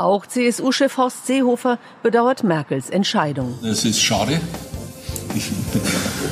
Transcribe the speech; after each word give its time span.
Auch 0.00 0.24
CSU-Chef 0.24 0.96
Horst 0.96 1.26
Seehofer 1.26 1.78
bedauert 2.02 2.42
Merkels 2.42 2.88
Entscheidung. 2.88 3.58
Es 3.62 3.84
ist 3.84 4.00
schade. 4.00 4.40
Ich, 5.34 5.50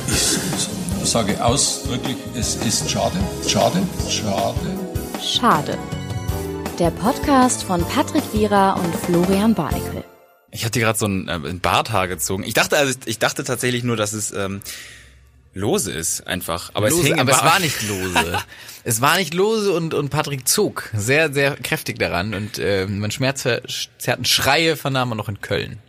ich 0.07 1.07
sage 1.07 1.45
ausdrücklich, 1.45 2.17
es 2.33 2.55
ist 2.55 2.89
schade, 2.89 3.15
schade, 3.47 3.83
schade. 4.09 4.57
Schade. 5.21 5.77
Der 6.79 6.89
Podcast 6.89 7.63
von 7.63 7.85
Patrick 7.85 8.23
Wierer 8.33 8.75
und 8.83 8.95
Florian 9.05 9.53
Barnikel. 9.53 10.03
Ich 10.49 10.65
hatte 10.65 10.79
gerade 10.79 10.97
so 10.97 11.05
ein, 11.05 11.27
äh, 11.27 11.33
ein 11.33 11.59
Barthaar 11.59 12.07
gezogen. 12.07 12.41
Ich 12.41 12.55
dachte, 12.55 12.75
also 12.75 12.97
ich 13.05 13.19
dachte 13.19 13.43
tatsächlich 13.43 13.83
nur, 13.83 13.97
dass 13.97 14.13
es 14.13 14.31
ähm, 14.31 14.61
lose 15.59 15.91
ist 15.91 16.25
einfach. 16.25 16.71
Aber 16.73 16.89
lose, 16.89 17.01
es 17.01 17.07
hing 17.07 17.19
aber 17.19 17.31
es 17.31 17.43
war 17.43 17.59
nicht 17.59 17.81
lose. 17.87 18.37
es 18.83 19.01
war 19.01 19.17
nicht 19.17 19.33
lose 19.33 19.71
und, 19.71 19.93
und 19.93 20.09
Patrick 20.09 20.47
zog 20.47 20.89
sehr, 20.93 21.31
sehr 21.33 21.55
kräftig 21.55 21.99
daran 21.99 22.33
und 22.33 22.57
äh, 22.57 22.85
man 22.87 23.11
schmerzverzerrten 23.11 24.25
Schreie 24.25 24.75
vernahm 24.75 25.09
man 25.09 25.17
noch 25.17 25.29
in 25.29 25.41
Köln. 25.41 25.79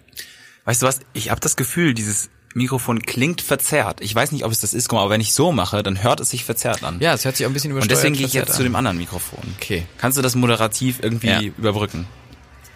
Weißt 0.65 0.83
du 0.83 0.87
was? 0.87 1.01
Ich 1.15 1.31
habe 1.31 1.41
das 1.41 1.57
Gefühl, 1.57 1.95
dieses 1.95 2.29
Mikrofon 2.55 3.01
klingt 3.03 3.41
verzerrt. 3.43 4.01
Ich 4.01 4.15
weiß 4.15 4.33
nicht, 4.33 4.45
ob 4.45 4.53
es 4.53 4.59
das 4.61 4.75
ist, 4.75 4.89
guck 4.89 4.97
mal, 4.99 5.03
aber 5.05 5.13
wenn 5.13 5.21
ich 5.21 5.33
so 5.33 5.53
mache, 5.53 5.83
dann 5.83 6.03
hört 6.03 6.21
es 6.21 6.31
sich 6.31 6.45
verzerrt 6.45 6.83
an. 6.83 6.99
Ja, 7.01 7.15
es 7.15 7.25
hört 7.25 7.37
sich 7.37 7.47
auch 7.47 7.51
ein 7.51 7.53
bisschen 7.55 7.71
Und 7.71 7.77
übersteuert 7.79 7.99
deswegen 7.99 8.17
gehe 8.17 8.27
ich 8.27 8.33
jetzt 8.35 8.51
an. 8.51 8.57
zu 8.57 8.63
dem 8.65 8.75
anderen 8.75 8.99
Mikrofon. 8.99 9.41
Okay. 9.61 9.87
Kannst 9.99 10.19
du 10.19 10.23
das 10.23 10.35
moderativ 10.35 10.99
irgendwie 11.03 11.29
Ja. 11.29 11.41
überbrücken? 11.41 12.07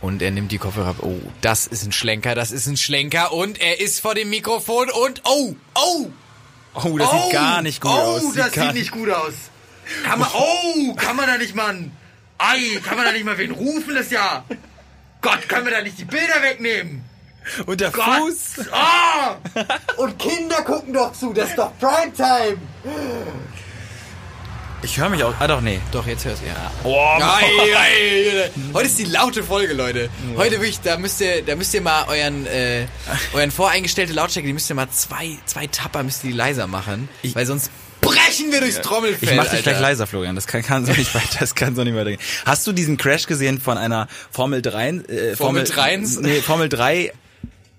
Und 0.01 0.21
er 0.23 0.31
nimmt 0.31 0.53
die 0.53 0.59
Kopfhörer 0.59 0.89
ab. 0.91 0.97
Oh, 1.01 1.19
das 1.41 1.67
ist 1.67 1.85
ein 1.87 1.91
Schlenker, 1.93 2.35
das 2.35 2.53
ist 2.53 2.67
ein 2.67 2.77
Schlenker 2.77 3.33
und 3.33 3.59
er 3.61 3.81
ist 3.81 4.01
vor 4.01 4.15
dem 4.15 4.29
Mikrofon 4.31 4.91
und 4.91 5.23
oh, 5.25 5.57
oh, 5.75 6.07
Oh, 6.75 6.99
das 6.99 7.11
sieht 7.11 7.33
gar 7.33 7.63
nicht 7.63 7.81
gut 7.81 7.93
oh, 7.93 7.95
aus. 7.95 8.35
das 8.35 8.53
gar 8.53 8.67
sieht 8.67 8.75
nicht 8.75 8.91
gut 8.91 9.11
aus. 9.11 9.35
Kann 10.05 10.19
man, 10.19 10.29
oh, 10.35 10.95
kann 10.95 11.17
man 11.17 11.27
da 11.27 11.39
nicht 11.39 11.55
mal, 11.55 11.91
ei, 12.39 12.81
kann 12.83 12.97
man 12.97 13.07
da 13.07 13.13
nicht 13.13 13.25
mal 13.25 13.39
wen 13.39 13.51
rufen, 13.53 13.95
das 13.95 14.11
Jahr? 14.11 14.45
Gott, 15.21 15.49
können 15.49 15.67
wir 15.67 15.73
da 15.73 15.83
nicht 15.83 15.99
die 15.99 16.05
Bilder 16.05 16.43
wegnehmen? 16.43 17.05
Und 17.67 17.81
der 17.81 17.91
Gott, 17.91 18.05
Fuß. 18.05 18.69
ah! 18.73 19.37
Und 19.97 20.19
Kinder 20.19 20.63
gucken 20.63 20.95
doch 20.95 21.13
zu, 21.13 21.33
das 21.33 21.51
ist 21.51 21.59
doch 21.59 21.73
Primetime. 21.79 22.59
Ich 24.85 24.99
höre 24.99 25.09
mich 25.09 25.25
auch. 25.25 25.33
Ah 25.39 25.47
doch, 25.49 25.63
nee. 25.63 25.81
Doch, 25.93 26.07
jetzt 26.07 26.27
hörst 26.27 26.43
du 26.43 26.47
ja. 26.47 26.55
Oh, 26.85 26.95
Ei, 27.19 27.75
ei, 27.75 28.51
Heute 28.75 28.87
ist 28.87 28.99
die 28.99 29.05
laute 29.05 29.43
Folge, 29.43 29.73
Leute. 29.73 30.11
Heute 30.37 30.53
wirklich, 30.57 30.81
da 30.81 30.99
müsst 30.99 31.23
ihr, 31.23 31.43
da 31.43 31.57
müsst 31.57 31.73
ihr 31.73 31.81
mal 31.81 32.05
euren, 32.09 32.47
äh, 32.47 32.87
euren 33.33 33.51
voreingestellte 33.51 34.13
Lautstärke, 34.13 34.47
die 34.47 34.53
müsst 34.53 34.69
ihr 34.71 34.75
mal 34.77 34.91
zwei, 34.91 35.39
zwei 35.47 35.67
Tapper 35.69 36.03
müsst 36.03 36.23
ihr 36.25 36.31
die 36.33 36.37
leiser 36.37 36.67
machen, 36.67 37.09
weil 37.33 37.47
sonst 37.47 37.71
brechen 38.03 38.53
wir 38.53 38.61
durchs 38.61 38.83
Trommelfell. 38.83 39.31
Ich 39.31 39.35
mach 39.35 39.45
dich 39.45 39.55
Alter. 39.55 39.71
gleich 39.71 39.81
leiser, 39.81 40.07
Florian. 40.07 40.35
Das 40.35 40.47
kann, 40.47 40.63
kann 40.63 40.85
so 40.85 40.93
nicht 40.93 41.15
weiter. 41.15 41.39
Das 41.41 41.55
kann 41.55 41.75
so 41.75 41.83
nicht 41.83 41.95
weitergehen. 41.95 42.21
Hast 42.45 42.67
du 42.67 42.73
diesen 42.73 42.99
Crash 42.99 43.27
gesehen 43.27 43.61
von 43.61 43.79
einer 43.79 44.07
Formel 44.31 44.61
3? 44.61 44.89
Äh, 45.09 45.37
Formel 45.37 45.65
3? 45.65 45.97
Nee, 46.21 46.41
Formel 46.43 46.69
3. 46.69 47.11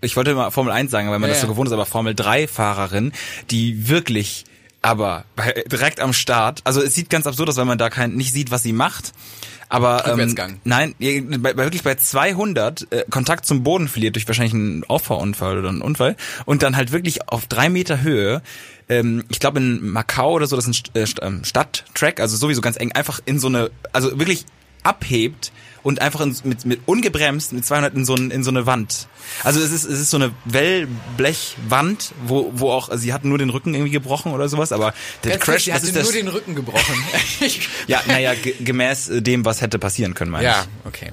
Ich 0.01 0.15
wollte 0.15 0.33
mal 0.33 0.49
Formel 0.49 0.73
1 0.73 0.89
sagen, 0.89 1.11
weil 1.11 1.19
man 1.19 1.29
Ja, 1.29 1.33
das 1.35 1.41
so 1.41 1.47
ja. 1.47 1.51
gewohnt 1.53 1.67
ist, 1.67 1.73
aber 1.73 1.85
Formel 1.85 2.15
3 2.15 2.47
Fahrerin, 2.47 3.11
die 3.51 3.87
wirklich 3.89 4.45
aber 4.85 5.25
bei- 5.35 5.63
direkt 5.71 5.99
am 5.99 6.13
Start, 6.13 6.61
also 6.63 6.81
es 6.81 6.93
sieht 6.93 7.09
ganz 7.09 7.25
absurd 7.27 7.49
aus, 7.49 7.57
weil 7.57 7.65
man 7.65 7.77
da 7.77 7.89
kein, 7.89 8.13
nicht 8.15 8.31
sieht, 8.31 8.51
was 8.51 8.61
sie 8.63 8.71
macht. 8.73 9.13
Aber 9.67 10.03
ähm, 10.13 10.17
nein, 10.63 10.93
bei, 10.99 11.53
bei, 11.53 11.57
wirklich 11.63 11.81
bei 11.81 11.95
200 11.95 12.87
äh, 12.91 13.03
Kontakt 13.09 13.47
zum 13.47 13.63
Boden 13.63 13.87
verliert 13.87 14.15
durch 14.15 14.27
wahrscheinlich 14.27 14.53
einen 14.53 14.83
Auffahrunfall 14.83 15.57
oder 15.57 15.69
einen 15.69 15.81
Unfall 15.81 16.15
und 16.45 16.61
dann 16.61 16.75
halt 16.75 16.91
wirklich 16.91 17.27
auf 17.29 17.47
drei 17.47 17.69
Meter 17.69 18.01
Höhe 18.03 18.43
ähm, 18.87 19.23
ich 19.29 19.39
glaube 19.39 19.57
in 19.57 19.89
Macau 19.89 20.33
oder 20.33 20.45
so, 20.45 20.55
das 20.55 20.67
ist 20.67 20.85
ein 20.95 21.05
St- 21.07 21.19
äh, 21.23 21.25
ähm, 21.27 21.43
Stadttrack, 21.43 22.19
also 22.19 22.37
sowieso 22.37 22.61
ganz 22.61 22.77
eng, 22.79 22.91
einfach 22.91 23.19
in 23.25 23.39
so 23.39 23.47
eine, 23.47 23.71
also 23.91 24.19
wirklich 24.19 24.45
abhebt 24.83 25.51
und 25.85 26.01
einfach 26.01 26.21
in, 26.21 26.35
mit, 26.45 26.65
mit 26.65 26.79
ungebremst 26.87 27.53
mit 27.53 27.63
200 27.63 27.93
in 27.93 28.05
so, 28.05 28.15
in 28.15 28.43
so 28.43 28.49
eine 28.49 28.65
Wand. 28.65 29.07
Also 29.43 29.59
es 29.59 29.71
ist, 29.71 29.85
es 29.85 29.99
ist 29.99 30.09
so 30.09 30.17
eine 30.17 30.31
Wellblechwand, 30.45 32.11
wo, 32.25 32.51
wo 32.55 32.71
auch, 32.71 32.89
also 32.89 33.03
sie 33.03 33.13
hat 33.13 33.23
nur 33.23 33.37
den 33.37 33.51
Rücken 33.51 33.75
irgendwie 33.75 33.91
gebrochen 33.91 34.33
oder 34.33 34.49
sowas, 34.49 34.71
aber 34.71 34.95
der 35.23 35.33
Ganz 35.33 35.43
Crash, 35.43 35.65
die 35.65 35.69
das 35.69 35.83
hatte 35.83 35.87
ist 35.89 35.93
nur 35.93 36.03
das, 36.03 36.11
den 36.11 36.27
Rücken 36.27 36.55
gebrochen. 36.55 36.95
ja, 37.87 38.01
naja, 38.07 38.33
ge 38.33 38.55
gemäß 38.61 39.09
äh, 39.09 39.21
dem, 39.21 39.45
was 39.45 39.61
hätte 39.61 39.77
passieren 39.77 40.15
können, 40.15 40.31
meine 40.31 40.45
ja, 40.45 40.61
ich. 40.63 40.87
okay. 40.87 41.11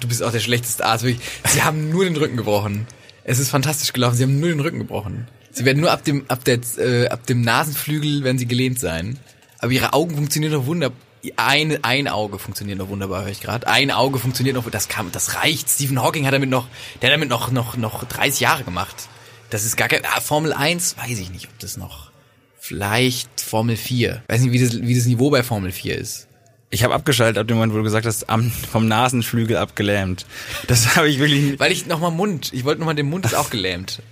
Du- 0.00 0.08
bist 0.08 0.20
auch 0.24 0.32
der 0.32 0.40
schlechteste 0.40 0.84
Arzt. 0.84 1.04
Wirklich. 1.04 1.24
Sie 1.46 1.62
haben 1.62 1.90
nur 1.90 2.04
den 2.04 2.16
Rücken 2.16 2.36
gebrochen. 2.36 2.88
Es 3.22 3.38
ist 3.38 3.50
fantastisch 3.50 3.92
gelaufen. 3.92 4.16
Sie 4.16 4.24
haben 4.24 4.40
nur 4.40 4.48
den 4.48 4.58
Rücken 4.58 4.80
gebrochen. 4.80 5.28
Sie 5.52 5.64
werden 5.64 5.80
nur 5.80 5.92
ab 5.92 6.02
dem, 6.02 6.24
ab 6.26 6.44
der, 6.44 6.58
äh, 6.76 7.06
ab 7.06 7.24
dem 7.26 7.42
Nasenflügel 7.42 8.24
werden 8.24 8.36
sie 8.36 8.46
gelehnt 8.46 8.80
sein. 8.80 9.16
Aber 9.60 9.70
ihre 9.70 9.92
Augen 9.92 10.16
funktionieren 10.16 10.54
noch 10.54 10.66
wunderbar. 10.66 10.98
Ein, 11.36 11.82
ein 11.82 12.08
Auge 12.08 12.38
funktioniert 12.38 12.78
noch 12.78 12.88
wunderbar, 12.88 13.22
höre 13.22 13.30
ich 13.30 13.40
gerade. 13.40 13.66
Ein 13.66 13.90
Auge 13.90 14.18
funktioniert 14.18 14.56
noch, 14.56 14.70
das 14.70 14.88
kam, 14.88 15.10
das 15.12 15.34
reicht. 15.34 15.68
Stephen 15.68 16.00
Hawking 16.00 16.26
hat 16.26 16.34
damit 16.34 16.50
noch, 16.50 16.68
der 17.00 17.10
hat 17.10 17.16
damit 17.16 17.28
noch, 17.28 17.50
noch, 17.50 17.76
noch 17.76 18.04
30 18.04 18.40
Jahre 18.40 18.64
gemacht. 18.64 19.08
Das 19.50 19.64
ist 19.64 19.76
gar 19.76 19.88
kein, 19.88 20.04
ah, 20.04 20.20
Formel 20.20 20.52
1, 20.52 20.96
weiß 20.98 21.18
ich 21.18 21.30
nicht, 21.30 21.48
ob 21.48 21.58
das 21.58 21.76
noch, 21.76 22.10
vielleicht 22.58 23.40
Formel 23.40 23.76
4. 23.76 24.22
Weiß 24.28 24.42
nicht, 24.42 24.52
wie 24.52 24.62
das, 24.62 24.80
wie 24.80 24.94
das 24.94 25.06
Niveau 25.06 25.30
bei 25.30 25.42
Formel 25.42 25.72
4 25.72 25.96
ist. 25.96 26.28
Ich 26.70 26.84
habe 26.84 26.94
abgeschaltet 26.94 27.38
ab 27.38 27.48
dem 27.48 27.56
Moment, 27.56 27.72
wo 27.72 27.78
du 27.78 27.82
gesagt 27.82 28.04
hast, 28.04 28.28
am, 28.28 28.50
vom 28.50 28.86
Nasenflügel 28.86 29.56
abgelähmt. 29.56 30.26
Das 30.66 30.96
habe 30.96 31.08
ich 31.08 31.18
wirklich 31.18 31.42
nicht. 31.42 31.60
Weil 31.60 31.72
ich 31.72 31.86
nochmal 31.86 32.10
Mund, 32.10 32.52
ich 32.52 32.64
wollte 32.64 32.80
nochmal, 32.80 32.94
den 32.94 33.08
Mund 33.08 33.24
ist 33.24 33.34
auch 33.34 33.48
gelähmt. 33.48 34.02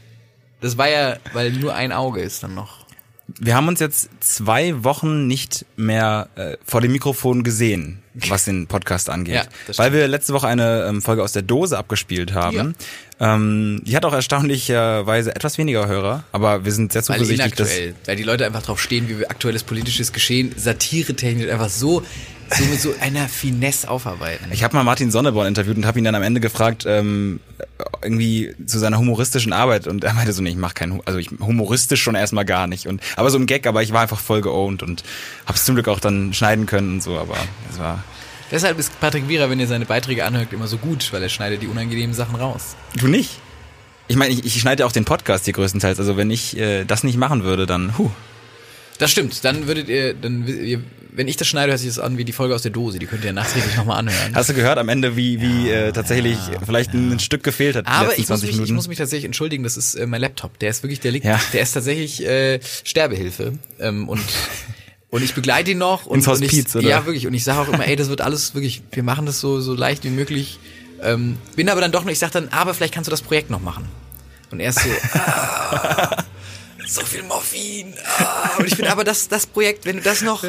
Das 0.63 0.79
war 0.79 0.89
ja, 0.89 1.19
weil 1.35 1.53
nur 1.53 1.75
ein 1.75 1.93
Auge 1.93 2.23
ist 2.23 2.43
dann 2.43 2.55
noch. 2.55 2.86
Wir 3.29 3.57
haben 3.57 3.67
uns 3.67 3.81
jetzt 3.81 4.09
zwei 4.21 4.85
Wochen 4.85 5.27
nicht 5.27 5.67
mehr 5.77 6.29
äh, 6.37 6.57
vor 6.65 6.81
dem 6.81 6.93
Mikrofon 6.93 7.43
gesehen, 7.43 7.99
was 8.15 8.45
den 8.45 8.69
Podcast 8.69 9.11
angeht. 9.11 9.35
Ja, 9.35 9.45
weil 9.77 9.93
wir 9.93 10.07
letzte 10.07 10.33
Woche 10.33 10.47
eine 10.47 10.87
ähm, 10.89 11.03
Folge 11.03 11.25
aus 11.25 11.33
der 11.33 11.43
Dose 11.43 11.77
abgespielt 11.77 12.35
haben. 12.35 12.77
Ähm, 13.19 13.83
die 13.85 13.97
hat 13.97 14.05
auch 14.05 14.13
erstaunlicherweise 14.13 15.35
etwas 15.35 15.59
weniger 15.59 15.89
Hörer, 15.89 16.23
aber 16.31 16.65
wir 16.65 16.73
sind 16.73 16.93
sehr 16.93 17.01
Weil 17.09 17.19
zuversichtlich, 17.19 17.55
dass 17.55 17.69
inaktuell, 17.71 17.95
weil 18.05 18.17
die 18.17 18.23
Leute 18.23 18.47
einfach 18.47 18.63
drauf 18.63 18.81
stehen, 18.81 19.09
wie 19.09 19.19
wir 19.19 19.31
aktuelles 19.31 19.65
politisches 19.65 20.13
Geschehen 20.13 20.53
satiretechnisch 20.57 21.51
einfach 21.51 21.69
so, 21.69 22.05
so 22.51 22.65
mit 22.65 22.81
so 22.81 22.95
einer 23.01 23.29
Finesse 23.29 23.89
aufarbeiten. 23.91 24.47
Ich 24.53 24.63
habe 24.65 24.77
mal 24.77 24.85
Martin 24.85 25.11
Sonneborn 25.11 25.47
interviewt 25.49 25.77
und 25.77 25.87
habe 25.87 25.99
ihn 25.99 26.05
dann 26.05 26.15
am 26.15 26.23
Ende 26.23 26.41
gefragt, 26.41 26.85
ähm, 26.87 27.41
irgendwie 28.03 28.55
zu 28.67 28.79
seiner 28.79 28.99
humoristischen 28.99 29.53
Arbeit 29.53 29.87
und 29.87 30.05
er 30.05 30.15
meinte 30.15 30.33
so, 30.33 30.43
nee, 30.43 30.51
ich 30.51 30.57
mache 30.57 30.75
kein, 30.75 30.93
Hu- 30.95 31.03
also 31.05 31.19
ich 31.19 31.31
humoristisch 31.41 32.03
schon 32.03 32.15
erstmal 32.15 32.45
gar 32.45 32.67
nicht 32.67 32.87
und 32.87 33.01
aber 33.17 33.31
so 33.31 33.37
im 33.39 33.47
Gag, 33.47 33.67
aber 33.67 33.83
ich 33.83 33.93
war 33.93 34.03
einfach 34.03 34.21
voll 34.21 34.41
geowned 34.43 34.83
und 34.83 35.03
habe 35.47 35.57
es 35.57 35.65
zum 35.65 35.75
Glück 35.75 35.89
auch 35.89 36.01
dann 36.01 36.33
schneiden 36.35 36.67
können 36.67 36.95
und 36.95 37.03
so, 37.03 37.19
aber 37.19 37.37
es 37.71 37.79
war 37.79 38.03
Deshalb 38.51 38.79
ist 38.79 38.99
Patrick 39.01 39.29
Wierer, 39.29 39.51
wenn 39.51 39.59
ihr 39.59 39.67
seine 39.67 39.87
Beiträge 39.87 40.25
anhört, 40.25 40.53
immer 40.53 40.69
so 40.69 40.77
gut, 40.79 41.13
weil 41.13 41.21
er 41.21 41.29
schneidet 41.29 41.63
die 41.63 41.67
unangenehmen 41.67 42.15
Sachen 42.15 42.37
raus. 42.37 42.77
du 42.95 43.09
nicht. 43.09 43.41
Ich 44.07 44.15
meine, 44.15 44.33
ich, 44.33 44.45
ich 44.45 44.61
schneide 44.61 44.83
ja 44.83 44.87
auch 44.87 44.93
den 44.93 45.05
Podcast 45.05 45.47
hier 45.47 45.55
größtenteils, 45.55 45.99
also 45.99 46.17
wenn 46.17 46.31
ich 46.31 46.57
äh, 46.57 46.85
das 46.85 47.03
nicht 47.03 47.19
machen 47.19 47.43
würde, 47.43 47.67
dann 47.67 47.99
huh. 47.99 48.09
Das 48.99 49.11
stimmt, 49.11 49.45
dann 49.45 49.67
würdet 49.67 49.89
ihr, 49.89 50.15
dann, 50.15 50.47
ihr, 50.47 50.83
wenn 51.13 51.29
ich 51.29 51.37
das 51.37 51.49
schneide, 51.49 51.73
hört 51.73 51.81
sich 51.81 51.89
das 51.89 51.99
an 51.99 52.19
wie 52.19 52.25
die 52.25 52.33
Folge 52.33 52.55
aus 52.55 52.63
der 52.63 52.71
Dose, 52.73 52.99
die 52.99 53.07
könnt 53.07 53.25
ihr 53.25 53.33
nachträglich 53.33 53.77
nochmal 53.77 53.99
anhören. 53.99 54.35
Hast 54.35 54.49
du 54.51 54.55
gehört 54.55 54.79
am 54.79 54.89
Ende, 54.89 55.17
wie 55.17 55.41
wie 55.41 55.71
äh, 55.71 55.93
tatsächlich 55.93 56.39
vielleicht 56.65 56.93
ein 56.95 57.19
Stück 57.19 57.43
gefehlt 57.43 57.77
hat? 57.77 57.87
Aber 57.87 58.13
ich 58.13 58.19
muss, 58.29 58.41
20 58.41 58.57
mich, 58.57 58.67
ich 58.69 58.73
muss 58.73 58.89
mich 58.89 58.99
tatsächlich 58.99 59.25
entschuldigen, 59.25 59.65
das 59.65 59.77
ist 59.77 59.95
äh, 59.95 60.07
mein 60.07 60.21
Laptop. 60.21 60.59
Der 60.59 60.71
ist 60.71 60.83
wirklich, 60.83 61.01
der 61.01 61.13
liegt, 61.13 61.25
Ja. 61.27 61.41
der 61.53 61.63
ist 61.63 61.73
tatsächlich 61.73 62.25
äh, 62.25 62.61
Sterbehilfe. 62.85 63.55
Ähm, 63.81 64.09
und 64.09 64.21
und 65.09 65.23
ich 65.23 65.35
begleite 65.35 65.71
ihn 65.71 65.79
noch. 65.79 66.05
Und, 66.07 66.19
Ins 66.19 66.27
Hospiz, 66.27 66.75
und 66.75 66.81
ich, 66.83 66.87
oder? 66.87 66.89
Ja, 66.97 67.07
wirklich. 67.07 67.27
Und 67.27 67.35
ich 67.35 67.45
sage 67.45 67.61
auch 67.61 67.73
immer, 67.73 67.87
ey, 67.87 67.97
das 67.97 68.09
wird 68.09 68.21
alles 68.21 68.55
wirklich, 68.55 68.83
wir 68.93 69.03
machen 69.03 69.25
das 69.25 69.41
so, 69.41 69.61
so 69.61 69.75
leicht 69.75 70.05
wie 70.05 70.11
möglich. 70.11 70.59
Ähm, 71.03 71.37
bin 71.55 71.69
aber 71.69 71.81
dann 71.81 71.93
doch 71.93 72.05
noch, 72.05 72.11
ich 72.11 72.19
sag 72.19 72.33
dann, 72.33 72.49
aber 72.49 72.75
vielleicht 72.75 72.93
kannst 72.95 73.09
du 73.09 73.11
das 73.11 73.23
Projekt 73.23 73.49
noch 73.51 73.61
machen. 73.61 73.87
Und 74.51 74.61
er 74.61 74.71
ist 74.71 74.81
so, 74.81 74.89
ah, 75.15 76.25
so 76.87 77.03
viel 77.03 77.23
Morphin. 77.23 77.95
Ah. 78.19 78.51
Und 78.59 78.67
ich 78.67 78.77
bin 78.77 78.87
aber 78.87 79.05
das, 79.05 79.29
das 79.29 79.47
Projekt, 79.47 79.85
wenn 79.87 79.97
du 79.97 80.03
das 80.03 80.23
noch, 80.23 80.45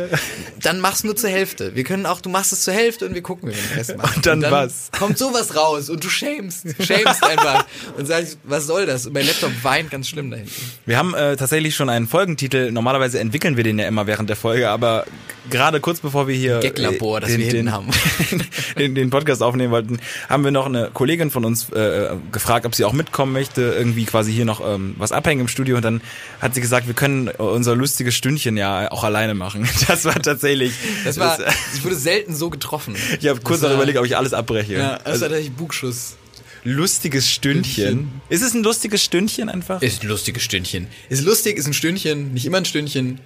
dann 0.61 0.79
machst 0.79 1.03
du 1.03 1.07
nur 1.07 1.15
zur 1.15 1.29
Hälfte. 1.29 1.75
Wir 1.75 1.83
können 1.83 2.05
auch, 2.05 2.21
du 2.21 2.29
machst 2.29 2.53
es 2.53 2.63
zur 2.63 2.73
Hälfte 2.73 3.05
und 3.05 3.15
wir 3.15 3.21
gucken, 3.21 3.49
wie 3.49 3.55
wir 3.55 3.61
den 3.61 3.77
Rest 3.77 3.97
machen. 3.97 4.15
Und 4.17 4.25
dann 4.25 4.41
was? 4.43 4.89
Kommt 4.97 5.17
sowas 5.17 5.55
raus 5.55 5.89
und 5.89 6.03
du 6.03 6.09
schämst, 6.09 6.65
schämst 6.79 7.23
einfach 7.23 7.65
und 7.97 8.05
sagst, 8.05 8.37
was 8.43 8.67
soll 8.67 8.85
das? 8.85 9.05
Und 9.07 9.13
mein 9.13 9.25
Laptop 9.25 9.51
weint 9.63 9.91
ganz 9.91 10.07
schlimm 10.07 10.31
da 10.31 10.37
hinten. 10.37 10.53
Wir 10.85 10.97
haben 10.97 11.13
äh, 11.13 11.35
tatsächlich 11.35 11.75
schon 11.75 11.89
einen 11.89 12.07
Folgentitel. 12.07 12.71
Normalerweise 12.71 13.19
entwickeln 13.19 13.57
wir 13.57 13.63
den 13.63 13.79
ja 13.79 13.87
immer 13.87 14.07
während 14.07 14.29
der 14.29 14.37
Folge, 14.37 14.69
aber 14.69 15.05
gerade 15.49 15.79
kurz 15.79 15.99
bevor 15.99 16.27
wir 16.27 16.35
hier 16.35 16.59
Gaglabor, 16.59 17.17
äh, 17.17 17.21
das 17.21 17.37
wir 17.37 17.45
hinten 17.45 17.71
haben. 17.71 17.89
den, 18.77 18.95
den 18.95 19.09
Podcast 19.09 19.41
aufnehmen 19.41 19.71
wollten, 19.71 19.99
haben 20.29 20.43
wir 20.43 20.51
noch 20.51 20.65
eine 20.65 20.89
Kollegin 20.93 21.31
von 21.31 21.45
uns 21.45 21.69
äh, 21.71 22.09
gefragt, 22.31 22.65
ob 22.65 22.75
sie 22.75 22.85
auch 22.85 22.93
mitkommen 22.93 23.33
möchte, 23.33 23.61
irgendwie 23.61 24.05
quasi 24.05 24.31
hier 24.31 24.45
noch 24.45 24.61
ähm, 24.65 24.95
was 24.97 25.11
abhängen 25.11 25.41
im 25.41 25.47
Studio 25.47 25.77
und 25.77 25.85
dann 25.85 26.01
hat 26.41 26.53
sie 26.53 26.61
gesagt, 26.61 26.87
wir 26.87 26.93
können 26.93 27.27
unser 27.29 27.75
lustiges 27.75 28.15
Stündchen 28.15 28.57
ja 28.57 28.91
auch 28.91 29.03
alleine 29.03 29.33
machen. 29.33 29.67
Das 29.87 30.05
war 30.05 30.21
tatsächlich. 30.21 30.73
Das 31.05 31.17
war, 31.17 31.37
das- 31.37 31.53
ich 31.75 31.83
wurde 31.83 31.95
selten 31.95 32.35
so 32.35 32.49
getroffen. 32.49 32.95
ich 33.19 33.27
habe 33.27 33.39
kurz 33.41 33.61
war- 33.61 33.73
überlegt, 33.73 33.97
ob 33.97 34.05
ich 34.05 34.17
alles 34.17 34.33
abbreche. 34.33 34.73
Ja, 34.73 34.97
das 34.97 35.05
also, 35.05 35.21
war 35.21 35.29
tatsächlich 35.29 35.55
Bugschuss. 35.55 36.15
lustiges 36.63 37.29
Stündchen. 37.29 38.09
Ist 38.29 38.41
es 38.43 38.53
ein 38.53 38.63
lustiges 38.63 39.03
Stündchen 39.03 39.49
einfach? 39.49 39.81
Ist 39.81 40.03
ein 40.03 40.07
lustiges 40.09 40.43
Stündchen. 40.43 40.87
Ist 41.09 41.23
lustig, 41.23 41.57
ist 41.57 41.67
ein 41.67 41.73
Stündchen, 41.73 42.33
nicht 42.33 42.45
immer 42.45 42.57
ein 42.57 42.65
Stündchen. 42.65 43.19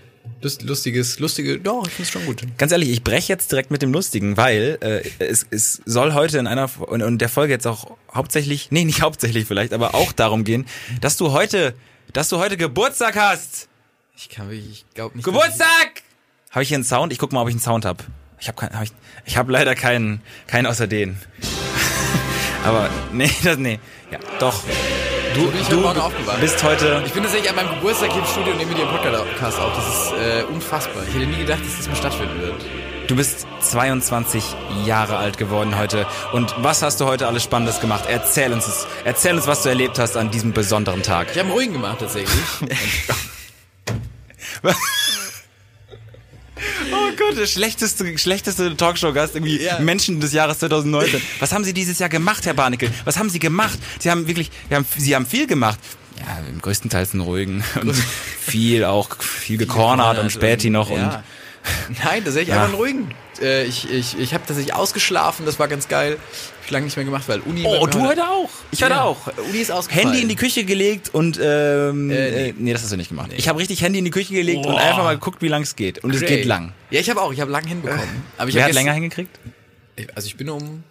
Lust, 0.44 0.62
lustiges, 0.62 1.18
lustige, 1.18 1.58
doch, 1.60 1.88
ich 1.88 1.94
find's 1.94 2.12
schon 2.12 2.24
gut. 2.28 2.44
Ganz 2.60 2.72
ehrlich, 2.72 2.90
ich 2.92 3.04
breche 3.04 3.34
jetzt 3.34 3.52
direkt 3.52 3.72
mit 3.72 3.82
dem 3.82 3.92
Lustigen, 3.92 4.38
weil 4.38 4.78
äh, 4.82 5.02
es, 5.18 5.48
es 5.50 5.82
soll 5.86 6.14
heute 6.14 6.38
in 6.38 6.46
einer 6.46 6.70
und, 6.80 7.02
und 7.02 7.18
der 7.20 7.30
Folge 7.30 7.54
jetzt 7.54 7.66
auch 7.66 7.98
hauptsächlich, 8.14 8.68
nee, 8.70 8.86
nicht 8.86 9.02
hauptsächlich 9.02 9.46
vielleicht, 9.46 9.74
aber 9.74 9.96
auch 9.96 10.12
darum 10.12 10.44
gehen, 10.44 10.66
dass 11.00 11.18
du 11.18 11.32
heute, 11.32 11.74
dass 12.14 12.30
du 12.30 12.38
heute 12.38 12.58
Geburtstag 12.58 13.16
hast. 13.16 13.68
Ich 14.16 14.30
kann 14.30 14.50
wirklich, 14.50 14.86
ich 14.88 14.94
glaube 14.94 15.16
nicht. 15.16 15.26
Geburtstag! 15.26 16.04
Habe 16.52 16.64
ich 16.64 16.70
hier 16.70 16.76
einen 16.76 16.84
Sound? 16.84 17.14
Ich 17.14 17.20
guck 17.20 17.32
mal, 17.32 17.42
ob 17.42 17.48
ich 17.48 17.54
einen 17.54 17.62
Sound 17.62 17.86
hab. 17.86 18.04
Ich 18.40 18.48
habe 18.48 18.58
keinen, 18.58 18.76
hab 18.76 18.84
ich, 18.84 18.92
ich 19.26 19.38
habe 19.38 19.52
leider 19.52 19.76
keinen, 19.76 20.22
keinen 20.48 20.66
außer 20.66 20.88
den. 20.88 21.18
aber 22.66 22.90
nee, 23.12 23.32
das 23.44 23.58
nee, 23.58 23.80
ja, 24.12 24.20
doch. 24.40 24.64
Du, 25.34 25.50
du 25.70 25.88
aufgewacht. 25.88 26.42
bist 26.42 26.62
heute 26.62 27.02
Ich, 27.06 27.14
bin 27.14 27.24
tatsächlich 27.24 27.50
an 27.50 27.56
meinem 27.56 27.76
Geburtstag 27.76 28.12
hier 28.12 28.22
im 28.22 28.28
Studio 28.28 28.52
und 28.52 28.58
nehme 28.58 28.76
dir 28.76 28.84
den 28.86 28.90
Podcast 28.90 29.60
auf. 29.60 29.74
Das 29.76 29.88
ist 29.88 30.12
äh, 30.12 30.44
unfassbar. 30.44 31.04
Ich 31.08 31.14
hätte 31.14 31.26
nie 31.26 31.38
gedacht, 31.38 31.62
dass 31.66 31.78
das 31.78 31.88
mal 31.88 31.96
stattfinden 31.96 32.42
wird. 32.42 32.66
Du 33.12 33.18
bist 33.18 33.46
22 33.60 34.42
Jahre 34.86 35.18
alt 35.18 35.38
geworden 35.38 35.78
heute. 35.78 36.08
Und 36.32 36.56
was 36.60 36.82
hast 36.82 37.02
du 37.02 37.06
heute 37.06 37.28
alles 37.28 37.44
Spannendes 37.44 37.82
gemacht? 37.82 38.06
Erzähl 38.08 38.54
uns 38.54 38.70
es. 38.70 38.88
Erzähl 39.04 39.36
uns, 39.36 39.48
was 39.48 39.64
du 39.64 39.68
erlebt 39.68 40.00
hast 40.00 40.16
an 40.16 40.32
diesem 40.32 40.54
besonderen 40.54 41.04
Tag. 41.04 41.28
Ich 41.30 41.34
habe 41.34 41.42
einen 41.42 41.52
ruhigen 41.52 41.74
gemacht 41.74 42.00
tatsächlich. 42.00 42.32
Oh 46.94 47.12
Gott, 47.18 47.38
der 47.38 47.48
schlechteste, 47.48 48.18
schlechteste 48.18 48.78
Talkshow-Gast, 48.78 49.36
irgendwie 49.36 49.62
Ja. 49.62 49.80
Menschen 49.80 50.22
des 50.22 50.32
Jahres 50.32 50.60
2019. 50.60 51.22
Was 51.40 51.54
haben 51.54 51.64
Sie 51.64 51.74
dieses 51.74 51.98
Jahr 52.00 52.10
gemacht, 52.10 52.46
Herr 52.46 52.54
Barnickel? 52.54 52.92
Was 53.04 53.18
haben 53.18 53.30
Sie 53.30 53.40
gemacht? 53.40 53.80
Sie 54.00 54.12
haben 54.12 54.28
wirklich, 54.28 54.52
Sie 54.70 54.76
haben, 54.76 54.86
Sie 54.98 55.16
haben 55.16 55.26
viel 55.26 55.48
gemacht. 55.48 55.80
Ja, 56.20 56.40
im 56.48 56.62
größtenteils 56.62 57.14
einen 57.14 57.22
ruhigen 57.22 57.64
und 57.82 57.96
viel 57.96 58.86
auch, 58.86 59.22
viel 59.22 59.58
gecornert 59.58 60.20
und 60.20 60.32
Späti 60.32 60.70
noch 60.70 60.92
und 60.92 61.00
ja. 61.00 61.24
Nein, 62.04 62.24
tatsächlich 62.24 62.50
Ja. 62.50 62.56
einfach 62.56 62.68
einen 62.70 62.76
ruhigen. 62.76 63.16
Äh, 63.42 63.66
ich 63.66 63.90
ich, 63.90 64.18
ich 64.20 64.34
habe 64.34 64.46
tatsächlich 64.46 64.74
ausgeschlafen, 64.74 65.46
das 65.46 65.60
war 65.60 65.68
ganz 65.68 65.88
geil. 65.88 66.18
Hab 66.20 66.66
ich 66.66 66.72
lange 66.72 66.86
nicht 66.86 66.96
mehr 66.96 67.06
gemacht, 67.06 67.24
weil 67.28 67.40
Uni... 67.42 67.64
Oh, 67.66 67.86
du 67.88 68.02
heute 68.02 68.28
auch. 68.28 68.50
Ich 68.72 68.82
heute 68.84 68.94
Ja. 68.94 69.04
auch. 69.04 69.28
Uni 69.50 69.60
ist 69.60 69.72
ausgefallen. 69.72 70.08
Handy 70.10 70.22
in 70.24 70.30
die 70.30 70.36
Küche 70.36 70.64
gelegt 70.64 71.10
und 71.14 71.40
ähm, 71.42 72.10
Äh, 72.10 72.14
äh, 72.50 72.52
nee. 72.52 72.56
nee. 72.58 72.74
das 72.74 72.84
hast 72.84 72.92
du 72.92 72.98
nicht 72.98 73.10
gemacht. 73.10 73.32
Ich 73.36 73.48
habe 73.48 73.60
richtig 73.60 73.82
Handy 73.82 74.00
in 74.00 74.06
die 74.06 74.12
Küche 74.12 74.34
gelegt 74.34 74.66
und 74.66 74.74
Boah. 74.74 74.82
einfach 74.82 75.04
mal 75.04 75.14
geguckt, 75.16 75.42
wie 75.42 75.48
lang 75.48 75.64
es 75.64 75.76
geht. 75.76 76.00
Und 76.04 76.14
es 76.14 76.22
Cray. 76.22 76.38
geht 76.38 76.46
lang. 76.46 76.74
Ja, 76.92 77.00
ich 77.00 77.10
habe 77.10 77.22
auch, 77.22 77.34
ich 77.34 77.42
habe 77.42 77.52
lang 77.52 77.66
hinbekommen. 77.66 78.24
Aber 78.38 78.50
ich 78.50 78.56
Wer 78.56 78.66
hat 78.66 78.74
länger 78.74 78.94
hingekriegt? 78.94 79.40
Also 80.16 80.28
ich 80.28 80.38
bin 80.38 80.50
um 80.50 80.84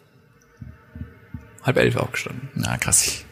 halb 1.63 1.77
elf 1.77 1.97
aufgestanden. 1.97 2.49
Na 2.55 2.77
krass. 2.79 3.05
Ich, 3.07 3.25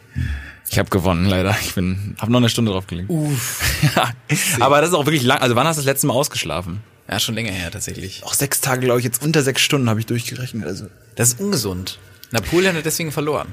ich 0.71 0.79
habe 0.79 0.89
gewonnen, 0.89 1.25
leider. 1.25 1.55
Ich 1.61 1.73
bin, 1.75 2.15
habe 2.19 2.31
noch 2.31 2.39
eine 2.39 2.49
Stunde 2.49 2.71
drauf 2.71 2.85
gelegt. 2.87 3.09
Uff. 3.09 3.61
ja. 3.95 4.11
Aber 4.59 4.81
das 4.81 4.89
ist 4.91 4.95
auch 4.95 5.05
wirklich 5.05 5.23
lang. 5.23 5.39
Also 5.39 5.55
wann 5.55 5.65
hast 5.67 5.77
du 5.77 5.81
das 5.81 5.85
letzte 5.87 6.07
Mal 6.07 6.13
ausgeschlafen? 6.13 6.81
Ja, 7.09 7.19
schon 7.19 7.35
länger 7.35 7.51
her 7.51 7.71
tatsächlich. 7.71 8.23
Auch 8.23 8.33
sechs 8.33 8.61
Tage, 8.61 8.81
glaube 8.81 8.99
ich, 8.99 9.05
jetzt 9.05 9.23
unter 9.23 9.41
sechs 9.41 9.61
Stunden 9.61 9.89
habe 9.89 9.99
ich 9.99 10.05
durchgerechnet. 10.05 10.65
Also 10.67 10.87
Das 11.15 11.29
ist 11.29 11.39
ungesund. 11.39 11.97
Napoleon 12.31 12.75
hat 12.75 12.85
deswegen 12.85 13.11
verloren. 13.11 13.47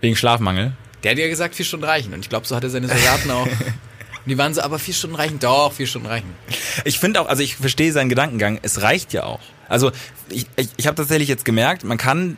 wegen 0.00 0.14
Schlafmangel. 0.16 0.72
Der 1.02 1.12
hat 1.12 1.18
ja 1.18 1.28
gesagt, 1.28 1.54
vier 1.54 1.64
Stunden 1.64 1.84
reichen. 1.84 2.12
Und 2.14 2.20
ich 2.20 2.28
glaube, 2.28 2.46
so 2.46 2.54
hat 2.54 2.62
er 2.62 2.70
seine 2.70 2.86
Soldaten 2.88 3.30
auch. 3.30 3.46
Und 3.46 3.56
die 4.26 4.38
waren 4.38 4.54
so, 4.54 4.60
aber 4.60 4.78
vier 4.78 4.94
Stunden 4.94 5.16
reichen. 5.16 5.38
Doch, 5.40 5.72
vier 5.72 5.86
Stunden 5.86 6.06
reichen. 6.06 6.28
Ich 6.84 6.98
finde 7.00 7.20
auch, 7.20 7.26
also 7.28 7.42
ich 7.42 7.56
verstehe 7.56 7.92
seinen 7.92 8.08
Gedankengang. 8.08 8.60
Es 8.62 8.82
reicht 8.82 9.12
ja 9.12 9.24
auch. 9.24 9.40
Also 9.68 9.90
ich, 10.28 10.46
ich, 10.56 10.68
ich 10.76 10.86
habe 10.86 10.94
tatsächlich 10.96 11.28
jetzt 11.28 11.44
gemerkt, 11.44 11.82
man 11.84 11.98
kann 11.98 12.36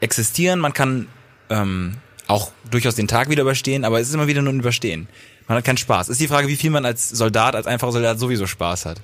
existieren, 0.00 0.58
man 0.58 0.72
kann 0.72 1.06
ähm, 1.50 1.98
auch 2.26 2.52
durchaus 2.70 2.94
den 2.94 3.08
Tag 3.08 3.30
wieder 3.30 3.42
überstehen, 3.42 3.84
aber 3.84 4.00
es 4.00 4.08
ist 4.08 4.14
immer 4.14 4.26
wieder 4.26 4.42
nur 4.42 4.52
ein 4.52 4.60
Überstehen. 4.60 5.08
Man 5.48 5.56
hat 5.56 5.64
keinen 5.64 5.78
Spaß. 5.78 6.10
Ist 6.10 6.20
die 6.20 6.28
Frage, 6.28 6.46
wie 6.46 6.56
viel 6.56 6.68
man 6.70 6.84
als 6.84 7.08
Soldat, 7.08 7.56
als 7.56 7.66
einfacher 7.66 7.92
Soldat 7.92 8.18
sowieso 8.18 8.46
Spaß 8.46 8.84
hat. 8.84 9.00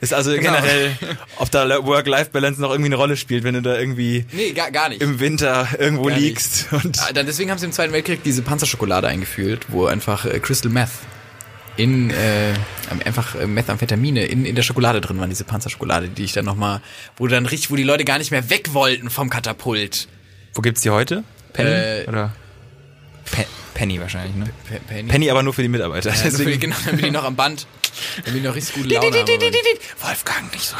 Ist 0.00 0.12
also 0.12 0.32
generell, 0.32 0.96
ob 1.36 1.50
da 1.52 1.68
Work-Life-Balance 1.84 2.60
noch 2.60 2.70
irgendwie 2.70 2.88
eine 2.88 2.96
Rolle 2.96 3.16
spielt, 3.16 3.44
wenn 3.44 3.54
du 3.54 3.62
da 3.62 3.78
irgendwie 3.78 4.26
Nee, 4.32 4.50
gar, 4.52 4.70
gar 4.72 4.88
nicht. 4.88 5.00
im 5.00 5.20
Winter 5.20 5.68
irgendwo 5.78 6.04
Gar 6.06 6.16
nicht. 6.16 6.22
liegst 6.24 6.66
und 6.72 6.98
Ah, 7.00 7.12
dann 7.12 7.26
deswegen 7.26 7.50
haben 7.50 7.58
sie 7.58 7.66
im 7.66 7.72
Zweiten 7.72 7.92
Weltkrieg 7.92 8.22
diese 8.24 8.42
Panzerschokolade 8.42 9.06
eingeführt, 9.06 9.66
wo 9.68 9.86
einfach 9.86 10.24
äh, 10.24 10.38
Crystal 10.40 10.70
Meth 10.70 10.90
in 11.76 12.10
äh, 12.10 12.54
einfach 13.04 13.36
äh, 13.36 13.46
Methamphetamine 13.46 14.24
in, 14.26 14.44
in 14.46 14.56
der 14.56 14.64
Schokolade 14.64 15.00
drin 15.00 15.20
waren, 15.20 15.30
diese 15.30 15.44
Panzerschokolade, 15.44 16.08
die 16.08 16.24
ich 16.24 16.32
dann 16.32 16.44
nochmal, 16.44 16.80
wo 17.18 17.28
dann 17.28 17.46
richtig, 17.46 17.70
wo 17.70 17.76
die 17.76 17.84
Leute 17.84 18.04
gar 18.04 18.18
nicht 18.18 18.32
mehr 18.32 18.50
weg 18.50 18.74
wollten 18.74 19.10
vom 19.10 19.30
Katapult. 19.30 20.08
wo 20.54 20.60
gibt's 20.60 20.80
die 20.82 20.90
heute? 20.90 21.22
Penny 21.52 21.70
Äh, 21.70 22.04
oder 22.08 22.32
Pe 23.30 23.46
Penny 23.74 24.00
wahrscheinlich, 24.00 24.34
ne? 24.34 24.46
Pe- 24.68 24.80
Penny. 24.88 25.08
Penny 25.08 25.30
aber 25.30 25.42
nur 25.42 25.54
für 25.54 25.62
die 25.62 25.68
Mitarbeiter. 25.68 26.10
Ja, 26.10 26.16
für 26.16 26.30
die, 26.30 26.36
Deswegen 26.36 26.60
genau, 26.60 26.76
damit 26.84 27.04
die 27.04 27.10
noch 27.10 27.24
am 27.24 27.36
Band, 27.36 27.66
damit 28.24 28.42
die 28.42 28.46
noch 28.46 28.54
richtig 28.54 28.74
gute 28.82 28.94
Laune 28.94 29.16
haben. 29.16 29.28
Wolfgang 30.02 30.52
nicht 30.52 30.64
so. 30.64 30.76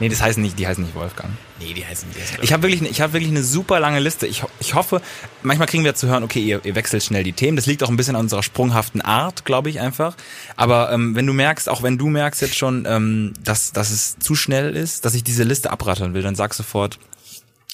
Nee, 0.00 0.08
das 0.08 0.20
heißen 0.20 0.42
nicht, 0.42 0.58
die 0.58 0.66
heißen 0.66 0.82
nicht 0.82 0.96
Wolfgang. 0.96 1.32
Nee, 1.60 1.74
die 1.74 1.86
heißen 1.86 2.08
die 2.12 2.20
heißen, 2.20 2.38
Ich 2.42 2.52
habe 2.52 2.64
wirklich, 2.64 2.82
ich 2.90 3.00
habe 3.00 3.12
wirklich 3.12 3.30
eine 3.30 3.44
super 3.44 3.78
lange 3.78 4.00
Liste. 4.00 4.26
Ich, 4.26 4.42
ich 4.58 4.74
hoffe, 4.74 5.00
manchmal 5.42 5.68
kriegen 5.68 5.84
wir 5.84 5.94
zu 5.94 6.08
hören, 6.08 6.24
okay, 6.24 6.40
ihr, 6.40 6.60
ihr 6.64 6.74
wechselt 6.74 7.04
schnell 7.04 7.22
die 7.22 7.34
Themen. 7.34 7.56
Das 7.56 7.66
liegt 7.66 7.84
auch 7.84 7.88
ein 7.88 7.96
bisschen 7.96 8.16
an 8.16 8.22
unserer 8.22 8.42
sprunghaften 8.42 9.00
Art, 9.00 9.44
glaube 9.44 9.70
ich 9.70 9.78
einfach. 9.78 10.16
Aber 10.56 10.90
ähm, 10.90 11.14
wenn 11.14 11.24
du 11.26 11.32
merkst, 11.32 11.68
auch 11.68 11.84
wenn 11.84 11.98
du 11.98 12.08
merkst 12.08 12.40
jetzt 12.42 12.56
schon, 12.56 12.84
ähm, 12.88 13.32
dass, 13.44 13.70
dass 13.72 13.90
es 13.90 14.18
zu 14.18 14.34
schnell 14.34 14.74
ist, 14.74 15.04
dass 15.04 15.14
ich 15.14 15.22
diese 15.22 15.44
Liste 15.44 15.70
abrattern 15.70 16.14
will, 16.14 16.22
dann 16.22 16.34
sag 16.34 16.52
sofort, 16.54 16.98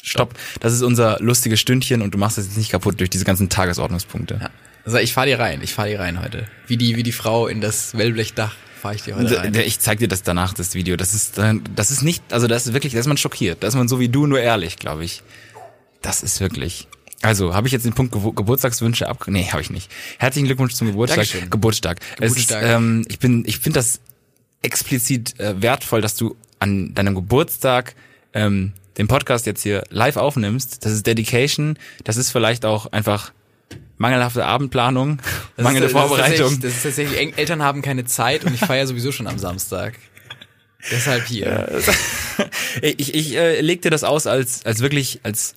stopp. 0.03 0.35
Das 0.61 0.73
ist 0.73 0.83
unser 0.83 1.19
lustiges 1.21 1.61
Stündchen 1.61 2.03
und 2.03 2.15
du 2.15 2.19
machst 2.19 2.39
es 2.39 2.47
jetzt 2.47 2.57
nicht 2.57 2.71
kaputt 2.71 3.01
durch 3.01 3.11
diese 3.11 3.25
ganzen 3.25 3.49
Tagesordnungspunkte. 3.49 4.39
Ja. 4.41 4.51
Also 4.85 4.99
ich 4.99 5.13
fahr 5.13 5.27
dir 5.27 5.39
rein, 5.39 5.61
ich 5.63 5.75
fahr 5.75 5.87
dir 5.87 6.01
rein 6.01 6.23
heute. 6.23 6.47
Wie 6.67 6.77
die, 6.77 6.97
wie 6.97 7.03
die 7.03 7.13
Frau 7.13 7.47
in 7.47 7.61
das 7.61 7.97
Wellblechdach 7.97 8.55
fahr 8.81 8.95
ich 8.95 9.03
dir 9.03 9.17
heute 9.17 9.39
rein. 9.39 9.55
Ich 9.55 9.81
zeig 9.81 9.99
dir 9.99 10.09
das 10.09 10.23
danach, 10.23 10.55
das 10.55 10.75
Video. 10.75 10.97
Das 10.97 11.15
ist, 11.15 11.37
äh, 11.39 11.55
das 11.75 11.91
ist 11.91 12.03
nicht, 12.03 12.23
also 12.33 12.47
das 12.47 12.67
ist 12.67 12.73
wirklich, 12.73 12.95
da 12.95 13.01
ist 13.01 13.07
man 13.07 13.17
schockiert. 13.17 13.63
Da 13.63 13.67
ist 13.67 13.75
man 13.75 13.89
so 13.89 14.01
wie 14.01 14.09
du, 14.09 14.27
nur 14.27 14.41
ehrlich, 14.41 14.77
glaube 14.77 15.05
ich. 15.05 15.23
Das 16.01 16.23
ist 16.23 16.41
wirklich. 16.41 16.89
Also, 17.21 17.55
habe 17.55 17.67
ich 17.67 17.73
jetzt 17.73 17.85
den 17.85 17.95
Punkt 17.95 18.13
Gebu 18.13 18.33
Geburtstagswünsche 18.33 19.09
ab? 19.09 19.25
Nee, 19.27 19.49
habe 19.51 19.61
ich 19.61 19.71
nicht. 19.71 19.91
Herzlichen 20.19 20.47
Glückwunsch 20.47 20.75
zum 20.75 20.87
Geburtstag. 20.87 21.25
Dankeschön. 21.25 21.51
Geburtstag. 21.51 21.99
Es 22.21 22.37
ist, 22.37 22.49
Geburtstag. 22.49 22.63
ähm, 22.63 23.05
ich 23.09 23.19
bin, 23.19 23.45
ich 23.45 23.59
finde 23.59 23.81
das 23.81 24.01
explizit 24.63 25.39
äh, 25.41 25.61
wertvoll, 25.61 26.01
dass 26.01 26.15
du 26.15 26.37
an 26.61 26.95
deinem 26.95 27.17
Geburtstag 27.17 27.97
ähm, 28.33 28.73
den 28.99 29.09
Podcast 29.09 29.47
jetzt 29.47 29.63
hier 29.63 29.85
live 29.91 30.17
aufnimmst. 30.17 30.85
Das 30.85 30.93
ist 30.93 31.07
Dedication. 31.07 31.79
Das 32.05 32.17
ist 32.17 32.31
vielleicht 32.31 32.65
auch 32.65 32.93
einfach 32.93 33.33
mangelhafte 33.97 34.45
Abendplanung, 34.45 35.19
Das 35.57 35.65
mangelnde 35.65 35.87
ist, 35.87 35.93
Vorbereitung. 35.93 36.61
Das 36.61 36.73
ist 36.73 36.83
tatsächlich, 36.83 37.19
Eng- 37.19 37.33
Eltern 37.37 37.63
haben 37.63 37.83
keine 37.83 38.05
Zeit 38.05 38.45
und 38.45 38.55
ich 38.55 38.61
feiere 38.61 38.87
sowieso 38.87 39.11
schon 39.13 39.27
am 39.27 39.39
Samstag. 39.39 39.95
Deshalb 40.91 41.27
hier. 41.27 41.69
Ich, 42.81 43.13
ich 43.15 43.35
äh, 43.35 43.61
leg 43.61 43.83
dir 43.83 43.91
das 43.91 44.05
aus 44.05 44.29
als, 44.29 44.65
als 44.65 44.79
wirklich, 44.79 45.19
als, 45.25 45.57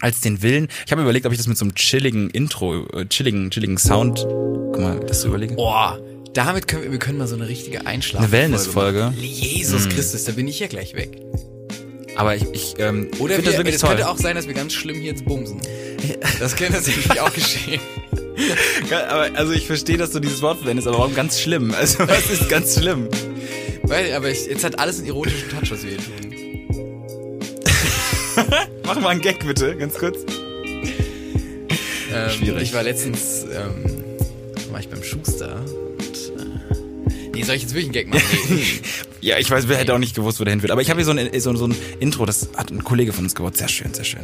als 0.00 0.22
den 0.22 0.40
Willen. 0.40 0.68
Ich 0.86 0.92
habe 0.92 1.02
überlegt, 1.02 1.26
ob 1.26 1.32
ich 1.32 1.38
das 1.38 1.46
mit 1.46 1.58
so 1.58 1.66
einem 1.66 1.74
chilligen 1.74 2.30
Intro, 2.30 2.86
äh, 2.94 3.04
chilligen, 3.06 3.50
chilligen 3.50 3.76
Sound, 3.76 4.20
guck 4.26 4.78
mal, 4.80 5.00
das 5.00 5.20
so 5.20 5.28
überlege. 5.28 5.54
Boah, 5.54 6.00
damit 6.32 6.66
können 6.66 6.84
wir, 6.84 6.92
wir 6.92 6.98
können 6.98 7.18
mal 7.18 7.26
so 7.28 7.34
eine 7.34 7.46
richtige 7.48 7.86
Einschlafen. 7.86 8.24
Eine 8.24 8.32
Wellness-Folge. 8.32 9.12
Jesus 9.20 9.90
Christus, 9.90 10.24
da 10.24 10.32
bin 10.32 10.48
ich 10.48 10.60
ja 10.60 10.66
gleich 10.68 10.94
weg. 10.94 11.18
Aber 12.18 12.34
ich, 12.34 12.44
ich 12.52 12.74
ähm, 12.78 13.08
Oder 13.20 13.36
find 13.36 13.46
wir, 13.46 13.52
das 13.52 13.58
wirklich 13.58 13.76
es 13.76 13.80
toll. 13.80 13.90
könnte 13.90 14.08
auch 14.08 14.18
sein, 14.18 14.34
dass 14.34 14.48
wir 14.48 14.54
ganz 14.54 14.72
schlimm 14.72 14.96
hier 14.96 15.12
jetzt 15.12 15.24
bumsen. 15.24 15.60
Das 16.40 16.56
könnte 16.56 16.74
tatsächlich 16.74 17.20
auch 17.20 17.32
geschehen. 17.32 17.80
aber, 19.08 19.30
also 19.38 19.52
ich 19.52 19.68
verstehe, 19.68 19.96
dass 19.96 20.10
du 20.10 20.18
dieses 20.18 20.42
Wort 20.42 20.58
verwendest, 20.58 20.88
aber 20.88 20.98
warum 20.98 21.14
ganz 21.14 21.40
schlimm? 21.40 21.72
Also 21.72 22.08
was 22.08 22.28
ist 22.28 22.48
ganz 22.48 22.76
schlimm? 22.76 23.08
Weil, 23.84 24.12
aber 24.14 24.30
ich, 24.30 24.46
jetzt 24.46 24.64
hat 24.64 24.80
alles 24.80 24.98
einen 24.98 25.06
erotischen 25.06 25.48
Touch, 25.48 25.70
was 25.70 25.84
wir 25.84 25.90
hier 25.90 25.98
tun. 25.98 27.64
Mach 28.84 29.00
mal 29.00 29.10
einen 29.10 29.20
Gag 29.20 29.46
bitte, 29.46 29.76
ganz 29.76 29.94
kurz. 29.94 30.18
Ähm, 32.12 32.30
Schwierig. 32.30 32.62
Ich 32.64 32.74
war 32.74 32.82
letztens, 32.82 33.44
ähm, 33.44 33.84
war 34.72 34.80
ich 34.80 34.88
beim 34.88 35.04
Schuster 35.04 35.64
nee, 37.38 37.44
soll 37.44 37.56
ich 37.56 37.62
jetzt 37.62 37.74
wirklich 37.74 37.86
einen 37.86 37.92
Gag 37.92 38.08
machen? 38.08 38.22
Ja, 39.20 39.36
ich 39.36 39.50
weiß, 39.50 39.66
wer 39.66 39.76
hätte 39.76 39.94
auch 39.94 39.98
nicht 39.98 40.14
gewusst, 40.14 40.38
wo 40.38 40.44
der 40.44 40.52
hin 40.52 40.62
will. 40.62 40.70
Aber 40.70 40.80
ich 40.80 40.90
habe 40.90 41.00
hier 41.00 41.04
so 41.04 41.10
ein, 41.10 41.40
so, 41.40 41.54
so 41.56 41.66
ein 41.66 41.74
Intro, 41.98 42.24
das 42.24 42.50
hat 42.56 42.70
ein 42.70 42.84
Kollege 42.84 43.12
von 43.12 43.24
uns 43.24 43.34
gebaut. 43.34 43.56
Sehr 43.56 43.66
schön, 43.66 43.92
sehr 43.92 44.04
schön. 44.04 44.20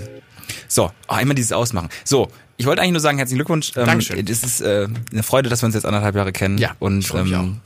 So, 0.68 0.92
oh, 1.08 1.16
immer 1.16 1.34
dieses 1.34 1.50
Ausmachen. 1.50 1.88
So, 2.04 2.28
ich 2.56 2.66
wollte 2.66 2.80
eigentlich 2.80 2.92
nur 2.92 3.00
sagen, 3.00 3.18
herzlichen 3.18 3.38
Glückwunsch. 3.38 3.72
Ähm, 3.76 3.86
Dankeschön. 3.86 4.24
Es 4.28 4.44
ist 4.44 4.60
äh, 4.60 4.86
eine 5.10 5.22
Freude, 5.24 5.48
dass 5.48 5.62
wir 5.62 5.66
uns 5.66 5.74
jetzt 5.74 5.84
anderthalb 5.84 6.14
Jahre 6.14 6.32
kennen. 6.32 6.58
Ja, 6.58 6.76
und 6.78 7.00
ich 7.00 7.12
ähm, 7.12 7.60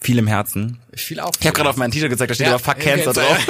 viel 0.00 0.18
im 0.18 0.26
Herzen. 0.26 0.78
Viel 0.94 1.20
auf. 1.20 1.32
Ich 1.38 1.46
habe 1.46 1.54
gerade 1.54 1.70
auf 1.70 1.76
mein 1.76 1.90
T-Shirt 1.90 2.10
gezeigt, 2.10 2.30
da 2.30 2.34
steht 2.34 2.46
Ja, 2.46 2.54
aber 2.54 2.64
Fuck 2.64 2.78
Cancer 2.80 3.12
drauf. 3.12 3.46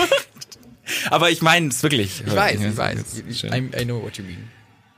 aber 1.11 1.31
ich 1.31 1.43
meine 1.43 1.69
es 1.69 1.83
wirklich. 1.83 2.23
Ich 2.27 2.35
weiß, 2.35 2.61
ich 2.61 2.77
weiß. 2.77 2.99
schön. 3.33 3.53
I, 3.53 3.83
I 3.83 3.85
know 3.85 4.03
what 4.03 4.17
you 4.17 4.25
mean. 4.25 4.49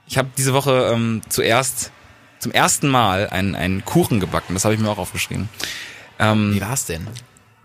Ich 0.08 0.16
habe 0.16 0.28
diese 0.38 0.54
Woche 0.54 0.90
ähm, 0.92 1.22
zuerst, 1.28 1.90
zum 2.38 2.52
ersten 2.52 2.88
Mal 2.88 3.28
einen, 3.28 3.54
einen 3.54 3.84
Kuchen 3.84 4.20
gebacken. 4.20 4.54
Das 4.54 4.64
habe 4.64 4.74
ich 4.74 4.80
mir 4.80 4.88
auch 4.88 4.98
aufgeschrieben. 4.98 5.48
Ähm, 6.18 6.54
Wie 6.54 6.60
war's 6.60 6.86
denn? 6.86 7.06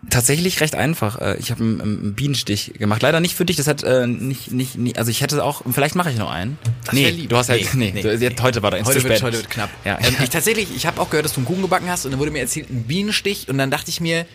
Tatsächlich 0.10 0.62
recht 0.62 0.74
einfach. 0.74 1.22
Äh, 1.22 1.38
Ich 1.38 1.52
habe 1.52 1.62
einen, 1.64 1.82
einen 1.82 2.16
Bienenstich 2.16 2.74
gemacht. 2.74 3.04
Leider 3.04 3.20
nicht 3.20 3.36
für 3.36 3.46
dich. 3.46 3.58
Das 3.58 3.68
hat 3.68 3.84
äh, 3.84 4.08
nicht, 4.08 4.52
nicht, 4.52 4.76
nicht, 4.76 4.98
also 4.98 5.12
ich 5.12 5.22
hätte 5.22 5.44
auch, 5.44 5.62
vielleicht 5.72 5.96
mache 5.96 6.10
ich 6.10 6.18
noch 6.18 6.32
einen. 6.32 6.58
Das 6.86 6.94
nee, 6.94 7.10
lieb. 7.12 7.30
du 7.30 7.38
hast 7.38 7.50
halt, 7.50 7.74
nee, 7.76 7.92
Nee, 7.94 8.02
nee, 8.04 8.14
jetzt, 8.16 8.42
heute 8.42 8.64
war 8.64 8.72
da 8.72 8.78
Heute 8.84 9.00
zu 9.00 9.04
wird, 9.08 9.22
heute 9.22 9.38
wird 9.38 9.50
knapp. 9.50 9.70
Ja. 9.86 10.00
Ähm, 10.02 10.16
ich 10.24 10.30
tatsächlich, 10.32 10.76
ich 10.76 10.88
habe 10.88 11.00
auch 11.00 11.10
gehört, 11.12 11.26
dass 11.26 11.34
du 11.34 11.40
einen 11.40 11.46
Kuchen 11.46 11.62
gebacken 11.62 11.88
hast 11.90 12.06
und 12.06 12.12
dann 12.12 12.20
wurde 12.20 12.32
mir 12.32 12.40
erzählt, 12.40 12.70
ein 12.72 12.84
Bienenstich 12.84 13.48
und 13.48 13.58
dann 13.60 13.70
dachte 13.70 13.90
ich 13.90 14.02
mir, 14.02 14.26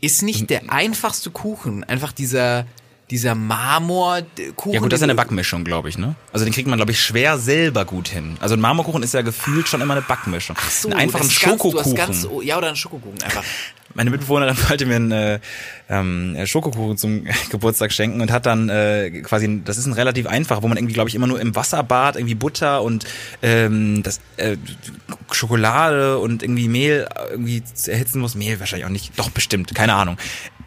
ist 0.00 0.22
nicht 0.22 0.48
der 0.50 0.72
einfachste 0.72 1.30
Kuchen 1.30 1.84
einfach 1.84 2.12
dieser, 2.12 2.66
dieser 3.12 3.34
Marmorkuchen? 3.36 4.72
Ja 4.72 4.80
gut, 4.80 4.90
das 4.92 4.98
ist 4.98 5.02
ja 5.02 5.06
eine 5.06 5.14
Backmischung, 5.14 5.64
glaube 5.64 5.88
ich, 5.88 5.98
ne? 5.98 6.16
Also 6.32 6.44
den 6.44 6.52
kriegt 6.52 6.66
man, 6.68 6.76
glaube 6.78 6.90
ich, 6.90 7.00
schwer 7.00 7.38
selber 7.38 7.84
gut 7.84 8.08
hin. 8.08 8.36
Also 8.40 8.54
ein 8.56 8.60
Marmorkuchen 8.60 9.02
ist 9.02 9.14
ja 9.14 9.22
gefühlt 9.22 9.68
schon 9.68 9.80
immer 9.80 9.94
eine 9.94 10.02
Backmischung. 10.02 10.56
Ach 10.58 10.70
so, 10.70 10.88
einen 10.88 10.98
einfachen 10.98 11.28
ist 11.28 11.40
ganz- 11.40 11.52
Schokokuchen. 11.62 11.94
Ganz, 11.94 12.26
ja, 12.42 12.58
oder 12.58 12.68
ein 12.70 12.76
Schokokuchen 12.76 13.22
einfach. 13.22 13.44
Meine 13.94 14.08
Mitbewohnerin 14.10 14.56
wollte 14.70 14.86
mir 14.86 14.96
einen 14.96 15.12
äh, 15.12 15.38
ähm, 15.90 16.34
Schokokuchen 16.46 16.96
zum 16.96 17.26
Geburtstag 17.50 17.92
schenken 17.92 18.22
und 18.22 18.32
hat 18.32 18.46
dann 18.46 18.70
äh, 18.70 19.10
quasi, 19.22 19.60
das 19.64 19.76
ist 19.76 19.84
ein 19.86 19.92
relativ 19.92 20.26
einfach, 20.26 20.62
wo 20.62 20.68
man 20.68 20.78
irgendwie, 20.78 20.94
glaube 20.94 21.10
ich, 21.10 21.14
immer 21.14 21.26
nur 21.26 21.38
im 21.38 21.54
Wasserbad 21.54 22.16
irgendwie 22.16 22.34
Butter 22.34 22.82
und 22.82 23.04
ähm, 23.42 24.02
das 24.02 24.20
äh, 24.38 24.56
Schokolade 25.30 26.18
und 26.18 26.42
irgendwie 26.42 26.68
Mehl 26.68 27.06
irgendwie 27.30 27.62
erhitzen 27.86 28.20
muss. 28.20 28.34
Mehl 28.34 28.58
wahrscheinlich 28.60 28.86
auch 28.86 28.90
nicht. 28.90 29.12
Doch, 29.18 29.28
bestimmt, 29.30 29.74
keine 29.74 29.92
Ahnung. 29.94 30.16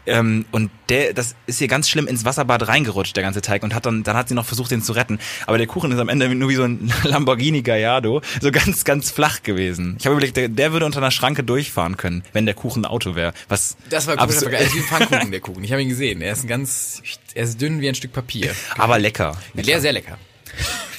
Ähm, 0.06 0.44
und 0.52 0.70
der, 0.88 1.12
das 1.14 1.34
ist 1.46 1.58
hier 1.58 1.68
ganz 1.68 1.88
schlimm 1.88 2.06
ins 2.06 2.24
Wasserbad 2.24 2.68
reingerutscht, 2.68 3.16
der 3.16 3.22
ganze 3.24 3.40
Teig, 3.42 3.62
und 3.62 3.74
hat 3.74 3.86
dann, 3.86 4.02
dann 4.04 4.16
hat 4.16 4.28
sie 4.28 4.34
noch 4.34 4.46
versucht, 4.46 4.70
den 4.70 4.82
zu 4.82 4.92
retten. 4.92 5.18
Aber 5.46 5.58
der 5.58 5.66
Kuchen 5.66 5.90
ist 5.92 5.98
am 5.98 6.08
Ende 6.08 6.32
nur 6.34 6.48
wie 6.48 6.54
so 6.54 6.62
ein 6.64 6.92
Lamborghini 7.02 7.62
Gallardo, 7.62 8.22
so 8.40 8.50
ganz, 8.52 8.84
ganz 8.84 9.10
flach 9.10 9.42
gewesen. 9.42 9.96
Ich 9.98 10.06
habe 10.06 10.14
überlegt, 10.14 10.36
der, 10.36 10.48
der 10.48 10.72
würde 10.72 10.86
unter 10.86 10.98
einer 10.98 11.10
Schranke 11.10 11.42
durchfahren 11.42 11.96
können, 11.96 12.22
wenn 12.32 12.46
der 12.46 12.54
Kuchen 12.54 12.82
ein 12.82 12.86
Auto 12.86 13.14
wäre. 13.16 13.32
Was 13.48 13.76
Das 13.90 14.06
war 14.06 14.14
ein 14.14 14.18
komischer 14.18 14.46
absurd- 14.46 14.52
Vergleich. 14.52 14.60
Er 14.62 14.66
ist 14.68 14.74
wie 14.74 14.78
ein 14.80 14.84
Pfannkuchen, 15.08 15.30
der 15.32 15.40
Kuchen. 15.40 15.64
Ich 15.64 15.72
habe 15.72 15.82
ihn 15.82 15.88
gesehen. 15.88 16.20
Er 16.20 16.32
ist 16.32 16.44
ein 16.44 16.48
ganz, 16.48 17.02
er 17.34 17.44
ist 17.44 17.60
dünn 17.60 17.80
wie 17.80 17.88
ein 17.88 17.94
Stück 17.94 18.12
Papier. 18.12 18.54
aber 18.78 18.98
lecker. 18.98 19.36
Sehr, 19.54 19.80
sehr 19.80 19.92
lecker. 19.92 20.18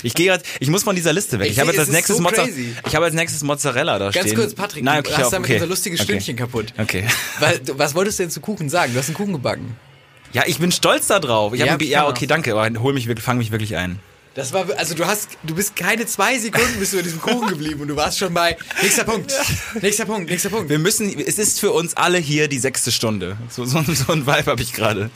Ich 0.03 0.13
gehe 0.13 0.31
jetzt, 0.31 0.45
ich 0.59 0.69
muss 0.69 0.83
von 0.83 0.95
dieser 0.95 1.11
Liste 1.13 1.39
weg. 1.39 1.47
Ich 1.47 1.53
Ich, 1.53 1.59
habe 1.59 1.71
jetzt 1.71 1.79
als 1.79 1.89
nächstes 1.89 2.17
so 2.17 2.21
Mozza 2.23 2.43
crazy. 2.43 2.75
ich 2.87 2.95
habe 2.95 3.05
als 3.05 3.15
nächstes 3.15 3.41
Mozzarella 3.43 3.97
da 3.97 4.11
Ganz 4.11 4.27
stehen. 4.27 4.37
kurz, 4.37 4.53
Patrick, 4.53 4.83
Nein, 4.83 5.03
du 5.03 5.09
okay, 5.09 5.23
hast 5.23 5.33
damit 5.33 5.47
okay. 5.47 5.55
unser 5.55 5.67
lustiges 5.67 5.99
okay. 5.99 6.05
Stündchen 6.11 6.35
kaputt. 6.35 6.73
Okay. 6.77 7.05
Du, 7.65 7.77
was 7.79 7.95
wolltest 7.95 8.19
du 8.19 8.23
denn 8.23 8.29
zu 8.29 8.39
Kuchen 8.39 8.69
sagen? 8.69 8.93
Du 8.93 8.99
hast 8.99 9.07
einen 9.07 9.15
Kuchen 9.17 9.33
gebacken. 9.33 9.75
Ja, 10.33 10.43
ich 10.45 10.59
bin 10.59 10.71
stolz 10.71 11.07
da 11.07 11.19
drauf. 11.19 11.53
Ich 11.53 11.61
Ja, 11.61 11.71
hab, 11.71 11.81
ja, 11.81 12.07
okay, 12.07 12.27
danke, 12.27 12.53
aber 12.55 12.79
hol 12.79 12.93
mich 12.93 13.07
wirklich, 13.07 13.23
fang 13.25 13.37
mich 13.37 13.51
wirklich 13.51 13.75
ein. 13.75 13.99
Das 14.35 14.53
war, 14.53 14.67
also 14.77 14.93
du 14.93 15.07
hast, 15.07 15.29
du 15.41 15.55
bist 15.55 15.75
keine 15.75 16.05
zwei 16.05 16.37
Sekunden 16.37 16.77
bist 16.77 16.93
du 16.93 16.97
in 16.99 17.03
diesem 17.03 17.19
Kuchen 17.19 17.47
geblieben 17.47 17.81
und 17.81 17.87
du 17.87 17.95
warst 17.95 18.19
schon 18.19 18.35
bei, 18.35 18.55
nächster 18.83 19.03
Punkt, 19.03 19.33
nächster 19.81 20.05
Punkt, 20.05 20.29
nächster 20.29 20.49
Punkt. 20.49 20.69
Wir 20.69 20.77
müssen, 20.77 21.09
es 21.19 21.39
ist 21.39 21.59
für 21.59 21.71
uns 21.71 21.97
alle 21.97 22.19
hier 22.19 22.47
die 22.47 22.59
sechste 22.59 22.91
Stunde. 22.91 23.35
So, 23.49 23.65
so, 23.65 23.81
so 23.81 24.13
ein 24.13 24.27
Vibe 24.27 24.45
habe 24.51 24.61
ich 24.61 24.73
gerade. 24.73 25.09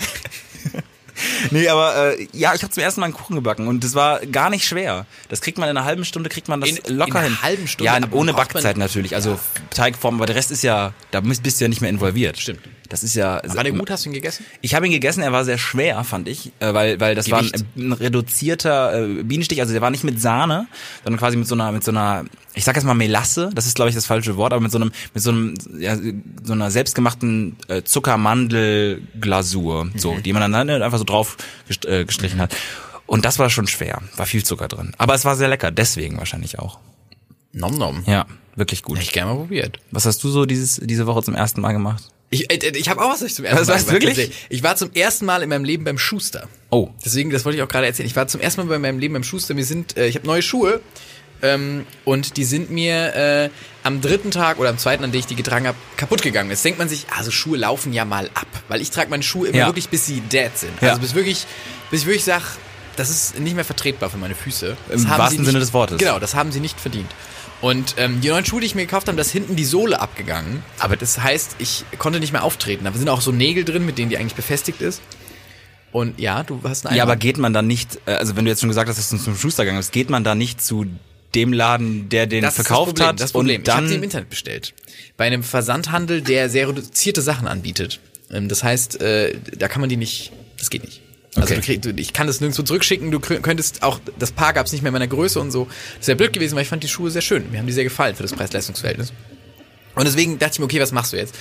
Nee, 1.52 1.68
aber 1.68 2.18
äh, 2.18 2.28
ja, 2.34 2.54
ich 2.54 2.64
habe 2.64 2.72
zum 2.72 2.84
ersten 2.84 3.02
Mal 3.02 3.06
einen 3.06 3.14
Kuchen 3.14 3.36
gebacken 3.36 3.68
und 3.68 3.84
das 3.84 3.96
war 3.96 4.20
gar 4.26 4.50
nicht 4.50 4.66
schwer. 4.66 5.06
Das 5.30 5.42
kriegt 5.42 5.58
man 5.58 5.70
in 5.70 5.78
einer 5.78 5.86
halben 5.86 6.06
Stunde, 6.06 6.30
kriegt 6.30 6.48
man 6.48 6.62
das 6.62 6.70
In- 6.70 6.96
locker 6.98 7.12
in 7.12 7.18
einer 7.18 7.28
hin. 7.28 7.42
halben 7.42 7.68
Stunde? 7.68 7.92
Ja, 7.92 8.00
ohne 8.12 8.34
Backzeit 8.34 8.78
natürlich. 8.78 9.16
Also 9.16 9.40
Teigform, 9.72 10.16
aber 10.16 10.26
der 10.26 10.36
Rest 10.36 10.52
ist 10.52 10.62
ja, 10.64 10.94
da 11.12 11.22
bist 11.22 11.46
du 11.46 11.64
ja 11.66 11.68
nicht 11.68 11.82
mehr 11.82 11.90
involviert. 11.90 12.38
Stimmt. 12.40 12.62
Das 12.92 13.04
ist 13.04 13.16
ja. 13.16 13.42
War 13.46 13.64
der 13.64 13.72
gut? 13.72 13.90
Hast 13.90 14.04
du 14.04 14.10
ihn 14.10 14.14
gegessen? 14.14 14.46
Ich 14.60 14.76
habe 14.76 14.86
ihn 14.86 14.92
gegessen, 14.92 15.24
er 15.24 15.32
war 15.32 15.46
sehr 15.46 15.58
schwer, 15.58 16.04
fand 16.04 16.28
ich, 16.28 16.52
äh, 16.60 16.74
weil 16.74 17.00
weil 17.00 17.16
das 17.16 17.28
Gewicht. 17.28 17.54
war 17.54 17.62
ein, 17.78 17.88
ein 17.88 17.94
reduzierter 17.94 19.02
äh, 19.02 19.24
Bienenstich, 19.24 19.62
also 19.62 19.72
der 19.72 19.82
war 19.82 19.92
nicht 19.92 20.04
mit 20.04 20.20
Sahne, 20.20 20.68
sondern 21.06 21.18
quasi 21.18 21.38
mit 21.38 21.48
so 21.48 21.56
einer 21.56 21.72
mit 21.72 21.86
so 21.86 21.92
einer 21.92 22.26
ich 22.54 22.66
sag 22.66 22.76
jetzt 22.76 22.84
mal 22.84 22.94
Melasse, 22.94 23.50
das 23.56 23.66
ist 23.66 23.76
glaube 23.76 23.88
ich 23.88 23.96
das 23.96 24.06
falsche 24.06 24.36
Wort, 24.36 24.52
aber 24.52 24.62
mit 24.62 24.74
so 24.74 24.78
einem 24.78 24.92
mit 25.14 25.24
so 25.24 25.30
einem 25.30 25.54
ja, 25.80 25.96
so 26.44 26.52
einer 26.52 26.70
selbstgemachten 26.70 27.56
äh, 27.70 27.84
Zuckermandelglasur, 27.84 29.90
so, 29.96 30.18
die 30.18 30.34
man 30.34 30.52
dann 30.52 30.70
halt 30.70 30.82
einfach 30.82 30.98
so 30.98 31.06
drauf 31.06 31.38
gest 31.70 31.84
gestrichen 31.84 32.42
hat. 32.42 32.54
Und 33.06 33.24
das 33.24 33.40
war 33.40 33.50
schon 33.50 33.68
schwer, 33.68 34.02
war 34.18 34.26
viel 34.26 34.44
Zucker 34.44 34.68
drin, 34.68 34.92
aber 34.98 35.16
es 35.16 35.24
war 35.24 35.38
sehr 35.38 35.48
lecker, 35.48 35.72
deswegen 35.72 36.18
wahrscheinlich 36.18 36.60
auch. 36.60 36.80
Nom 37.54 37.78
nom. 37.78 38.04
Ja, 38.06 38.26
wirklich 38.58 38.84
gut. 38.84 38.98
Hätte 38.98 39.06
ich 39.06 39.14
gerne 39.14 39.32
mal 39.32 39.38
probiert. 39.38 39.80
Was 39.92 40.06
hast 40.06 40.22
du 40.26 40.30
so 40.30 40.46
dieses 40.46 40.76
diese 40.84 41.08
Woche 41.08 41.24
zum 41.24 41.36
ersten 41.36 41.62
Mal 41.62 41.72
gemacht? 41.72 42.11
Ich, 42.34 42.50
äh, 42.52 42.72
ich 42.78 42.90
habe 42.90 43.02
auch 43.04 43.12
was 43.12 43.22
ich 43.22 43.36
zum 43.36 43.46
ersten 43.46 43.60
Was, 43.62 43.68
Mal 43.68 43.76
was, 43.76 43.92
wirklich? 43.92 44.32
Ich 44.50 44.64
war 44.64 44.76
zum 44.78 44.92
ersten 44.94 45.26
Mal 45.26 45.44
in 45.44 45.50
meinem 45.50 45.66
Leben 45.66 45.84
beim 45.84 45.98
Schuster. 45.98 46.48
Oh, 46.70 46.90
Deswegen, 47.06 47.30
das 47.30 47.44
wollte 47.46 47.58
ich 47.58 47.64
auch 47.64 47.68
gerade 47.68 47.86
erzählen. 47.86 48.08
Ich 48.08 48.16
war 48.16 48.28
zum 48.28 48.40
ersten 48.42 48.62
Mal 48.62 48.68
bei 48.68 48.80
meinem 48.80 48.98
Leben 49.00 49.14
beim 49.14 49.24
Schuster. 49.24 49.56
Wir 49.58 49.66
sind, 49.66 49.98
äh, 49.98 50.08
ich 50.08 50.16
habe 50.16 50.26
neue 50.26 50.42
Schuhe 50.42 50.80
ähm, 51.42 51.86
und 52.06 52.38
die 52.38 52.46
sind 52.46 52.72
mir 52.72 53.14
äh, 53.16 53.50
am 53.84 54.00
dritten 54.00 54.32
Tag 54.32 54.60
oder 54.60 54.70
am 54.70 54.78
zweiten, 54.78 55.04
an 55.04 55.12
dem 55.12 55.20
ich 55.20 55.26
die 55.26 55.36
getragen 55.36 55.68
habe, 55.68 55.78
kaputt 55.98 56.22
gegangen. 56.22 56.50
Jetzt 56.50 56.64
denkt 56.64 56.80
man 56.80 56.88
sich, 56.88 57.06
also 57.16 57.32
Schuhe 57.32 57.58
laufen 57.58 57.92
ja 57.92 58.06
mal 58.06 58.30
ab, 58.34 58.48
weil 58.70 58.80
ich 58.82 58.92
trage 58.92 59.10
meine 59.10 59.24
Schuhe 59.24 59.50
immer 59.50 59.58
Ja. 59.58 59.66
wirklich, 59.68 59.90
bis 59.90 60.06
sie 60.06 60.22
dead 60.22 60.52
sind. 60.56 60.72
Ja. 60.82 60.90
Also 60.92 61.02
bis 61.02 61.14
wirklich, 61.14 61.46
bis 61.90 62.02
ich 62.02 62.06
wirklich 62.08 62.24
sag, 62.24 62.44
das 62.96 63.10
ist 63.10 63.40
nicht 63.40 63.56
mehr 63.56 63.66
vertretbar 63.66 64.10
für 64.10 64.18
meine 64.18 64.36
Füße. 64.36 64.76
Das 64.90 65.02
Im 65.02 65.10
haben 65.10 65.20
wahrsten 65.20 65.40
sie 65.40 65.46
Sinne 65.46 65.60
nicht, 65.60 65.68
des 65.68 65.74
Wortes. 65.74 65.98
Genau, 65.98 66.20
das 66.20 66.36
haben 66.36 66.52
sie 66.52 66.60
nicht 66.60 66.80
verdient. 66.80 67.10
Und 67.62 67.94
ähm, 67.98 68.22
die 68.22 68.30
neuen 68.30 68.44
Schuhe, 68.44 68.60
die 68.60 68.66
ich 68.66 68.74
mir 68.76 68.82
gekauft 68.86 69.08
habe, 69.08 69.16
da 69.18 69.22
ist 69.22 69.32
hinten 69.32 69.56
die 69.56 69.66
Sohle 69.66 70.00
abgegangen. 70.02 70.64
Aber 70.80 70.96
das 70.98 71.20
heißt, 71.22 71.58
ich 71.60 71.86
konnte 72.00 72.20
nicht 72.20 72.34
mehr 72.34 72.44
auftreten. 72.44 72.86
Da 72.86 72.92
sind 72.92 73.08
auch 73.10 73.22
so 73.22 73.32
Nägel 73.32 73.64
drin, 73.66 73.86
mit 73.86 73.98
denen 74.00 74.10
die 74.10 74.18
eigentlich 74.18 74.36
befestigt 74.36 74.82
ist. 74.82 75.02
Und 75.92 76.20
ja, 76.20 76.44
du 76.44 76.60
hast 76.64 76.88
einen 76.88 76.96
Ja, 76.98 77.04
aber 77.04 77.18
geht 77.18 77.38
man 77.38 77.54
dann 77.54 77.68
nicht, 77.68 78.00
äh, 78.06 78.14
also 78.14 78.36
wenn 78.36 78.46
du 78.46 78.52
jetzt 78.52 78.62
schon 78.62 78.70
gesagt 78.70 78.90
hast, 78.90 78.98
dass 78.98 79.10
du 79.10 79.18
zum 79.18 79.36
Schuster 79.36 79.64
gegangen 79.64 79.80
bist, 79.80 79.92
geht 79.92 80.10
man 80.10 80.24
da 80.24 80.36
nicht 80.36 80.62
zu 80.64 80.86
dem 81.36 81.54
Laden, 81.54 82.10
der 82.10 82.28
den 82.28 82.42
das 82.42 82.56
verkauft 82.56 82.88
Problem, 82.90 83.08
hat 83.08 83.20
Das 83.20 83.32
Problem. 83.32 83.58
und 83.62 83.68
ich 83.68 83.74
habe 83.74 83.82
dann 83.84 83.90
die 83.90 83.96
im 83.96 84.04
Internet 84.04 84.30
bestellt. 84.30 84.74
Bei 85.18 85.26
einem 85.26 85.44
Versandhandel, 85.44 86.22
der 86.22 86.50
sehr 86.50 86.68
reduzierte 86.68 87.22
Sachen 87.22 87.48
anbietet. 87.48 88.00
Ähm, 88.32 88.48
Das 88.50 88.64
heißt, 88.64 89.02
äh, 89.02 89.36
da 89.58 89.68
kann 89.68 89.82
man 89.82 89.90
die 89.90 89.98
nicht, 89.98 90.32
das 90.58 90.70
geht 90.70 90.84
nicht. 90.84 91.02
Also 91.36 91.54
Okay. 91.56 91.78
du 91.78 91.88
krieg, 91.92 92.00
ich 92.00 92.12
kann 92.14 92.28
das 92.28 92.42
nirgendwo 92.42 92.64
zurückschicken, 92.64 93.10
du 93.10 93.20
kö- 93.20 93.40
könntest 93.40 93.84
auch, 93.84 94.00
das 94.20 94.32
Paar 94.34 94.52
gab 94.54 94.66
es 94.66 94.74
nicht 94.74 94.82
mehr 94.82 94.90
in 94.90 94.94
meiner 94.94 95.08
Größe 95.08 95.40
und 95.40 95.52
so. 95.52 95.68
Das 95.98 96.08
wäre 96.08 96.18
blöd 96.18 96.34
gewesen, 96.34 96.56
weil 96.56 96.64
ich 96.64 96.68
fand 96.70 96.84
die 96.84 96.90
Schuhe 96.90 97.10
sehr 97.10 97.22
schön. 97.22 97.50
Mir 97.52 97.60
haben 97.60 97.68
die 97.68 97.74
sehr 97.74 97.86
gefallen 97.86 98.16
für 98.16 98.24
das 98.24 98.34
Preis-Leistungs-Verhältnis. 98.34 99.14
Und 99.96 100.06
deswegen 100.06 100.40
dachte 100.40 100.54
ich 100.54 100.60
mir, 100.60 100.66
okay, 100.66 100.82
was 100.82 100.92
machst 100.92 101.14
du 101.14 101.18
jetzt? 101.18 101.36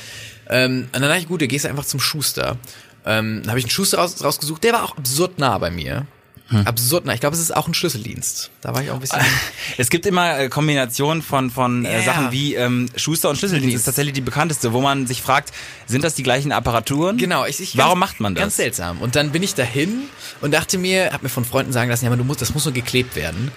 Ähm, 0.49 0.83
und 0.87 0.93
dann 0.95 1.03
dachte 1.03 1.19
ich, 1.21 1.29
gut, 1.29 1.41
du 1.41 1.49
gehst 1.49 1.67
einfach 1.67 1.85
zum 1.85 1.99
Schuster. 2.01 2.57
Ähm, 3.05 3.41
dann 3.43 3.51
habe 3.51 3.59
ich 3.59 3.65
einen 3.65 3.71
Schuster 3.71 3.99
raus, 3.99 4.23
rausgesucht, 4.23 4.63
der 4.63 4.75
war 4.75 4.85
auch 4.85 4.97
absurd 4.97 5.39
nah 5.39 5.59
bei 5.59 5.71
mir. 5.71 6.07
Hm. 6.51 6.67
Absurd. 6.67 7.09
Ich 7.13 7.21
glaube, 7.21 7.37
es 7.37 7.41
ist 7.41 7.57
auch 7.57 7.69
ein 7.69 7.75
Schlüsseldienst. 7.75 8.51
Da 8.61 8.75
war 8.75 8.83
ich 8.83 8.91
auch 8.91 8.95
ein 8.95 9.01
bisschen. 9.01 9.21
es 9.79 9.89
gibt 9.89 10.05
immer 10.05 10.37
äh, 10.37 10.49
Kombinationen 10.49 11.23
von 11.23 11.51
von 11.51 11.85
Ja, 11.85 11.91
äh. 11.91 12.03
Sachen 12.05 12.33
wie 12.33 12.57
ähm, 12.57 12.89
Schuster 12.97 13.31
und 13.31 13.37
Schlüsseldienst 13.37 13.77
ist 13.77 13.85
tatsächlich 13.85 14.15
die 14.15 14.21
bekannteste, 14.21 14.73
wo 14.73 14.81
man 14.81 15.07
sich 15.07 15.23
fragt, 15.23 15.55
sind 15.87 16.03
das 16.03 16.17
die 16.17 16.25
gleichen 16.25 16.51
Apparaturen? 16.51 17.19
Genau, 17.19 17.47
ich, 17.47 17.61
ich 17.61 17.77
Warum 17.77 18.01
ganz, 18.01 18.11
macht 18.11 18.21
man 18.21 18.35
das? 18.35 18.43
Ganz 18.43 18.57
seltsam. 18.57 19.01
Und 19.01 19.15
dann 19.15 19.31
bin 19.31 19.45
ich 19.45 19.55
dahin 19.55 20.03
und 20.41 20.53
dachte 20.53 20.77
mir, 20.77 21.13
hab 21.13 21.23
mir 21.23 21.29
von 21.29 21.45
Freunden 21.45 21.73
sagen 21.73 21.89
lassen, 21.89 22.05
ja, 22.05 22.11
aber 22.11 22.17
du 22.17 22.25
musst, 22.25 22.43
das 22.43 22.53
muss 22.53 22.65
nur 22.65 22.75
geklebt 22.75 23.15
werden. 23.15 23.53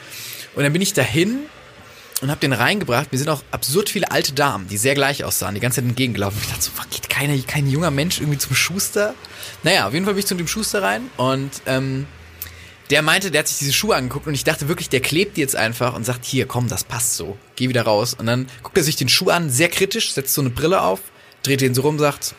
Und 0.56 0.62
dann 0.62 0.72
bin 0.72 0.82
ich 0.84 0.94
dahin 0.94 1.40
und 2.22 2.30
hab 2.30 2.40
den 2.40 2.54
reingebracht. 2.54 3.12
Mir 3.12 3.18
sind 3.18 3.30
auch 3.30 3.42
absurd 3.50 3.90
viele 3.90 4.12
alte 4.12 4.34
Damen, 4.34 4.68
die 4.68 4.78
sehr 4.78 4.94
gleich 4.94 5.24
aussahen, 5.24 5.56
die 5.56 5.62
ganze 5.62 5.82
Zeit 5.82 5.90
entgegengelaufen. 5.90 6.40
Ich 6.42 6.48
dachte 6.48 6.62
so, 6.62 6.72
fuck, 6.72 6.90
geht 6.92 7.10
keiner, 7.10 7.36
kein 7.42 7.68
junger 7.68 7.90
Mensch 7.90 8.20
irgendwie 8.20 8.38
zum 8.38 8.56
Schuster? 8.56 9.16
Naja, 9.64 9.88
auf 9.88 9.94
jeden 9.94 10.06
Fall 10.06 10.14
bin 10.14 10.20
ich 10.20 10.28
zu 10.28 10.36
dem 10.36 10.48
Schuster 10.48 10.84
rein 10.84 11.10
und 11.18 11.50
ähm, 11.66 12.06
der 12.94 13.02
meinte, 13.02 13.32
der 13.32 13.40
hat 13.40 13.48
sich 13.48 13.58
diese 13.58 13.74
Schuhe 13.74 13.96
angeguckt 13.96 14.28
und 14.28 14.36
ich 14.36 14.44
dachte 14.44 14.68
wirklich, 14.68 14.88
der 14.88 15.00
klebt 15.00 15.36
die 15.36 15.42
jetzt 15.42 15.56
einfach 15.56 15.96
und 15.96 16.06
sagt, 16.06 16.26
hier, 16.26 16.46
komm, 16.46 16.68
das 16.68 16.84
passt 16.84 17.16
so. 17.16 17.40
Geh 17.56 17.68
wieder 17.68 17.82
raus. 17.82 18.14
Und 18.14 18.28
dann 18.28 18.48
guckt 18.62 18.78
er 18.78 18.84
sich 18.84 18.96
den 18.96 19.10
Schuh 19.10 19.32
an, 19.32 19.50
sehr 19.50 19.68
kritisch, 19.68 20.14
setzt 20.14 20.36
so 20.36 20.42
eine 20.42 20.52
Brille 20.52 20.80
auf, 20.80 21.00
dreht 21.42 21.62
den 21.62 21.74
so 21.74 21.82
rum, 21.82 21.98
sagt, 21.98 22.36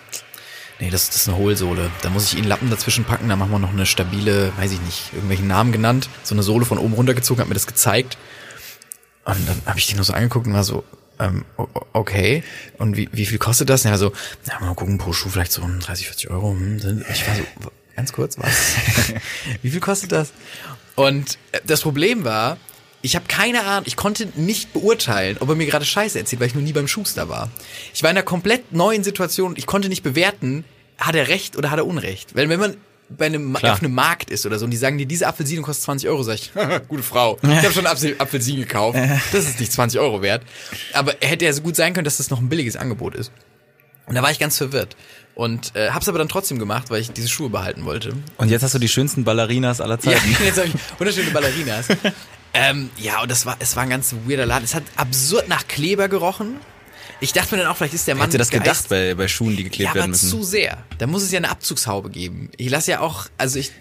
nee, 0.79 0.91
das, 0.91 1.09
das 1.09 1.17
ist 1.17 1.29
eine 1.29 1.39
Hohlsohle. 1.39 1.91
Da 2.03 2.09
muss 2.09 2.33
ich 2.33 2.39
Ihnen 2.39 2.47
Lappen 2.47 2.71
dazwischen 2.71 3.03
packen, 3.05 3.29
da 3.29 3.35
machen 3.35 3.51
wir 3.51 3.59
noch 3.59 3.73
eine 3.73 3.85
stabile, 3.85 4.53
weiß 4.57 4.71
ich 4.71 4.81
nicht, 4.83 5.13
irgendwelchen 5.13 5.49
Namen 5.49 5.73
genannt, 5.73 6.09
so 6.23 6.37
eine 6.37 6.45
Sohle 6.45 6.65
von 6.67 6.79
oben 6.79 6.95
runtergezogen, 6.95 7.41
hat 7.41 7.49
mir 7.49 7.55
das 7.55 7.67
gezeigt. 7.67 8.17
Und 9.25 9.49
dann 9.49 9.61
habe 9.67 9.81
ich 9.81 9.89
den 9.89 9.97
nur 9.97 10.05
so 10.05 10.13
angeguckt 10.13 10.47
und 10.47 10.53
war 10.55 10.63
so, 10.63 10.85
ähm, 11.19 11.45
okay. 11.93 12.45
Und 12.79 12.97
wie, 12.97 13.09
wie 13.11 13.27
viel 13.27 13.39
kostet 13.39 13.71
das? 13.71 13.85
War 13.87 13.99
so, 13.99 14.13
na, 14.47 14.61
mal 14.65 14.77
gucken, 14.77 14.99
pro 14.99 15.13
Schuh 15.13 15.31
vielleicht 15.31 15.51
so 15.51 15.63
30, 15.63 16.07
40 16.07 16.31
Euro. 16.31 16.53
Hm, 16.53 17.05
Ich 17.13 17.27
war 17.27 17.35
so, 17.35 17.43
ganz 17.97 18.13
kurz, 18.13 18.39
was? 18.39 18.75
wie 19.63 19.71
viel 19.71 19.81
kostet 19.81 20.13
das? 20.13 20.33
Und 20.95 21.39
äh, 21.53 21.61
das 21.67 21.83
Problem 21.83 22.25
war, 22.25 22.59
ich 23.03 23.17
habe 23.17 23.27
keine 23.29 23.65
Ahnung, 23.65 23.85
ich 23.87 23.97
konnte 23.97 24.29
nicht 24.37 24.73
beurteilen, 24.73 25.37
ob 25.41 25.49
er 25.51 25.55
mir 25.55 25.67
gerade 25.67 25.85
Scheiße 25.85 26.19
erzählt, 26.19 26.41
weil 26.41 26.49
ich 26.49 26.55
noch 26.55 26.63
nie 26.63 26.73
beim 26.73 26.89
Schuster 26.89 27.29
war. 27.29 27.51
Ich 27.93 28.03
war 28.03 28.11
in 28.11 28.17
einer 28.17 28.25
komplett 28.25 28.73
neuen 28.73 29.05
Situation 29.05 29.55
ich 29.57 29.67
konnte 29.67 29.89
nicht 29.89 30.03
bewerten, 30.03 30.65
hat 30.99 31.15
er 31.15 31.29
recht 31.29 31.57
oder 31.57 31.71
hat 31.71 31.79
er 31.79 31.87
Unrecht. 31.87 32.35
Weil 32.35 32.49
wenn 32.49 32.61
man 32.61 32.77
bei 33.11 33.27
einem, 33.27 33.53
Klar. 33.53 33.75
auf 33.75 33.83
einem 33.83 33.93
Markt 33.93 34.31
ist 34.31 34.47
oder 34.47 34.59
so 34.59 34.65
und 34.65 34.71
die 34.71 34.77
sagen 34.79 34.97
dir, 34.97 35.07
diese 35.07 35.27
Apfelsine 35.27 35.61
kostet 35.61 35.85
20 35.85 36.09
Euro, 36.09 36.23
sag 36.23 36.37
ich, 36.37 36.53
gute 36.89 37.03
Frau, 37.03 37.39
ich 37.43 37.49
habe 37.49 37.73
schon 37.73 37.87
Apfel 37.87 38.15
Apfelsinen 38.19 38.63
gekauft, 38.63 38.99
das 39.33 39.45
ist 39.45 39.61
nicht 39.61 39.73
20 39.73 40.01
Euro 40.01 40.23
wert. 40.23 40.43
Aber 40.95 41.15
hätte 41.21 41.45
ja 41.45 41.53
so 41.53 41.63
gut 41.63 41.77
sein 41.77 41.93
können, 41.93 42.05
dass 42.07 42.17
das 42.17 42.31
noch 42.31 42.41
ein 42.41 42.49
billiges 42.49 42.77
Angebot 42.77 43.15
ist. 43.15 43.31
Und 44.07 44.15
da 44.15 44.23
war 44.23 44.31
ich 44.31 44.39
ganz 44.39 44.57
verwirrt. 44.59 44.97
Und 45.35 45.75
äh, 45.75 45.91
hab's 45.91 46.09
aber 46.09 46.19
dann 46.19 46.29
trotzdem 46.29 46.59
gemacht, 46.59 46.91
weil 46.91 47.01
ich 47.01 47.11
diese 47.11 47.29
Schuhe 47.29 47.49
behalten 47.51 47.85
wollte. 47.85 48.15
Und 48.37 48.51
jetzt 48.51 48.63
hast 48.63 48.75
du 48.75 48.79
die 48.79 48.89
schönsten 48.89 49.25
Ballerinas 49.25 49.81
aller 49.81 49.97
Ja, 50.03 50.13
Zeiten. 50.13 50.37
jetzt 50.45 50.59
habe 50.59 50.69
ich 50.69 50.75
wunderschöne 50.99 51.31
Ballerinas. 51.31 51.87
ähm, 52.55 52.91
ja, 52.99 53.21
und 53.23 53.31
das 53.31 53.45
war, 53.45 53.57
es 53.59 53.75
war 53.75 53.83
ein 53.83 53.91
ganz 53.91 54.15
weirder 54.27 54.47
Laden. 54.47 54.65
Es 54.65 54.75
hat 54.75 54.85
absurd 54.97 55.49
nach 55.49 55.67
Kleber 55.67 56.09
gerochen. 56.09 56.57
Ich 57.21 57.33
dachte 57.33 57.55
mir 57.57 57.63
dann 57.63 57.71
auch, 57.71 57.77
vielleicht 57.77 57.95
ist 57.95 58.07
der 58.07 58.15
Mann 58.15 58.27
Hätte 58.27 58.39
das 58.39 58.51
geist- 58.51 58.63
gedacht 58.65 58.89
bei, 58.91 59.15
bei 59.15 59.27
Schuhen, 59.29 59.57
die 59.57 59.65
geklebt 59.65 59.91
ja, 59.91 59.95
werden 59.95 60.11
müssen? 60.11 60.29
zu 60.29 60.43
sehr. 60.43 60.85
Da 60.99 61.07
muss 61.07 61.23
es 61.23 61.33
ja 61.33 61.39
eine 61.39 61.49
Abzugshaube 61.51 62.11
geben. 62.11 62.51
Ich 62.57 62.71
lasse 62.71 62.93
ja 62.93 63.01
auch, 63.01 63.27
also 63.39 63.59
ich, 63.59 63.73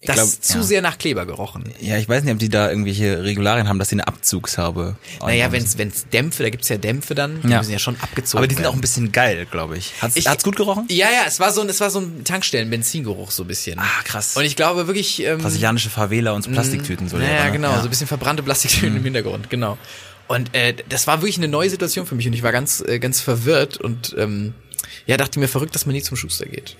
Das 0.00 0.14
glaub, 0.14 0.28
ist 0.28 0.44
zu 0.44 0.58
ja. 0.58 0.62
sehr 0.62 0.80
nach 0.82 0.96
Kleber 0.96 1.26
gerochen. 1.26 1.64
Ja, 1.80 1.98
ich 1.98 2.08
weiß 2.08 2.22
nicht, 2.22 2.32
ob 2.32 2.38
die 2.38 2.48
da 2.48 2.68
irgendwelche 2.70 3.24
Regularien 3.24 3.68
haben, 3.68 3.80
dass 3.80 3.88
sie 3.88 3.96
eine 3.96 4.06
Abzugshaube 4.06 4.96
Naja, 5.20 5.50
wenn 5.50 5.62
es 5.64 6.06
Dämpfe, 6.12 6.44
da 6.44 6.50
gibt's 6.50 6.68
ja 6.68 6.76
Dämpfe 6.76 7.16
dann, 7.16 7.42
die 7.42 7.48
Ja. 7.48 7.58
müssen 7.58 7.72
ja 7.72 7.80
schon 7.80 7.96
abgezogen 8.00 8.38
Aber 8.38 8.46
die 8.46 8.54
sind 8.54 8.64
auch 8.66 8.74
ein 8.74 8.80
bisschen 8.80 9.10
geil, 9.10 9.46
glaube 9.50 9.76
ich. 9.76 9.92
Hat's, 10.00 10.14
Ich- 10.14 10.28
hat's 10.28 10.44
gut 10.44 10.54
gerochen? 10.54 10.84
Ja, 10.88 11.06
ja, 11.10 11.22
es 11.26 11.40
war 11.40 11.50
so 11.52 11.62
ein, 11.62 11.68
es 11.68 11.80
war 11.80 11.90
so 11.90 11.98
ein 11.98 12.22
Tankstellen-Benzingeruch 12.22 13.32
so 13.32 13.42
ein 13.42 13.48
bisschen. 13.48 13.80
Ah, 13.80 14.02
krass. 14.04 14.36
Und 14.36 14.44
ich 14.44 14.54
glaube 14.54 14.86
wirklich, 14.86 15.20
ähm, 15.24 15.38
Brasilianische 15.38 15.90
Favela 15.90 16.30
und 16.32 16.42
so 16.44 16.50
Plastiktüten. 16.52 17.08
So 17.08 17.16
ja, 17.18 17.26
der, 17.26 17.34
ja, 17.34 17.44
ne? 17.46 17.52
genau, 17.52 17.74
so 17.78 17.82
ein 17.84 17.90
bisschen 17.90 18.06
verbrannte 18.06 18.44
Plastiktüten 18.44 18.96
im 18.96 19.02
Hintergrund, 19.02 19.50
genau. 19.50 19.78
Und 20.28 20.54
äh, 20.54 20.74
das 20.88 21.08
war 21.08 21.22
wirklich 21.22 21.38
eine 21.38 21.48
neue 21.48 21.70
Situation 21.70 22.06
für 22.06 22.14
mich 22.14 22.26
und 22.28 22.34
ich 22.34 22.44
war 22.44 22.52
ganz, 22.52 22.82
äh, 22.86 23.00
ganz 23.00 23.20
verwirrt 23.20 23.78
und 23.78 24.14
ähm, 24.16 24.54
ja, 25.06 25.16
dachte 25.16 25.40
mir 25.40 25.48
verrückt, 25.48 25.74
dass 25.74 25.86
man 25.86 25.94
nie 25.94 26.02
zum 26.02 26.16
Schuster 26.16 26.46
geht. 26.46 26.76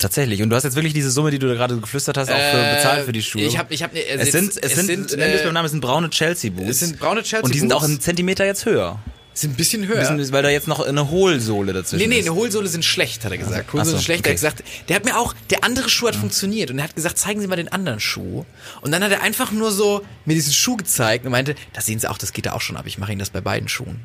Tatsächlich. 0.00 0.42
Und 0.42 0.50
du 0.50 0.56
hast 0.56 0.64
jetzt 0.64 0.74
wirklich 0.74 0.94
diese 0.94 1.10
Summe, 1.10 1.30
die 1.30 1.38
du 1.38 1.46
da 1.46 1.54
gerade 1.54 1.76
geflüstert 1.78 2.16
hast, 2.16 2.30
auch 2.30 2.34
für 2.34 2.40
Äh, 2.58 2.74
bezahlt 2.74 3.04
für 3.04 3.12
die 3.12 3.22
Schuhe. 3.22 3.42
Ich 3.42 3.56
habe, 3.58 3.72
ich 3.72 3.82
habe, 3.84 3.94
also 4.10 4.24
es 4.24 4.32
sind, 4.32 4.56
es, 4.62 4.74
sind, 4.74 5.16
nenn 5.16 5.30
es 5.30 5.42
beim 5.44 5.52
Namen, 5.52 5.66
es 5.66 5.70
sind 5.72 5.80
braune 5.80 6.10
Chelsea 6.10 6.50
Boots. 6.50 6.68
es 6.70 6.80
sind 6.80 6.98
braune 6.98 7.22
Chelsea 7.22 7.44
Und 7.44 7.54
die 7.54 7.60
sind 7.60 7.72
auch 7.72 7.80
Boots. 7.80 7.90
einen 7.90 8.00
Zentimeter 8.00 8.44
jetzt 8.46 8.64
höher. 8.64 8.98
sind 9.34 9.52
ein 9.52 9.56
bisschen 9.56 9.86
höher. 9.86 9.96
Bisschen, 10.00 10.32
weil 10.32 10.42
da 10.42 10.48
jetzt 10.48 10.68
noch 10.68 10.80
eine 10.80 11.10
Hohlsohle 11.10 11.72
dazwischen 11.72 12.00
Nee, 12.02 12.08
nee, 12.08 12.20
ist. 12.20 12.26
eine 12.26 12.34
Hohlsohle 12.34 12.68
sind 12.68 12.84
schlecht, 12.84 13.24
hat 13.24 13.32
er 13.32 13.38
gesagt. 13.38 13.72
Hohlsohle 13.72 13.84
so, 13.84 13.90
sind 13.92 14.02
schlecht. 14.04 14.20
okay. 14.20 14.30
Er 14.30 14.32
hat 14.32 14.56
gesagt, 14.56 14.64
der 14.88 14.96
hat 14.96 15.04
mir 15.04 15.18
auch, 15.18 15.34
der 15.50 15.64
andere 15.64 15.88
Schuh 15.90 16.08
hat 16.08 16.16
funktioniert 16.16 16.70
und 16.70 16.78
er 16.78 16.84
hat 16.84 16.96
gesagt, 16.96 17.16
zeigen 17.18 17.40
Sie 17.40 17.46
mal 17.46 17.56
den 17.56 17.68
anderen 17.68 18.00
Schuh. 18.00 18.44
Und 18.80 18.92
dann 18.92 19.04
hat 19.04 19.12
er 19.12 19.22
einfach 19.22 19.52
nur 19.52 19.70
so 19.70 20.02
mir 20.24 20.34
diesen 20.34 20.52
Schuh 20.54 20.76
gezeigt 20.76 21.24
und 21.26 21.30
meinte, 21.32 21.54
da 21.74 21.80
sehen 21.82 21.98
Sie 22.00 22.08
auch, 22.10 22.16
das 22.18 22.32
geht 22.32 22.46
da 22.46 22.52
auch 22.54 22.60
schon 22.62 22.76
ab. 22.78 22.84
Ich 22.86 22.96
mache 22.98 23.12
Ihnen 23.12 23.18
das 23.20 23.30
bei 23.30 23.40
beiden 23.42 23.68
Schuhen. 23.68 24.00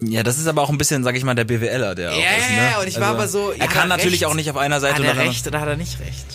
Ja, 0.00 0.22
das 0.22 0.38
ist 0.38 0.46
aber 0.46 0.62
auch 0.62 0.70
ein 0.70 0.78
bisschen, 0.78 1.02
sag 1.02 1.16
ich 1.16 1.24
mal, 1.24 1.34
der 1.34 1.44
BWLer, 1.44 1.94
der 1.94 2.12
auch 2.12 2.16
Ja, 2.16 2.30
ist, 2.38 2.50
ja, 2.50 2.56
ne? 2.56 2.70
ja, 2.72 2.80
und 2.80 2.86
ich 2.88 3.00
war 3.00 3.08
aber 3.08 3.26
so, 3.28 3.52
ja, 3.52 3.58
er 3.62 3.66
kann 3.68 3.88
natürlich 3.88 4.20
recht? 4.22 4.26
auch 4.26 4.34
nicht 4.34 4.48
auf 4.50 4.56
einer 4.56 4.78
Seite 4.80 4.94
Hat 4.96 5.04
er 5.04 5.16
recht 5.16 5.46
oder 5.46 5.60
hat 5.60 5.68
er 5.68 5.76
nicht 5.76 5.98
recht? 6.00 6.26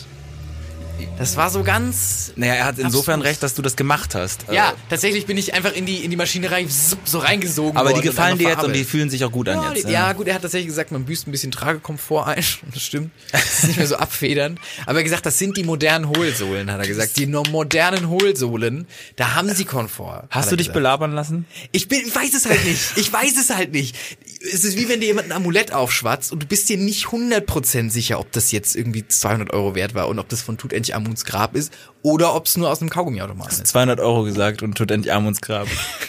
Das 1.18 1.38
war 1.38 1.50
so 1.50 1.64
ganz. 1.64 2.34
Naja, 2.36 2.56
er 2.56 2.66
hat 2.66 2.80
insofern 2.80 3.16
Abstrus. 3.16 3.30
recht, 3.32 3.44
dass 3.44 3.54
du 3.54 3.62
das 3.62 3.76
gemacht 3.76 4.16
hast. 4.16 4.46
Ja, 4.52 4.66
Also, 4.70 4.78
tatsächlich 4.90 5.26
bin 5.26 5.38
ich 5.38 5.54
einfach 5.54 5.74
in 5.74 5.86
die 5.86 5.98
in 6.04 6.10
die 6.10 6.16
Maschinerei 6.18 6.66
zup, 6.66 7.00
so 7.06 7.20
reingesogen 7.20 7.78
aber 7.78 7.94
die 7.94 8.02
gefallen 8.02 8.38
dir 8.38 8.50
jetzt 8.50 8.64
und 8.64 8.74
die 8.76 8.84
fühlen 8.84 9.10
sich 9.10 9.24
auch 9.24 9.32
gut 9.32 9.48
an 9.48 9.62
Ja, 9.62 9.74
jetzt. 9.74 9.88
die, 9.88 9.92
ja, 9.92 10.12
gut, 10.14 10.28
er 10.28 10.36
hat 10.36 10.42
tatsächlich 10.42 10.68
gesagt, 10.68 10.92
man 10.92 11.06
büßt 11.06 11.28
ein 11.28 11.32
bisschen 11.32 11.52
Tragekomfort 11.52 12.28
ein. 12.28 12.44
Das 12.74 12.82
stimmt. 12.82 13.12
Das 13.32 13.44
ist 13.60 13.68
nicht 13.68 13.78
mehr 13.78 13.88
so 13.88 13.96
abfedernd. 13.98 14.60
Aber 14.86 14.94
er 14.94 14.98
hat 15.00 15.04
gesagt, 15.04 15.26
das 15.26 15.38
sind 15.38 15.56
die 15.58 15.64
modernen 15.64 16.08
Hohlsohlen, 16.10 16.72
hat 16.72 16.80
er 16.80 16.88
gesagt. 16.88 17.18
Die 17.18 17.28
modernen 17.28 18.10
Hohlsohlen, 18.10 18.88
da 19.16 19.36
haben 19.36 19.54
sie 19.54 19.66
Komfort. 19.66 20.24
Hast 20.30 20.52
du 20.52 20.56
dich 20.56 20.68
gesagt. 20.68 20.74
belabern 20.76 21.12
lassen? 21.12 21.46
Ich 21.72 21.88
bin, 21.88 22.00
ich 22.06 22.16
weiß 22.16 22.34
es 22.34 22.46
halt 22.48 22.64
nicht. 22.66 22.98
Ich 22.98 23.12
weiß 23.14 23.38
es 23.40 23.56
halt 23.56 23.72
nicht. 23.72 23.96
Es 24.42 24.64
ist 24.66 24.78
wie 24.78 24.90
wenn 24.90 25.00
dir 25.00 25.08
jemand 25.08 25.28
ein 25.28 25.32
Amulett 25.32 25.72
aufschwatzt 25.74 26.32
und 26.32 26.44
du 26.44 26.48
bist 26.48 26.68
dir 26.70 26.78
nicht 26.78 27.06
100% 27.06 27.90
sicher, 27.92 28.20
ob 28.20 28.32
das 28.32 28.52
jetzt 28.52 28.76
irgendwie 28.76 29.08
200 29.08 29.54
Euro 29.54 29.76
wert 29.76 29.94
war 29.94 30.08
und 30.10 30.20
ob 30.20 30.28
das 30.30 30.42
von 30.42 30.58
Tutanchamuns 30.84 31.26
Grab 31.26 31.56
ist 31.56 31.72
oder 32.02 32.36
ob 32.36 32.46
es 32.46 32.58
nur 32.58 32.70
aus 32.70 32.82
einem 32.82 32.90
Kaugummiautomaten 32.90 33.52
ist. 33.62 33.68
200 33.68 34.00
Euro 34.00 34.24
gesagt 34.24 34.62
und 34.62 34.76
tut 34.78 34.92
endlich 34.92 35.14
Arm 35.14 35.28
ins 35.28 35.42
Grab. 35.42 35.68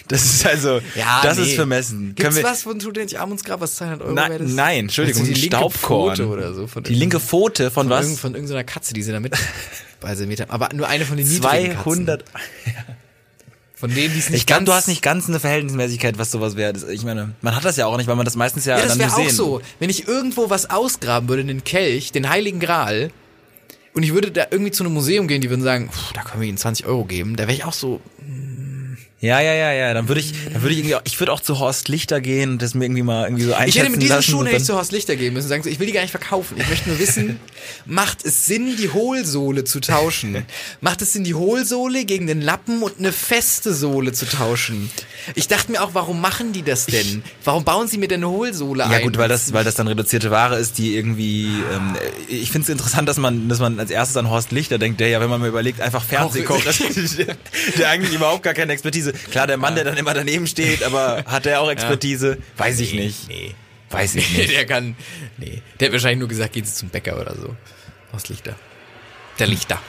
Das 0.08 0.24
ist 0.24 0.46
also, 0.46 0.80
das 1.22 1.38
ist 1.38 1.54
vermessen. 1.54 2.14
Gibt's 2.14 2.42
was 2.42 2.62
von 2.62 2.72
Nein, 2.76 2.80
Tutanchamuns 2.86 3.44
Grab, 3.44 3.60
was 3.60 3.76
200 3.76 4.02
Euro 4.02 4.16
wert 4.16 4.40
ist? 4.40 4.54
nein, 4.54 4.80
Entschuldigung, 4.80 5.22
Also 5.22 5.32
die 5.34 5.40
linke 5.40 5.56
Staubkorn. 5.56 6.16
Pfote 6.16 6.28
oder 6.28 6.52
so. 6.54 6.66
Von 6.66 6.82
Die 6.82 6.94
linke 6.94 7.20
Pfote 7.20 7.70
von, 7.70 7.84
von, 7.84 7.90
was? 7.90 8.04
irgend, 8.06 8.20
von 8.20 8.34
irgendeiner 8.34 8.64
Katze, 8.64 8.94
die 8.94 9.02
sie 9.02 9.12
damit 9.12 9.34
bei 10.00 10.14
Meter, 10.26 10.46
aber 10.48 10.68
nur 10.74 10.88
eine 10.88 11.04
von 11.04 11.16
den 11.16 11.26
niedrigen 11.28 11.76
200. 11.82 12.24
Katzen. 12.26 12.44
Von 13.76 13.92
denen, 13.92 14.14
die 14.14 14.20
es 14.20 14.30
nicht 14.30 14.38
Ich 14.38 14.46
glaube, 14.46 14.60
ganz 14.60 14.66
du 14.66 14.72
hast 14.72 14.88
nicht 14.88 15.02
ganz 15.02 15.28
eine 15.28 15.40
Verhältnismäßigkeit, 15.40 16.16
was 16.16 16.30
sowas 16.30 16.56
wäre. 16.56 16.72
Das- 16.72 16.84
Ich 16.84 17.04
meine, 17.04 17.32
man 17.42 17.54
hat 17.56 17.64
das 17.64 17.76
ja 17.76 17.86
auch 17.86 17.96
nicht, 17.98 18.06
weil 18.06 18.14
man 18.16 18.24
das 18.24 18.36
meistens 18.36 18.64
ja, 18.64 18.76
Ja, 18.76 18.82
das 18.84 18.92
dann 18.92 19.00
wäre 19.00 19.10
nur 19.10 19.18
auch 19.18 19.24
sehen. 19.26 19.34
so. 19.36 19.60
Wenn 19.80 19.90
ich 19.90 20.06
irgendwo 20.08 20.48
was 20.48 20.70
ausgraben 20.70 21.28
würde, 21.28 21.44
den 21.44 21.64
Kelch, 21.64 22.12
den 22.12 22.30
Heiligen 22.30 22.60
Gral, 22.60 23.10
und 23.94 24.02
ich 24.02 24.12
würde 24.12 24.30
da 24.30 24.46
irgendwie 24.50 24.70
zu 24.72 24.84
einem 24.84 24.92
Museum 24.92 25.28
gehen, 25.28 25.40
die 25.40 25.50
würden 25.50 25.62
sagen, 25.62 25.88
"Pff, 25.90 26.12
da 26.12 26.22
können 26.22 26.42
wir 26.42 26.48
ihnen 26.48 26.58
20 26.58 26.86
Euro 26.86 27.04
geben, 27.04 27.36
da 27.36 27.44
wäre 27.44 27.52
ich 27.54 27.64
auch 27.64 27.72
so, 27.72 28.00
Ja, 29.24 29.40
ja, 29.40 29.54
ja, 29.54 29.72
ja. 29.72 29.94
Dann 29.94 30.08
würde 30.08 30.20
ich, 30.20 30.34
dann 30.52 30.60
würde 30.60 30.74
ich 30.74 30.80
irgendwie, 30.80 30.96
auch, 30.96 31.00
ich 31.04 31.18
würde 31.18 31.32
auch 31.32 31.40
zu 31.40 31.58
Horst 31.58 31.88
Lichter 31.88 32.20
gehen 32.20 32.50
und 32.52 32.62
das 32.62 32.74
mir 32.74 32.84
irgendwie 32.84 33.02
mal 33.02 33.24
irgendwie 33.24 33.44
so 33.44 33.54
einschätzen 33.54 33.68
ich 33.70 33.78
hätte 33.78 33.90
mit 33.90 34.02
diesen 34.02 34.22
Schuhen 34.22 34.46
hätte 34.46 34.58
ich 34.58 34.64
zu 34.64 34.74
Horst 34.74 34.92
Lichter 34.92 35.16
gehen 35.16 35.32
müssen 35.32 35.46
und 35.46 35.48
sagen, 35.48 35.62
so, 35.62 35.70
ich 35.70 35.78
will 35.78 35.86
die 35.86 35.94
gar 35.94 36.02
nicht 36.02 36.10
verkaufen. 36.10 36.58
Ich 36.60 36.68
möchte 36.68 36.90
nur 36.90 36.98
wissen, 36.98 37.40
macht 37.86 38.22
es 38.26 38.44
Sinn, 38.44 38.76
die 38.76 38.90
Hohlsohle 38.90 39.64
zu 39.64 39.80
tauschen? 39.80 40.44
Macht 40.82 41.00
es 41.00 41.14
Sinn, 41.14 41.24
die 41.24 41.34
Hohlsohle 41.34 42.04
gegen 42.04 42.26
den 42.26 42.42
Lappen 42.42 42.82
und 42.82 42.98
eine 42.98 43.12
feste 43.12 43.72
Sohle 43.72 44.12
zu 44.12 44.26
tauschen? 44.26 44.90
Ich 45.34 45.48
dachte 45.48 45.72
mir 45.72 45.82
auch, 45.82 45.94
warum 45.94 46.20
machen 46.20 46.52
die 46.52 46.62
das 46.62 46.84
denn? 46.84 47.24
Warum 47.44 47.64
bauen 47.64 47.88
sie 47.88 47.96
mir 47.96 48.08
denn 48.08 48.22
eine 48.22 48.30
Hohlsohle 48.30 48.84
ein? 48.84 48.92
Ja 48.92 48.98
gut, 48.98 49.16
weil 49.16 49.30
das, 49.30 49.54
weil 49.54 49.64
das 49.64 49.74
dann 49.74 49.88
reduzierte 49.88 50.30
Ware 50.30 50.58
ist, 50.58 50.76
die 50.76 50.96
irgendwie. 50.96 51.46
Ähm, 51.46 51.96
ich 52.28 52.50
finde 52.50 52.64
es 52.64 52.68
interessant, 52.68 53.08
dass 53.08 53.16
man, 53.16 53.48
dass 53.48 53.58
man 53.58 53.80
als 53.80 53.90
erstes 53.90 54.18
an 54.18 54.28
Horst 54.28 54.52
Lichter 54.52 54.76
denkt, 54.76 55.00
der 55.00 55.08
ja, 55.08 55.22
wenn 55.22 55.30
man 55.30 55.40
mal 55.40 55.48
überlegt, 55.48 55.80
einfach 55.80 56.04
Fernsehkoch 56.04 56.60
der 57.78 57.88
eigentlich 57.88 58.14
überhaupt 58.14 58.42
gar 58.42 58.52
keine 58.52 58.74
Expertise. 58.74 59.13
Klar, 59.30 59.46
der 59.46 59.56
Mann, 59.56 59.74
der 59.74 59.84
dann 59.84 59.96
immer 59.96 60.14
daneben 60.14 60.46
steht, 60.46 60.82
aber 60.82 61.24
hat 61.26 61.44
der 61.44 61.60
auch 61.60 61.70
Expertise? 61.70 62.38
Weiß 62.56 62.80
ich 62.80 62.94
nicht. 62.94 63.28
Nee. 63.28 63.54
Weiß 63.90 64.14
ich 64.16 64.30
Nee, 64.32 64.38
nicht. 64.44 64.52
der 64.56 64.66
kann. 64.66 64.96
Nee. 65.38 65.62
Der 65.80 65.88
hat 65.88 65.92
wahrscheinlich 65.92 66.18
nur 66.18 66.28
gesagt, 66.28 66.52
gehen 66.52 66.64
Sie 66.64 66.74
zum 66.74 66.88
Bäcker 66.88 67.20
oder 67.20 67.34
so. 67.34 67.54
Aus 68.12 68.28
Lichter. 68.28 68.54
Der 69.38 69.46
Lichter. 69.46 69.80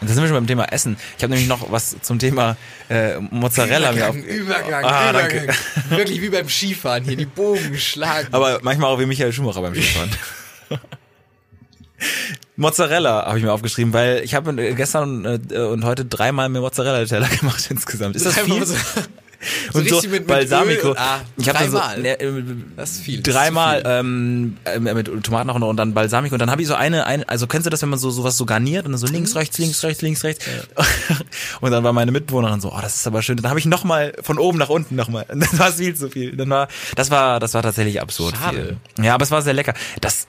Und 0.00 0.08
da 0.08 0.14
sind 0.14 0.22
wir 0.22 0.28
schon 0.28 0.36
beim 0.36 0.46
Thema 0.46 0.64
Essen. 0.72 0.96
Ich 1.18 1.22
habe 1.22 1.32
nämlich 1.34 1.48
noch 1.48 1.70
was 1.70 1.94
zum 2.00 2.18
Thema 2.18 2.56
äh, 2.88 3.18
Mozzarella 3.18 3.92
mir 3.92 4.08
auf. 4.08 4.16
Übergang, 4.16 4.84
Ah, 4.84 5.10
Übergang. 5.10 5.46
danke. 5.46 5.54
Wirklich 5.90 6.22
wie 6.22 6.30
beim 6.30 6.48
Skifahren 6.48 7.04
hier, 7.04 7.16
die 7.16 7.26
Bogen 7.26 7.78
schlagen. 7.78 8.28
Aber 8.32 8.60
manchmal 8.62 8.90
auch 8.90 8.98
wie 8.98 9.04
Michael 9.06 9.32
Schumacher 9.32 9.60
beim 9.60 9.74
Skifahren. 9.74 10.10
Mozzarella 12.56 13.26
habe 13.26 13.38
ich 13.38 13.44
mir 13.44 13.52
aufgeschrieben, 13.52 13.92
weil 13.92 14.20
ich 14.24 14.34
habe 14.34 14.50
äh, 14.62 14.74
gestern 14.74 15.24
äh, 15.50 15.58
und 15.58 15.84
heute 15.84 16.04
dreimal 16.04 16.48
mir 16.48 16.60
Mozzarella-Teller 16.60 17.28
gemacht 17.40 17.66
insgesamt. 17.70 18.16
Ist 18.16 18.26
das 18.26 18.38
viel? 18.38 18.64
So, 19.72 19.78
und 19.78 19.88
so 19.88 20.02
mit- 20.02 20.10
mit 20.10 20.26
Balsamico. 20.26 20.90
Und- 20.90 20.98
ah, 20.98 21.22
ich 21.38 21.48
habe 21.48 21.60
dann 21.60 21.70
so 21.70 21.78
dreimal. 21.78 21.98
ne, 22.02 22.20
äh, 22.20 22.42
Das 22.76 22.90
ist 22.90 23.00
viel. 23.00 23.22
das 23.22 23.34
dreimal 23.34 23.76
viel. 23.80 23.90
ähm, 23.90 24.56
äh, 24.64 24.78
mit 24.78 25.24
Tomaten 25.24 25.48
auch 25.48 25.58
noch 25.58 25.68
und 25.68 25.78
dann 25.78 25.94
Balsamico 25.94 26.34
und 26.34 26.40
dann 26.40 26.50
habe 26.50 26.60
ich 26.60 26.68
so 26.68 26.74
eine, 26.74 27.06
eine 27.06 27.26
also 27.26 27.46
kennst 27.46 27.64
du 27.64 27.70
das, 27.70 27.80
wenn 27.80 27.88
man 27.88 27.98
so 27.98 28.10
sowas 28.10 28.36
so 28.36 28.44
garniert 28.44 28.84
und 28.84 28.92
dann 28.92 28.98
so 28.98 29.06
links, 29.06 29.34
rechts, 29.36 29.56
links, 29.56 29.82
rechts, 29.82 30.02
links, 30.02 30.24
rechts 30.24 30.44
und 31.62 31.70
dann 31.70 31.82
war 31.84 31.94
meine 31.94 32.12
Mitbewohnerin 32.12 32.60
so, 32.60 32.70
oh, 32.70 32.78
das 32.82 32.96
ist 32.96 33.06
aber 33.06 33.22
schön. 33.22 33.38
Dann 33.38 33.48
habe 33.48 33.58
ich 33.58 33.64
noch 33.64 33.82
mal 33.84 34.12
von 34.20 34.38
oben 34.38 34.58
nach 34.58 34.68
unten 34.68 34.94
noch 34.94 35.08
mal. 35.08 35.24
Und 35.32 35.40
dann 35.40 35.58
war 35.58 35.72
viel 35.72 35.94
zu 35.96 36.10
viel. 36.10 36.36
Dann 36.36 36.50
war 36.50 36.68
das 36.96 37.10
war 37.10 37.40
das 37.40 37.54
war 37.54 37.62
tatsächlich 37.62 38.02
absurd 38.02 38.36
Schade. 38.36 38.76
viel. 38.96 39.04
Ja, 39.06 39.14
aber 39.14 39.22
es 39.24 39.30
war 39.30 39.40
sehr 39.40 39.54
lecker. 39.54 39.72
Das 40.02 40.26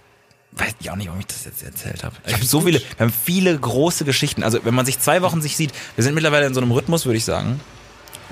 weiß 0.54 0.74
ich 0.80 0.90
auch 0.92 0.96
nicht, 0.96 1.08
warum 1.08 1.20
ich 1.20 1.28
das 1.28 1.46
jetzt 1.46 1.64
erzählt 1.64 2.04
habe. 2.04 2.16
Ich 2.28 2.34
habe 2.34 2.46
so 2.46 2.62
viele, 2.62 2.80
wir 2.80 3.00
haben 3.06 3.14
viele 3.26 3.58
große 3.58 4.04
Geschichten. 4.06 4.44
Also 4.44 4.60
wenn 4.64 4.74
man 4.74 4.86
sich 4.86 5.00
zwei 5.00 5.22
Wochen 5.22 5.42
sich 5.42 5.56
sieht, 5.56 5.72
wir 5.96 6.04
sind 6.04 6.14
mittlerweile 6.14 6.46
in 6.46 6.54
so 6.54 6.62
einem 6.62 6.72
Rhythmus, 6.72 7.06
würde 7.06 7.18
ich 7.18 7.26
sagen. 7.26 7.60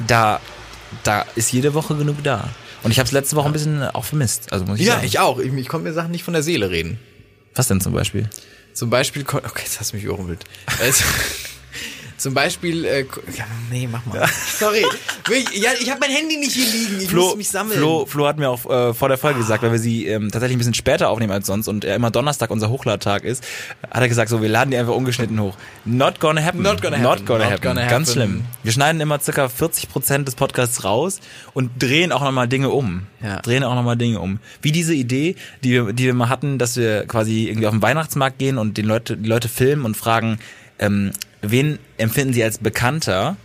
Da 0.08 0.40
da 1.04 1.24
ist 1.36 1.52
jede 1.52 1.74
Woche 1.76 1.96
genug 1.96 2.24
da. 2.24 2.50
Und 2.82 2.92
ich 2.92 2.98
habe 3.00 3.06
es 3.06 3.12
letzte 3.12 3.36
Woche 3.36 3.48
ein 3.48 3.54
bisschen 3.54 3.84
auch 3.84 4.06
vermisst. 4.06 4.52
Also 4.52 4.66
muss 4.66 4.80
ich 4.80 4.86
Ja, 4.88 4.96
sagen. 4.96 5.06
ich 5.06 5.20
auch. 5.20 5.38
Ich, 5.40 5.54
ich 5.54 5.68
konnte 5.68 5.88
mir 5.88 5.94
Sachen 5.94 6.12
nicht 6.12 6.24
von 6.24 6.34
der 6.34 6.44
Seele 6.44 6.70
reden. 6.72 7.00
Was 7.56 7.68
denn 7.68 7.80
zum 7.82 7.94
Beispiel? 7.94 8.28
Zum 8.74 8.90
Beispiel, 8.90 9.24
okay, 9.24 9.62
jetzt 9.64 9.80
hast 9.80 9.92
du 9.92 9.98
mich 9.98 10.06
überrumpelt. 10.06 10.46
Also, 10.82 11.04
zum 12.20 12.34
Beispiel, 12.34 12.86
äh, 12.86 13.02
ja, 13.36 13.46
nee, 13.72 13.88
mach 13.92 14.06
mal. 14.06 14.28
Sorry. 14.58 14.86
Ja, 15.54 15.72
ich 15.80 15.90
habe 15.90 16.00
mein 16.02 16.12
Handy 16.12 16.38
nicht 16.38 16.52
hier 16.52 16.66
liegen. 16.66 17.00
Ich 17.02 17.08
Flo, 17.10 17.28
muss 17.28 17.38
mich 17.38 17.50
sammeln. 17.50 17.78
Flo, 17.80 18.06
Flo 18.06 18.28
hat 18.28 18.38
mir 18.38 18.50
auch 18.50 18.70
äh, 18.70 18.94
vor 18.94 19.08
der 19.08 19.18
Folge 19.18 19.40
gesagt, 19.40 19.64
weil 19.64 19.72
wir 19.72 19.80
sie 19.80 20.06
ähm, 20.08 20.30
tatsächlich 20.32 20.56
ein 20.56 20.60
bisschen 20.60 20.74
später 20.74 21.10
aufnehmen 21.10 21.32
als 21.32 21.48
sonst 21.48 21.68
und 21.68 21.86
er 21.86 21.96
immer 21.96 22.12
Donnerstag 22.12 22.52
unser 22.52 22.70
Hochladtag 22.70 23.24
ist, 23.24 23.44
hat 23.90 24.02
er 24.02 24.08
gesagt, 24.10 24.30
so 24.30 24.42
wir 24.42 24.50
laden 24.50 24.72
die 24.72 24.78
einfach 24.78 24.94
ungeschnitten 24.94 25.40
hoch. 25.40 25.56
Not 25.86 26.20
gonna 26.20 26.44
happen. 26.44 26.62
Not 26.62 26.82
gonna 26.82 26.98
Not 26.98 27.12
happen. 27.12 27.26
gonna 27.26 27.44
Not 27.46 27.54
happen. 27.54 27.64
gonna 27.64 27.88
Ganz 27.88 28.10
happen. 28.10 28.20
schlimm. 28.22 28.46
Wir 28.64 28.72
schneiden 28.72 29.00
immer 29.02 29.20
circa 29.20 29.48
40 29.48 29.90
Prozent 29.90 30.28
des 30.28 30.36
Podcasts 30.36 30.84
raus 30.84 31.20
und 31.54 31.72
drehen 31.82 32.12
auch 32.12 32.22
nochmal 32.22 32.48
Dinge 32.48 32.70
um. 32.70 33.08
Ja. 33.24 33.40
Drehen 33.42 33.64
auch 33.64 33.76
nochmal 33.76 33.98
Dinge 33.98 34.20
um. 34.20 34.40
Wie 34.62 34.72
diese 34.72 34.94
Idee, 34.94 35.36
die 35.64 35.72
wir, 35.72 35.94
die 35.94 36.06
wir 36.06 36.14
mal 36.14 36.30
hatten, 36.30 36.58
dass 36.58 36.76
wir 36.76 37.06
quasi 37.08 37.48
irgendwie 37.48 37.68
auf 37.68 37.74
den 37.74 37.82
Weihnachtsmarkt 37.82 38.40
gehen 38.40 38.58
und 38.58 38.78
den 38.78 38.86
Leute, 38.86 39.16
die 39.18 39.30
Leute 39.30 39.48
filmen 39.48 39.86
und 39.86 39.96
fragen, 39.96 40.40
ähm, 40.80 41.12
wen 41.42 41.80
empfinden 41.98 42.34
sie 42.34 42.44
als 42.44 42.58
bekannter? 42.58 43.38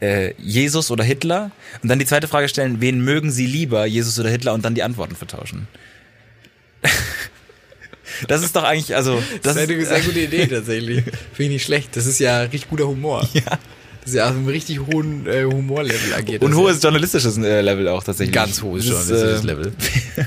äh, 0.00 0.32
Jesus 0.38 0.90
oder 0.90 1.04
Hitler 1.04 1.50
und 1.82 1.88
dann 1.88 1.98
die 1.98 2.06
zweite 2.06 2.28
Frage 2.28 2.48
stellen, 2.48 2.80
wen 2.80 3.00
mögen 3.00 3.30
Sie 3.30 3.46
lieber, 3.46 3.86
Jesus 3.86 4.18
oder 4.18 4.30
Hitler 4.30 4.54
und 4.54 4.64
dann 4.64 4.74
die 4.74 4.82
Antworten 4.82 5.16
vertauschen. 5.16 5.68
Das 8.26 8.42
ist 8.42 8.56
doch 8.56 8.64
eigentlich, 8.64 8.96
also 8.96 9.22
Das, 9.42 9.54
das 9.54 9.56
ist 9.56 9.70
eine 9.70 9.84
sehr 9.84 10.00
gute 10.00 10.20
Idee 10.20 10.46
tatsächlich. 10.46 11.04
Finde 11.04 11.14
ich 11.42 11.48
nicht 11.50 11.64
schlecht. 11.64 11.94
Das 11.94 12.06
ist 12.06 12.18
ja 12.18 12.40
richtig 12.40 12.68
guter 12.68 12.88
Humor. 12.88 13.28
Ja. 13.34 13.42
Das 13.44 14.14
ist 14.14 14.14
ja 14.14 14.24
auf 14.24 14.30
einem 14.30 14.48
richtig 14.48 14.80
hohen 14.80 15.26
äh, 15.26 15.44
Humorlevel 15.44 16.14
agiert. 16.14 16.42
und 16.42 16.54
hohes 16.54 16.82
journalistisches 16.82 17.36
äh, 17.36 17.60
Level 17.60 17.86
auch 17.88 18.02
tatsächlich. 18.02 18.34
Ganz 18.34 18.62
hohes 18.62 18.86
Das 18.88 19.02
ist, 19.02 19.10
journalistisches 19.10 19.44
äh, 19.44 19.46
Level. 19.46 19.72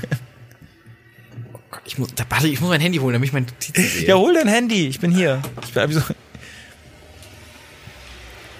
Oh 1.52 1.58
Gott, 1.70 1.82
ich 1.84 1.98
muss, 1.98 2.14
da, 2.14 2.24
warte, 2.28 2.46
ich 2.46 2.60
muss 2.60 2.70
mein 2.70 2.80
Handy 2.80 2.98
holen, 2.98 3.14
damit 3.14 3.28
ich 3.28 3.32
meine 3.32 3.46
Notizen 3.46 3.82
sehe. 3.82 4.08
Ja, 4.08 4.14
hol 4.14 4.32
dein 4.32 4.46
Handy, 4.46 4.86
ich 4.86 5.00
bin 5.00 5.10
hier. 5.10 5.42
Ich 5.64 5.72
bin 5.72 5.92
so 5.92 6.00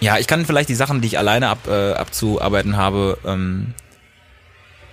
ja, 0.03 0.19
ich 0.19 0.27
kann 0.27 0.45
vielleicht 0.45 0.69
die 0.69 0.75
Sachen, 0.75 1.01
die 1.01 1.07
ich 1.07 1.17
alleine 1.17 1.49
ab, 1.49 1.69
äh, 1.69 1.93
abzuarbeiten 1.93 2.77
habe, 2.77 3.19
ähm, 3.25 3.73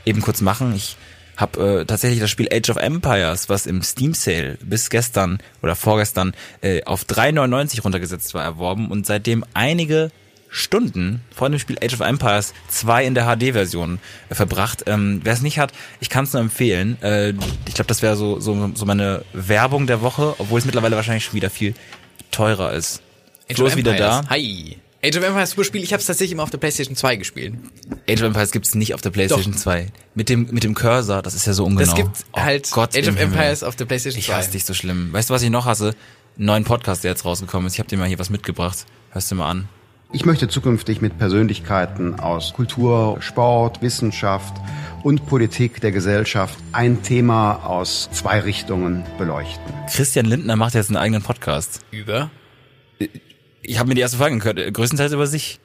eben 0.05 0.21
kurz 0.21 0.41
machen. 0.41 0.75
Ich 0.75 0.97
hab 1.35 1.57
äh, 1.57 1.83
tatsächlich 1.85 2.19
das 2.19 2.29
Spiel 2.29 2.47
Age 2.51 2.69
of 2.69 2.77
Empires, 2.77 3.49
was 3.49 3.65
im 3.65 3.81
Steam 3.81 4.13
Sale 4.13 4.59
bis 4.61 4.91
gestern 4.91 5.39
oder 5.63 5.75
vorgestern 5.75 6.33
äh, 6.61 6.83
auf 6.83 7.05
3,99 7.05 7.81
runtergesetzt 7.81 8.35
war, 8.35 8.43
erworben 8.43 8.91
und 8.91 9.07
seitdem 9.07 9.43
einige 9.55 10.11
Stunden 10.47 11.21
vor 11.33 11.49
dem 11.49 11.57
Spiel 11.57 11.77
Age 11.81 11.95
of 11.95 12.01
Empires 12.01 12.53
2 12.67 13.05
in 13.05 13.15
der 13.15 13.25
HD-Version 13.25 13.97
äh, 14.29 14.35
verbracht. 14.35 14.83
Ähm, 14.85 15.21
Wer 15.23 15.33
es 15.33 15.41
nicht 15.41 15.57
hat, 15.57 15.71
ich 16.01 16.11
kann 16.11 16.25
es 16.25 16.33
nur 16.33 16.41
empfehlen. 16.43 17.01
Äh, 17.01 17.29
ich 17.67 17.73
glaube, 17.73 17.87
das 17.87 18.03
wäre 18.03 18.15
so, 18.15 18.39
so, 18.39 18.71
so 18.75 18.85
meine 18.85 19.25
Werbung 19.33 19.87
der 19.87 20.01
Woche, 20.03 20.35
obwohl 20.37 20.59
es 20.59 20.65
mittlerweile 20.65 20.95
wahrscheinlich 20.95 21.25
schon 21.25 21.33
wieder 21.33 21.49
viel 21.49 21.73
teurer 22.29 22.73
ist. 22.73 23.01
Flo 23.51 23.65
ist 23.65 23.75
wieder 23.75 23.95
da. 23.95 24.21
Hi. 24.29 24.77
Age 25.01 25.17
of 25.17 25.23
Empires 25.23 25.51
super 25.51 25.63
Spiel. 25.63 25.81
Ich 25.83 25.93
habe 25.93 26.01
es 26.01 26.07
tatsächlich 26.07 26.33
immer 26.33 26.43
auf 26.43 26.49
der 26.49 26.57
PlayStation 26.57 26.95
2 26.95 27.15
gespielt. 27.15 27.53
Age 28.09 28.19
of 28.21 28.27
Empires 28.27 28.51
gibt's 28.51 28.75
nicht 28.75 28.93
auf 28.93 29.01
der 29.01 29.11
PlayStation 29.11 29.53
2. 29.53 29.87
Mit 30.13 30.27
dem, 30.27 30.47
mit 30.51 30.63
dem 30.65 30.73
Cursor, 30.73 31.21
das 31.21 31.35
ist 31.35 31.47
ja 31.47 31.53
so 31.53 31.63
ungenau. 31.65 31.85
Das 31.85 31.95
gibt 31.95 32.25
Oh 32.33 32.39
halt 32.41 32.69
Gott 32.71 32.89
Age 32.97 33.07
of 33.07 33.15
Himmel. 33.15 33.21
Empires 33.23 33.63
auf 33.63 33.75
der 33.77 33.85
PlayStation 33.85 34.19
Ich 34.19 34.27
2. 34.27 34.33
hasse 34.33 34.51
dich 34.51 34.65
so 34.65 34.73
schlimm. 34.73 35.13
Weißt 35.13 35.29
du, 35.29 35.33
was 35.33 35.41
ich 35.41 35.49
noch 35.49 35.65
hasse? 35.65 35.95
Einen 36.37 36.45
neuen 36.45 36.63
Podcast, 36.65 37.03
der 37.05 37.11
jetzt 37.11 37.23
rausgekommen 37.23 37.67
ist. 37.67 37.73
Ich 37.73 37.79
habe 37.79 37.87
dir 37.89 37.97
mal 37.97 38.07
hier 38.09 38.19
was 38.19 38.29
mitgebracht. 38.29 38.85
Hörst 39.11 39.31
du 39.31 39.35
mal 39.35 39.49
an. 39.49 39.69
Ich 40.11 40.25
möchte 40.25 40.47
zukünftig 40.47 41.01
mit 41.01 41.17
Persönlichkeiten 41.19 42.19
aus 42.19 42.53
Kultur, 42.53 43.17
Sport, 43.21 43.81
Wissenschaft 43.81 44.53
und 45.03 45.27
Politik 45.27 45.79
der 45.81 45.91
Gesellschaft 45.91 46.57
ein 46.71 47.03
Thema 47.03 47.63
aus 47.63 48.09
zwei 48.11 48.39
Richtungen 48.39 49.05
beleuchten. 49.17 49.73
Christian 49.93 50.25
Lindner 50.25 50.55
macht 50.55 50.73
jetzt 50.73 50.89
einen 50.89 50.97
eigenen 50.97 51.21
Podcast. 51.21 51.81
Über. 51.91 52.31
Ich 53.61 53.77
habe 53.77 53.89
mir 53.89 53.95
die 53.95 54.01
erste 54.01 54.17
Folge 54.17 54.37
gehört, 54.37 54.59
äh, 54.59 54.71
größtenteils 54.71 55.11
über 55.11 55.27
sich. 55.27 55.59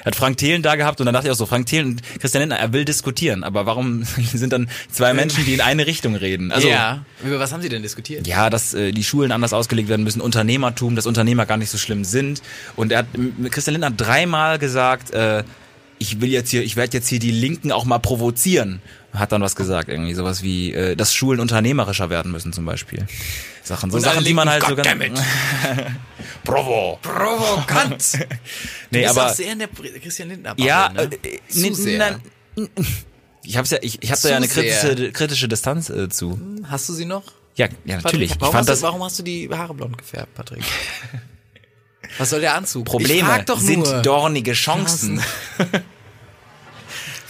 Er 0.00 0.06
hat 0.06 0.16
Frank 0.16 0.36
Thelen 0.36 0.62
da 0.62 0.76
gehabt 0.76 1.00
und 1.00 1.06
dann 1.06 1.12
dachte 1.12 1.26
ich 1.26 1.32
auch 1.32 1.36
so, 1.36 1.46
Frank 1.46 1.66
Thelen 1.66 1.86
und 1.86 2.02
Christian 2.20 2.42
Lindner, 2.42 2.58
er 2.58 2.72
will 2.72 2.84
diskutieren, 2.84 3.44
aber 3.44 3.66
warum 3.66 4.04
sind 4.32 4.52
dann 4.52 4.68
zwei 4.90 5.12
Menschen, 5.14 5.44
die 5.44 5.54
in 5.54 5.60
eine 5.60 5.86
Richtung 5.86 6.14
reden? 6.14 6.52
Also 6.52 6.68
ja. 6.68 7.04
Über 7.24 7.38
was 7.38 7.52
haben 7.52 7.62
Sie 7.62 7.68
denn 7.68 7.82
diskutiert? 7.82 8.26
ja, 8.26 8.50
dass 8.50 8.74
äh, 8.74 8.92
die 8.92 9.04
Schulen 9.04 9.32
anders 9.32 9.52
ausgelegt 9.52 9.88
werden 9.88 10.04
müssen, 10.04 10.20
Unternehmertum, 10.20 10.96
dass 10.96 11.06
Unternehmer 11.06 11.46
gar 11.46 11.56
nicht 11.56 11.70
so 11.70 11.78
schlimm 11.78 12.04
sind. 12.04 12.42
Und 12.76 12.92
er 12.92 12.98
hat, 12.98 13.06
Christian 13.50 13.74
Lindner 13.74 13.88
hat 13.88 14.00
dreimal 14.00 14.58
gesagt, 14.58 15.12
äh, 15.12 15.42
ich 15.98 16.20
will 16.20 16.30
jetzt 16.30 16.50
hier, 16.50 16.62
ich 16.62 16.76
werde 16.76 16.96
jetzt 16.96 17.08
hier 17.08 17.20
die 17.20 17.30
Linken 17.30 17.70
auch 17.70 17.84
mal 17.84 17.98
provozieren. 17.98 18.82
Hat 19.12 19.30
dann 19.30 19.42
was 19.42 19.56
gesagt, 19.56 19.88
irgendwie 19.88 20.14
sowas 20.14 20.42
wie, 20.42 20.72
äh, 20.72 20.96
dass 20.96 21.14
Schulen 21.14 21.38
unternehmerischer 21.40 22.08
werden 22.08 22.32
müssen 22.32 22.52
zum 22.52 22.64
Beispiel. 22.64 23.06
Sachen, 23.62 23.90
so 23.90 23.98
Sachen, 23.98 24.24
die 24.24 24.32
man 24.32 24.48
halt 24.48 24.64
so 24.66 24.74
ganz. 24.74 24.88
Provo. 26.44 26.98
Provokant. 27.02 28.02
Nee, 28.90 29.06
aber 29.06 29.26
auch 29.30 29.34
sehr 29.34 29.52
in 29.52 29.58
der 29.60 29.68
Christian 29.68 30.28
Lindner 30.28 30.54
ja, 30.58 30.90
ne? 30.90 31.04
äh, 31.04 31.38
Zu 31.48 31.74
sehr. 31.74 31.98
nein, 31.98 32.68
ich 33.42 33.56
hab's 33.56 33.70
ja, 33.70 33.78
ich, 33.80 34.02
ich 34.02 34.10
habe 34.10 34.20
da 34.22 34.28
ja 34.28 34.36
eine 34.36 34.48
kritische, 34.48 35.12
kritische 35.12 35.48
Distanz 35.48 35.88
äh, 35.88 36.08
zu. 36.08 36.38
Hast 36.64 36.88
du 36.88 36.92
sie 36.92 37.06
noch? 37.06 37.24
Ja, 37.56 37.68
ja 37.84 37.96
natürlich. 37.96 38.02
Patrick, 38.02 38.30
Ich 38.30 38.40
warum, 38.40 38.52
fand 38.52 38.60
hast 38.60 38.68
das 38.68 38.80
du, 38.80 38.86
warum 38.86 39.02
hast 39.02 39.18
du 39.18 39.22
die 39.22 39.48
Haare 39.50 39.74
blond 39.74 39.98
gefärbt, 39.98 40.34
Patrick? 40.34 40.62
Was 42.18 42.30
soll 42.30 42.40
der 42.40 42.54
Anzug? 42.54 42.84
Probleme 42.84 43.44
sind 43.56 43.86
dornige 44.04 44.52
Chancen. 44.52 45.22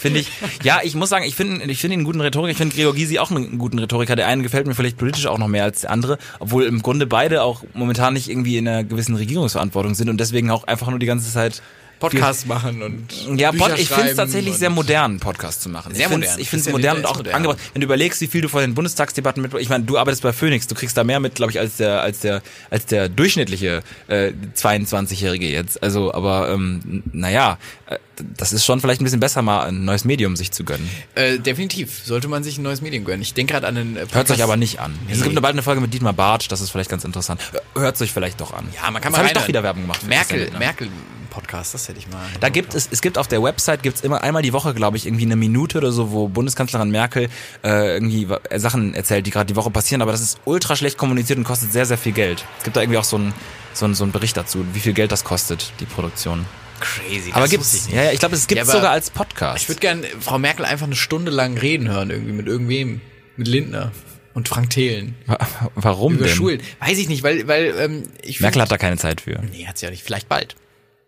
Finde 0.02 0.18
ich. 0.18 0.28
Ja, 0.64 0.80
ich 0.82 0.96
muss 0.96 1.10
sagen, 1.10 1.24
ich 1.24 1.36
finde 1.36 1.64
ich 1.70 1.80
finde 1.80 1.94
ihn 1.94 2.00
einen 2.00 2.04
guten 2.04 2.20
Rhetoriker. 2.20 2.50
Ich 2.50 2.56
finde 2.56 2.74
Gregor 2.74 2.92
Gysi 2.94 3.20
auch 3.20 3.30
einen 3.30 3.56
guten 3.58 3.78
Rhetoriker. 3.78 4.16
Der 4.16 4.26
eine 4.26 4.42
gefällt 4.42 4.66
mir 4.66 4.74
vielleicht 4.74 4.98
politisch 4.98 5.26
auch 5.26 5.38
noch 5.38 5.46
mehr 5.46 5.62
als 5.62 5.82
der 5.82 5.90
andere, 5.90 6.18
obwohl 6.40 6.64
im 6.64 6.82
Grunde 6.82 7.06
beide 7.06 7.42
auch 7.42 7.62
momentan 7.72 8.14
nicht 8.14 8.28
irgendwie 8.28 8.56
in 8.56 8.66
einer 8.66 8.82
gewissen 8.82 9.14
Regierungsverantwortung 9.14 9.94
sind 9.94 10.08
und 10.08 10.18
deswegen 10.18 10.50
auch 10.50 10.64
einfach 10.64 10.88
nur 10.90 10.98
die 10.98 11.06
ganze 11.06 11.32
Zeit 11.32 11.62
Podcast 12.02 12.48
machen 12.48 12.82
und 12.82 13.38
Ja, 13.38 13.52
Bücher 13.52 13.78
ich 13.78 13.88
finde 13.88 14.10
es 14.10 14.16
tatsächlich 14.16 14.56
sehr 14.56 14.70
modern, 14.70 15.20
Podcast 15.20 15.62
zu 15.62 15.68
machen. 15.68 15.94
Sehr 15.94 16.06
ich 16.06 16.12
modern. 16.12 16.40
Ich 16.40 16.50
finde 16.50 16.66
es 16.66 16.72
modern 16.72 16.96
und 16.96 17.06
auch 17.06 17.18
modern. 17.18 17.34
angebracht. 17.34 17.60
Wenn 17.72 17.80
du 17.80 17.84
überlegst, 17.84 18.20
wie 18.20 18.26
viel 18.26 18.40
du 18.40 18.48
vor 18.48 18.60
den 18.60 18.74
Bundestagsdebatten 18.74 19.40
mit, 19.40 19.54
ich 19.54 19.68
meine, 19.68 19.84
du 19.84 19.96
arbeitest 19.98 20.24
bei 20.24 20.32
Phoenix, 20.32 20.66
du 20.66 20.74
kriegst 20.74 20.96
da 20.96 21.04
mehr 21.04 21.20
mit, 21.20 21.36
glaube 21.36 21.52
ich, 21.52 21.60
als 21.60 21.76
der, 21.76 22.02
als 22.02 22.18
der, 22.18 22.42
als 22.70 22.86
der 22.86 23.08
durchschnittliche 23.08 23.84
äh, 24.08 24.32
22-Jährige 24.56 25.48
jetzt. 25.48 25.80
Also, 25.80 26.12
aber 26.12 26.50
ähm, 26.50 27.04
naja, 27.12 27.56
äh, 27.86 27.98
das 28.36 28.52
ist 28.52 28.64
schon 28.64 28.80
vielleicht 28.80 29.00
ein 29.00 29.04
bisschen 29.04 29.20
besser, 29.20 29.42
mal 29.42 29.66
ein 29.66 29.84
neues 29.84 30.04
Medium 30.04 30.36
sich 30.36 30.50
zu 30.52 30.64
gönnen. 30.64 30.88
Äh, 31.14 31.38
definitiv. 31.38 32.02
Sollte 32.04 32.28
man 32.28 32.42
sich 32.44 32.58
ein 32.58 32.62
neues 32.62 32.80
Medium 32.80 33.04
gönnen. 33.04 33.22
Ich 33.22 33.34
denke 33.34 33.52
gerade 33.54 33.66
an 33.66 33.74
den 33.74 33.96
äh, 33.96 34.00
Hört 34.00 34.08
euch 34.12 34.12
Podcast- 34.12 34.42
aber 34.42 34.56
nicht 34.56 34.80
an. 34.80 34.98
Es 35.10 35.18
Nee. 35.18 35.24
gibt 35.28 35.40
bald 35.42 35.52
eine 35.54 35.62
Folge 35.62 35.80
mit 35.80 35.92
Dietmar 35.94 36.12
Bartsch, 36.12 36.48
das 36.48 36.60
ist 36.60 36.70
vielleicht 36.70 36.90
ganz 36.90 37.04
interessant. 37.04 37.40
Hört 37.74 38.00
euch 38.00 38.12
vielleicht 38.12 38.40
doch 38.40 38.52
an. 38.52 38.68
Ja, 38.74 38.90
man 38.90 39.00
kann 39.02 39.12
Jetzt 39.12 39.18
mal 39.18 39.18
hab 39.24 39.26
ich 39.26 39.32
doch 39.40 39.48
wieder 39.48 39.62
Werbung 39.62 39.82
gemacht. 39.82 40.06
Merkel. 40.06 40.50
Merkel 40.58 40.88
Podcast, 41.30 41.72
das 41.72 41.88
hätte 41.88 41.98
ich 41.98 42.08
mal. 42.08 42.20
Da 42.40 42.50
gibt 42.50 42.74
es, 42.74 42.86
es 42.90 43.00
gibt 43.00 43.16
auf 43.16 43.26
der 43.26 43.42
Website 43.42 43.82
gibt's 43.82 44.02
immer 44.02 44.22
einmal 44.22 44.42
die 44.42 44.52
Woche, 44.52 44.74
glaube 44.74 44.98
ich, 44.98 45.06
irgendwie 45.06 45.24
eine 45.24 45.34
Minute 45.36 45.78
oder 45.78 45.90
so, 45.90 46.10
wo 46.12 46.28
Bundeskanzlerin 46.28 46.90
Merkel 46.90 47.30
äh, 47.64 47.94
irgendwie 47.94 48.28
äh, 48.50 48.58
Sachen 48.58 48.92
erzählt, 48.94 49.26
die 49.26 49.30
gerade 49.30 49.46
die 49.46 49.56
Woche 49.56 49.70
passieren, 49.70 50.02
aber 50.02 50.12
das 50.12 50.20
ist 50.20 50.38
ultra 50.44 50.76
schlecht 50.76 50.98
kommuniziert 50.98 51.38
und 51.38 51.44
kostet 51.44 51.72
sehr, 51.72 51.86
sehr 51.86 51.96
viel 51.96 52.12
Geld. 52.12 52.44
Es 52.58 52.64
gibt 52.64 52.76
da 52.76 52.82
irgendwie 52.82 52.98
auch 52.98 53.04
so 53.04 53.16
einen 53.16 53.32
so 53.72 53.86
einen- 53.86 53.94
so 53.94 54.04
einen 54.04 54.12
Bericht 54.12 54.36
dazu, 54.36 54.66
wie 54.74 54.80
viel 54.80 54.92
Geld 54.92 55.10
das 55.10 55.24
kostet, 55.24 55.72
die 55.80 55.86
Produktion. 55.86 56.44
Crazy. 56.82 57.30
aber 57.32 57.40
das 57.42 57.50
gibt's, 57.50 57.74
wusste 57.74 57.88
ich 57.90 57.94
ja, 57.96 58.10
ich 58.12 58.18
glaube, 58.20 58.34
es 58.34 58.46
gibt 58.46 58.56
Ja, 58.58 58.64
aber 58.64 58.72
sogar 58.72 58.90
als 58.90 59.10
Podcast. 59.10 59.62
Ich 59.62 59.68
würde 59.68 59.80
gern 59.80 60.04
Frau 60.20 60.38
Merkel 60.38 60.64
einfach 60.64 60.86
eine 60.86 60.96
Stunde 60.96 61.30
lang 61.30 61.56
reden 61.56 61.88
hören, 61.88 62.10
irgendwie 62.10 62.32
mit 62.32 62.46
irgendwem. 62.46 63.00
Mit 63.36 63.48
Lindner 63.48 63.92
und 64.34 64.48
Frank 64.48 64.68
Thelen. 64.70 65.14
Wa- 65.26 65.38
Warum 65.74 66.14
Über 66.16 66.26
denn? 66.26 66.34
Schulen. 66.34 66.60
Weiß 66.80 66.98
ich 66.98 67.08
nicht, 67.08 67.22
weil, 67.22 67.48
weil 67.48 67.74
ähm, 67.78 68.02
ich 68.22 68.40
Merkel 68.40 68.60
find- 68.60 68.62
hat 68.62 68.70
da 68.72 68.76
keine 68.78 68.98
Zeit 68.98 69.22
für. 69.22 69.40
Nee, 69.50 69.66
hat's 69.66 69.80
ja 69.80 69.88
nicht. 69.90 70.02
Vielleicht 70.02 70.28
bald. 70.28 70.54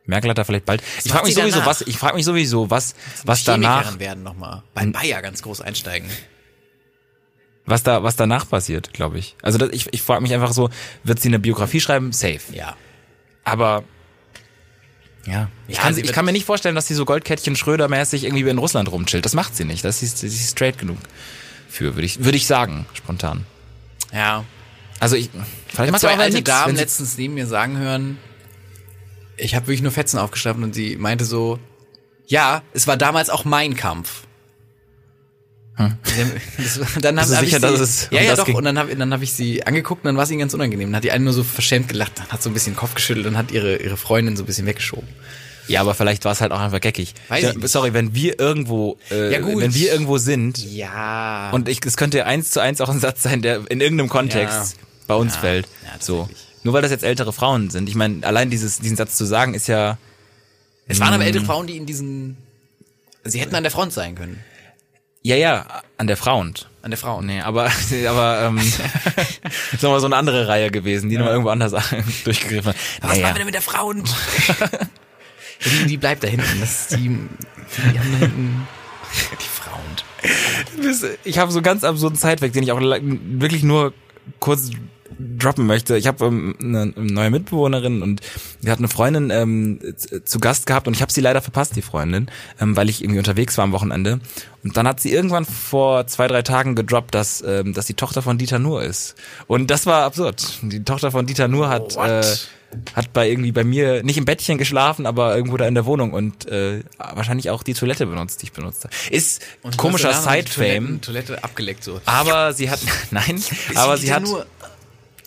Merkel 0.07 0.31
hat 0.31 0.39
da 0.39 0.45
vielleicht 0.45 0.65
bald. 0.65 0.83
Ich 0.99 1.05
macht 1.07 1.13
frage 1.19 1.25
mich 1.27 1.35
sie 1.35 1.41
sowieso, 1.41 1.59
danach? 1.61 1.67
was 1.71 1.81
ich 1.83 1.99
frage 1.99 2.15
mich 2.17 2.25
sowieso, 2.25 2.71
was 2.71 2.95
was 3.25 3.45
danach 3.45 3.79
Chemikerin 3.81 4.01
werden 4.01 4.23
nochmal. 4.23 4.63
Bei 4.75 4.85
Bayer 4.87 5.21
ganz 5.23 5.43
groß 5.43 5.61
einsteigen. 5.61 6.09
was 7.67 7.83
da 7.83 8.03
was 8.03 8.17
danach 8.17 8.49
passiert, 8.49 8.93
glaube 8.93 9.19
ich. 9.19 9.37
Also 9.43 9.59
das, 9.59 9.71
ich 9.71 9.87
ich 9.93 10.03
frage 10.03 10.23
mich 10.23 10.33
einfach 10.35 10.53
so, 10.53 10.71
wird 11.03 11.21
sie 11.21 11.29
eine 11.29 11.39
Biografie 11.39 11.81
schreiben? 11.81 12.13
Safe. 12.13 12.41
Ja. 12.53 12.77
Aber 13.45 13.85
ja, 15.27 15.49
ich, 15.69 15.77
Ja, 15.77 15.83
kann, 15.83 15.97
ich 15.97 16.13
kann 16.13 16.25
mir 16.25 16.33
nicht 16.33 16.45
vorstellen, 16.45 16.75
dass 16.75 16.87
sie 16.87 16.95
so 16.95 17.05
Goldkettchen 17.05 17.57
Schröder-mäßig 17.57 18.25
irgendwie 18.25 18.49
in 18.49 18.59
Russland 18.59 18.91
rumchillt. 18.91 19.25
Das 19.25 19.35
macht 19.35 19.57
sie 19.57 19.65
nicht. 19.65 19.85
Das 19.85 20.03
ist 20.03 20.19
sie 20.19 20.27
ist 20.27 20.51
straight 20.51 20.79
genug 20.79 20.99
für, 21.69 21.95
würde 21.97 22.07
ich, 22.07 22.25
würde 22.25 22.37
ich 22.37 22.47
sagen, 22.47 22.87
spontan. 22.95 23.45
Ja. 24.13 24.45
Also 25.01 25.17
ich, 25.17 25.27
Ich 25.27 25.75
vielleicht 25.75 25.93
sie 25.93 26.07
zwei 26.07 26.17
alte 26.17 26.37
nix, 26.37 26.49
Damen 26.49 26.77
letztens 26.77 27.19
neben 27.19 27.35
mir 27.35 27.47
sagen 27.47 27.77
hören, 27.79 28.19
ich 29.37 29.55
habe 29.55 29.67
wirklich 29.67 29.83
nur 29.83 29.93
Fetzen 29.93 30.19
aufgeschrieben 30.19 30.63
und 30.63 30.75
sie 30.75 30.97
meinte 30.97 31.25
so, 31.25 31.59
ja, 32.27 32.63
es 32.73 32.87
war 32.87 32.97
damals 32.97 33.29
auch 33.29 33.45
mein 33.45 33.75
Kampf. 33.77 34.24
Haben- 35.79 35.99
Das, 36.57 36.79
dann 37.03 37.17
Bist 37.17 37.35
hab, 37.35 37.41
du 37.41 37.45
sicher, 37.47 37.57
ich 37.57 37.63
dass 37.63 37.77
sie, 37.79 37.83
es 37.83 38.09
um 38.11 38.17
ja, 38.17 38.23
ja, 38.23 38.31
das 38.31 38.39
doch. 38.39 38.47
ging? 38.47 38.55
Und 38.57 38.65
dann 38.65 38.79
habe 38.79 38.95
dann 38.95 39.13
hab 39.13 39.23
ich 39.23 39.33
sie 39.33 39.67
angeguckt 39.67 40.05
und 40.05 40.09
dann 40.09 40.17
war 40.17 40.23
es 40.25 40.31
ihnen 40.31 40.39
ganz 40.41 40.55
unangenehm. 40.55 40.89
Dann 40.91 40.97
hat 40.97 41.05
die 41.05 41.11
eine 41.11 41.25
nur 41.25 41.33
so 41.33 41.43
verschämt 41.43 41.89
gelacht, 41.89 42.13
dann 42.17 42.29
hat 42.29 42.43
so 42.43 42.51
ein 42.51 42.53
bisschen 42.55 42.75
den 42.75 42.79
Kopf 42.79 42.95
geschüttelt 42.95 43.27
und 43.27 43.37
hat 43.37 43.51
ihre, 43.51 43.77
ihre 43.77 43.97
Freundin 43.97 44.37
so 44.37 44.45
ein 44.45 44.47
bisschen 44.47 44.67
weggeschoben. 44.67 45.09
Ja, 45.67 45.81
aber 45.81 45.95
vielleicht 45.95 46.25
war 46.27 46.33
es 46.33 46.41
halt 46.43 46.53
auch 46.53 46.61
einfach 46.61 46.81
geckig. 46.81 47.15
Weiß 47.29 47.43
ja, 47.43 47.51
ich 47.51 47.57
nicht. 47.57 47.69
sorry, 47.69 47.95
wenn 47.95 48.15
wir 48.15 48.39
irgendwo, 48.39 48.99
äh, 49.11 49.33
Ja, 49.33 49.41
gut. 49.41 49.63
wenn 49.63 49.75
wir 49.75 49.91
irgendwo 49.93 50.19
sind 50.19 50.59
Ja. 50.59 51.51
und 51.53 51.69
ich, 51.69 51.81
es 51.85 51.97
könnte 51.97 52.27
eins 52.27 52.51
zu 52.51 52.61
eins 52.61 52.81
auch 52.83 52.91
ein 52.91 53.01
Satz 53.01 53.23
sein, 53.23 53.41
der 53.43 53.63
in 53.71 53.81
irgendeinem 53.81 54.11
Kontext 54.11 54.77
bei 55.07 55.15
uns 55.15 55.35
Ja. 55.35 55.41
fällt. 55.41 55.67
Ja, 55.85 55.93
so. 56.01 56.29
Nur 56.63 56.75
weil 56.75 56.83
das 56.83 56.91
jetzt 56.91 57.03
ältere 57.05 57.33
Frauen 57.33 57.71
sind. 57.71 57.89
Ich 57.89 57.95
meine, 57.95 58.27
allein 58.27 58.51
dieses, 58.51 58.79
diesen 58.79 58.97
Satz 58.97 59.17
zu 59.17 59.25
sagen, 59.25 59.55
ist 59.55 59.67
ja, 59.67 59.99
es 60.87 61.01
waren 61.01 61.15
aber 61.15 61.25
ältere 61.25 61.45
Frauen, 61.45 61.67
die 61.67 61.77
in 61.79 61.87
diesen, 61.87 62.37
sie 63.25 63.41
hätten 63.41 63.55
an 63.55 63.63
der 63.65 63.73
Front 63.73 63.93
sein 63.95 64.15
können. 64.15 64.39
Ja, 65.25 65.37
ja, 65.37 65.83
an 65.97 66.07
der 66.07 66.17
Front. 66.17 66.69
An 66.83 66.91
der 66.91 66.99
Front. 66.99 67.27
Nee, 67.27 67.41
aber, 67.41 67.71
aber 68.09 68.43
ähm, 68.43 68.59
ist 69.73 69.83
nochmal 69.83 70.01
so 70.01 70.07
eine 70.07 70.17
andere 70.17 70.49
Reihe 70.49 70.71
gewesen, 70.71 71.09
die 71.09 71.17
nochmal 71.17 71.33
irgendwo 71.33 71.51
anders 71.51 71.73
durchgegriffen 72.25 72.73
hat. 72.73 72.77
Was 73.01 73.11
Naja. 73.11 73.23
machen 73.23 73.35
wir 73.35 73.39
denn 73.39 73.47
mit 73.47 73.55
der 73.55 73.63
Front? 73.63 74.15
die, 75.65 75.87
die 75.87 75.97
bleibt 75.97 76.23
da 76.23 76.29
hinten. 76.29 76.61
Das 76.61 76.83
ist 76.83 76.93
die, 76.93 77.09
die 77.09 77.99
haben 77.99 78.13
da 78.13 78.19
hinten 78.19 78.69
die 79.41 79.45
Frauen. 79.45 79.81
Ich 81.25 81.39
habe 81.39 81.53
so 81.53 81.59
einen 81.59 81.65
ganz 81.65 81.85
absurden 81.85 82.19
Zeitweg, 82.19 82.53
den 82.53 82.63
ich 82.63 82.73
auch 82.73 82.81
wirklich 82.81 83.63
nur 83.63 83.95
kurz 84.41 84.71
droppen 85.19 85.67
möchte. 85.67 85.97
Ich 85.97 86.07
habe 86.07 86.27
ähm, 86.27 86.55
eine 86.61 86.87
neue 86.97 87.31
Mitbewohnerin 87.31 88.03
und 88.03 88.21
die 88.63 88.71
hat 88.71 88.79
eine 88.79 88.89
Freundin 88.89 89.31
ähm, 89.31 89.81
zu 90.25 90.39
Gast 90.39 90.67
gehabt 90.67 90.87
und 90.87 90.95
ich 90.95 91.03
habe 91.03 91.13
sie 91.13 91.21
leider 91.21 91.43
verpasst, 91.43 91.77
die 91.77 91.83
Freundin, 91.83 92.31
ähm, 92.61 92.77
weil 92.77 92.89
ich 92.89 93.03
irgendwie 93.03 93.19
unterwegs 93.19 93.57
war 93.59 93.65
am 93.65 93.73
Wochenende. 93.73 94.21
Und 94.63 94.77
dann 94.77 94.89
hat 94.89 95.01
sie 95.01 95.13
irgendwann 95.13 95.45
vor 95.45 96.07
zwei, 96.07 96.27
drei 96.27 96.43
Tagen 96.43 96.75
gedroppt, 96.75 97.15
dass, 97.15 97.43
ähm, 97.47 97.75
dass 97.75 97.87
die 97.87 97.95
Tochter 97.95 98.23
von 98.23 98.39
Dieter 98.39 98.59
Nuhr 98.59 98.83
ist. 98.83 99.15
Und 99.47 99.71
das 99.71 99.87
war 99.87 100.05
absurd. 100.05 100.59
Die 100.63 100.83
Tochter 100.85 101.11
von 101.11 101.27
Dieter 101.27 101.49
Nuhr 101.49 101.69
hat... 101.69 101.97
What? 101.97 102.09
Äh, 102.09 102.23
hat 102.95 103.13
bei 103.13 103.29
irgendwie 103.29 103.53
bei 103.53 103.65
mir 103.65 104.03
nicht 104.03 104.17
im 104.19 104.25
Bettchen 104.25 104.59
geschlafen, 104.59 105.07
aber 105.07 105.37
irgendwo 105.37 105.57
da 105.57 105.67
in 105.67 105.75
der 105.75 105.87
Wohnung 105.87 106.13
und 106.13 106.47
äh, 106.49 106.83
wahrscheinlich 106.99 107.51
auch 107.51 107.63
die 107.63 107.75
Toilette 107.75 108.07
benutzt, 108.07 108.43
die 108.43 108.47
ich 108.47 108.53
benutzt 108.53 108.85
habe. 108.85 108.95
Ist 109.11 109.43
Und 109.63 109.77
komischer 109.77 110.13
Side-Fame. 110.13 111.01
Toilette, 111.01 111.43
abgeleckt 111.43 111.85
so. 111.85 112.01
Aber 112.05 112.53
sie 112.53 112.71
hat, 112.71 112.81
nein, 113.11 113.43
aber 113.75 113.97
sie 113.97 114.13
hat, 114.13 114.25
nur- 114.25 114.47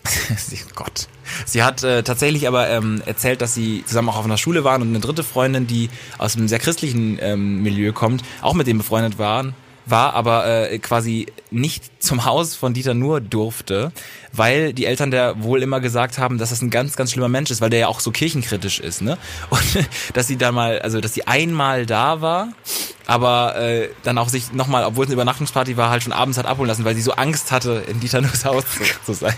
sie, 0.38 0.60
Gott, 0.76 1.08
sie 1.46 1.64
hat 1.64 1.84
äh, 1.84 2.04
tatsächlich 2.04 2.48
aber 2.48 2.70
ähm, 2.70 3.02
erzählt, 3.06 3.42
dass 3.42 3.54
sie 3.54 3.84
zusammen 3.86 4.10
auch 4.10 4.18
auf 4.18 4.26
einer 4.26 4.38
Schule 4.38 4.64
waren 4.64 4.82
und 4.82 4.90
eine 4.90 5.00
dritte 5.00 5.24
Freundin, 5.24 5.68
die 5.68 5.90
aus 6.18 6.36
einem 6.36 6.48
sehr 6.48 6.60
christlichen 6.60 7.18
ähm, 7.22 7.62
Milieu 7.64 7.94
kommt, 7.94 8.24
auch 8.42 8.54
mit 8.54 8.68
dem 8.68 8.78
befreundet 8.78 9.20
waren, 9.20 9.54
war 9.90 10.14
aber 10.14 10.70
äh, 10.70 10.80
quasi 10.80 11.28
nicht 11.50 12.04
zum 12.04 12.26
Haus 12.26 12.56
von 12.56 12.74
Dieter 12.74 12.94
Nuhr 12.94 13.22
durfte, 13.22 13.92
weil 14.34 14.74
die 14.74 14.86
Eltern 14.86 15.12
der 15.12 15.42
wohl 15.42 15.64
immer 15.64 15.80
gesagt 15.80 16.18
haben, 16.18 16.38
dass 16.38 16.50
das 16.50 16.62
ein 16.62 16.70
ganz, 16.70 16.96
ganz 16.96 17.12
schlimmer 17.12 17.30
Mensch 17.30 17.52
ist, 17.52 17.62
weil 17.62 17.70
der 17.70 17.80
ja 17.80 17.88
auch 17.88 18.02
so 18.02 18.12
kirchenkritisch 18.12 18.80
ist, 18.80 19.02
ne? 19.02 19.18
Und 19.50 19.88
dass 20.14 20.28
sie 20.28 20.38
dann 20.38 20.54
mal, 20.54 20.80
also 20.80 21.00
dass 21.00 21.14
sie 21.14 21.26
einmal 21.26 21.86
da 21.86 22.22
war, 22.22 22.50
aber 23.06 23.56
äh, 23.58 23.90
dann 24.04 24.18
auch 24.18 24.30
sich 24.30 24.52
nochmal, 24.52 24.84
obwohl 24.84 25.06
es 25.06 25.10
eine 25.10 25.14
Übernachtungsparty 25.14 25.78
war, 25.78 25.90
halt 25.90 26.04
schon 26.04 26.12
abends 26.12 26.38
hat 26.38 26.46
abholen 26.46 26.68
lassen, 26.68 26.84
weil 26.84 26.96
sie 26.96 27.02
so 27.02 27.14
Angst 27.14 27.52
hatte, 27.52 27.84
in 27.88 28.00
Dieter 28.02 28.22
Nuhrs 28.22 28.44
Haus 28.44 28.66
zu, 29.06 29.14
sein. 29.14 29.36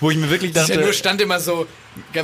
Wo 0.00 0.10
ich 0.10 0.16
mir 0.16 0.30
wirklich 0.30 0.52
dachte, 0.52 0.72
Dieter 0.72 0.84
Nuhr 0.84 0.92
stand 0.92 1.20
immer 1.20 1.40
so 1.40 1.66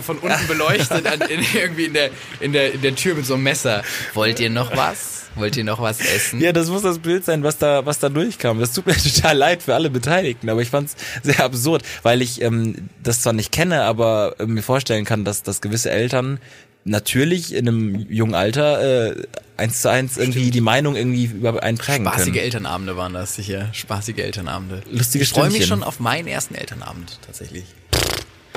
von 0.03 0.19
unten 0.19 0.47
beleuchtet 0.47 1.07
an, 1.07 1.21
in, 1.23 1.45
irgendwie 1.55 1.87
in 1.87 1.95
der, 1.95 2.11
in, 2.39 2.53
der, 2.53 2.75
in 2.75 2.83
der 2.83 2.95
Tür 2.95 3.17
mit 3.17 3.27
so 3.27 3.35
einem 3.35 3.43
Messer. 3.43 3.83
Wollt 4.15 4.39
ihr 4.39 4.51
noch 4.51 4.77
was? 4.77 5.20
Wollt 5.37 5.57
ihr 5.57 5.65
noch 5.65 5.81
was 5.81 6.01
essen? 6.01 6.41
Ja, 6.41 6.53
das 6.53 6.69
muss 6.69 6.83
das 6.83 6.99
Bild 6.99 7.25
sein, 7.25 7.43
was 7.43 7.59
da, 7.59 7.87
was 7.87 7.99
da 7.99 8.09
durchkam. 8.09 8.61
Das 8.61 8.73
tut 8.73 8.87
mir 8.87 8.97
total 9.15 9.37
leid 9.37 9.63
für 9.63 9.75
alle 9.75 9.91
Beteiligten, 9.91 10.49
aber 10.49 10.63
ich 10.63 10.71
fand's 10.71 10.97
sehr 11.23 11.41
absurd, 11.41 11.83
weil 12.03 12.23
ich 12.23 12.43
ähm, 12.43 12.89
das 13.03 13.23
zwar 13.23 13.33
nicht 13.33 13.53
kenne, 13.53 13.83
aber 13.83 14.37
äh, 14.39 14.47
mir 14.47 14.63
vorstellen 14.63 15.05
kann, 15.05 15.25
dass, 15.25 15.43
dass 15.43 15.61
gewisse 15.61 15.91
Eltern 15.91 16.41
natürlich 16.85 17.55
in 17.55 17.69
einem 17.69 18.11
jungen 18.11 18.35
Alter 18.35 19.11
äh, 19.11 19.23
eins 19.57 19.83
zu 19.83 19.91
eins 19.91 20.17
irgendwie 20.17 20.51
die 20.51 20.63
Meinung 20.63 20.97
irgendwie 20.97 21.27
über 21.27 21.63
einen 21.63 21.79
prägen 21.79 22.07
Spaßige 22.07 22.25
können. 22.27 22.37
Elternabende 22.37 22.97
waren 22.97 23.13
das 23.13 23.35
sicher. 23.35 23.69
Spaßige 23.73 24.19
Elternabende. 24.19 24.83
Lustige 24.91 25.25
Ich 25.25 25.31
freue 25.31 25.51
mich 25.51 25.67
schon 25.67 25.83
auf 25.83 26.01
meinen 26.01 26.27
ersten 26.27 26.55
Elternabend 26.55 27.19
tatsächlich. 27.25 27.65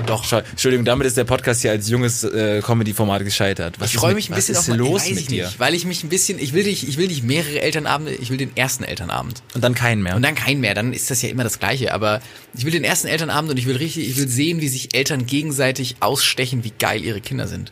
Doch. 0.06 0.32
Entschuldigung, 0.32 0.86
damit 0.86 1.08
ist 1.08 1.18
der 1.18 1.24
Podcast 1.24 1.62
hier 1.62 1.72
als 1.72 1.90
junges 1.90 2.24
äh, 2.24 2.62
Comedy-Format 2.62 3.24
gescheitert. 3.24 3.80
Was 3.80 3.92
ich 3.92 3.98
freue 3.98 4.16
mich 4.16 4.30
ein 4.30 4.36
bisschen 4.36 4.56
was 4.56 4.70
auf 4.70 4.76
los 4.76 5.10
mit 5.10 5.30
dir? 5.30 5.46
Nicht, 5.46 5.60
weil 5.60 5.74
ich 5.74 5.86
mich 5.86 6.04
ein 6.04 6.10
bisschen, 6.10 6.40
ich 6.40 6.54
will 6.54 6.64
nicht, 6.64 6.88
ich 6.88 6.98
will 6.98 7.08
nicht 7.08 7.24
mehrere 7.24 7.62
Elternabende, 7.62 8.14
ich 8.14 8.30
will 8.30 8.38
den 8.38 8.56
ersten 8.56 8.84
Elternabend. 8.84 9.42
Und 9.54 9.64
dann 9.64 9.76
keinen 9.76 10.04
mehr. 10.04 10.16
Und 10.16 10.22
dann 10.22 10.36
keinen 10.36 10.62
mehr, 10.62 10.74
dann 10.74 10.94
ist 10.94 11.10
das 11.12 11.22
ja 11.22 11.30
immer 11.30 11.44
das 11.44 11.60
Gleiche. 11.60 11.94
Aber 11.94 12.22
ich 12.56 12.66
will 12.66 12.72
den 12.72 12.84
ersten 12.84 13.08
Elternabend 13.08 13.52
und 13.52 13.58
ich 13.58 13.66
will 13.66 13.78
richtig, 13.78 14.10
ich 14.10 14.18
will 14.18 14.28
sehen, 14.28 14.62
wie 14.62 14.68
sich 14.68 14.96
Eltern 14.96 15.26
gegenseitig 15.26 15.98
ausstechen, 16.00 16.64
wie 16.64 16.74
geil 16.78 17.04
ihre 17.04 17.22
Kinder 17.22 17.48
sind. 17.48 17.72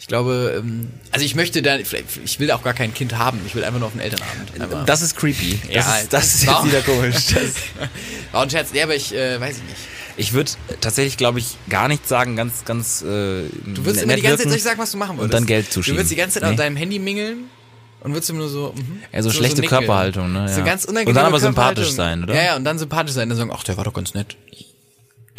Ich 0.00 0.06
glaube, 0.08 0.56
ähm, 0.58 0.88
also 1.12 1.24
ich 1.24 1.34
möchte 1.34 1.62
da, 1.62 1.76
ich 1.76 2.40
will 2.40 2.50
auch 2.50 2.62
gar 2.62 2.74
kein 2.74 2.94
Kind 2.94 3.16
haben, 3.18 3.38
ich 3.46 3.54
will 3.54 3.62
einfach 3.62 3.78
nur 3.78 3.88
auf 3.88 3.92
einen 3.92 4.00
Elternabend. 4.00 4.60
Aber 4.60 4.84
das 4.84 5.02
ist 5.02 5.16
creepy. 5.16 5.60
Das 5.66 5.74
Ja, 5.74 5.96
ist, 5.98 6.12
das 6.12 6.34
ist 6.34 6.44
jetzt 6.46 6.64
wieder 6.64 6.80
komisch. 6.80 7.16
Das, 7.34 7.54
war 8.32 8.42
ein 8.42 8.50
Scherz, 8.50 8.70
ja, 8.72 8.84
aber 8.84 8.96
ich 8.96 9.14
äh, 9.14 9.40
weiß 9.40 9.56
ich 9.58 9.62
nicht. 9.62 9.76
Ich 10.20 10.32
würde 10.34 10.50
tatsächlich, 10.80 11.16
glaube 11.16 11.38
ich, 11.38 11.56
gar 11.68 11.88
nichts 11.88 12.08
sagen, 12.08 12.36
ganz, 12.36 12.64
ganz. 12.64 13.02
Äh, 13.02 13.04
Du 13.04 13.84
würdest 13.84 14.02
immer 14.04 14.14
die 14.16 14.22
ganze 14.22 14.48
Zeit 14.48 14.60
sagen, 14.60 14.78
was 14.78 14.92
du 14.92 14.98
machen 14.98 15.16
würdest. 15.16 15.24
Und 15.24 15.34
dann 15.34 15.46
Geld 15.46 15.72
zuschieben. 15.72 15.96
Du 15.96 16.00
würdest 16.00 16.12
die 16.12 16.16
ganze 16.16 16.34
Zeit 16.34 16.42
Nee. 16.44 16.50
auf 16.50 16.56
deinem 16.56 16.76
Handy 16.76 16.98
mingeln 16.98 17.44
und 18.00 18.12
würdest 18.12 18.30
immer 18.30 18.40
nur 18.40 18.48
so. 18.48 18.72
Mhm, 18.76 19.00
Ja, 19.12 19.22
so 19.22 19.30
schlechte 19.30 19.60
nickeln. 19.62 19.78
Körperhaltung, 19.80 20.32
ne? 20.32 20.48
So 20.48 20.60
Ja. 20.60 20.64
ganz 20.66 20.84
Und 20.84 20.90
unangenehme 20.90 21.14
dann 21.18 21.26
aber 21.26 21.40
sympathisch 21.40 21.90
sein, 21.92 22.22
oder? 22.24 22.34
Ja, 22.34 22.42
ja, 22.44 22.56
und 22.56 22.64
dann 22.64 22.78
sympathisch 22.78 23.14
sein. 23.14 23.28
Dann 23.28 23.38
sagen, 23.38 23.50
ach, 23.52 23.64
der 23.64 23.76
war 23.76 23.84
doch 23.84 23.94
ganz 23.94 24.14
nett. 24.14 24.36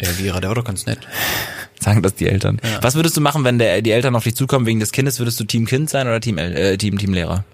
Der 0.00 0.18
Vira, 0.18 0.40
der 0.40 0.50
war 0.50 0.56
doch 0.56 0.64
ganz 0.64 0.84
nett. 0.86 0.98
Sagen 1.80 2.02
das 2.02 2.14
die 2.14 2.28
Eltern. 2.28 2.60
Was 2.80 2.94
würdest 2.94 3.16
du 3.16 3.20
machen, 3.20 3.42
wenn 3.44 3.58
der, 3.58 3.82
die 3.82 3.90
Eltern 3.90 4.14
auf 4.14 4.22
dich 4.22 4.36
zukommen 4.36 4.66
wegen 4.66 4.78
des 4.78 4.92
Kindes? 4.92 5.18
Würdest 5.18 5.40
du 5.40 5.44
Team 5.44 5.66
Kind 5.66 5.90
sein 5.90 6.06
oder 6.06 6.20
Team, 6.20 6.38
äh, 6.38 6.76
Team, 6.76 6.96
Team 6.98 7.12
Lehrer? 7.12 7.44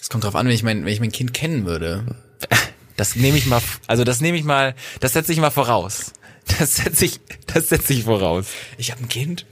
Es 0.00 0.08
kommt 0.08 0.22
drauf 0.22 0.36
an, 0.36 0.46
wenn 0.46 0.54
ich 0.54 0.62
mein, 0.62 0.84
wenn 0.84 0.92
ich 0.92 1.00
mein 1.00 1.10
Kind 1.12 1.34
kennen 1.34 1.66
würde. 1.66 2.04
Das 2.96 3.14
nehme 3.16 3.36
ich 3.38 3.46
mal, 3.46 3.60
also 3.86 4.04
das 4.04 4.20
nehme 4.20 4.38
ich 4.38 4.44
mal, 4.44 4.74
das 5.00 5.12
setze 5.12 5.32
ich 5.32 5.38
mal 5.38 5.50
voraus. 5.50 6.12
Das 6.58 6.76
setze 6.76 7.04
ich, 7.06 7.20
das 7.46 7.68
setze 7.68 7.92
ich 7.92 8.04
voraus. 8.04 8.46
Ich 8.78 8.90
habe 8.92 9.02
ein 9.02 9.08
Kind. 9.08 9.46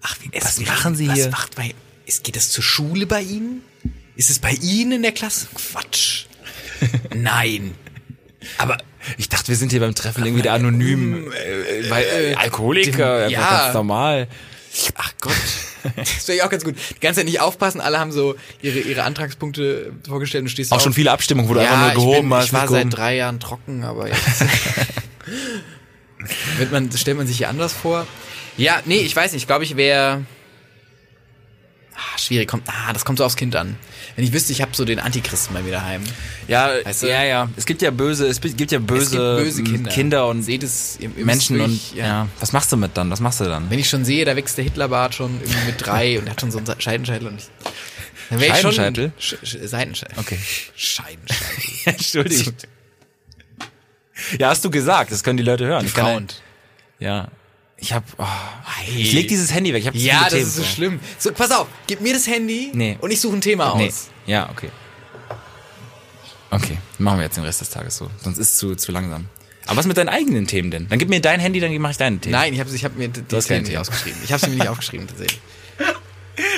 Ach, 0.00 0.16
wie 0.22 0.30
es, 0.32 0.44
Was 0.44 0.60
wie- 0.60 0.64
machen 0.64 0.94
Sie 0.94 1.08
was 1.08 1.14
hier? 1.16 1.30
Macht 1.30 1.56
bei, 1.56 1.74
ist, 2.06 2.22
geht 2.24 2.36
das 2.36 2.50
zur 2.50 2.62
Schule 2.62 3.06
bei 3.06 3.20
Ihnen? 3.20 3.62
Ist 4.16 4.30
es 4.30 4.38
bei 4.38 4.52
Ihnen 4.52 4.92
in 4.92 5.02
der 5.02 5.12
Klasse? 5.12 5.48
Quatsch. 5.54 6.26
Nein. 7.14 7.74
Aber 8.58 8.78
Ich 9.16 9.28
dachte, 9.28 9.48
wir 9.48 9.56
sind 9.56 9.72
hier 9.72 9.80
beim 9.80 9.94
Treffen 9.94 10.24
irgendwie 10.24 10.42
der 10.42 10.52
anonymen, 10.52 11.32
äh, 11.32 11.90
weil, 11.90 12.04
äh, 12.04 12.34
Alkoholiker, 12.36 13.24
dem- 13.24 13.32
ja. 13.32 13.62
ganz 13.64 13.74
normal. 13.74 14.28
Ach 14.94 15.12
Gott. 15.20 15.34
Das 15.96 16.24
finde 16.24 16.34
ich 16.34 16.42
auch 16.42 16.50
ganz 16.50 16.64
gut. 16.64 16.76
Die 16.96 17.00
ganze 17.00 17.20
Zeit 17.20 17.26
nicht 17.26 17.40
aufpassen, 17.40 17.80
alle 17.80 17.98
haben 17.98 18.12
so 18.12 18.36
ihre, 18.62 18.78
ihre 18.78 19.02
Antragspunkte 19.02 19.92
vorgestellt 20.06 20.42
und 20.42 20.48
stehst 20.48 20.72
Auch 20.72 20.76
auf. 20.76 20.82
schon 20.82 20.92
viele 20.92 21.10
Abstimmungen, 21.10 21.48
wo 21.48 21.54
du 21.54 21.60
ja, 21.60 21.70
einfach 21.70 21.94
nur 21.94 21.94
gehoben 21.94 22.16
ich 22.16 22.22
bin, 22.22 22.36
hast. 22.36 22.46
Ich 22.46 22.52
war 22.52 22.62
nicht 22.62 22.70
seit 22.70 22.96
drei 22.96 23.16
Jahren 23.16 23.40
trocken, 23.40 23.84
aber 23.84 24.08
jetzt 24.08 24.40
wird 26.58 26.72
man, 26.72 26.90
stellt 26.92 27.16
man 27.16 27.26
sich 27.26 27.38
hier 27.38 27.48
anders 27.48 27.72
vor. 27.72 28.06
Ja, 28.56 28.80
nee, 28.84 28.98
ich 28.98 29.14
weiß 29.14 29.32
nicht. 29.32 29.42
Ich 29.42 29.46
glaube, 29.46 29.64
ich 29.64 29.76
wäre 29.76 30.24
ah, 31.94 32.18
schwierig. 32.18 32.48
Kommt, 32.48 32.68
ah, 32.68 32.92
das 32.92 33.04
kommt 33.04 33.18
so 33.18 33.24
aufs 33.24 33.36
Kind 33.36 33.54
an. 33.56 33.76
Wenn 34.18 34.24
ich 34.24 34.32
wüsste, 34.32 34.50
ich 34.50 34.60
habe 34.62 34.72
so 34.74 34.84
den 34.84 34.98
Antichristen 34.98 35.54
bei 35.54 35.62
mir 35.62 35.70
daheim. 35.70 36.02
Ja, 36.48 36.72
Weißt 36.82 37.04
du? 37.04 37.08
ja, 37.08 37.22
ja. 37.22 37.48
Es 37.54 37.64
gibt 37.66 37.82
ja 37.82 37.92
böse, 37.92 38.26
es 38.26 38.40
gibt 38.40 38.72
ja 38.72 38.80
böse, 38.80 39.10
gibt 39.12 39.62
böse 39.62 39.62
m, 39.62 39.86
Kinder. 39.86 40.26
und 40.26 40.42
Seht 40.42 40.64
es, 40.64 40.98
Menschen 41.14 41.56
wirklich, 41.56 41.92
und 41.92 41.98
ja. 41.98 42.26
Was 42.40 42.52
machst 42.52 42.72
du 42.72 42.76
mit 42.76 42.96
dann? 42.96 43.12
Was 43.12 43.20
machst 43.20 43.38
du 43.38 43.44
dann? 43.44 43.70
Wenn 43.70 43.78
ich 43.78 43.88
schon 43.88 44.04
sehe, 44.04 44.24
da 44.24 44.34
wächst 44.34 44.56
der 44.58 44.64
Hitlerbart 44.64 45.14
schon 45.14 45.40
irgendwie 45.40 45.66
mit 45.66 45.86
drei 45.86 46.18
und 46.18 46.26
er 46.26 46.32
hat 46.32 46.40
schon 46.40 46.50
so 46.50 46.58
einen 46.58 46.80
Scheidenscheitel 46.80 47.28
und 47.28 47.36
ich, 47.38 47.46
dann 48.28 48.40
wär 48.40 48.48
ich 48.48 48.60
schon- 48.60 48.72
Scheidenscheitel? 48.72 49.12
Sch 49.20 49.36
Sch 49.44 49.56
Seitenscheitel. 49.62 50.18
Okay. 50.18 50.38
Scheidenscheitel. 50.74 51.46
Entschuldigung. 51.84 52.54
Ja, 54.40 54.48
hast 54.48 54.64
du 54.64 54.70
gesagt. 54.70 55.12
Das 55.12 55.22
können 55.22 55.36
die 55.36 55.44
Leute 55.44 55.64
hören. 55.64 55.84
Gefraunt. 55.84 56.42
Ja. 56.98 57.28
Ich 57.80 57.92
hab, 57.92 58.02
oh, 58.18 58.24
ich 58.92 59.12
leg 59.12 59.28
dieses 59.28 59.54
Handy 59.54 59.72
weg. 59.72 59.82
Ich 59.82 59.86
hab 59.86 59.94
Ja, 59.94 60.24
das 60.24 60.30
Themen 60.32 60.42
ist 60.42 60.56
so 60.56 60.62
vor. 60.62 60.70
schlimm. 60.70 61.00
So, 61.18 61.32
pass 61.32 61.50
auf, 61.52 61.68
gib 61.86 62.00
mir 62.00 62.12
das 62.12 62.26
Handy 62.26 62.70
Nee. 62.74 62.96
und 63.00 63.10
ich 63.12 63.20
suche 63.20 63.36
ein 63.36 63.40
Thema 63.40 63.74
Nee. 63.76 63.86
aus. 63.88 64.08
Ja, 64.26 64.50
okay. 64.50 64.70
Okay, 66.50 66.78
machen 66.98 67.18
wir 67.18 67.24
jetzt 67.24 67.36
den 67.36 67.44
Rest 67.44 67.60
des 67.60 67.70
Tages 67.70 67.96
so. 67.98 68.10
Sonst 68.22 68.38
ist 68.38 68.52
es 68.54 68.56
zu, 68.56 68.74
zu 68.74 68.90
langsam. 68.90 69.26
Aber 69.66 69.76
was 69.76 69.86
mit 69.86 69.96
deinen 69.98 70.08
eigenen 70.08 70.46
Themen 70.46 70.70
denn? 70.70 70.88
Dann 70.88 70.98
gib 70.98 71.08
mir 71.10 71.20
dein 71.20 71.40
Handy, 71.40 71.60
dann 71.60 71.76
mache 71.78 71.92
ich 71.92 71.98
deine 71.98 72.18
Themen. 72.18 72.32
Nein, 72.32 72.54
ich 72.54 72.60
habe 72.60 72.74
ich 72.74 72.84
hab 72.84 72.96
mir 72.96 73.08
die 73.08 73.20
kein 73.20 73.40
Themen 73.42 73.62
nicht 73.64 73.78
ausgeschrieben. 73.78 74.18
Ich 74.24 74.32
habe 74.32 74.40
sie 74.40 74.48
mir 74.50 74.56
nicht 74.56 74.68
aufgeschrieben 74.68 75.06
tatsächlich. 75.06 75.40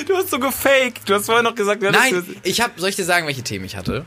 Du 0.07 0.15
hast 0.15 0.29
so 0.29 0.39
gefaked. 0.39 1.07
Du 1.09 1.13
hast 1.15 1.25
vorher 1.25 1.43
noch 1.43 1.55
gesagt, 1.55 1.83
du 1.83 1.91
Nein, 1.91 2.23
ich 2.43 2.61
habe, 2.61 2.79
soll 2.79 2.89
ich 2.89 2.95
dir 2.95 3.03
sagen, 3.03 3.27
welche 3.27 3.43
Themen 3.43 3.65
ich 3.65 3.75
hatte? 3.75 4.05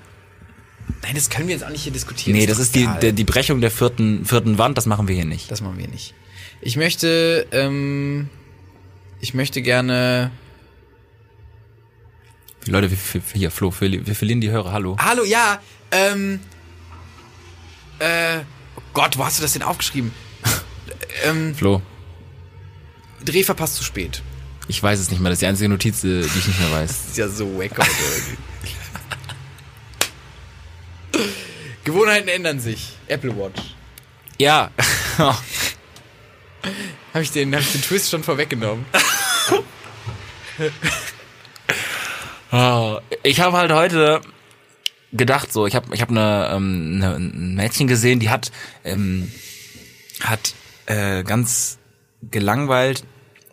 Nein, 1.03 1.15
das 1.15 1.29
können 1.29 1.49
wir 1.49 1.55
jetzt 1.55 1.65
auch 1.65 1.71
nicht 1.71 1.83
hier 1.83 1.93
diskutieren. 1.93 2.37
Nee, 2.37 2.47
das 2.47 2.57
doch 2.57 2.63
ist 2.65 2.75
die, 2.75 3.13
die 3.13 3.25
Brechung 3.25 3.61
der 3.61 3.71
vierten, 3.71 4.25
vierten 4.25 4.57
Wand, 4.57 4.79
das 4.79 4.87
machen 4.87 5.07
wir 5.07 5.15
hier 5.15 5.25
nicht. 5.27 5.51
Das 5.51 5.61
machen 5.61 5.77
wir 5.79 5.87
nicht. 5.89 6.15
Ich 6.65 6.77
möchte, 6.79 7.47
ähm, 7.53 8.31
ich 9.21 9.35
möchte 9.35 9.61
gerne. 9.61 10.31
Leute, 12.65 12.91
wir, 12.91 12.99
hier, 13.35 13.51
Flo, 13.51 13.71
wir, 13.79 14.07
wir 14.07 14.15
verlieren 14.15 14.41
die 14.41 14.51
Hörer, 14.51 14.73
hallo. 14.73 14.97
Hallo, 14.99 15.25
ja, 15.25 15.61
ähm, 15.91 16.41
äh, 17.99 18.39
oh 18.77 18.83
Gott, 18.95 19.19
wo 19.19 19.27
hast 19.27 19.39
du 19.39 19.43
das 19.43 19.53
denn 19.53 19.63
aufgeschrieben? 19.63 20.11
ähm, 21.25 21.55
Flo, 21.55 21.83
Dreh 23.23 23.43
verpasst 23.43 23.77
zu 23.77 23.85
spät. 23.85 24.23
ich 24.67 24.83
weiß 24.83 24.99
es 24.99 25.11
nicht 25.11 25.21
mehr, 25.21 25.29
das 25.29 25.37
ist 25.37 25.43
die 25.43 25.47
einzige 25.47 25.69
Notiz, 25.69 26.03
äh, 26.03 26.23
die 26.23 26.39
ich 26.39 26.47
nicht 26.49 26.61
mehr 26.61 26.73
weiß. 26.73 26.89
Das 26.89 27.09
ist 27.11 27.19
ja 27.19 27.29
so 27.29 27.59
wack. 27.59 27.73
Gewohnheiten 31.85 32.29
ändern 32.29 32.59
sich. 32.59 32.97
Apple 33.07 33.37
Watch. 33.37 33.75
Ja. 34.39 34.71
Habe 37.13 37.23
ich, 37.23 37.31
den, 37.31 37.55
hab 37.55 37.61
ich 37.61 37.73
den 37.73 37.83
Twist 37.83 38.11
schon 38.11 38.23
vorweggenommen? 38.23 38.85
Oh, 42.53 42.99
ich 43.23 43.41
habe 43.41 43.57
halt 43.57 43.73
heute 43.73 44.21
gedacht, 45.13 45.53
so, 45.53 45.67
ich 45.67 45.75
habe 45.75 45.95
ich 45.95 46.01
hab 46.01 46.11
eine, 46.11 46.51
ähm, 46.53 46.95
eine, 46.97 47.15
ein 47.17 47.55
Mädchen 47.55 47.87
gesehen, 47.87 48.21
die 48.21 48.31
hat, 48.31 48.51
ähm, 48.85 49.31
hat 50.21 50.55
äh, 50.87 51.23
ganz 51.23 51.79
gelangweilt 52.31 53.05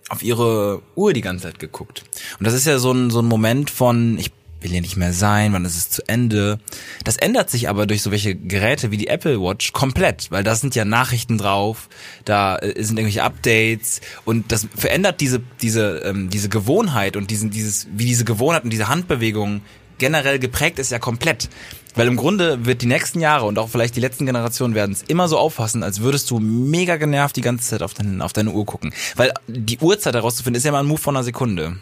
auf 0.10 0.24
ihre 0.24 0.82
Uhr 0.96 1.14
die 1.14 1.22
ganze 1.22 1.46
Zeit 1.46 1.60
geguckt. 1.60 2.04
Und 2.40 2.46
das 2.46 2.54
ist 2.54 2.68
ja 2.68 2.80
so 2.80 2.92
ein, 2.92 3.10
so 3.10 3.22
ein 3.22 3.28
Moment 3.28 3.70
von, 3.70 4.18
ich 4.18 4.32
will 4.62 4.72
hier 4.72 4.82
nicht 4.82 4.98
mehr 4.98 5.14
sein, 5.14 5.54
wann 5.54 5.66
ist 5.66 5.78
es 5.78 5.90
zu 5.90 6.08
Ende. 6.08 6.60
Das 7.04 7.18
ändert 7.18 7.50
sich 7.50 7.70
aber 7.70 7.86
durch 7.86 8.02
so 8.02 8.12
welche 8.12 8.36
Geräte 8.36 8.92
wie 8.92 8.98
die 8.98 9.08
Apple 9.08 9.42
Watch 9.42 9.74
komplett, 9.74 10.32
weil 10.32 10.44
da 10.44 10.56
sind 10.56 10.76
ja 10.76 10.86
Nachrichten 10.86 11.38
drauf, 11.38 11.90
da 12.26 12.58
äh, 12.58 12.82
sind 12.84 12.98
irgendwelche 12.98 13.24
Updates 13.24 14.02
und 14.26 14.52
das 14.52 14.68
verändert 14.76 15.22
diese 15.22 15.42
diese 15.62 16.00
ähm, 16.06 16.30
diese 16.30 16.50
Gewohnheit 16.50 17.16
und 17.16 17.32
diesen 17.32 17.50
dieses 17.50 17.88
wie 17.94 18.06
diese 18.06 18.26
Gewohnheit 18.26 18.64
und 18.64 18.72
diese 18.72 18.88
Handbewegung 18.88 19.62
generell 19.98 20.40
geprägt 20.40 20.80
ist 20.80 20.92
ja 20.92 21.00
komplett. 21.00 21.50
Weil 21.94 22.08
im 22.08 22.16
Grunde 22.16 22.66
wird 22.66 22.82
die 22.82 22.88
nächsten 22.88 23.20
Jahre 23.20 23.46
und 23.46 23.60
auch 23.60 23.70
vielleicht 23.70 23.96
die 23.96 24.00
letzten 24.00 24.26
Generationen 24.26 24.76
werden 24.76 24.94
es 24.94 25.04
immer 25.04 25.28
so 25.28 25.38
auffassen, 25.38 25.84
als 25.84 26.00
würdest 26.00 26.32
du 26.32 26.40
mega 26.40 26.96
genervt 26.96 27.36
die 27.36 27.42
ganze 27.42 27.70
Zeit 27.70 27.84
auf, 27.84 27.94
dein, 27.94 28.22
auf 28.22 28.32
deine 28.32 28.52
Uhr 28.52 28.66
gucken. 28.66 28.94
Weil 29.16 29.34
die 29.48 29.78
Uhrzeit 29.78 30.16
herauszufinden 30.16 30.58
ist 30.58 30.64
ja 30.64 30.72
mal 30.72 30.80
ein 30.80 30.86
Move 30.86 31.00
von 31.00 31.16
einer 31.16 31.24
Sekunde. 31.24 31.78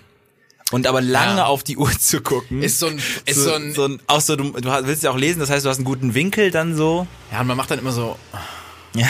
Und 0.71 0.85
aber 0.87 1.01
lange 1.01 1.37
Ja. 1.37 1.45
auf 1.45 1.63
die 1.63 1.77
Uhr 1.77 1.91
zu 1.91 2.21
gucken. 2.21 2.61
Ist 2.61 2.79
so 2.79 2.87
ein, 2.87 3.01
ist 3.25 3.43
so, 3.43 3.53
ein, 3.53 3.73
so 3.73 3.85
ein 3.85 3.99
auch 4.07 4.21
so, 4.21 4.35
du, 4.35 4.51
du 4.51 4.69
willst 4.87 5.01
ja 5.03 5.09
auch 5.11 5.17
lesen, 5.17 5.39
das 5.39 5.49
heißt, 5.49 5.65
du 5.65 5.69
hast 5.69 5.77
einen 5.77 5.85
guten 5.85 6.13
Winkel 6.13 6.51
dann 6.51 6.75
so. 6.75 7.07
ja, 7.31 7.41
und 7.41 7.47
man 7.47 7.57
macht 7.57 7.71
dann 7.71 7.79
immer 7.79 7.91
so, 7.91 8.17
Ja. 8.93 9.07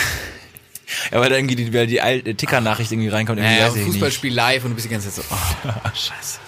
Ja, 1.12 1.20
weil 1.22 1.30
da 1.30 1.36
irgendwie 1.36 1.56
die, 1.56 1.72
weil 1.74 1.86
die 1.86 2.02
alte 2.02 2.34
Ticker-Nachricht 2.34 2.92
irgendwie 2.92 3.10
reinkommt. 3.10 3.40
Irgendwie 3.40 3.80
nicht. 3.80 3.86
Fußballspiel 3.92 4.34
live 4.34 4.64
und 4.64 4.72
du 4.72 4.76
bist 4.76 4.86
die 4.88 4.92
ganze 4.92 5.12
Zeit 5.12 5.24
so, 5.26 5.36
oh, 5.36 5.90
scheiße. 5.94 6.40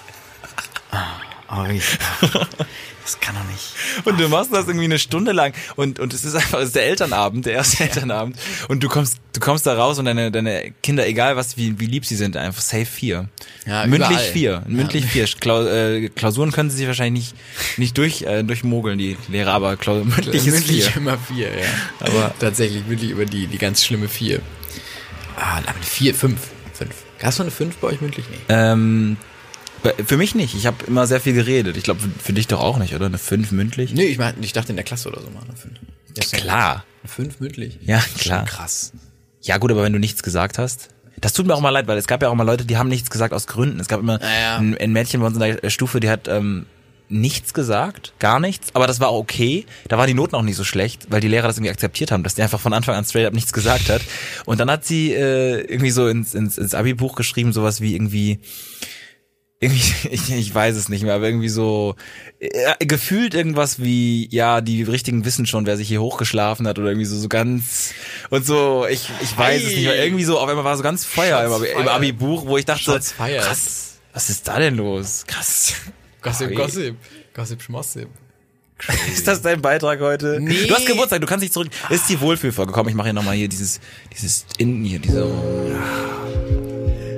Oh, 1.53 1.65
ich, 1.69 1.83
das 3.03 3.19
kann 3.19 3.35
doch 3.35 3.43
nicht. 3.51 3.73
Und 4.05 4.19
du 4.19 4.27
machst 4.29 4.53
das 4.53 4.67
irgendwie 4.67 4.85
eine 4.85 4.99
Stunde 4.99 5.31
lang 5.31 5.53
und 5.75 5.99
und 5.99 6.13
es 6.13 6.23
ist 6.23 6.35
einfach 6.35 6.59
es 6.59 6.67
ist 6.67 6.75
der 6.75 6.85
Elternabend, 6.85 7.45
der 7.45 7.53
erste 7.53 7.83
Elternabend 7.83 8.37
und 8.67 8.83
du 8.83 8.89
kommst 8.89 9.17
du 9.33 9.39
kommst 9.39 9.65
da 9.65 9.73
raus 9.75 9.97
und 9.99 10.05
deine 10.05 10.31
deine 10.31 10.71
Kinder 10.83 11.07
egal 11.07 11.35
was 11.35 11.57
wie 11.57 11.79
wie 11.79 11.85
lieb 11.85 12.05
sie 12.05 12.15
sind 12.15 12.37
einfach 12.37 12.61
safe 12.61 12.85
vier. 12.85 13.29
Ja, 13.65 13.85
mündlich 13.85 14.09
überall. 14.09 14.31
vier, 14.31 14.63
mündlich 14.67 15.05
vier. 15.05 15.25
Klau, 15.39 15.65
äh, 15.65 16.09
Klausuren 16.09 16.51
können 16.51 16.69
sie 16.69 16.77
sich 16.77 16.87
wahrscheinlich 16.87 17.33
nicht 17.33 17.77
nicht 17.77 17.97
durch 17.97 18.21
äh, 18.23 18.43
durchmogeln 18.43 18.97
die 18.97 19.17
Lehrer, 19.29 19.53
aber 19.53 19.77
Klau, 19.77 19.95
mündlich 20.03 20.45
ist 20.47 20.53
mündlich 20.53 20.85
vier. 20.85 20.97
immer 20.97 21.17
vier, 21.17 21.47
ja. 21.49 21.67
Aber- 21.99 22.33
tatsächlich 22.39 22.85
mündlich 22.87 23.11
über 23.11 23.25
die, 23.25 23.47
die 23.47 23.57
ganz 23.57 23.83
schlimme 23.83 24.07
vier. 24.07 24.41
Ah, 25.37 25.61
vier, 25.81 26.13
fünf. 26.13 26.39
Fünf. 26.73 26.93
Gab's 27.19 27.37
noch 27.37 27.45
eine 27.45 27.51
fünf 27.51 27.77
bei 27.77 27.87
euch 27.89 28.01
mündlich? 28.01 28.25
Nee. 28.29 28.37
Ähm, 28.49 29.17
für 30.05 30.17
mich 30.17 30.35
nicht. 30.35 30.55
Ich 30.55 30.65
habe 30.67 30.77
immer 30.87 31.07
sehr 31.07 31.19
viel 31.19 31.33
geredet. 31.33 31.77
Ich 31.77 31.83
glaube, 31.83 32.01
für, 32.21 32.33
dich 32.33 32.47
doch 32.47 32.59
auch 32.59 32.77
nicht, 32.77 32.93
oder? 32.93 33.07
Eine 33.07 33.17
fünf 33.17 33.51
mündlich? 33.51 33.93
Nee, 33.93 34.05
ich, 34.05 34.17
mein, 34.17 34.35
ich 34.41 34.53
dachte 34.53 34.69
in 34.71 34.75
der 34.75 34.85
Klasse 34.85 35.09
oder 35.09 35.21
so 35.21 35.29
mal 35.29 35.43
eine 35.43 35.55
fünf. 35.55 35.75
Ja, 36.15 36.23
ist 36.23 36.33
Klar. 36.33 36.85
Eine 37.03 37.09
fünf 37.09 37.39
mündlich? 37.39 37.79
Ja, 37.81 38.03
klar. 38.17 38.45
Krass. 38.45 38.93
Ja, 39.41 39.57
gut, 39.57 39.71
aber 39.71 39.83
wenn 39.83 39.93
du 39.93 39.99
nichts 39.99 40.21
gesagt 40.23 40.57
hast. 40.57 40.89
Das 41.19 41.33
tut 41.33 41.45
mir 41.47 41.53
auch 41.55 41.61
mal 41.61 41.69
leid, 41.69 41.87
weil 41.87 41.97
es 41.97 42.07
gab 42.07 42.21
ja 42.21 42.29
auch 42.29 42.35
mal 42.35 42.43
Leute, 42.43 42.65
die 42.65 42.77
haben 42.77 42.89
nichts 42.89 43.09
gesagt 43.09 43.33
aus 43.33 43.47
Gründen. 43.47 43.79
Es 43.79 43.87
gab 43.87 43.99
immer 43.99 44.17
Naja. 44.19 44.57
ein, 44.57 44.77
ein 44.77 44.91
Mädchen 44.91 45.19
bei 45.21 45.27
uns 45.27 45.37
in 45.37 45.57
der 45.61 45.69
Stufe, 45.69 45.99
die 45.99 46.09
hat 46.09 46.27
ähm, 46.27 46.65
nichts 47.09 47.53
gesagt, 47.53 48.13
gar 48.19 48.39
nichts, 48.39 48.73
aber 48.73 48.87
das 48.87 48.99
war 48.99 49.09
auch 49.09 49.19
okay. 49.19 49.65
Da 49.87 49.97
waren 49.97 50.07
die 50.07 50.13
Noten 50.13 50.35
auch 50.35 50.41
nicht 50.41 50.55
so 50.55 50.63
schlecht, 50.63 51.07
weil 51.09 51.21
die 51.21 51.27
Lehrer 51.27 51.47
das 51.47 51.57
irgendwie 51.57 51.71
akzeptiert 51.71 52.11
haben, 52.11 52.23
dass 52.23 52.35
die 52.35 52.41
einfach 52.41 52.59
von 52.59 52.73
Anfang 52.73 52.95
an 52.95 53.03
straight 53.03 53.27
up 53.27 53.33
nichts 53.33 53.53
gesagt 53.53 53.89
hat. 53.89 54.01
Und 54.45 54.59
dann 54.59 54.71
hat 54.71 54.85
sie 54.85 55.11
äh, 55.13 55.61
irgendwie 55.61 55.91
so 55.91 56.07
ins, 56.07 56.33
ins, 56.33 56.57
ins 56.57 56.73
Abi-Buch 56.73 57.15
geschrieben, 57.15 57.51
sowas 57.53 57.81
wie 57.81 57.93
irgendwie 57.95 58.39
irgendwie, 59.61 60.09
ich, 60.11 60.31
ich 60.31 60.53
weiß 60.53 60.75
es 60.75 60.89
nicht 60.89 61.03
mehr, 61.03 61.13
aber 61.13 61.27
irgendwie 61.27 61.49
so 61.49 61.95
äh, 62.39 62.85
gefühlt 62.85 63.33
irgendwas 63.33 63.81
wie, 63.81 64.27
ja, 64.31 64.59
die 64.59 64.83
richtigen 64.83 65.23
wissen 65.23 65.45
schon, 65.45 65.65
wer 65.65 65.77
sich 65.77 65.87
hier 65.87 66.01
hochgeschlafen 66.01 66.67
hat 66.67 66.77
oder 66.79 66.89
irgendwie 66.89 67.05
so, 67.05 67.17
so 67.17 67.29
ganz 67.29 67.93
und 68.29 68.45
so, 68.45 68.85
ich, 68.89 69.09
ich 69.21 69.37
weiß 69.37 69.63
es 69.63 69.69
nicht 69.69 69.83
mehr, 69.83 70.03
irgendwie 70.03 70.25
so, 70.25 70.39
auf 70.39 70.49
einmal 70.49 70.65
war 70.65 70.75
so 70.75 70.83
ganz 70.83 71.05
Feuer 71.05 71.45
im, 71.45 71.81
im. 71.81 71.87
Abi-Buch, 71.87 72.45
wo 72.45 72.57
ich 72.57 72.65
dachte, 72.65 72.99
krass, 73.15 73.99
was 74.13 74.29
ist 74.29 74.47
da 74.47 74.59
denn 74.59 74.75
los? 74.75 75.23
Krass. 75.27 75.73
Gossip. 76.21 76.55
Gossip. 76.55 76.95
Gossip, 77.33 77.61
Schmossip. 77.61 78.09
Ist 79.13 79.27
das 79.27 79.41
dein 79.41 79.61
Beitrag 79.61 79.99
heute? 79.99 80.39
Nee. 80.39 80.65
Du 80.67 80.73
hast 80.73 80.87
Geburtstag, 80.87 81.21
du 81.21 81.27
kannst 81.27 81.43
dich 81.43 81.51
zurück. 81.51 81.69
Ist 81.89 82.09
die 82.09 82.19
Wohlfühlfolge. 82.19 82.71
Komm, 82.71 82.87
ich 82.87 82.95
mache 82.95 83.07
hier 83.07 83.13
nochmal 83.13 83.35
hier 83.35 83.47
dieses, 83.47 83.79
dieses 84.11 84.45
innen 84.57 84.83
hier, 84.83 84.99
diese. 84.99 85.31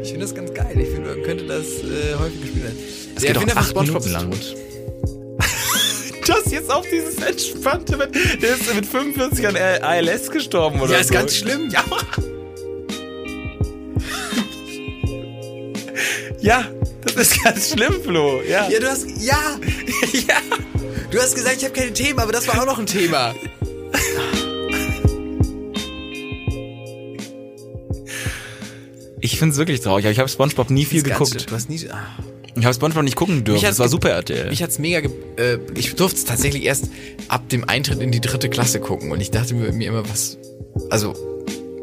Ich 0.01 0.09
finde 0.09 0.25
das 0.25 0.35
ganz 0.35 0.53
geil. 0.53 0.77
Ich 0.77 0.89
könnte 1.23 1.45
das 1.45 1.65
äh, 1.65 2.15
häufig 2.19 2.41
gespielt 2.41 2.63
werden. 2.63 2.77
Das 3.15 3.23
Der 3.23 3.33
geht 3.33 3.37
auch 3.37 3.41
Erfinder 3.47 3.61
acht 3.61 3.75
Minuten 3.87 4.11
lang. 4.11 4.31
ist 4.31 4.51
tot. 4.51 4.57
Das 6.25 6.51
jetzt 6.53 6.71
auf 6.71 6.85
dieses 6.89 7.15
entspannte, 7.17 7.97
mit, 7.97 8.15
der 8.41 8.55
ist 8.55 8.73
mit 8.73 8.85
45 8.85 9.45
an 9.45 9.57
ALS 9.57 10.31
gestorben 10.31 10.79
oder 10.79 10.93
Ja, 10.93 10.99
ist 10.99 11.07
so. 11.09 11.13
ganz 11.15 11.35
schlimm. 11.35 11.69
Ja. 11.69 11.83
Ja, 16.41 16.65
das 17.03 17.15
ist 17.15 17.43
ganz 17.43 17.71
schlimm, 17.71 18.01
Flo. 18.03 18.41
Ja. 18.41 18.69
Ja, 18.69 18.79
du 18.79 18.89
hast, 18.89 19.05
ja, 19.21 19.37
ja. 20.13 20.35
du 21.11 21.19
hast 21.21 21.35
gesagt, 21.35 21.57
ich 21.57 21.63
habe 21.63 21.73
keine 21.73 21.93
Themen, 21.93 22.19
aber 22.19 22.31
das 22.31 22.47
war 22.47 22.61
auch 22.61 22.65
noch 22.65 22.79
ein 22.79 22.85
Thema. 22.85 23.33
Ich 29.23 29.39
find's 29.39 29.55
wirklich 29.55 29.79
traurig, 29.79 30.03
aber 30.03 30.11
ich 30.11 30.19
habe 30.19 30.27
SpongeBob 30.27 30.69
nie 30.69 30.83
viel 30.83 31.01
geguckt. 31.01 31.49
Du 31.49 31.55
hast 31.55 31.69
nie, 31.69 31.79
ah. 31.89 32.03
Ich 32.57 32.65
habe 32.65 32.73
SpongeBob 32.73 33.03
nicht 33.03 33.15
gucken 33.15 33.45
dürfen. 33.45 33.63
Das 33.63 33.79
war 33.79 33.87
super 33.87 34.09
RTL. 34.09 34.49
Mich 34.49 34.61
hat's 34.61 34.79
mega, 34.79 34.99
ge 34.99 35.11
äh, 35.37 35.59
ich 35.75 35.95
durfte 35.95 36.17
es 36.17 36.25
tatsächlich 36.25 36.65
erst 36.65 36.89
ab 37.29 37.47
dem 37.47 37.63
Eintritt 37.63 38.01
in 38.01 38.11
die 38.11 38.19
dritte 38.19 38.49
Klasse 38.49 38.81
gucken 38.81 39.13
und 39.13 39.21
ich 39.21 39.31
dachte 39.31 39.55
mir, 39.55 39.71
mir 39.71 39.87
immer, 39.87 40.09
was, 40.09 40.37
also, 40.89 41.15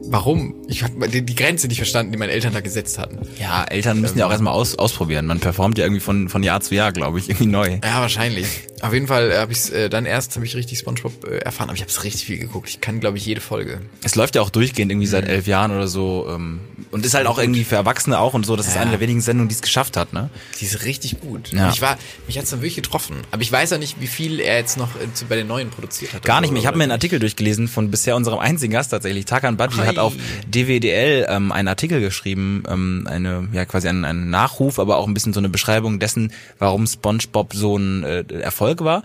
warum? 0.04 0.54
Ich 0.68 0.82
habe 0.82 1.08
die, 1.08 1.22
die 1.22 1.34
Grenze 1.34 1.66
nicht 1.68 1.78
verstanden, 1.78 2.12
die 2.12 2.18
meine 2.18 2.32
Eltern 2.32 2.52
da 2.52 2.60
gesetzt 2.60 2.98
hatten. 2.98 3.20
Ja, 3.38 3.64
Eltern 3.64 4.02
müssen 4.02 4.18
ja 4.18 4.26
auch 4.26 4.30
erstmal 4.30 4.52
aus, 4.52 4.74
ausprobieren. 4.74 5.24
Man 5.24 5.40
performt 5.40 5.78
ja 5.78 5.86
irgendwie 5.86 6.02
von, 6.02 6.28
von 6.28 6.42
Jahr 6.42 6.60
zu 6.60 6.74
Jahr, 6.74 6.92
glaube 6.92 7.20
ich, 7.20 7.30
irgendwie 7.30 7.46
neu. 7.46 7.78
Ja, 7.82 8.02
wahrscheinlich. 8.02 8.46
Auf 8.82 8.92
jeden 8.92 9.06
Fall 9.06 9.36
habe 9.38 9.52
ich 9.52 9.72
äh, 9.72 9.88
dann 9.88 10.06
erst 10.06 10.34
habe 10.36 10.46
ich 10.46 10.54
richtig 10.56 10.78
SpongeBob 10.78 11.24
äh, 11.24 11.38
erfahren, 11.38 11.68
aber 11.68 11.76
ich 11.76 11.82
habe 11.82 11.90
es 11.90 12.02
richtig 12.04 12.24
viel 12.24 12.38
geguckt. 12.38 12.68
Ich 12.68 12.80
kann, 12.80 13.00
glaube 13.00 13.18
ich, 13.18 13.26
jede 13.26 13.40
Folge. 13.40 13.80
Es 14.02 14.14
läuft 14.14 14.34
ja 14.36 14.42
auch 14.42 14.50
durchgehend 14.50 14.90
irgendwie 14.92 15.06
Mhm. 15.06 15.10
seit 15.10 15.28
elf 15.28 15.46
Jahren 15.46 15.70
oder 15.72 15.88
so. 15.88 16.26
Ähm, 16.30 16.60
und 16.90 17.04
ist 17.06 17.14
halt 17.14 17.26
auch 17.26 17.38
irgendwie 17.38 17.64
für 17.64 17.76
Erwachsene 17.76 18.18
auch 18.18 18.34
und 18.34 18.44
so. 18.46 18.56
Das 18.56 18.66
ist 18.66 18.74
Ja. 18.74 18.80
eine 18.82 18.90
der 18.92 19.00
wenigen 19.00 19.20
Sendungen, 19.20 19.48
die 19.48 19.54
es 19.54 19.62
geschafft 19.62 19.96
hat, 19.96 20.12
ne? 20.12 20.30
Die 20.60 20.64
ist 20.64 20.84
richtig 20.84 21.20
gut. 21.20 21.52
Ja. 21.52 21.70
Ich 21.70 21.80
war, 21.82 21.98
mich 22.26 22.38
hat's 22.38 22.50
dann 22.50 22.60
wirklich 22.60 22.76
getroffen. 22.76 23.16
Aber 23.30 23.42
ich 23.42 23.52
weiß 23.52 23.70
ja 23.70 23.78
nicht, 23.78 24.00
wie 24.00 24.06
viel 24.06 24.40
er 24.40 24.58
jetzt 24.58 24.76
noch 24.78 24.94
äh, 24.96 25.12
zu, 25.14 25.26
bei 25.26 25.36
den 25.36 25.46
neuen 25.46 25.70
produziert 25.70 26.12
hat. 26.14 26.22
Gar 26.24 26.36
oder 26.36 26.40
nicht 26.42 26.48
so, 26.48 26.52
mehr. 26.54 26.60
Ich 26.62 26.66
habe 26.66 26.76
mir 26.78 26.84
einen 26.84 26.90
oder 26.90 26.94
Artikel 26.96 27.18
durchgelesen 27.18 27.68
von 27.68 27.90
bisher 27.90 28.16
unserem 28.16 28.38
einzigen 28.38 28.72
Gast 28.72 28.90
tatsächlich. 28.90 29.24
Takan 29.26 29.56
Badji 29.56 29.80
hat 29.84 29.98
auf 29.98 30.14
DWDL 30.46 31.26
ähm, 31.28 31.52
einen 31.52 31.68
Artikel 31.68 32.00
geschrieben, 32.00 32.62
ähm, 32.68 33.06
eine 33.08 33.48
ja 33.52 33.64
quasi 33.64 33.88
einen, 33.88 34.04
einen 34.04 34.30
Nachruf, 34.30 34.78
aber 34.78 34.96
auch 34.96 35.06
ein 35.06 35.14
bisschen 35.14 35.32
so 35.32 35.40
eine 35.40 35.48
Beschreibung 35.48 35.98
dessen, 35.98 36.32
warum 36.58 36.86
SpongeBob 36.86 37.54
so 37.54 37.76
ein 37.76 38.04
äh, 38.04 38.24
Erfolg 38.40 38.69
war. 38.78 39.02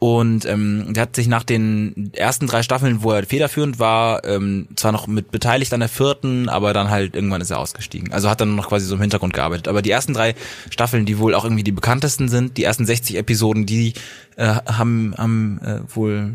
Und 0.00 0.46
ähm, 0.46 0.94
der 0.94 1.02
hat 1.02 1.14
sich 1.14 1.28
nach 1.28 1.44
den 1.44 2.10
ersten 2.14 2.46
drei 2.46 2.62
Staffeln, 2.62 3.02
wo 3.02 3.12
er 3.12 3.26
federführend 3.26 3.78
war, 3.78 4.24
ähm, 4.24 4.66
zwar 4.74 4.92
noch 4.92 5.06
mit 5.06 5.30
beteiligt 5.30 5.74
an 5.74 5.80
der 5.80 5.90
vierten, 5.90 6.48
aber 6.48 6.72
dann 6.72 6.88
halt 6.88 7.14
irgendwann 7.14 7.42
ist 7.42 7.50
er 7.50 7.58
ausgestiegen. 7.58 8.10
Also 8.10 8.30
hat 8.30 8.40
dann 8.40 8.56
noch 8.56 8.70
quasi 8.70 8.86
so 8.86 8.94
im 8.94 9.02
Hintergrund 9.02 9.34
gearbeitet. 9.34 9.68
Aber 9.68 9.82
die 9.82 9.90
ersten 9.90 10.14
drei 10.14 10.34
Staffeln, 10.70 11.04
die 11.04 11.18
wohl 11.18 11.34
auch 11.34 11.44
irgendwie 11.44 11.64
die 11.64 11.72
bekanntesten 11.72 12.30
sind, 12.30 12.56
die 12.56 12.64
ersten 12.64 12.86
60 12.86 13.16
Episoden, 13.16 13.66
die 13.66 13.92
äh, 14.36 14.46
haben, 14.46 15.14
haben 15.18 15.60
äh, 15.62 15.80
wohl 15.94 16.32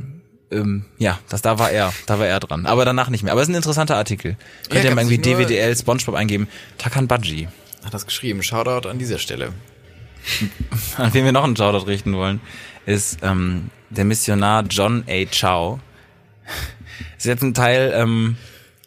ähm, 0.52 0.86
ja, 1.00 1.18
das 1.30 1.42
da 1.42 1.58
war 1.58 1.72
er, 1.72 1.92
da 2.06 2.20
war 2.20 2.28
er 2.28 2.40
dran. 2.40 2.68
Aber 2.68 2.86
danach 2.86 3.10
nicht 3.10 3.24
mehr. 3.24 3.32
Aber 3.32 3.42
es 3.42 3.48
ist 3.48 3.54
ein 3.54 3.58
interessanter 3.58 3.98
Artikel. 3.98 4.38
Könnt 4.70 4.84
ihr 4.84 4.92
gab's 4.92 4.96
mal 4.96 5.12
irgendwie 5.12 5.18
DWDL 5.18 5.76
SpongeBob 5.76 6.14
eingeben. 6.14 6.48
Takan 6.78 7.08
Badji. 7.08 7.48
Hat 7.84 7.96
das 7.96 8.06
geschrieben. 8.06 8.44
Shoutout 8.44 8.88
an 8.88 9.00
dieser 9.00 9.18
Stelle. 9.18 9.54
An 10.98 11.14
wen 11.14 11.26
wir 11.26 11.32
noch 11.32 11.44
einen 11.44 11.56
Shoutout 11.56 11.86
richten 11.88 12.14
wollen, 12.16 12.42
ist 12.86 13.20
ähm, 13.22 13.70
der 13.90 14.06
Missionar 14.06 14.64
John 14.70 15.04
A. 15.08 15.26
Chow. 15.26 15.80
Ist 17.18 17.26
jetzt 17.26 17.42
ein 17.44 17.54
Teil 17.54 17.92
ähm, 17.96 18.38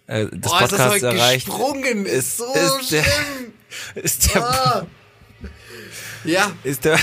äh, 0.07 0.27
des 0.27 0.40
Boah, 0.51 0.62
ist 0.62 0.72
das 0.72 0.79
Podcasts 0.79 1.03
erreicht. 1.03 1.46
gesprungen. 1.46 2.07
Ist 2.07 2.37
so 2.38 2.44
ist 2.55 2.92
der- 2.92 3.03
schlimm. 3.03 3.53
Ist 3.96 4.35
der, 4.35 4.44
Ah. 4.44 4.87
Ja. 6.24 6.51
ist 6.64 6.85
der, 6.85 6.98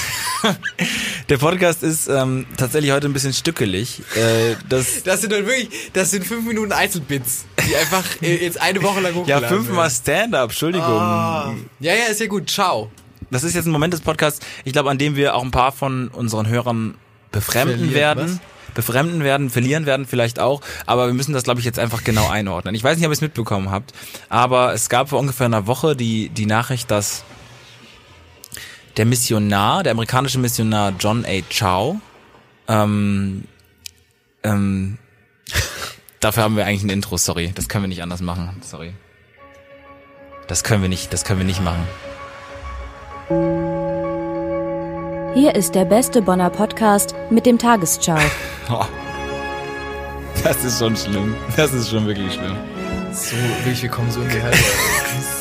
der 1.30 1.38
Podcast 1.38 1.84
ist 1.84 2.08
ähm, 2.08 2.46
tatsächlich 2.58 2.92
heute 2.92 3.08
ein 3.08 3.14
bisschen 3.14 3.34
stückelig. 3.34 4.02
Äh, 4.16 4.56
das, 4.68 5.04
Das 5.04 5.22
sind 5.22 5.32
dann 5.32 5.46
wirklich, 5.46 5.70
das 5.94 6.12
sind 6.12 6.26
fünf 6.26 6.46
Minuten 6.46 6.72
Einzelbits, 6.72 7.46
die 7.68 7.76
einfach 7.76 8.04
äh, 8.22 8.36
jetzt 8.44 8.60
eine 8.62 8.82
Woche 8.84 9.00
lang 9.00 9.14
ja, 9.14 9.20
hochgeladen 9.20 9.50
fünfmal 9.50 9.78
werden. 9.86 9.92
Stand-up, 9.96 10.50
Entschuldigung. 10.50 10.88
Ja, 10.90 11.54
ja, 11.80 12.06
ist 12.10 12.20
ja 12.20 12.28
gut. 12.28 12.50
Ciao. 12.50 12.92
Das 13.32 13.44
ist 13.44 13.56
jetzt 13.56 13.66
ein 13.66 13.72
Moment 13.72 13.94
des 13.94 14.02
Podcasts, 14.02 14.46
ich 14.64 14.74
glaube, 14.74 14.90
an 14.90 14.98
dem 14.98 15.16
wir 15.16 15.36
auch 15.36 15.44
ein 15.44 15.52
paar 15.52 15.72
von 15.72 16.10
unseren 16.10 16.48
Hörern 16.48 16.96
befremden 17.32 17.78
Verlieren, 17.78 17.96
werden. 17.96 18.40
Befremden 18.74 19.24
werden, 19.24 19.50
verlieren 19.50 19.86
werden 19.86 20.06
vielleicht 20.06 20.40
auch, 20.40 20.62
aber 20.86 21.08
wir 21.08 21.14
müssen 21.14 21.34
das, 21.34 21.44
glaube 21.44 21.60
ich, 21.60 21.66
jetzt 21.66 21.80
einfach 21.80 22.04
genau 22.04 22.30
einordnen. 22.30 22.76
Ich 22.76 22.84
weiß 22.84 22.98
nicht, 22.98 23.06
ob 23.06 23.12
ihr 23.12 23.14
es 23.14 23.22
mitbekommen 23.22 23.72
habt, 23.72 23.94
aber 24.28 24.74
es 24.74 24.90
gab 24.90 25.10
vor 25.10 25.20
ungefähr 25.20 25.46
einer 25.46 25.66
Woche 25.66 25.96
die, 25.96 26.30
die 26.30 26.46
Nachricht, 26.46 26.92
dass 26.92 27.24
der 28.98 29.06
Missionar, 29.06 29.84
der 29.84 29.92
amerikanische 29.92 30.40
Missionar 30.40 30.94
John 31.00 31.26
A. 31.26 31.42
Chow, 31.50 31.98
ähm, 32.68 33.46
ähm, 34.44 34.98
dafür 36.20 36.44
haben 36.44 36.58
wir 36.58 36.66
eigentlich 36.66 36.84
ein 36.84 36.90
Intro, 36.90 37.18
sorry, 37.18 37.52
das 37.56 37.70
können 37.70 37.86
wir 37.86 37.90
nicht 37.90 38.04
anders 38.04 38.22
machen, 38.22 38.58
sorry. 38.62 38.94
Das 40.48 40.64
können 40.64 40.82
wir 40.82 40.90
nicht, 40.90 41.12
das 41.12 41.24
können 41.24 41.40
wir 41.40 41.46
nicht 41.46 41.64
machen. 41.64 41.88
Hier 43.28 43.36
ist 45.56 45.74
der 45.74 45.86
beste 45.86 46.22
Bonner 46.22 46.52
Podcast 46.52 47.16
mit 47.32 47.48
dem 47.48 47.58
Tagesschau. 47.58 48.20
Oh. 48.70 48.84
Das 50.44 50.64
ist 50.64 50.78
schon 50.80 50.96
schlimm. 50.96 51.36
Das 51.56 51.74
ist 51.74 51.90
schon 51.90 52.06
wirklich 52.06 52.34
schlimm. 52.34 52.56
So, 53.14 53.36
wirklich, 53.64 53.82
wir 53.84 53.90
kommen 53.90 54.12
so 54.12 54.22
in 54.22 54.30
die 54.30 54.42
Hölle. 54.42 54.56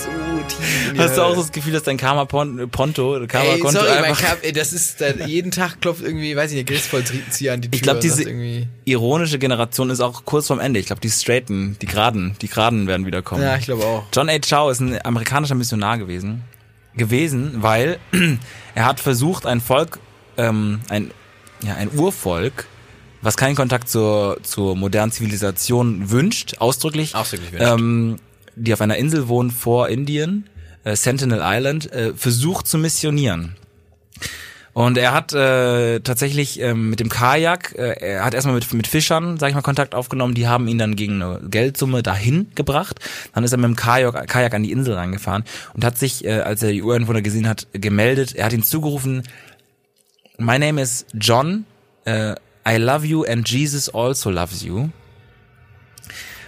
so 0.02 0.08
tief 0.48 0.88
in 0.88 0.94
die 0.94 1.00
Hast 1.00 1.16
du 1.16 1.22
auch 1.22 1.26
Hölle. 1.28 1.36
das 1.36 1.52
Gefühl, 1.52 1.72
dass 1.74 1.82
dein 1.82 1.96
Karma-Ponto, 1.96 2.66
Karma-Konto 2.68 3.26
Ey, 3.36 3.60
sorry, 3.60 3.88
mein 3.88 4.04
einfach 4.04 4.22
Kap, 4.22 4.38
ey, 4.42 4.52
das 4.52 4.72
ist, 4.72 5.00
da, 5.00 5.08
jeden 5.26 5.50
Tag 5.50 5.80
klopft 5.82 6.02
irgendwie, 6.02 6.34
weiß 6.36 6.50
ich 6.52 6.56
nicht, 6.56 6.68
der 6.68 6.76
Gerichtsvollzieher 6.76 7.52
an 7.54 7.60
die 7.60 7.68
Tür. 7.70 7.76
Ich 7.76 7.82
glaube, 7.82 7.96
und 7.98 8.04
diese 8.04 8.22
irgendwie, 8.22 8.68
ironische 8.84 9.38
Generation 9.38 9.90
ist 9.90 10.00
auch 10.00 10.24
kurz 10.24 10.46
vorm 10.46 10.60
Ende. 10.60 10.80
Ich 10.80 10.86
glaube, 10.86 11.00
die 11.00 11.10
Straighten, 11.10 11.76
die 11.82 11.86
Geraden, 11.86 12.36
die 12.40 12.48
Geraden 12.48 12.86
werden 12.86 13.04
wieder 13.04 13.20
kommen. 13.22 13.42
ja, 13.42 13.56
ich 13.56 13.66
glaube 13.66 13.84
auch. 13.84 14.04
John 14.14 14.30
A. 14.30 14.38
Chow 14.38 14.70
ist 14.70 14.80
ein 14.80 15.04
amerikanischer 15.04 15.54
Missionar 15.54 15.98
gewesen. 15.98 16.42
Gewesen, 16.96 17.62
weil 17.62 17.98
er 18.74 18.86
hat 18.86 19.00
versucht, 19.00 19.46
ein 19.46 19.60
Volk, 19.60 19.98
ähm, 20.36 20.80
ein, 20.88 21.10
ja, 21.62 21.74
ein 21.74 21.90
Urvolk, 21.92 22.66
was 23.22 23.36
keinen 23.36 23.56
Kontakt 23.56 23.88
zur, 23.88 24.38
zur 24.42 24.76
modernen 24.76 25.10
Zivilisation 25.10 26.10
wünscht, 26.10 26.58
ausdrücklich, 26.58 27.14
Ausdrücklich 27.14 27.52
wünscht. 27.52 27.66
Ähm, 27.66 28.16
die 28.56 28.72
auf 28.72 28.80
einer 28.80 28.96
Insel 28.96 29.28
wohnen 29.28 29.50
vor 29.50 29.88
Indien, 29.88 30.48
äh, 30.84 30.94
Sentinel 30.94 31.40
Island, 31.42 31.90
äh, 31.92 32.14
versucht 32.14 32.66
zu 32.66 32.78
missionieren. 32.78 33.56
Und 34.74 34.98
er 34.98 35.12
hat 35.12 35.32
äh, 35.32 36.00
tatsächlich 36.00 36.60
ähm, 36.60 36.90
mit 36.90 36.98
dem 36.98 37.08
Kajak, 37.08 37.76
äh, 37.78 37.92
er 37.92 38.24
hat 38.24 38.34
erstmal 38.34 38.56
mit, 38.56 38.72
mit 38.74 38.88
Fischern, 38.88 39.38
sag 39.38 39.48
ich 39.48 39.54
mal, 39.54 39.62
Kontakt 39.62 39.94
aufgenommen. 39.94 40.34
Die 40.34 40.48
haben 40.48 40.66
ihn 40.66 40.78
dann 40.78 40.96
gegen 40.96 41.22
eine 41.22 41.40
Geldsumme 41.48 42.02
dahin 42.02 42.48
gebracht. 42.56 42.98
Dann 43.32 43.44
ist 43.44 43.52
er 43.52 43.58
mit 43.58 43.66
dem 43.66 43.76
Kajak, 43.76 44.26
Kajak 44.26 44.52
an 44.52 44.64
die 44.64 44.72
Insel 44.72 44.94
reingefahren 44.94 45.44
und 45.74 45.84
hat 45.84 45.96
sich, 45.96 46.24
äh, 46.24 46.40
als 46.40 46.60
er 46.64 46.72
die 46.72 46.82
Ureinwohner 46.82 47.22
gesehen 47.22 47.48
hat, 47.48 47.68
gemeldet. 47.72 48.34
Er 48.34 48.46
hat 48.46 48.52
ihnen 48.52 48.64
zugerufen, 48.64 49.22
My 50.38 50.58
name 50.58 50.82
is 50.82 51.06
John, 51.14 51.66
äh, 52.04 52.34
I 52.68 52.76
love 52.76 53.06
you 53.06 53.22
and 53.22 53.48
Jesus 53.48 53.88
also 53.88 54.28
loves 54.28 54.64
you. 54.64 54.88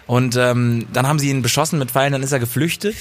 Und 0.08 0.34
ähm, 0.34 0.88
dann 0.92 1.06
haben 1.06 1.20
sie 1.20 1.30
ihn 1.30 1.42
beschossen 1.42 1.78
mit 1.78 1.92
Pfeilen, 1.92 2.12
dann 2.12 2.24
ist 2.24 2.32
er 2.32 2.40
geflüchtet. 2.40 2.96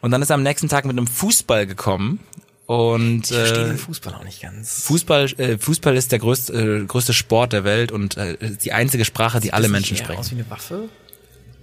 Und 0.00 0.10
dann 0.10 0.22
ist 0.22 0.30
er 0.30 0.34
am 0.34 0.42
nächsten 0.42 0.68
Tag 0.68 0.86
mit 0.86 0.96
einem 0.96 1.06
Fußball 1.06 1.66
gekommen. 1.66 2.20
Und 2.66 3.30
Ich 3.30 3.36
verstehe 3.36 3.64
äh, 3.64 3.68
den 3.68 3.78
Fußball 3.78 4.14
auch 4.14 4.24
nicht 4.24 4.40
ganz. 4.40 4.84
Fußball, 4.84 5.24
äh, 5.38 5.58
Fußball 5.58 5.96
ist 5.96 6.12
der 6.12 6.18
größte, 6.18 6.52
äh, 6.52 6.84
größte 6.86 7.12
Sport 7.12 7.52
der 7.52 7.64
Welt 7.64 7.92
und 7.92 8.16
äh, 8.16 8.36
die 8.62 8.72
einzige 8.72 9.04
Sprache, 9.04 9.40
die 9.40 9.52
alle 9.52 9.68
Menschen 9.68 9.96
eher 9.96 10.02
aus 10.10 10.26
sprechen. 10.26 10.38
wie 10.38 10.42
eine 10.42 10.50
Waffe? 10.50 10.88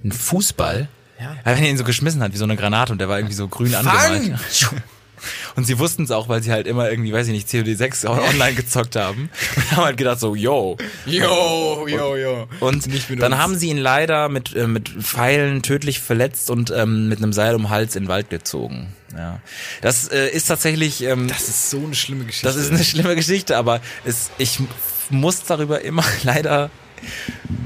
Ein 0.04 0.12
Fußball? 0.12 0.88
Ja. 1.20 1.34
Ja, 1.34 1.40
wenn 1.46 1.64
er 1.64 1.70
ihn 1.70 1.78
so 1.78 1.84
geschmissen 1.84 2.22
hat, 2.22 2.34
wie 2.34 2.38
so 2.38 2.44
eine 2.44 2.56
Granate 2.56 2.92
und 2.92 3.00
der 3.00 3.10
war 3.10 3.18
irgendwie 3.18 3.36
so 3.36 3.48
grün 3.48 3.74
angemalt. 3.76 4.34
Und 5.56 5.66
sie 5.66 5.78
wussten 5.78 6.04
es 6.04 6.10
auch, 6.12 6.30
weil 6.30 6.42
sie 6.42 6.52
halt 6.52 6.66
immer 6.66 6.90
irgendwie, 6.90 7.14
weiß 7.14 7.28
ich 7.28 7.34
nicht, 7.34 7.48
COD6 7.48 8.08
online 8.08 8.56
gezockt 8.56 8.96
haben. 8.96 9.30
Und 9.56 9.72
haben 9.72 9.84
halt 9.86 9.98
gedacht 9.98 10.20
so, 10.20 10.34
yo. 10.34 10.78
Jo, 11.06 11.88
jo, 11.88 12.16
jo. 12.16 12.48
Und 12.60 12.88
dann 13.22 13.38
haben 13.38 13.56
sie 13.56 13.70
ihn 13.70 13.78
leider 13.78 14.30
mit, 14.30 14.56
äh, 14.56 14.66
mit 14.66 14.90
Pfeilen 14.90 15.62
tödlich 15.62 16.00
verletzt 16.00 16.50
und 16.50 16.72
ähm, 16.76 17.08
mit 17.08 17.20
einem 17.20 17.34
Seil 17.34 17.54
um 17.54 17.64
den 17.64 17.70
Hals 17.70 17.96
in 17.96 18.04
den 18.06 18.10
Wald 18.10 18.32
gezogen. 18.32 18.94
Ja. 19.16 19.40
Das 19.82 20.08
äh, 20.10 20.30
ist 20.30 20.46
tatsächlich, 20.48 21.02
ähm, 21.04 21.28
Das 21.28 21.48
ist 21.50 21.70
so 21.70 21.78
eine 21.80 21.96
schlimme 21.96 22.26
Geschichte. 22.26 22.48
das 22.48 22.56
ist 22.56 22.72
eine 22.72 22.84
schlimme 22.84 23.16
Geschichte, 23.16 23.58
aber 23.58 23.82
es, 24.06 24.30
ich 24.38 24.60
muss 25.10 25.44
darüber 25.44 25.82
immer 25.82 26.04
leider 26.24 26.70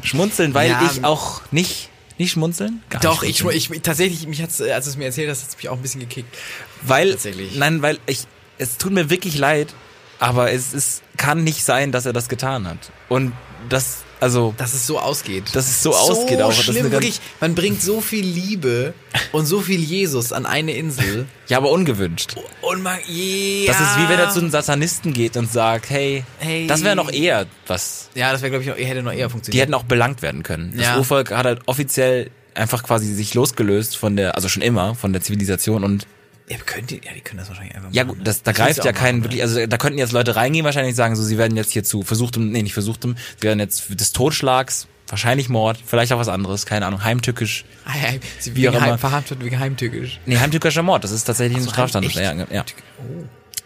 schmunzeln, 0.04 0.54
weil 0.54 0.70
Ja, 0.70 0.90
ich 0.92 1.04
auch 1.04 1.42
nicht, 1.52 1.90
nicht 2.18 2.32
schmunzeln? 2.32 2.82
Gar 2.90 3.02
Doch, 3.02 3.22
nicht 3.22 3.32
ich, 3.32 3.38
schmunzeln. 3.40 3.74
ich, 3.76 3.82
tatsächlich, 3.82 4.28
mich 4.28 4.42
hat's, 4.42 4.60
äh, 4.60 4.72
als 4.72 4.86
du 4.86 4.92
es 4.92 4.98
mir 4.98 5.06
erzählt 5.06 5.30
hast, 5.30 5.44
hat's 5.44 5.58
mich 5.58 5.70
auch 5.70 5.76
ein 5.76 5.82
bisschen 5.82 6.02
gekickt. 6.02 6.34
weil, 6.82 7.12
tatsächlich. 7.12 7.56
nein, 7.56 7.82
weil 7.82 8.00
ich, 8.06 8.24
es 8.58 8.78
tut 8.78 8.94
mir 8.94 9.10
wirklich 9.10 9.38
leid, 9.38 9.74
aber 10.20 10.52
es, 10.52 10.74
es 10.74 11.02
kann 11.18 11.44
nicht 11.44 11.64
sein, 11.66 11.92
dass 11.92 12.06
er 12.06 12.14
das 12.14 12.30
getan 12.30 12.66
hat. 12.68 12.92
Und 13.10 13.34
das, 13.68 14.05
also, 14.26 14.54
Dass 14.58 14.74
es 14.74 14.88
so 14.88 15.00
ausgeht. 15.00 15.44
Dass 15.54 15.68
es 15.68 15.84
so 15.84 15.96
ausgeht 15.96 16.42
auch, 16.42 16.52
schlimm, 16.52 16.92
wirklich. 16.92 17.22
Man 17.40 17.54
bringt 17.54 17.82
so 17.82 18.02
viel 18.02 18.26
Liebe 18.26 18.94
und 19.32 19.46
so 19.46 19.62
viel 19.62 19.80
Jesus 19.80 20.34
an 20.34 20.46
eine 20.48 20.74
Insel. 20.74 21.28
ja, 21.48 21.58
aber 21.58 21.70
ungewünscht. 21.70 22.36
Und 22.62 22.82
man, 22.82 22.98
yeah. 23.08 23.68
Das 23.68 23.80
ist 23.80 23.98
wie 24.00 24.10
wenn 24.10 24.18
er 24.20 24.32
zu 24.32 24.40
einem 24.40 24.50
Satanisten 24.50 25.14
geht 25.14 25.38
und 25.38 25.52
sagt, 25.52 25.90
hey, 25.92 26.24
Hey. 26.40 26.66
das 26.66 26.84
wäre 26.84 26.96
noch 26.96 27.12
eher 27.12 27.46
was. 27.68 28.10
Ja, 28.16 28.32
das 28.32 28.42
wäre, 28.42 28.50
glaube 28.50 28.64
ich, 28.64 28.70
noch, 28.70 28.78
hätte 28.78 29.04
noch 29.04 29.14
eher 29.14 29.30
funktioniert. 29.30 29.54
Die 29.54 29.62
hätten 29.62 29.74
auch 29.76 29.84
belangt 29.84 30.22
werden 30.24 30.42
können. 30.44 30.74
Das 30.76 30.86
Ja. 30.86 30.98
Urvolk 30.98 31.32
hat 31.32 31.46
halt 31.46 31.62
offiziell 31.68 32.32
einfach 32.56 32.82
quasi 32.84 33.14
sich 33.14 33.34
losgelöst 33.36 33.96
von 33.96 34.16
der, 34.16 34.36
also 34.36 34.50
schon 34.50 34.64
immer, 34.64 34.96
von 34.96 35.14
der 35.14 35.22
Zivilisation 35.22 35.84
und 35.84 36.08
ja, 36.48 36.58
könnt 36.66 36.92
ihr, 36.92 37.00
ja, 37.04 37.12
die 37.16 37.22
können 37.22 37.40
das 37.40 37.50
wahrscheinlich 37.50 37.76
einfach 37.76 37.90
ja 37.92 38.04
machen. 38.04 38.18
gut, 38.18 38.28
das, 38.28 38.44
da 38.44 38.52
Ich 38.52 38.58
greift 38.58 38.84
ja 38.84 38.92
auch 38.92 38.96
kein 38.96 39.16
machen, 39.18 39.24
wirklich, 39.26 39.42
also 39.42 39.66
da 39.66 39.78
könnten 39.78 39.98
jetzt 39.98 40.12
Leute 40.12 40.36
reingehen 40.36 40.64
wahrscheinlich 40.66 40.92
und 40.92 40.98
sagen, 40.98 41.16
so 41.16 41.24
sie 41.24 41.38
werden 41.38 41.58
jetzt 41.58 41.72
hier 41.72 41.84
zu 41.84 42.04
versuchtem, 42.04 42.52
nee, 42.52 42.62
nicht 42.62 42.74
versuchtem, 42.74 43.16
sie 43.38 43.44
werden 43.44 43.60
jetzt 43.60 44.00
des 44.00 44.12
Totschlags, 44.12 44.88
wahrscheinlich 45.08 45.50
Mord, 45.50 45.80
vielleicht 45.86 46.14
auch 46.14 46.20
was 46.20 46.28
anderes, 46.28 46.66
keine 46.66 46.86
Ahnung, 46.86 47.04
heimtückisch. 47.04 47.66
Ah, 47.86 47.92
ja, 48.02 48.20
sie 48.40 48.52
Wie 48.56 48.58
wegen 48.58 48.70
auch 48.70 48.74
immer. 48.76 48.92
heim, 48.92 49.00
verhaftet 49.00 49.44
wegen 49.44 49.60
heimtückisch. 49.60 50.20
Nee, 50.26 50.38
heimtückischer 50.38 50.84
Mord, 50.84 51.04
das 51.04 51.12
ist 51.12 51.24
tatsächlich 51.24 51.58
ein 51.58 51.64
so, 51.64 51.72
Strafstand. 51.72 52.06
echt? 52.06 52.16
Ja, 52.16 52.34
ja. 52.34 52.66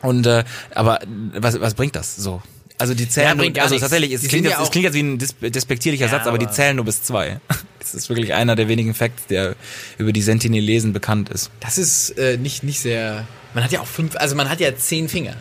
Und 0.01 0.25
äh, 0.25 0.45
aber 0.73 0.99
was, 1.33 1.59
was 1.59 1.73
bringt 1.73 1.95
das 1.95 2.15
so? 2.15 2.41
Also 2.79 2.93
die 2.95 3.07
zählen 3.07 3.27
Ja, 3.27 3.35
nur, 3.35 3.45
also 3.61 3.75
nichts. 3.75 3.81
tatsächlich, 3.81 4.13
es 4.13 4.21
Die 4.21 4.27
klingt, 4.29 4.45
jetzt, 4.45 4.53
ja 4.53 4.63
es 4.63 4.71
klingt 4.71 4.85
jetzt 4.85 4.93
wie 4.95 5.03
ein 5.03 5.17
dis 5.19 5.35
despektierlicher 5.39 6.05
Ja, 6.05 6.11
Satz, 6.11 6.25
aber, 6.27 6.37
die 6.39 6.45
aber- 6.45 6.53
zählen 6.55 6.75
nur 6.75 6.85
bis 6.85 7.03
zwei. 7.03 7.39
Das 7.79 7.93
ist 7.95 8.09
wirklich 8.09 8.33
einer 8.33 8.55
der 8.55 8.67
wenigen 8.67 8.93
Facts, 8.93 9.25
der 9.27 9.55
über 9.97 10.11
die 10.13 10.21
Sentinelesen 10.21 10.91
bekannt 10.93 11.29
ist. 11.29 11.49
Das 11.61 11.77
ist 11.77 12.11
äh, 12.19 12.37
nicht, 12.37 12.61
nicht 12.61 12.81
sehr. 12.81 13.25
Man 13.53 13.63
hat 13.63 13.71
ja 13.71 13.79
auch 13.79 13.87
fünf, 13.87 14.15
also 14.17 14.35
man 14.35 14.49
hat 14.49 14.59
ja 14.59 14.75
zehn 14.75 15.07
Finger. 15.09 15.35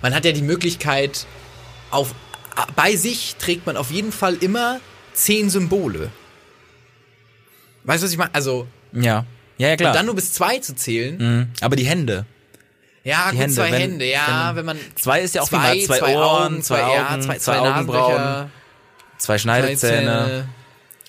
Man 0.00 0.14
hat 0.14 0.24
ja 0.24 0.32
die 0.32 0.40
Möglichkeit, 0.42 1.26
auf 1.90 2.14
bei 2.76 2.96
sich 2.96 3.36
trägt 3.38 3.66
man 3.66 3.76
auf 3.76 3.90
jeden 3.90 4.12
Fall 4.12 4.34
immer 4.36 4.80
zehn 5.14 5.50
Symbole. 5.50 6.10
Weißt 7.84 8.02
du, 8.02 8.06
was 8.06 8.12
ich 8.12 8.18
meine? 8.18 8.34
Also, 8.34 8.66
Ja. 8.92 9.24
Ja, 9.58 9.68
ja, 9.68 9.76
klar. 9.76 9.90
und 9.90 9.96
dann 9.96 10.06
nur 10.06 10.14
bis 10.14 10.32
zwei 10.32 10.58
zu 10.58 10.74
zählen. 10.74 11.16
Mhm. 11.18 11.46
Aber 11.60 11.76
die 11.76 11.84
Hände. 11.86 12.24
Ja, 13.02 13.26
Die 13.30 13.36
gut, 13.36 13.40
Hände, 13.40 13.56
zwei 13.56 13.72
wenn- 13.72 13.80
Hände, 13.80 14.04
ja, 14.10 14.52
wenn- 14.54 14.64
man. 14.66 14.78
Zwei 14.94 15.20
ist 15.20 15.34
ja 15.34 15.42
auch 15.42 15.48
zwei, 15.48 15.74
wie 15.74 15.86
mal 15.86 15.98
zwei, 15.98 16.16
Ohren, 16.16 16.62
zwei, 16.62 16.82
Augen, 16.84 16.94
ja, 16.94 17.20
zwei, 17.20 17.38
zwei, 17.38 17.58
Augenbrauen, 17.58 18.14
zwei 18.14 18.48
zwei 19.18 19.38
Schneidezähne. 19.38 20.24
Zähne. 20.26 20.48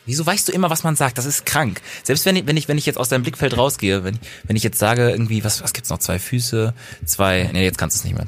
Wieso 0.06 0.26
weißt 0.26 0.48
du 0.48 0.52
immer, 0.52 0.70
was 0.70 0.84
man 0.84 0.96
sagt? 0.96 1.18
Das 1.18 1.26
ist 1.26 1.46
krank. 1.46 1.82
Selbst 2.04 2.26
wenn 2.26 2.36
ich, 2.36 2.48
wenn 2.48 2.58
ich, 2.58 2.68
wenn 2.68 2.78
ich 2.78 2.86
jetzt 2.86 2.98
aus 2.98 3.10
deinem 3.10 3.22
Blickfeld 3.22 3.56
rausgehe, 3.56 4.04
wenn, 4.04 4.20
wenn 4.46 4.56
ich 4.56 4.64
jetzt 4.64 4.80
sage, 4.80 5.10
irgendwie, 5.12 5.44
was, 5.44 5.62
was 5.62 5.74
gibt's 5.74 5.90
noch? 5.90 6.00
Zwei 6.00 6.18
Füße, 6.18 6.74
zwei, 7.06 7.50
nee, 7.54 7.64
jetzt 7.64 7.78
kannst 7.78 7.98
du 7.98 8.00
es 8.00 8.04
nicht 8.06 8.16
mehr. 8.16 8.26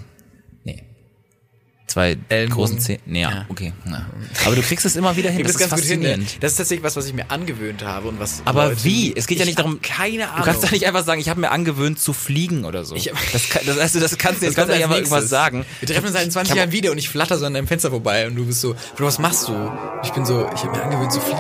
Zwei 1.85 2.17
Ellenbogen. 2.29 2.49
großen 2.49 2.79
Zähne. 2.79 2.99
Nee, 3.05 3.21
ja, 3.21 3.29
Ja. 3.29 3.45
okay. 3.49 3.73
Na. 3.85 4.05
Aber 4.45 4.55
du 4.55 4.61
kriegst 4.61 4.85
es 4.85 4.95
immer 4.95 5.15
wieder 5.17 5.29
hin. 5.29 5.43
Das 5.43 5.51
ist 5.51 5.59
ganz 5.59 5.73
hin. 5.83 5.99
ne? 5.99 6.07
faszinierend. 6.07 6.37
Das 6.43 6.51
ist 6.53 6.57
tatsächlich 6.57 6.83
was, 6.83 6.95
was 6.95 7.05
ich 7.05 7.13
mir 7.13 7.29
angewöhnt 7.29 7.83
habe 7.83 8.07
und 8.07 8.19
was. 8.19 8.41
Aber 8.45 8.67
Leute- 8.69 8.83
wie? 8.85 9.13
Es 9.15 9.27
geht 9.27 9.37
ja 9.37 9.43
Ich 9.43 9.47
nicht 9.49 9.59
darum, 9.59 9.79
keine 9.81 10.27
Ahnung. 10.29 10.39
Du 10.39 10.43
kannst 10.45 10.63
doch 10.63 10.71
nicht 10.71 10.87
einfach 10.87 11.03
sagen, 11.03 11.19
ich 11.21 11.29
habe 11.29 11.41
mir 11.41 11.51
angewöhnt 11.51 11.99
zu 11.99 12.13
fliegen 12.13 12.63
oder 12.65 12.83
so. 12.85 12.95
Ich- 12.95 13.11
das, 13.33 13.49
kann, 13.49 13.61
das, 13.65 13.77
also, 13.77 13.99
das 13.99 14.17
kannst 14.17 14.41
du 14.41 14.45
jetzt 14.47 14.57
als 14.57 14.69
einfach 14.69 14.87
nächstes. 14.89 15.11
irgendwas 15.11 15.29
sagen. 15.29 15.65
Wir 15.81 15.87
treffen 15.89 16.07
uns 16.07 16.15
halt 16.15 16.25
in 16.25 16.31
20 16.31 16.47
Ich 16.47 16.51
hab- 16.51 16.57
Jahren 16.67 16.71
wieder 16.71 16.91
und 16.91 16.97
ich 16.97 17.09
flatter 17.09 17.37
so 17.37 17.45
an 17.45 17.53
deinem 17.53 17.67
Fenster 17.67 17.89
vorbei 17.91 18.27
und 18.27 18.35
du 18.35 18.45
bist 18.45 18.61
so, 18.61 18.75
Bro, 18.95 19.05
was 19.07 19.19
machst 19.19 19.47
du? 19.49 19.71
Ich 20.03 20.11
bin 20.13 20.25
so, 20.25 20.47
ich 20.55 20.63
habe 20.63 20.77
mir 20.77 20.83
angewöhnt 20.83 21.11
zu 21.11 21.19
fliegen. 21.19 21.37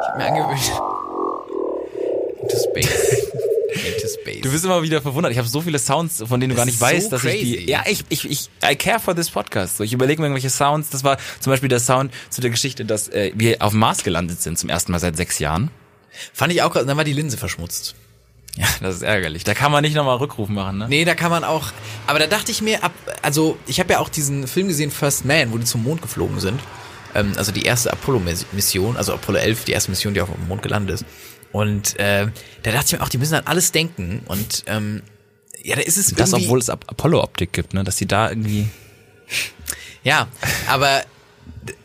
Ich 0.00 0.08
habe 0.08 0.18
mir 0.18 0.24
angewöhnt. 0.26 0.72
Into 2.42 2.56
space. 2.58 3.25
Space. 4.08 4.40
Du 4.42 4.50
bist 4.50 4.64
immer 4.64 4.82
wieder 4.82 5.00
verwundert. 5.02 5.32
Ich 5.32 5.38
habe 5.38 5.48
so 5.48 5.60
viele 5.60 5.78
Sounds, 5.78 6.22
von 6.26 6.40
denen 6.40 6.50
du 6.50 6.56
Das 6.56 6.58
gar 6.58 6.64
nicht 6.66 6.74
ist 6.74 6.80
so 6.80 6.86
weißt, 6.86 7.12
dass 7.12 7.24
ich 7.24 7.30
crazy. 7.30 7.56
die. 7.58 7.70
Ja, 7.70 7.84
ich, 7.86 8.04
ich, 8.08 8.30
ich, 8.30 8.50
I 8.64 8.76
care 8.76 9.00
for 9.00 9.14
this 9.14 9.30
podcast. 9.30 9.76
So, 9.76 9.84
ich 9.84 9.92
überlege 9.92 10.20
mir 10.20 10.26
irgendwelche 10.28 10.50
Sounds. 10.50 10.90
Das 10.90 11.04
war 11.04 11.18
zum 11.40 11.50
Beispiel 11.52 11.68
der 11.68 11.80
Sound 11.80 12.12
zu 12.30 12.40
der 12.40 12.50
Geschichte, 12.50 12.84
dass 12.84 13.08
äh, 13.08 13.32
wir 13.34 13.62
auf 13.62 13.70
dem 13.72 13.80
Mars 13.80 14.02
gelandet 14.04 14.40
sind 14.42 14.58
zum 14.58 14.68
ersten 14.68 14.92
Mal 14.92 14.98
seit 14.98 15.16
sechs 15.16 15.38
Jahren. 15.38 15.70
Fand 16.32 16.52
ich 16.52 16.62
auch 16.62 16.72
gerade, 16.72 16.86
dann 16.86 16.96
war 16.96 17.04
die 17.04 17.12
Linse 17.12 17.36
verschmutzt. 17.36 17.94
Ja, 18.56 18.66
das 18.80 18.96
ist 18.96 19.02
ärgerlich. 19.02 19.44
Da 19.44 19.52
kann 19.52 19.70
man 19.70 19.82
nicht 19.82 19.94
nochmal 19.94 20.16
Rückruf 20.16 20.48
machen, 20.48 20.78
ne? 20.78 20.86
Nee, 20.88 21.04
da 21.04 21.14
kann 21.14 21.30
man 21.30 21.44
auch, 21.44 21.72
aber 22.06 22.18
da 22.18 22.26
dachte 22.26 22.50
ich 22.50 22.62
mir, 22.62 22.82
ab, 22.82 22.92
also 23.20 23.58
ich 23.66 23.80
habe 23.80 23.92
ja 23.92 23.98
auch 23.98 24.08
diesen 24.08 24.46
Film 24.48 24.68
gesehen, 24.68 24.90
First 24.90 25.26
Man, 25.26 25.52
wo 25.52 25.58
die 25.58 25.66
zum 25.66 25.82
Mond 25.82 26.00
geflogen 26.00 26.40
sind. 26.40 26.58
Ähm, 27.16 27.32
also 27.36 27.52
die 27.52 27.62
erste 27.62 27.92
Apollo-Mission, 27.92 28.96
also 28.96 29.14
Apollo 29.14 29.38
11, 29.38 29.64
die 29.64 29.72
erste 29.72 29.90
Mission, 29.90 30.14
die 30.14 30.20
auf 30.20 30.30
dem 30.32 30.46
Mond 30.48 30.62
gelandet 30.62 30.94
ist. 31.00 31.04
Und 31.52 31.98
äh, 31.98 32.26
da 32.62 32.70
dachte 32.72 32.86
ich 32.86 32.92
mir 32.92 33.02
auch, 33.02 33.08
die 33.08 33.18
müssen 33.18 33.34
an 33.34 33.42
alles 33.46 33.72
denken. 33.72 34.22
Und 34.26 34.64
ähm, 34.66 35.02
ja, 35.62 35.74
da 35.76 35.82
ist 35.82 35.96
es 35.96 36.14
Das, 36.14 36.32
obwohl 36.34 36.58
es 36.58 36.68
Ap- 36.70 36.84
Apollo-Optik 36.88 37.52
gibt, 37.52 37.74
ne? 37.74 37.82
Dass 37.84 37.96
die 37.96 38.06
da 38.06 38.28
irgendwie. 38.28 38.68
Ja, 40.04 40.28
aber 40.68 41.02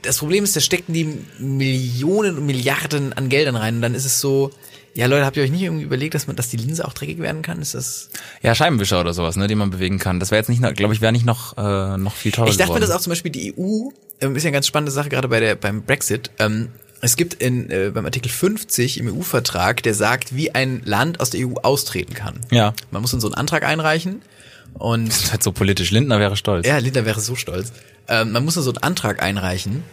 das 0.03 0.19
Problem 0.19 0.43
ist, 0.43 0.55
da 0.55 0.59
stecken 0.59 0.93
die 0.93 1.05
Millionen 1.39 2.38
und 2.38 2.45
Milliarden 2.45 3.13
an 3.13 3.29
Geldern 3.29 3.55
rein 3.55 3.77
und 3.77 3.82
dann 3.82 3.95
ist 3.95 4.05
es 4.05 4.19
so, 4.19 4.51
ja 4.94 5.06
Leute, 5.08 5.26
habt 5.26 5.38
ihr 5.38 5.44
euch 5.44 5.52
nicht 5.52 5.62
irgendwie 5.62 5.84
überlegt, 5.84 6.14
dass 6.14 6.28
man, 6.28 6.36
dass 6.36 6.50
die 6.50 6.58
Linse 6.58 6.86
auch 6.86 6.94
dreckig 6.94 7.20
werden 7.20 7.42
kann? 7.42 7.62
Ist 7.62 7.74
das? 7.74 8.10
Ja, 8.42 8.56
Scheibenwischer 8.56 9.00
oder 9.00 9.14
sowas, 9.14 9.36
ne, 9.36 9.48
die 9.48 9.56
man 9.56 9.70
bewegen 9.70 10.00
kann. 10.00 10.20
Das 10.20 10.32
wäre 10.32 10.39
jetzt 10.39 10.50
nicht, 10.50 10.62
glaube 10.76 10.94
ich, 10.94 11.02
wäre 11.02 11.12
nicht 11.12 11.26
noch, 11.26 11.58
äh, 11.58 11.98
noch 11.98 12.14
viel 12.16 12.32
teurer 12.32 12.50
Ich 12.50 12.58
dachte 12.58 12.72
mir 12.72 12.80
geworden. 12.80 12.89
das 12.89 12.98
auch 12.98 13.02
zum 13.02 13.12
Beispiel 13.12 13.32
die 13.32 13.54
EU, 13.58 13.89
ähm, 14.22 14.36
ist 14.36 14.44
ja 14.44 14.48
eine 14.48 14.56
ganz 14.56 14.68
spannende 14.68 14.92
Sache 14.92 15.10
gerade 15.10 15.28
bei 15.28 15.39
der 15.39 15.56
beim 15.56 15.84
Brexit. 15.84 16.32
Ähm, 16.39 16.70
es 17.02 17.16
gibt 17.16 17.34
in, 17.36 17.70
äh, 17.72 17.92
beim 17.94 18.06
Artikel 18.06 18.30
50 18.30 19.00
im 19.00 19.08
EU-Vertrag, 19.08 19.82
der 19.82 19.96
sagt, 19.96 20.36
wie 20.36 20.54
ein 20.54 20.82
Land 20.86 21.20
aus 21.20 21.32
der 21.32 21.48
EU 21.48 21.56
austreten 21.64 22.14
kann. 22.14 22.39
Ja. 22.52 22.74
Man 22.92 23.02
muss 23.02 23.12
dann 23.12 23.22
so 23.22 23.28
einen 23.28 23.36
Antrag 23.36 23.64
einreichen 23.64 24.22
und 24.76 25.08
Das 25.10 25.24
ist 25.24 25.32
halt 25.32 25.42
so 25.44 25.52
politisch. 25.52 25.92
Lindner 25.92 26.20
wäre 26.20 26.38
stolz. 26.38 26.68
Ja, 26.68 26.78
Linda 26.78 27.04
wäre 27.06 27.20
so 27.20 27.36
stolz. 27.36 27.74
Ähm, 28.08 28.32
man 28.32 28.46
muss 28.46 28.54
da 28.56 28.62
so 28.62 28.70
einen 28.72 28.78
Antrag 28.84 29.22
einreichen. 29.24 29.84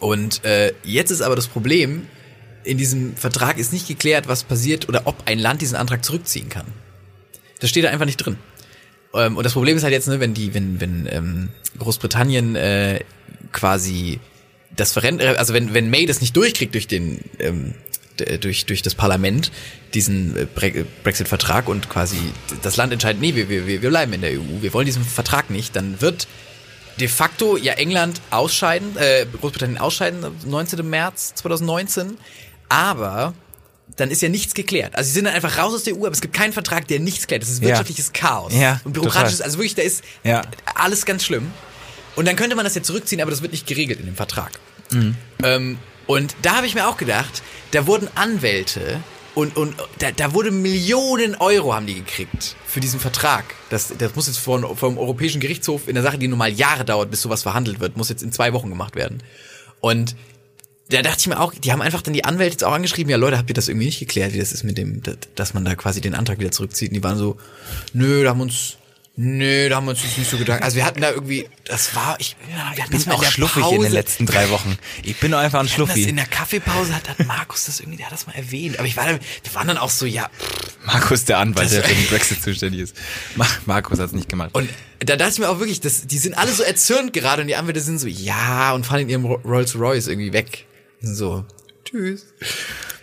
Und 0.00 0.44
äh, 0.44 0.72
jetzt 0.84 1.10
ist 1.10 1.22
aber 1.22 1.36
das 1.36 1.46
Problem, 1.46 2.06
in 2.66 2.78
diesem 2.78 3.16
Vertrag 3.16 3.58
ist 3.58 3.72
nicht 3.72 3.88
geklärt, 3.88 4.28
was 4.28 4.44
passiert 4.44 4.88
oder 4.88 5.02
ob 5.06 5.16
ein 5.26 5.38
Land 5.38 5.62
diesen 5.62 5.76
Antrag 5.76 6.04
zurückziehen 6.04 6.48
kann. 6.48 6.66
Das 7.60 7.70
steht 7.70 7.84
da 7.84 7.90
einfach 7.90 8.06
nicht 8.06 8.16
drin. 8.18 8.36
Ähm, 9.14 9.36
und 9.36 9.44
das 9.44 9.52
Problem 9.54 9.76
ist 9.76 9.82
halt 9.82 9.92
jetzt, 9.92 10.08
ne, 10.08 10.20
wenn 10.20 10.34
die, 10.34 10.52
wenn, 10.52 10.80
wenn 10.80 11.08
ähm, 11.10 11.48
Großbritannien 11.78 12.56
äh, 12.56 13.00
quasi 13.52 14.20
das 14.74 14.92
verrennt, 14.92 15.22
äh, 15.22 15.36
also 15.38 15.54
wenn, 15.54 15.72
wenn 15.74 15.88
May 15.90 16.06
das 16.06 16.20
nicht 16.20 16.36
durchkriegt 16.36 16.74
durch 16.74 16.86
den 16.86 17.20
ähm, 17.38 17.74
d- 18.18 18.38
durch, 18.38 18.66
durch 18.66 18.82
das 18.82 18.94
Parlament, 18.94 19.52
diesen 19.94 20.36
äh, 20.36 20.46
Bre 20.52 20.84
Brexit-Vertrag 21.04 21.68
und 21.68 21.88
quasi 21.88 22.18
das 22.62 22.76
Land 22.76 22.92
entscheidet, 22.92 23.20
nee, 23.22 23.34
wir, 23.34 23.48
wir, 23.48 23.66
wir 23.66 23.80
bleiben 23.88 24.12
in 24.12 24.20
der 24.20 24.32
EU, 24.32 24.42
wir 24.60 24.74
wollen 24.74 24.86
diesen 24.86 25.04
Vertrag 25.04 25.50
nicht, 25.50 25.76
dann 25.76 26.00
wird 26.00 26.26
de 27.00 27.08
facto 27.08 27.56
ja 27.56 27.74
England 27.74 28.20
ausscheiden, 28.30 28.96
äh, 28.96 29.26
Großbritannien 29.40 29.78
ausscheiden, 29.78 30.24
am 30.24 30.34
19. 30.46 30.88
März 30.88 31.34
2019, 31.36 32.16
aber 32.68 33.34
dann 33.96 34.10
ist 34.10 34.20
ja 34.20 34.28
nichts 34.28 34.52
geklärt. 34.54 34.94
Also 34.96 35.08
sie 35.08 35.14
sind 35.14 35.24
dann 35.24 35.34
einfach 35.34 35.56
raus 35.58 35.72
aus 35.74 35.84
der 35.84 35.94
EU, 35.94 36.00
aber 36.06 36.10
es 36.12 36.20
gibt 36.20 36.34
keinen 36.34 36.52
Vertrag, 36.52 36.86
der 36.88 37.00
nichts 37.00 37.26
klärt. 37.26 37.42
Das 37.42 37.48
ist 37.48 37.62
Ja. 37.62 37.68
wirtschaftliches 37.68 38.12
Chaos. 38.12 38.52
Ja, 38.52 38.80
und 38.84 38.92
bürokratisches, 38.92 39.38
total. 39.38 39.46
also 39.46 39.58
wirklich, 39.58 39.74
da 39.74 39.82
ist 39.82 40.02
Ja. 40.24 40.42
alles 40.74 41.06
ganz 41.06 41.24
schlimm. 41.24 41.50
Und 42.16 42.26
dann 42.26 42.36
könnte 42.36 42.56
man 42.56 42.64
das 42.64 42.74
ja 42.74 42.82
zurückziehen, 42.82 43.20
aber 43.22 43.30
das 43.30 43.42
wird 43.42 43.52
nicht 43.52 43.66
geregelt 43.66 44.00
in 44.00 44.06
dem 44.06 44.16
Vertrag. 44.16 44.52
Mhm. 44.90 45.16
Ähm, 45.42 45.78
und 46.06 46.34
da 46.42 46.56
habe 46.56 46.66
ich 46.66 46.74
mir 46.74 46.88
auch 46.88 46.96
gedacht, 46.96 47.42
da 47.72 47.86
wurden 47.86 48.08
Anwälte 48.14 49.00
und, 49.34 49.56
und 49.56 49.74
da, 49.98 50.10
da 50.12 50.32
wurde 50.32 50.50
Millionen 50.50 51.34
Euro 51.36 51.74
haben 51.74 51.86
die 51.86 51.94
gekriegt 51.94 52.56
für 52.66 52.80
diesen 52.80 53.00
Vertrag. 53.00 53.44
Das, 53.70 53.92
das 53.98 54.14
muss 54.14 54.26
jetzt 54.28 54.38
von, 54.38 54.76
vom 54.76 54.98
Europäischen 54.98 55.40
Gerichtshof 55.40 55.88
in 55.88 55.94
der 55.94 56.02
Sache, 56.02 56.16
die 56.18 56.28
normal 56.28 56.52
Jahre 56.52 56.84
dauert, 56.84 57.10
bis 57.10 57.22
sowas 57.22 57.42
verhandelt 57.42 57.80
wird, 57.80 57.96
muss 57.96 58.08
jetzt 58.08 58.22
in 58.22 58.32
zwei 58.32 58.52
Wochen 58.52 58.68
gemacht 58.70 58.94
werden. 58.96 59.22
Und 59.80 60.16
da 60.88 61.02
dachte 61.02 61.18
ich 61.20 61.26
mir 61.26 61.40
auch, 61.40 61.52
die 61.54 61.72
haben 61.72 61.82
einfach 61.82 62.02
dann 62.02 62.14
die 62.14 62.24
Anwälte 62.24 62.52
jetzt 62.52 62.64
auch 62.64 62.72
angeschrieben, 62.72 63.10
ja 63.10 63.16
Leute, 63.16 63.38
habt 63.38 63.50
ihr 63.50 63.54
das 63.54 63.68
irgendwie 63.68 63.86
nicht 63.86 63.98
geklärt, 63.98 64.32
wie 64.34 64.38
das 64.38 64.52
ist 64.52 64.62
mit 64.64 64.78
dem, 64.78 65.02
dass- 65.34 65.52
man 65.54 65.64
da 65.64 65.74
quasi 65.74 66.00
den 66.00 66.14
Antrag 66.14 66.38
wieder 66.38 66.52
zurückzieht? 66.52 66.90
Und 66.90 66.94
die 66.94 67.02
waren 67.02 67.18
so, 67.18 67.36
nö, 67.92 68.22
da 68.22 68.30
haben 68.30 68.40
uns, 68.40 68.76
nö, 69.16 69.68
da 69.68 69.76
haben 69.76 69.86
wir 69.86 69.90
uns 69.92 70.02
jetzt 70.04 70.18
nicht 70.18 70.30
so 70.30 70.36
gedacht. 70.36 70.62
Also 70.62 70.76
wir 70.76 70.84
hatten 70.84 71.00
da 71.00 71.10
irgendwie, 71.10 71.48
das 71.64 71.94
war, 71.96 72.16
ich, 72.20 72.36
ja, 72.50 72.84
Ich 72.84 73.04
bin 73.04 73.12
auch 73.12 73.24
schluffig 73.24 73.62
Pause, 73.62 73.76
in 73.76 73.82
den 73.82 73.92
letzten 73.92 74.26
drei 74.26 74.50
Wochen. 74.50 74.76
Ich 75.02 75.16
bin 75.18 75.32
einfach 75.34 75.58
ein 75.60 75.68
hatten 75.68 75.80
das 75.86 75.96
in 75.96 76.02
Schluffi. 76.02 76.12
der 76.14 76.26
Kaffeepause 76.26 76.94
hat, 76.94 77.08
hat 77.08 77.26
Markus 77.26 77.64
das 77.64 77.80
irgendwie, 77.80 77.96
der 77.96 78.06
hat 78.06 78.12
das 78.12 78.26
mal 78.26 78.34
erwähnt. 78.34 78.78
Aber 78.78 78.86
ich 78.86 78.96
war 78.96 79.06
da, 79.06 79.12
wir 79.14 79.54
waren 79.54 79.66
dann 79.68 79.78
auch 79.78 79.90
so, 79.90 80.06
ja, 80.06 80.28
Markus, 80.84 81.24
der 81.24 81.38
Anwalt, 81.38 81.72
der 81.72 81.82
für 81.82 81.94
den 81.94 82.06
Brexit 82.06 82.42
zuständig 82.42 82.80
ist. 82.82 82.96
Ma- 83.34 83.48
Markus 83.64 83.98
hat's 83.98 84.12
nicht 84.12 84.28
gemacht. 84.28 84.50
Und 84.52 84.68
da 85.00 85.16
dachte 85.16 85.32
ich 85.32 85.38
mir 85.40 85.48
auch 85.48 85.58
wirklich, 85.58 85.80
das, 85.80 86.06
die 86.06 86.18
sind 86.18 86.36
alle 86.38 86.52
so 86.52 86.62
erzürnt 86.62 87.12
gerade 87.12 87.42
und 87.42 87.48
die 87.48 87.56
Anwälte 87.56 87.80
sind 87.80 87.98
so, 87.98 88.06
ja, 88.06 88.72
und 88.72 88.86
fahren 88.86 89.00
in 89.00 89.08
ihrem 89.08 89.24
Ro- 89.24 89.40
Rolls 89.44 89.74
Royce 89.76 90.06
irgendwie 90.08 90.32
weg. 90.32 90.64
So, 91.00 91.44
tschüss. 91.84 92.26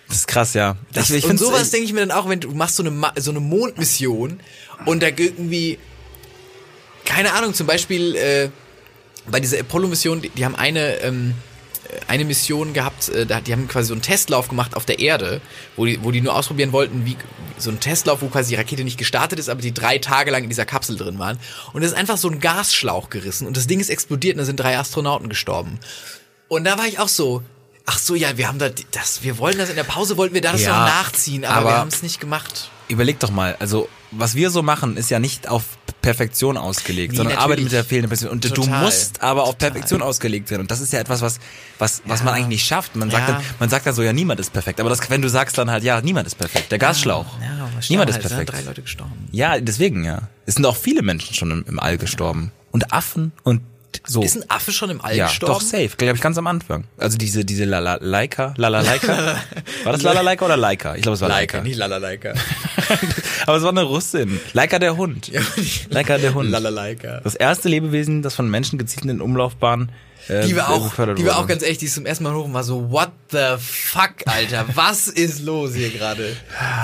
das 0.08 0.18
ist 0.18 0.28
krass, 0.28 0.54
ja. 0.54 0.76
Das, 0.92 1.10
ich, 1.10 1.24
ich 1.24 1.30
und 1.30 1.38
sowas 1.38 1.72
denke 1.72 1.86
ich 1.86 1.94
mir 1.94 2.02
dann 2.06 2.12
auch, 2.12 2.28
wenn 2.30 2.40
du 2.40 2.52
machst 2.52 2.76
so 2.76 2.84
eine, 2.84 2.92
Ma- 2.92 3.14
so 3.18 3.32
eine 3.32 3.40
Mondmission 3.40 4.40
und 4.86 5.02
da 5.04 5.08
irgendwie, 5.08 5.78
keine 7.06 7.34
Ahnung, 7.34 7.54
zum 7.54 7.68
Beispiel 7.68 8.16
äh, 8.16 8.50
bei 9.30 9.40
dieser 9.40 9.60
Apollo-Mission, 9.60 10.22
die, 10.22 10.30
die 10.30 10.44
haben 10.46 10.56
eine, 10.56 10.98
ähm, 11.02 11.34
eine 12.08 12.26
Mission 12.26 12.74
gehabt, 12.74 13.10
äh, 13.10 13.26
die 13.42 13.54
haben 13.54 13.68
quasi 13.68 13.90
so 13.90 13.94
einen 13.94 14.02
Testlauf 14.02 14.48
gemacht 14.50 14.76
auf 14.76 14.86
der 14.86 15.00
Erde, 15.00 15.40
wo 15.76 15.86
die, 15.86 16.04
wo 16.04 16.12
die 16.12 16.22
nur 16.22 16.36
ausprobieren 16.36 16.72
wollten, 16.72 17.06
wie 17.06 17.16
so 17.58 17.70
ein 17.70 17.80
Testlauf, 17.80 18.22
wo 18.22 18.28
quasi 18.28 18.50
die 18.50 18.56
Rakete 18.56 18.84
nicht 18.84 18.98
gestartet 18.98 19.40
ist, 19.40 19.48
aber 19.48 19.62
die 19.62 19.74
drei 19.74 20.00
Tage 20.00 20.32
lang 20.32 20.44
in 20.44 20.50
dieser 20.50 20.66
Kapsel 20.66 20.98
drin 20.98 21.20
waren. 21.20 21.40
Und 21.72 21.82
da 21.82 21.88
ist 21.88 21.94
einfach 21.94 22.18
so 22.18 22.28
ein 22.30 22.40
Gasschlauch 22.40 23.10
gerissen 23.10 23.48
und 23.48 23.56
das 23.56 23.68
Ding 23.68 23.80
ist 23.80 23.90
explodiert 23.90 24.36
und 24.36 24.40
da 24.40 24.46
sind 24.46 24.60
drei 24.60 24.78
Astronauten 24.78 25.30
gestorben. 25.30 25.80
Und 26.50 26.66
da 26.66 26.78
war 26.78 26.88
ich 26.88 27.00
auch 27.00 27.08
so, 27.08 27.44
ach 27.86 27.98
so, 28.00 28.16
ja, 28.16 28.38
wir 28.38 28.48
haben 28.48 28.60
da 28.60 28.70
das, 28.92 29.24
wir 29.24 29.38
wollen 29.38 29.58
das 29.58 29.70
in 29.70 29.76
der 29.76 29.84
Pause 29.84 30.18
wollten 30.18 30.34
wir 30.34 30.42
da 30.42 30.52
das 30.54 30.62
Ja, 30.62 30.80
noch 30.80 30.86
nachziehen, 31.04 31.46
aber, 31.46 31.56
aber- 31.58 31.70
wir 31.70 31.78
haben 31.78 31.88
es 31.90 32.04
nicht 32.04 32.20
gemacht. 32.20 32.70
Überleg 32.90 33.20
doch 33.20 33.32
mal, 33.32 33.56
also 33.60 33.88
was 34.12 34.36
wir 34.36 34.50
so 34.52 34.62
machen, 34.62 34.98
ist 34.98 35.10
ja 35.10 35.18
nicht 35.20 35.48
auf 35.48 35.64
Perfektion 36.02 36.58
ausgelegt, 36.58 37.14
Nee, 37.14 37.18
sondern 37.18 37.38
arbeitet 37.38 37.64
mit 37.64 37.72
der 37.74 37.86
fehlenden 37.86 38.10
Perfektion. 38.10 38.32
Und 38.34 38.44
du 38.44 38.50
Total. 38.50 38.84
musst 38.84 39.22
aber 39.24 39.44
auf 39.44 39.52
Total. 39.54 39.72
Perfektion 39.72 40.02
ausgelegt 40.02 40.50
sein. 40.50 40.60
Und 40.60 40.70
das 40.70 40.82
ist 40.82 40.92
ja 40.92 41.00
etwas, 41.00 41.22
was, 41.22 41.40
was, 41.80 42.02
was 42.06 42.20
Ja. 42.20 42.26
man 42.26 42.34
eigentlich 42.36 42.48
nicht 42.48 42.68
schafft. 42.68 42.98
Man 42.98 43.10
sagt 43.10 43.30
Ja. 43.30 43.36
dann, 43.36 43.44
man 43.58 43.70
sagt 43.70 43.88
dann 43.88 43.94
so, 43.96 44.04
ja, 44.04 44.12
niemand 44.12 44.42
ist 44.42 44.52
perfekt. 44.52 44.82
Aber 44.82 44.90
das, 44.90 45.10
wenn 45.10 45.22
du 45.22 45.30
sagst 45.30 45.58
dann 45.58 45.72
halt, 45.72 45.84
ja, 45.86 46.02
niemand 46.02 46.28
ist 46.28 46.36
perfekt. 46.36 46.72
Der 46.74 46.78
Gasschlauch. 46.78 47.26
Ja, 47.42 47.70
niemand 47.90 48.10
ist 48.10 48.16
halt, 48.18 48.28
perfekt. 48.28 48.52
drei 48.52 48.62
Leute 48.64 48.82
gestorben. 48.82 49.14
Ja, 49.32 49.58
deswegen, 49.62 50.04
ja. 50.04 50.28
Es 50.46 50.56
sind 50.56 50.66
auch 50.66 50.76
viele 50.76 51.04
Menschen 51.04 51.34
schon 51.34 51.50
im, 51.52 51.66
im 51.70 51.80
All 51.80 51.98
gestorben. 51.98 52.52
Und 52.72 52.92
Affen 52.92 53.32
und 53.44 53.62
so. 54.06 54.22
Ist 54.22 54.36
ein 54.36 54.50
Affe 54.50 54.72
schon 54.72 54.90
im 54.90 55.02
All 55.02 55.16
ja, 55.16 55.28
gestorben? 55.28 55.54
doch, 55.54 55.62
safe. 55.62 55.90
Glaube 55.98 56.16
ich 56.16 56.22
ganz 56.22 56.38
am 56.38 56.48
Anfang. 56.48 56.86
Also 56.98 57.18
diese, 57.18 57.46
diese 57.46 57.66
Lala 57.66 57.98
Laika, 58.02 58.54
Lala 58.58 58.82
Laika. 58.82 59.38
War 59.84 59.94
das 59.94 60.02
Lala 60.02 60.22
Laika 60.22 60.46
oder 60.46 60.58
Laika? 60.58 60.96
Ich 60.96 61.02
glaube, 61.02 61.16
es 61.16 61.22
war 61.22 61.30
Laika. 61.30 61.58
Laika, 61.58 61.68
nicht 61.68 61.78
Lalalaika. 61.78 62.34
Aber 63.46 63.58
es 63.58 63.64
war 63.64 63.70
eine 63.70 63.84
Russin. 63.84 64.40
Laika 64.54 64.80
der 64.80 64.98
Hund. 64.98 65.32
Laika 65.90 66.18
der 66.18 66.34
Hund. 66.34 66.50
Lalalaika. 66.50 67.22
Das 67.24 67.36
erste 67.36 67.70
Lebewesen, 67.70 68.22
das 68.22 68.36
von 68.36 68.50
Menschen 68.50 68.80
gezielt 68.80 69.04
in 69.04 69.10
den 69.10 69.22
Umlaufbahn 69.22 69.92
äh, 70.28 70.46
Die 70.46 70.56
war 70.56 70.70
auch, 70.70 70.94
die 71.16 71.26
war 71.26 71.38
auch 71.38 71.48
ganz 71.48 71.64
echt, 71.64 71.82
die 71.82 71.86
ist 71.86 71.96
zum 71.96 72.06
ersten 72.06 72.24
Mal 72.24 72.34
hoch 72.34 72.46
und 72.46 72.54
war 72.54 72.64
so, 72.64 72.92
what 72.92 73.12
the 73.32 73.56
fuck, 73.60 74.14
Alter, 74.26 74.66
was 74.74 75.08
ist 75.08 75.42
los 75.42 75.76
hier 75.76 75.90
gerade? 75.90 76.36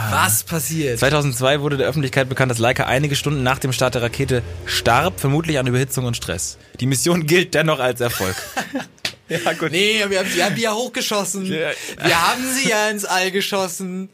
Was 0.09 0.43
passiert? 0.43 0.99
2002 0.99 1.61
wurde 1.61 1.77
der 1.77 1.87
Öffentlichkeit 1.87 2.29
bekannt, 2.29 2.51
dass 2.51 2.57
Laika 2.59 2.85
einige 2.85 3.15
Stunden 3.15 3.43
nach 3.43 3.59
dem 3.59 3.71
Start 3.71 3.95
der 3.95 4.01
Rakete 4.01 4.43
starb, 4.65 5.19
vermutlich 5.19 5.59
an 5.59 5.67
Überhitzung 5.67 6.05
und 6.05 6.17
Stress. 6.17 6.57
Die 6.79 6.85
Mission 6.85 7.25
gilt 7.25 7.53
dennoch 7.53 7.79
als 7.79 8.01
Erfolg. 8.01 8.35
ja, 9.29 9.53
gut. 9.53 9.71
Nee, 9.71 10.03
wir 10.07 10.19
haben, 10.19 10.33
wir 10.33 10.45
haben 10.45 10.55
die 10.55 10.61
ja 10.61 10.73
hochgeschossen. 10.73 11.49
Wir 11.49 11.73
haben 11.97 12.43
sie 12.53 12.69
ja 12.69 12.89
ins 12.89 13.05
All 13.05 13.31
geschossen. 13.31 14.09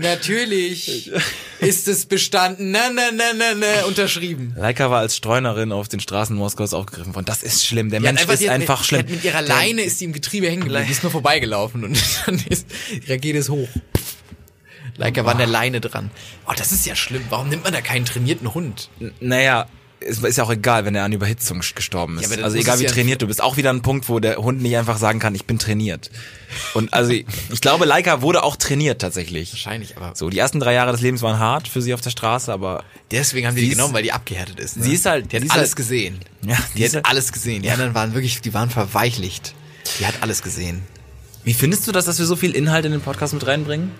Natürlich 0.00 1.10
ist 1.58 1.88
es 1.88 2.06
bestanden. 2.06 2.70
Na, 2.70 2.88
na, 2.94 3.10
na, 3.12 3.32
na, 3.36 3.54
na, 3.56 3.84
unterschrieben. 3.86 4.54
Laika 4.56 4.90
war 4.92 5.00
als 5.00 5.16
Streunerin 5.16 5.72
auf 5.72 5.88
den 5.88 5.98
Straßen 5.98 6.36
Moskaus 6.36 6.72
aufgegriffen 6.72 7.16
worden. 7.16 7.26
Das 7.26 7.42
ist 7.42 7.66
schlimm. 7.66 7.90
Der 7.90 7.98
hat 7.98 8.04
Mensch 8.04 8.22
ist 8.22 8.40
die 8.40 8.48
hat 8.48 8.54
einfach 8.54 8.78
mit, 8.78 8.86
schlimm. 8.86 9.06
Mit 9.10 9.24
ihrer 9.24 9.42
Der- 9.42 9.48
Leine 9.56 9.82
ist 9.82 10.00
die 10.00 10.04
im 10.04 10.12
Getriebe 10.12 10.46
hängen 10.48 10.62
geblieben. 10.62 10.84
Die 10.86 10.92
ist 10.92 11.02
nur 11.02 11.10
vorbeigelaufen 11.10 11.82
und 11.82 11.98
dann 12.26 12.36
ist, 12.48 12.66
die 12.92 13.10
Rakete 13.12 13.38
ist 13.38 13.48
hoch. 13.50 13.68
Leica 14.96 15.24
war 15.24 15.32
an 15.32 15.38
der 15.38 15.46
Leine 15.48 15.80
dran. 15.80 16.10
Oh, 16.48 16.52
das 16.56 16.70
ist 16.70 16.86
ja 16.86 16.94
schlimm. 16.94 17.24
Warum 17.28 17.48
nimmt 17.48 17.64
man 17.64 17.72
da 17.72 17.80
keinen 17.80 18.04
trainierten 18.04 18.54
Hund? 18.54 18.90
Naja, 19.20 19.66
es 20.00 20.18
ist 20.22 20.36
ja 20.38 20.44
auch 20.44 20.50
egal, 20.52 20.84
wenn 20.84 20.94
er 20.94 21.04
an 21.04 21.12
Überhitzung 21.12 21.60
gestorben 21.74 22.16
Ja, 22.16 22.22
ist. 22.22 22.32
dann 22.32 22.44
also 22.44 22.56
egal 22.56 22.78
wie 22.78 22.84
ja- 22.84 22.90
trainiert 22.90 23.20
du 23.22 23.26
bist. 23.26 23.42
Auch 23.42 23.56
wieder 23.56 23.70
ein 23.70 23.82
Punkt, 23.82 24.08
wo 24.08 24.20
der 24.20 24.36
Hund 24.36 24.62
nicht 24.62 24.76
einfach 24.76 24.96
sagen 24.98 25.18
kann, 25.18 25.34
ich 25.34 25.44
bin 25.44 25.58
trainiert. 25.58 26.10
Und 26.74 26.92
also 26.94 27.10
ich 27.12 27.26
glaube, 27.60 27.84
Laika 27.84 28.22
wurde 28.22 28.42
auch 28.42 28.56
trainiert 28.56 29.00
tatsächlich. 29.00 29.52
Wahrscheinlich, 29.52 29.96
aber 29.96 30.14
So, 30.14 30.30
die 30.30 30.38
ersten 30.38 30.60
drei 30.60 30.72
Jahre 30.74 30.92
des 30.92 31.00
Lebens 31.00 31.22
waren 31.22 31.38
hart 31.38 31.68
für 31.68 31.82
sie 31.82 31.94
auf 31.94 32.00
der 32.00 32.10
Straße, 32.10 32.52
aber 32.52 32.84
deswegen 33.10 33.46
haben 33.46 33.54
Sie 33.56 33.62
die 33.62 33.68
ist- 33.68 33.76
genommen, 33.76 33.92
weil 33.94 34.02
die 34.04 34.12
abgehärtet 34.12 34.60
ist. 34.60 34.76
Ne? 34.76 34.84
sie 34.84 34.94
ist 34.94 35.04
halt- 35.06 35.32
die 35.32 35.36
hat 35.36 35.44
ist 35.44 35.50
alles 35.50 35.68
halt- 35.70 35.76
gesehen. 35.76 36.18
Ja, 36.42 36.56
die 36.74 36.78
die 36.78 36.84
hat 36.84 36.94
ist- 36.94 37.04
alles 37.06 37.32
gesehen. 37.32 37.62
Die 37.62 37.70
anderen 37.70 37.94
waren 37.94 38.14
wirklich, 38.14 38.40
die 38.40 38.54
waren 38.54 38.70
verweichlicht. 38.70 39.54
Die 40.00 40.06
hat 40.06 40.14
alles 40.20 40.42
gesehen. 40.42 40.82
wie 41.44 41.54
findest 41.54 41.86
du 41.88 41.92
das, 41.92 42.04
dass 42.04 42.18
wir 42.18 42.26
so 42.26 42.36
viel 42.36 42.50
Inhalt 42.52 42.84
in 42.84 42.92
den 42.92 43.00
Podcast 43.00 43.32
mit 43.32 43.46
reinbringen? 43.46 43.90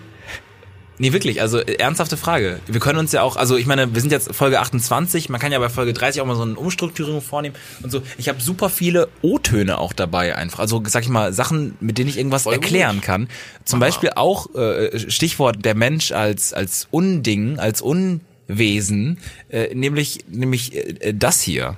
Nee, 1.01 1.13
wirklich, 1.13 1.41
also 1.41 1.59
äh, 1.59 1.75
ernsthafte 1.75 2.17
Frage. 2.17 2.59
Wir 2.67 2.79
können 2.81 2.99
uns 2.99 3.13
ja 3.13 3.23
auch, 3.23 3.37
also 3.37 3.55
ich 3.55 3.65
meine, 3.65 3.93
wir 3.93 4.01
sind 4.01 4.11
jetzt 4.11 4.35
Folge 4.35 4.59
28, 4.59 5.29
man 5.29 5.39
kann 5.39 5.51
ja 5.51 5.59
bei 5.59 5.69
Folge 5.69 5.93
30 5.93 6.21
auch 6.21 6.25
mal 6.25 6.35
so 6.35 6.41
eine 6.43 6.55
Umstrukturierung 6.55 7.21
vornehmen 7.21 7.55
und 7.81 7.89
so. 7.89 8.01
Ich 8.17 8.27
habe 8.27 8.41
super 8.41 8.69
viele 8.69 9.07
O-Töne 9.21 9.77
auch 9.77 9.93
dabei 9.93 10.35
einfach. 10.35 10.59
Also 10.59 10.83
sag 10.85 11.03
ich 11.03 11.09
mal, 11.09 11.31
Sachen, 11.31 11.77
mit 11.79 11.97
denen 11.97 12.09
ich 12.09 12.17
irgendwas 12.17 12.43
Voll 12.43 12.55
gut. 12.55 12.65
erklären 12.65 12.99
kann. 12.99 13.29
Zum 13.63 13.79
Beispiel 13.79 14.11
auch 14.15 14.53
äh, 14.55 14.99
Stichwort 15.09 15.63
der 15.63 15.73
Mensch 15.73 16.11
als, 16.11 16.53
als 16.53 16.87
Unding, 16.91 17.59
als 17.59 17.81
Unwesen, 17.81 19.19
äh, 19.49 19.73
nämlich, 19.73 20.25
nämlich 20.27 20.75
äh, 20.75 21.13
das 21.13 21.41
hier. 21.41 21.77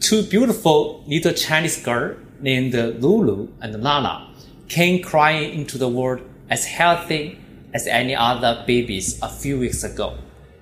two 0.00 0.22
beautiful 0.22 1.00
little 1.06 1.34
Chinese 1.34 1.82
girl 1.82 2.16
named 2.40 2.74
Lulu 3.00 3.48
and 3.60 3.74
Lana 3.82 4.26
came 4.68 5.00
crying 5.00 5.52
into 5.52 5.78
the 5.78 5.88
world 5.88 6.20
as 6.50 6.64
healthy 6.64 7.36
as 7.74 7.86
any 7.86 8.16
other 8.16 8.64
babies 8.66 9.20
a 9.22 9.28
few 9.28 9.60
weeks 9.60 9.84
ago. 9.84 10.12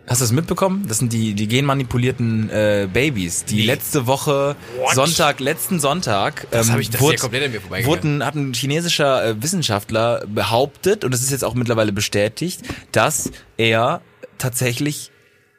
Hast 0.09 0.21
du 0.21 0.25
das 0.25 0.33
mitbekommen? 0.33 0.85
Das 0.87 0.99
sind 0.99 1.13
die, 1.13 1.35
die 1.35 1.49
genmanipulierten 1.49 2.49
äh, 2.51 2.87
Babys, 2.93 3.45
die 3.45 3.63
letzte 3.63 4.07
Woche, 4.07 4.55
Sonntag, 4.95 5.41
letzten 5.41 5.81
Sonntag, 5.81 6.47
Das 6.53 6.69
ähm, 6.69 6.75
hab 6.75 6.81
ich- 6.81 6.91
das 6.91 7.01
ist 7.01 7.11
ja 7.11 7.17
komplett 7.17 7.45
an 7.45 7.51
mir 7.51 7.61
vorbeigegangen. 7.61 8.03
wurden, 8.05 8.25
hat 8.25 8.37
ein 8.37 8.55
chinesischer 8.55 9.25
äh, 9.31 9.43
Wissenschaftler 9.43 10.25
behauptet, 10.29 11.05
und 11.05 11.13
das 11.13 11.23
ist 11.23 11.33
jetzt 11.33 11.43
auch 11.45 11.55
mittlerweile 11.55 11.93
bestätigt, 11.93 12.61
dass 12.93 13.33
er 13.57 14.01
tatsächlich 14.39 15.11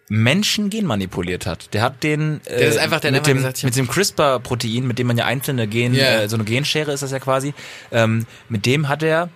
Menschen 0.10 0.70
genmanipuliert 0.70 1.46
hat. 1.46 1.74
Der 1.74 1.82
hat 1.82 2.02
den 2.04 2.40
äh, 2.46 2.60
Der 2.60 2.70
ist 2.70 2.78
einfach- 2.78 3.02
der 3.02 3.12
mit, 3.12 3.28
dem, 3.28 3.38
gesagt, 3.38 3.62
mit 3.66 3.76
dem 3.76 3.90
CRISPR-Protein, 3.90 4.88
mit 4.88 4.98
dem 4.98 5.08
man 5.08 5.18
ja 5.18 5.26
einzelne 5.26 5.68
Gen, 5.68 5.94
Ja. 5.94 6.22
äh, 6.22 6.30
so 6.30 6.38
eine 6.38 6.46
Genschere 6.46 6.94
ist 6.94 7.04
das 7.04 7.12
ja 7.12 7.20
quasi, 7.20 7.54
ähm, 7.92 8.26
mit 8.48 8.66
dem 8.66 8.88
hat 8.88 9.04
er 9.04 9.28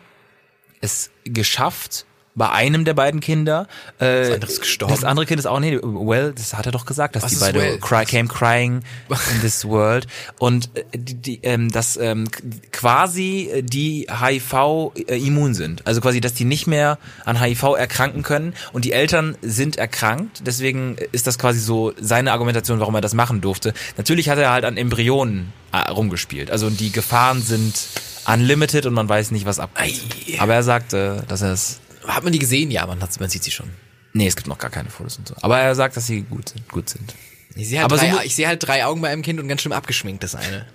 es 0.82 1.12
geschafft, 1.24 2.06
bei 2.42 2.50
einem 2.50 2.86
der 2.86 2.96
beiden 2.96 3.20
Kinder. 3.20 3.68
Äh, 4.00 4.22
das 4.22 4.32
andere 4.32 4.52
ist 4.52 4.62
gestorben. 4.62 4.96
Das 4.96 5.04
andere 5.04 5.26
Kind 5.28 5.38
ist 5.38 5.46
auch, 5.46 5.60
nee, 5.60 5.78
well, 5.84 6.34
das 6.36 6.56
hat 6.56 6.66
er 6.66 6.72
doch 6.72 6.88
gesagt, 6.88 7.16
dass 7.16 7.22
Was 7.22 7.34
die 7.34 7.38
beide 7.38 7.60
well? 7.60 7.78
cry, 7.78 8.04
came 8.04 8.28
crying 8.28 8.82
in 9.10 9.42
this 9.42 9.64
world. 9.68 10.08
Und 10.40 10.72
äh, 10.74 10.98
die, 10.98 11.14
die, 11.14 11.40
ähm, 11.44 11.70
dass 11.72 11.98
ähm, 11.98 12.28
quasi 12.72 13.52
äh, 13.54 13.62
die 13.62 14.08
HIV 14.10 14.92
äh, 15.08 15.24
immun 15.24 15.54
sind. 15.54 15.86
Also 15.86 16.02
quasi, 16.02 16.20
dass 16.20 16.34
die 16.34 16.46
nicht 16.46 16.66
mehr 16.66 16.98
an 17.26 17.40
HIV 17.40 17.76
erkranken 17.78 18.24
können. 18.24 18.56
Und 18.74 18.86
die 18.86 18.92
Eltern 18.92 19.38
sind 19.44 19.76
erkrankt. 19.76 20.42
Deswegen 20.44 20.96
ist 21.12 21.28
das 21.28 21.38
quasi 21.38 21.60
so 21.60 21.94
seine 22.02 22.32
Argumentation, 22.32 22.80
warum 22.80 22.96
er 22.96 23.02
das 23.02 23.14
machen 23.14 23.42
durfte. 23.42 23.76
Natürlich 23.98 24.30
hat 24.30 24.40
er 24.40 24.50
halt 24.50 24.66
an 24.66 24.78
Embryonen 24.78 25.54
äh, 25.72 25.78
rumgespielt. 25.92 26.50
Also 26.50 26.72
die 26.72 26.92
Gefahren 26.92 27.40
sind 27.44 27.88
unlimited 28.26 28.88
und 28.88 28.96
man 28.96 29.08
weiß 29.08 29.30
nicht, 29.30 29.46
was 29.46 29.60
abgeht. 29.60 30.02
Aber 30.40 30.56
er 30.56 30.64
sagte, 30.64 31.24
dass 31.28 31.44
er 31.44 31.52
es 31.54 31.80
Hat 32.08 32.24
man 32.24 32.34
die 32.34 32.40
gesehen? 32.40 32.72
Ja, 32.72 32.86
man, 32.88 33.02
hat, 33.02 33.20
man 33.20 33.30
sieht 33.30 33.44
sie 33.44 33.52
schon. 33.52 33.70
Nee, 34.14 34.28
es 34.28 34.36
gibt 34.36 34.48
noch 34.48 34.58
gar 34.58 34.70
keine 34.72 34.90
Fotos 34.90 35.18
und 35.18 35.28
so. 35.28 35.36
Aber 35.42 35.60
er 35.60 35.74
sagt, 35.76 35.96
dass 35.96 36.08
sie 36.08 36.22
gut 36.22 36.50
sind. 36.50 36.68
Gut 36.70 36.90
sind. 36.90 37.14
Ich 37.56 37.70
sehe 37.70 37.80
halt, 37.80 37.86
Aber 37.86 37.98
drei, 37.98 38.12
so- 38.12 38.20
ich 38.24 38.36
sehe 38.36 38.48
halt 38.48 38.66
drei 38.66 38.86
Augen 38.86 39.02
bei 39.02 39.10
einem 39.10 39.22
Kind 39.22 39.40
und 39.40 39.48
ganz 39.48 39.62
schön 39.62 39.72
abgeschminkt, 39.74 40.24
das 40.24 40.36
eine. 40.36 40.66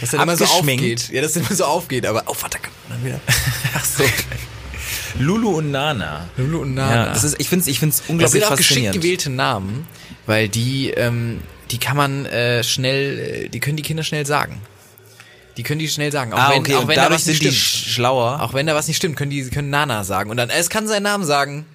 Das 0.00 0.10
dann 0.10 0.22
immer 0.22 0.36
so 0.36 0.44
aufgeht. 0.46 1.10
Ja, 1.10 1.20
das 1.22 1.36
immer 1.36 1.52
so 1.54 1.64
aufgeht, 1.64 2.06
aber, 2.06 2.24
oh, 2.26 2.34
warte, 2.40 2.58
kann 2.58 2.72
man 2.88 2.98
dann 2.98 3.06
wieder. 3.06 3.20
Ach 3.74 3.84
so. 3.84 4.04
Lulu 5.18 5.58
und 5.58 5.70
Nana. 5.70 6.28
Lulu 6.36 6.62
und 6.62 6.74
Nana. 6.74 7.06
Ja, 7.06 7.12
das 7.12 7.24
ist, 7.24 7.36
ich 7.38 7.48
finde 7.48 7.62
es 7.62 7.68
ich 7.68 7.78
find's 7.78 7.98
Das 8.00 8.08
unglaublich 8.08 8.42
sind 8.42 8.52
auch 8.52 8.56
geschickt 8.56 8.92
gewählte 8.92 9.28
Namen, 9.30 9.86
weil 10.26 10.48
die, 10.48 10.90
ähm, 10.90 11.40
die 11.70 11.78
kann 11.78 11.96
man 11.96 12.24
äh, 12.26 12.64
schnell, 12.64 13.18
äh, 13.18 13.48
die 13.48 13.60
können 13.60 13.76
die 13.76 13.82
Kinder 13.82 14.02
schnell 14.02 14.24
sagen. 14.26 14.60
Die 15.56 15.62
können 15.62 15.80
die 15.80 15.88
schnell 15.88 16.10
sagen. 16.12 16.32
Auch 16.32 16.38
ah, 16.38 16.50
wenn, 16.52 16.60
okay, 16.60 16.74
auch 16.76 16.82
und 16.82 16.88
wenn 16.88 16.96
da 16.96 17.10
was 17.10 17.26
nicht 17.26 17.38
stimmt. 17.38 17.54
sch- 17.54 17.88
schlauer. 17.94 18.40
Auch 18.40 18.54
wenn 18.54 18.66
da 18.66 18.74
was 18.74 18.88
nicht 18.88 18.96
stimmt, 18.96 19.16
können 19.16 19.30
die 19.30 19.42
können 19.50 19.68
Nana 19.70 20.02
sagen. 20.04 20.30
Und 20.30 20.36
dann, 20.38 20.48
es 20.50 20.70
kann 20.70 20.86
seinen 20.88 21.02
Namen 21.02 21.24
sagen. 21.24 21.66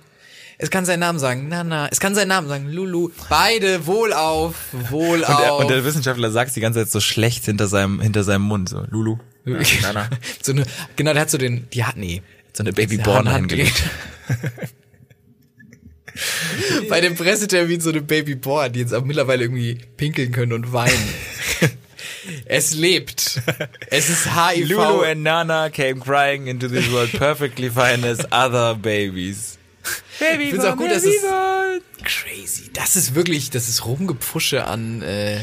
Es 0.59 0.71
kann 0.71 0.85
seinen 0.85 1.01
Namen 1.01 1.19
sagen. 1.19 1.49
Nana. 1.49 1.87
Es 1.91 1.99
kann 1.99 2.15
seinen 2.15 2.29
Namen 2.29 2.47
sagen. 2.47 2.67
Lulu. 2.71 3.09
Beide 3.29 3.85
wohlauf. 3.85 4.55
Wohlauf. 4.89 5.29
und, 5.29 5.39
der, 5.43 5.55
und 5.57 5.69
der 5.69 5.85
Wissenschaftler 5.85 6.31
sagt 6.31 6.55
die 6.55 6.61
ganze 6.61 6.79
Zeit 6.79 6.89
so 6.91 6.99
schlecht 6.99 7.45
hinter 7.45 7.67
seinem, 7.67 8.01
hinter 8.01 8.23
seinem 8.23 8.41
Mund. 8.41 8.67
So, 8.69 8.83
Lulu. 8.89 9.17
Nana. 9.83 10.09
so 10.41 10.53
eine, 10.53 10.63
genau, 10.95 11.13
der 11.13 11.21
hat 11.21 11.29
so 11.29 11.37
den, 11.37 11.69
die 11.71 11.83
hat, 11.85 11.95
nee. 11.97 12.23
So 12.53 12.63
eine 12.63 12.73
Baby 12.73 12.97
Der 12.97 13.03
Born 13.03 13.29
hat- 13.29 13.35
hingelegt. 13.37 13.83
Bei 16.89 16.99
dem 17.01 17.15
Pressetermin 17.15 17.79
so 17.79 17.91
eine 17.91 18.01
Baby 18.01 18.33
Born, 18.33 18.73
die 18.73 18.79
jetzt 18.79 18.91
auch 18.93 19.03
mittlerweile 19.03 19.43
irgendwie 19.43 19.75
pinkeln 19.97 20.31
können 20.31 20.53
und 20.53 20.73
weinen. 20.73 21.07
es 22.45 22.73
lebt. 22.73 23.41
Es 23.89 24.09
ist 24.09 24.25
HIV. 24.35 24.69
Lulu 24.69 25.01
and 25.03 25.23
Nana 25.23 25.69
came 25.69 25.99
crying 25.99 26.47
into 26.47 26.67
this 26.67 26.91
world 26.91 27.11
perfectly 27.11 27.69
fine 27.69 28.03
as 28.05 28.19
other 28.31 28.75
babies. 28.75 29.57
Baby 30.19 30.45
Ich 30.45 30.49
find's 30.49 30.65
auch 30.65 30.75
gut, 30.75 30.91
dass 30.91 31.03
es- 31.05 31.15
crazy. 32.03 32.69
Das 32.73 32.95
ist 32.95 33.15
wirklich, 33.15 33.49
das 33.49 33.69
ist 33.69 33.85
Rumgepusche 33.85 34.65
an, 34.65 35.01
äh, 35.01 35.39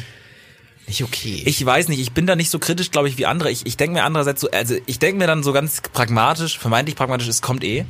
nicht 0.87 1.03
okay. 1.03 1.43
Ich 1.47 1.65
weiß 1.65 1.89
nicht, 1.89 2.01
ich 2.01 2.13
bin 2.13 2.27
da 2.27 2.37
nicht 2.37 2.51
so 2.51 2.59
kritisch, 2.59 2.91
glaube 2.91 3.09
ich, 3.09 3.17
wie 3.17 3.27
andere. 3.27 3.51
Ich, 3.51 3.65
ich 3.67 3.77
denke 3.77 3.95
mir 3.95 4.05
andererseits 4.05 4.41
so, 4.43 4.51
also 4.51 4.77
ich 4.87 4.99
denke 4.99 5.19
mir 5.19 5.27
dann 5.27 5.43
so 5.43 5.53
ganz 5.53 5.81
pragmatisch, 5.93 6.59
vermeintlich 6.59 6.97
pragmatisch, 6.97 7.29
es 7.29 7.41
kommt 7.41 7.65
eh. 7.65 7.85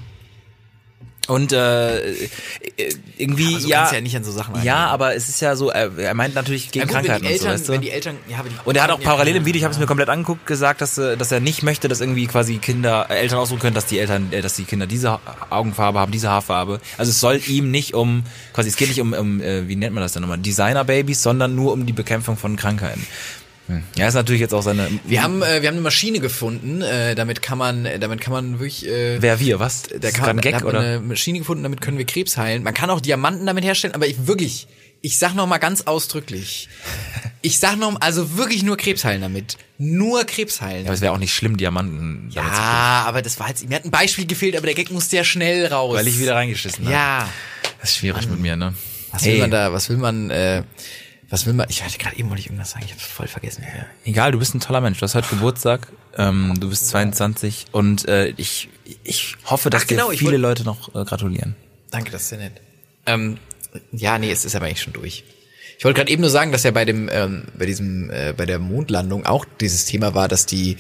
Und 1.27 1.53
äh, 1.53 2.01
äh, 2.01 2.27
irgendwie, 3.17 3.55
Aber 3.55 3.61
so 3.61 3.69
ja, 3.69 3.93
ja 3.93 4.01
nicht 4.01 4.15
an 4.17 4.25
so 4.25 4.33
Sachen 4.33 4.63
ja, 4.63 4.87
aber 4.89 5.15
es 5.15 5.29
ist 5.29 5.41
ja 5.41 5.57
so, 5.57 5.71
er, 5.71 5.97
er 5.97 6.15
meint 6.15 6.35
natürlich 6.35 6.71
gegen 6.71 6.81
Ja, 6.81 6.85
gut, 6.85 6.95
Krankheiten 6.95 7.25
Eltern, 7.25 7.53
und 7.53 7.57
so, 7.57 7.61
weißt 7.61 7.69
du? 7.69 7.73
wenn 7.73 7.81
die 7.81 7.91
Eltern, 7.91 8.17
ja, 8.29 8.39
aber 8.39 8.51
die 8.51 8.55
Und 8.65 8.77
er 8.77 8.83
hat 8.83 8.91
auch 8.91 9.01
parallel 9.01 9.37
im 9.37 9.47
Video, 9.47 9.59
ich 9.59 9.65
habe 9.65 9.73
es 9.73 9.81
mir 9.81 9.87
komplett 9.87 10.11
angeguckt, 10.11 10.47
gesagt, 10.47 10.83
dass, 10.83 10.99
äh, 10.99 11.17
dass 11.17 11.33
er 11.33 11.41
nicht 11.41 11.63
möchte, 11.63 11.89
dass 11.89 12.01
irgendwie 12.01 12.27
quasi 12.27 12.59
Kinder, 12.59 13.07
äh, 13.09 13.21
Eltern 13.21 13.39
aussuchen 13.39 13.61
können, 13.61 13.75
dass 13.75 13.87
die 13.87 13.99
Eltern, 13.99 14.33
äh, 14.33 14.43
dass 14.43 14.55
die 14.57 14.65
Kinder 14.65 14.87
diese 14.87 15.19
Augenfarbe 15.49 15.99
haben, 15.99 16.13
diese 16.13 16.29
Haarfarbe. 16.29 16.81
Also 16.99 17.11
es 17.11 17.21
soll 17.21 17.41
ihm 17.47 17.71
nicht 17.71 17.95
um, 17.95 18.25
quasi 18.53 18.69
es 18.69 18.77
geht 18.77 18.89
nicht 18.89 19.01
um, 19.01 19.15
um 19.15 19.41
äh, 19.41 19.67
wie 19.67 19.77
nennt 19.77 19.95
man 19.95 20.03
das 20.03 20.13
denn 20.13 20.23
nochmal, 20.23 20.39
Designer-Babys, 20.39 21.23
sondern 21.23 21.55
nur 21.55 21.73
um 21.73 21.87
die 21.87 21.95
Bekämpfung 21.95 22.37
von 22.37 22.57
Krankheiten. 22.57 23.07
Hm. 23.67 23.83
Ja, 23.97 24.09
ist 24.09 24.15
natürlich 24.15 24.43
jetzt 24.43 24.53
auch 24.53 24.63
seine. 24.63 24.89
Wir 25.05 25.23
haben, 25.23 25.43
äh, 25.43 25.63
wir 25.63 25.69
haben 25.69 25.77
eine 25.77 25.83
Maschine 25.83 26.21
gefunden, 26.21 26.83
äh, 26.83 27.15
damit 27.15 27.41
kann 27.41 27.57
man, 27.57 27.87
äh, 27.87 27.99
damit 27.99 28.21
kann 28.21 28.33
man 28.33 28.59
wirklich, 28.59 28.87
äh, 28.87 29.23
Wer 29.23 29.41
wir, 29.41 29.59
was? 29.59 29.85
da 29.85 30.11
kann 30.11 30.27
man, 30.27 30.41
Gag 30.41 30.59
da 30.59 30.65
oder? 30.67 30.81
eine 30.81 31.01
Maschine 31.01 31.39
gefunden, 31.39 31.63
damit 31.63 31.81
können 31.81 31.97
wir 31.97 32.05
Krebs 32.05 32.37
heilen. 32.37 32.63
Man 32.63 32.75
kann 32.75 32.91
auch 32.91 33.01
Diamanten 33.01 33.47
damit 33.47 33.65
herstellen, 33.65 33.95
aber 33.95 34.07
ich 34.07 34.27
wirklich, 34.27 34.67
ich 35.01 35.19
sag 35.19 35.35
noch 35.35 35.47
mal 35.47 35.59
ganz 35.59 35.83
ausdrücklich, 35.83 36.69
ich 37.41 37.59
sag 37.59 37.77
noch, 37.79 37.99
also 38.03 38.37
wirklich 38.37 38.63
nur 38.63 38.77
Krebs 38.77 39.03
heilen 39.03 39.23
damit, 39.23 39.57
nur 39.79 40.25
Krebs 40.25 40.61
heilen. 40.61 40.81
Ja, 40.81 40.87
aber 40.89 40.95
es 40.95 41.01
wäre 41.01 41.13
auch 41.13 41.19
nicht 41.19 41.33
schlimm, 41.35 41.57
Diamanten. 41.57 42.31
damit 42.35 42.55
zu 42.55 42.61
Ja, 42.61 43.05
aber 43.07 43.23
das 43.23 43.41
war 43.41 43.49
jetzt, 43.49 43.67
mir 43.67 43.77
hat 43.77 43.87
ein 43.87 43.91
Beispiel 43.91 44.27
gefehlt, 44.27 44.57
aber 44.57 44.67
der 44.67 44.75
Gag 44.75 44.91
musste 44.91 45.17
ja 45.17 45.25
schnell 45.25 45.67
raus. 45.67 45.97
Weil 45.97 46.09
ich 46.09 46.19
wieder 46.19 46.35
reingeschissen 46.35 46.85
habe. 46.85 46.95
Ja. 46.95 47.29
Das 47.81 47.91
ist 47.91 47.97
schwierig 47.97 48.29
mit 48.29 48.41
mir, 48.41 48.57
ne? 48.57 48.75
Was 49.11 49.25
will 49.25 49.39
man 49.39 49.51
da, 49.51 49.73
was 49.73 49.89
will 49.89 49.97
man, 49.97 50.29
äh, 50.31 50.65
was 51.31 51.47
will 51.47 51.53
man, 51.55 51.67
ich 51.71 51.83
hatte 51.83 51.99
gerade 51.99 52.17
eben 52.17 52.29
wollte 52.29 52.41
ich 52.41 52.47
irgendwas 52.47 52.71
sagen, 52.73 52.85
ich 52.87 52.93
hab's 52.93 53.03
voll 53.05 53.27
vergessen. 53.27 53.63
Ja. 53.65 53.87
Egal, 54.05 54.33
du 54.33 54.39
bist 54.39 54.55
ein 54.55 54.61
toller 54.61 54.81
Mensch. 54.81 54.99
Du 54.99 55.03
hast 55.03 55.15
heute 55.15 55.29
Geburtstag. 55.29 55.89
Ähm, 56.17 56.55
du 56.61 56.69
bist 56.69 56.89
22 56.89 57.67
und 57.73 58.07
äh, 58.09 58.29
ich, 58.37 58.69
ich 59.03 59.37
hoffe, 59.47 59.71
dass 59.71 59.83
Ach, 59.83 59.87
genau, 59.89 60.11
dir 60.11 60.19
viele 60.19 60.33
wollt- 60.33 60.43
Leute 60.43 60.65
noch 60.65 60.95
äh, 60.95 61.05
gratulieren. 61.05 61.57
Danke, 61.91 62.11
das 62.11 62.23
ist 62.23 62.29
sehr 62.31 62.39
nett. 62.39 62.61
Ähm, 63.07 63.39
ja, 63.93 64.19
nee, 64.19 64.31
es 64.31 64.45
ist 64.45 64.55
aber 64.55 64.67
eigentlich 64.67 64.83
schon 64.83 64.93
durch. 64.93 65.25
Ich 65.77 65.85
wollte 65.85 65.99
gerade 65.99 66.11
eben 66.13 66.21
nur 66.21 66.31
sagen, 66.31 66.53
dass 66.53 66.63
ja 66.63 66.71
bei 66.71 66.85
dem, 66.85 67.09
ähm, 67.13 67.45
bei 67.59 67.67
diesem, 67.67 68.11
äh, 68.11 68.33
bei 68.37 68.47
der 68.47 68.61
Mondlandung 68.61 69.27
auch 69.27 69.45
dieses 69.61 69.87
Thema 69.87 70.15
war, 70.15 70.29
dass 70.29 70.47
die 70.47 70.77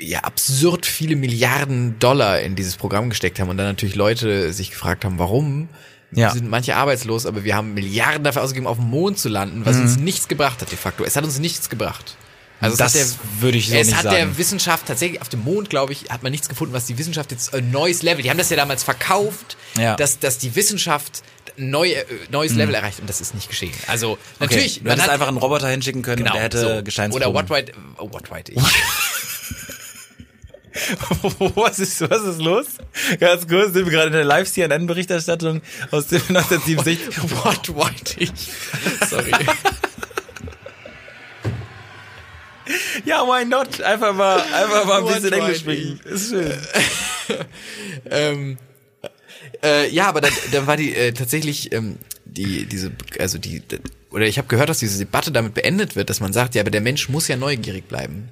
ja 0.00 0.20
absurd 0.20 0.86
viele 0.86 1.16
Milliarden 1.16 1.98
Dollar 1.98 2.40
in 2.40 2.56
dieses 2.56 2.76
Programm 2.76 3.08
gesteckt 3.10 3.38
haben 3.40 3.48
und 3.50 3.56
dann 3.56 3.66
natürlich 3.66 3.94
Leute 3.94 4.52
sich 4.52 4.70
gefragt 4.70 5.04
haben, 5.04 5.18
warum 5.18 5.68
Ja. 6.10 6.30
sind 6.30 6.48
manche 6.48 6.74
arbeitslos, 6.76 7.26
aber 7.26 7.44
wir 7.44 7.54
haben 7.54 7.74
Milliarden 7.74 8.24
dafür 8.24 8.42
ausgegeben, 8.42 8.66
auf 8.66 8.78
dem 8.78 8.88
Mond 8.88 9.18
zu 9.18 9.28
landen, 9.28 9.66
was 9.66 9.76
uns 9.76 9.98
nichts 9.98 10.26
gebracht 10.28 10.60
hat 10.62 10.70
de 10.70 10.78
facto. 10.78 11.04
Es 11.04 11.16
hat 11.16 11.24
uns 11.24 11.38
nichts 11.38 11.68
gebracht. 11.68 12.16
Also 12.60 12.72
es 12.72 12.78
Das 12.78 12.94
hat 12.94 13.00
der, 13.00 13.40
würde 13.42 13.58
ich 13.58 13.68
so 13.68 13.76
es 13.76 13.86
nicht 13.86 13.96
hat 13.96 14.02
sagen. 14.04 14.16
der 14.16 14.38
Wissenschaft 14.38 14.86
tatsächlich 14.86 15.20
auf 15.20 15.28
dem 15.28 15.44
Mond, 15.44 15.70
glaube 15.70 15.92
ich, 15.92 16.10
hat 16.10 16.22
man 16.24 16.32
nichts 16.32 16.48
gefunden, 16.48 16.72
was 16.74 16.86
die 16.86 16.98
Wissenschaft 16.98 17.30
jetzt 17.30 17.54
ein 17.54 17.70
neues 17.70 18.02
Level. 18.02 18.22
Die 18.22 18.30
haben 18.30 18.38
das 18.38 18.50
ja 18.50 18.56
damals 18.56 18.82
verkauft, 18.82 19.56
Ja. 19.78 19.94
dass 19.96 20.18
dass 20.18 20.38
die 20.38 20.56
Wissenschaft 20.56 21.22
ein 21.56 21.70
neu, 21.70 21.90
äh, 21.90 22.04
neues 22.30 22.54
Level 22.54 22.74
erreicht 22.74 22.98
und 23.00 23.08
das 23.08 23.20
ist 23.20 23.34
nicht 23.34 23.48
geschehen. 23.48 23.72
Also 23.86 24.18
natürlich, 24.40 24.76
okay. 24.78 24.84
du 24.84 24.90
hättest 24.90 25.08
einfach 25.08 25.28
einen 25.28 25.36
Roboter 25.36 25.68
hinschicken 25.68 26.02
können 26.02 26.16
genau, 26.24 26.30
und 26.30 26.34
der 26.36 26.42
hätte 26.42 26.60
so. 26.78 26.82
Gesteinsproben. 26.82 27.28
oder 27.28 27.38
What 27.38 27.50
White, 27.50 27.72
oh, 27.98 28.10
What 28.12 28.30
White. 28.30 28.50
Ich, 28.52 28.60
was 31.54 31.78
ist 31.78 32.00
was 32.10 32.22
ist 32.22 32.40
los? 32.40 32.66
Ganz 33.18 33.46
kurz, 33.46 33.72
sind 33.72 33.86
wir 33.86 33.92
gerade 33.92 34.08
in 34.08 34.12
der 34.12 34.24
Live 34.24 34.50
CNN 34.50 34.86
Berichterstattung 34.86 35.62
aus 35.90 36.08
dem 36.08 36.22
1967. 36.28 37.22
What 37.44 37.74
White. 37.74 38.14
Ich, 38.18 38.30
sorry. 39.08 39.32
ja, 43.04 43.22
why 43.22 43.44
not? 43.44 43.80
Einfach 43.80 44.14
mal 44.14 44.40
einfach 44.40 44.84
mal 44.84 44.98
ein 44.98 45.04
What 45.04 45.14
bisschen 45.14 45.32
Englisch 45.32 45.58
sprechen. 45.58 46.00
Ist 46.04 46.30
schön. 46.30 46.52
ähm, 48.10 48.58
äh, 49.62 49.88
ja, 49.90 50.08
aber 50.08 50.20
dann, 50.20 50.32
dann 50.52 50.66
war 50.66 50.76
die 50.76 50.94
äh, 50.94 51.12
tatsächlich 51.12 51.72
ähm, 51.72 51.98
die 52.24 52.66
diese 52.66 52.92
also 53.18 53.38
die 53.38 53.62
oder 54.10 54.26
ich 54.26 54.38
habe 54.38 54.48
gehört, 54.48 54.68
dass 54.68 54.78
diese 54.78 54.98
Debatte 54.98 55.32
damit 55.32 55.54
beendet 55.54 55.96
wird, 55.96 56.10
dass 56.10 56.20
man 56.20 56.32
sagt, 56.32 56.54
ja, 56.54 56.62
aber 56.62 56.70
der 56.70 56.80
Mensch 56.80 57.08
muss 57.08 57.28
ja 57.28 57.36
neugierig 57.36 57.88
bleiben. 57.88 58.28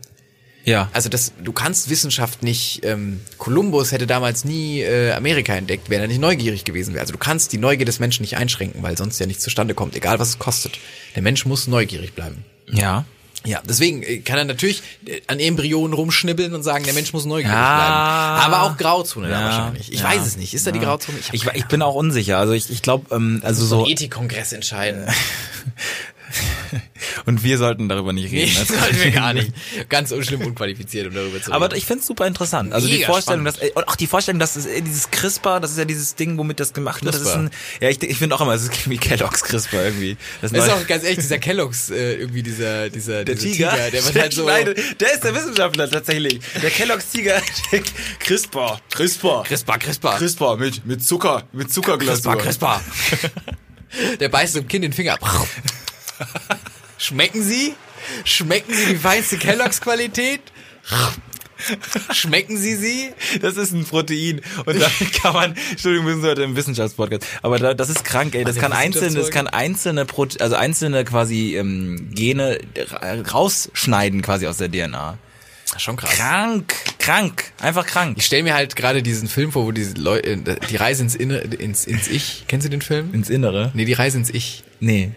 Ja. 0.67 0.91
Also 0.93 1.09
das, 1.09 1.33
du 1.43 1.53
kannst 1.53 1.89
Wissenschaft 1.91 2.43
nicht. 2.43 2.81
Ähm, 2.85 3.21
Kolumbus 3.39 3.93
hätte 3.93 4.07
damals 4.07 4.45
nie 4.45 4.81
äh, 4.83 5.13
Amerika 5.13 5.55
entdeckt, 5.55 5.89
wenn 5.91 6.01
er 6.01 6.09
nicht 6.09 6.21
neugierig 6.21 6.65
gewesen 6.65 6.93
wäre. 6.93 7.01
Also 7.03 7.13
du 7.13 7.19
kannst 7.19 7.53
die 7.53 7.59
Neugier 7.59 7.87
des 7.87 8.01
Menschen 8.01 8.23
nicht 8.23 8.37
einschränken, 8.37 8.83
weil 8.83 8.99
sonst 8.99 9.19
ja 9.21 9.27
nichts 9.27 9.45
zustande 9.45 9.75
kommt, 9.75 9.95
egal 9.97 10.19
was 10.19 10.29
es 10.31 10.39
kostet. 10.41 10.79
Der 11.15 11.23
Mensch 11.23 11.47
muss 11.47 11.67
neugierig 11.69 12.13
bleiben. 12.15 12.45
ja. 12.71 13.05
Ja, 13.45 13.63
deswegen 13.65 14.03
äh, 14.03 14.19
kann 14.23 14.39
er 14.39 14.45
natürlich 14.45 14.83
äh, 15.07 15.21
an 15.29 15.39
Embryonen 15.39 15.93
rumschnibbeln 15.93 16.53
und 16.53 16.65
sagen, 16.65 16.83
der 16.85 16.95
Mensch 16.95 17.13
muss 17.13 17.27
neugierig 17.27 17.55
Ja. 17.55 17.77
bleiben. 17.77 18.55
Aber 18.55 18.63
auch 18.65 18.77
Grauzone 18.77 19.29
da 19.29 19.39
Ja, 19.41 19.47
wahrscheinlich. 19.47 19.93
Ich 19.93 20.01
ja. 20.01 20.07
weiß 20.07 20.27
es 20.27 20.37
nicht. 20.37 20.53
Ist 20.53 20.67
da 20.67 20.73
die 20.73 20.81
Grauzone? 20.81 21.17
Ich, 21.31 21.43
keine 21.45 21.57
ich 21.57 21.67
bin 21.67 21.81
auch 21.81 21.95
unsicher. 21.95 22.39
Also 22.39 22.55
ich, 22.55 22.71
ich 22.71 22.83
glaube, 22.83 23.15
ähm, 23.15 23.43
also 23.45 23.65
so 23.65 23.87
Ethikkongress 23.87 24.53
entscheiden. 24.53 25.07
und 27.27 27.43
wir 27.45 27.59
sollten 27.59 27.89
darüber 27.89 28.13
nicht 28.13 28.33
Nee, 28.33 28.45
reden. 28.45 28.57
das 28.59 28.71
ne? 28.71 28.79
sollten 28.79 29.01
wir 29.05 29.11
gar 29.11 29.33
nicht. 29.35 29.53
Ganz 29.89 30.11
unschlimm 30.13 30.43
unqualifiziert, 30.43 31.07
um 31.09 31.15
darüber 31.15 31.41
zu 31.41 31.51
reden. 31.51 31.63
Aber 31.63 31.75
ich 31.77 31.85
find's 31.85 32.07
super 32.07 32.27
interessant. 32.27 32.73
Also 32.73 32.89
die 32.89 32.95
Mega 32.95 33.07
Vorstellung, 33.07 33.47
spannend. 33.47 33.63
dass 33.63 33.71
äh, 33.71 33.73
und 33.75 33.89
auch 33.89 33.97
die 33.97 34.07
Vorstellung, 34.07 34.39
dass 34.39 34.57
es, 34.57 34.67
äh, 34.67 34.81
dieses 34.83 35.11
CRISPR, 35.11 35.61
das 35.61 35.73
ist 35.73 35.79
ja 35.79 35.85
dieses 35.85 36.15
Ding, 36.15 36.37
womit 36.39 36.61
das 36.61 36.73
gemacht 36.73 37.05
wird. 37.05 37.15
Das 37.15 37.23
ist 37.23 37.29
CRISPR. 37.29 37.41
ein, 37.45 37.51
ja, 37.81 37.89
ich, 37.89 38.03
ich 38.03 38.19
finde 38.19 38.35
auch 38.37 38.41
immer, 38.41 38.55
es 38.55 38.63
ist 38.65 38.91
wie 38.91 38.97
Kellogg's 38.99 39.43
CRISPR 39.43 39.85
irgendwie. 39.85 40.17
Das 40.43 40.53
das 40.53 40.67
ist 40.67 40.73
auch 40.73 40.87
ganz 40.87 41.05
ehrlich, 41.05 41.19
dieser 41.19 41.39
Kellogg's, 41.39 41.91
äh, 41.91 42.15
irgendwie 42.15 42.43
dieser, 42.43 42.91
dieser, 42.91 43.25
der 43.25 43.35
dieser 43.35 43.71
Tiger, 43.71 43.91
der 43.91 44.05
wird 44.05 44.17
halt 44.17 44.33
so. 44.33 44.45
schneidet, 44.45 45.01
der 45.01 45.13
ist 45.13 45.25
der 45.25 45.35
Wissenschaftler 45.35 45.91
tatsächlich. 45.91 46.41
Der 46.63 46.71
Kellogg's 46.71 47.11
Tiger, 47.11 47.41
CRISPR, 48.21 48.81
CRISPR, 48.91 49.45
CRISPR, 49.45 49.79
CRISPR. 49.79 50.17
CRISPR 50.19 50.57
mit 50.57 50.87
mit 50.87 51.05
Zucker, 51.05 51.45
mit 51.53 51.73
Zuckerglasur. 51.73 52.37
CRISPR, 52.37 52.81
CRISPR. 53.11 53.31
Der 54.21 54.29
beißt 54.29 54.55
so 54.55 54.61
dem 54.61 54.69
Kind 54.69 54.85
den 54.85 54.93
Finger 54.93 55.15
ab. 55.15 55.47
Schmecken 56.99 57.43
Sie? 57.43 57.75
Schmecken 58.25 58.73
Sie 58.75 58.87
die 58.87 58.97
feinste 58.97 59.37
Kellogg's 59.39 59.81
Qualität? 59.81 60.41
Schmecken 62.13 62.57
Sie 62.59 62.75
sie? 62.75 63.13
Das 63.41 63.57
ist 63.57 63.73
ein 63.73 63.85
Protein 63.87 64.41
und 64.67 64.81
damit 64.81 65.13
kann 65.23 65.33
man, 65.33 65.57
Entschuldigung, 65.71 66.07
wir 66.07 66.15
sind 66.15 66.25
heute 66.25 66.43
im 66.43 66.55
Wissenschaftspodcast, 66.55 67.25
aber 67.43 67.59
da, 67.59 67.75
das 67.75 67.89
ist 67.89 68.05
krank, 68.05 68.35
ey. 68.35 68.45
Das 68.45 68.57
kann 68.57 68.73
einzelne, 68.73 69.15
das 69.19 69.31
kann 69.31 69.47
einzelne, 69.49 70.05
Prote 70.05 70.41
also 70.41 70.55
einzelne 70.55 71.05
quasi 71.05 71.57
ähm, 71.57 72.11
Gene 72.15 72.59
ra- 72.77 73.21
rausschneiden 73.33 74.21
quasi 74.23 74.47
aus 74.47 74.59
der 74.59 74.71
DNA. 74.71 75.17
Schon 75.79 75.97
krass. 75.97 76.11
Krank, 76.11 76.75
krank, 76.99 77.53
einfach 77.61 77.87
krank. 77.87 78.17
Ich 78.19 78.27
stelle 78.27 78.43
mir 78.45 78.55
halt 78.55 78.77
gerade 78.77 79.03
diesen 79.03 79.27
Film 79.29 79.51
vor, 79.51 79.65
wo 79.65 79.73
diese 79.73 79.95
Leute, 79.95 80.37
die 80.71 80.77
Reise 80.77 81.03
ins 81.03 81.15
Inne, 81.17 81.39
ins, 81.39 81.87
ins 81.87 82.07
Ich. 82.09 82.45
Kennst 82.49 82.67
du 82.67 82.71
den 82.71 82.83
Film? 82.83 83.13
Ins 83.13 83.29
Innere? 83.31 83.73
Nee, 83.75 83.85
die 83.85 83.93
Reise 83.95 84.19
ins 84.19 84.31
Ich. 84.31 84.63
Nee. 84.79 85.11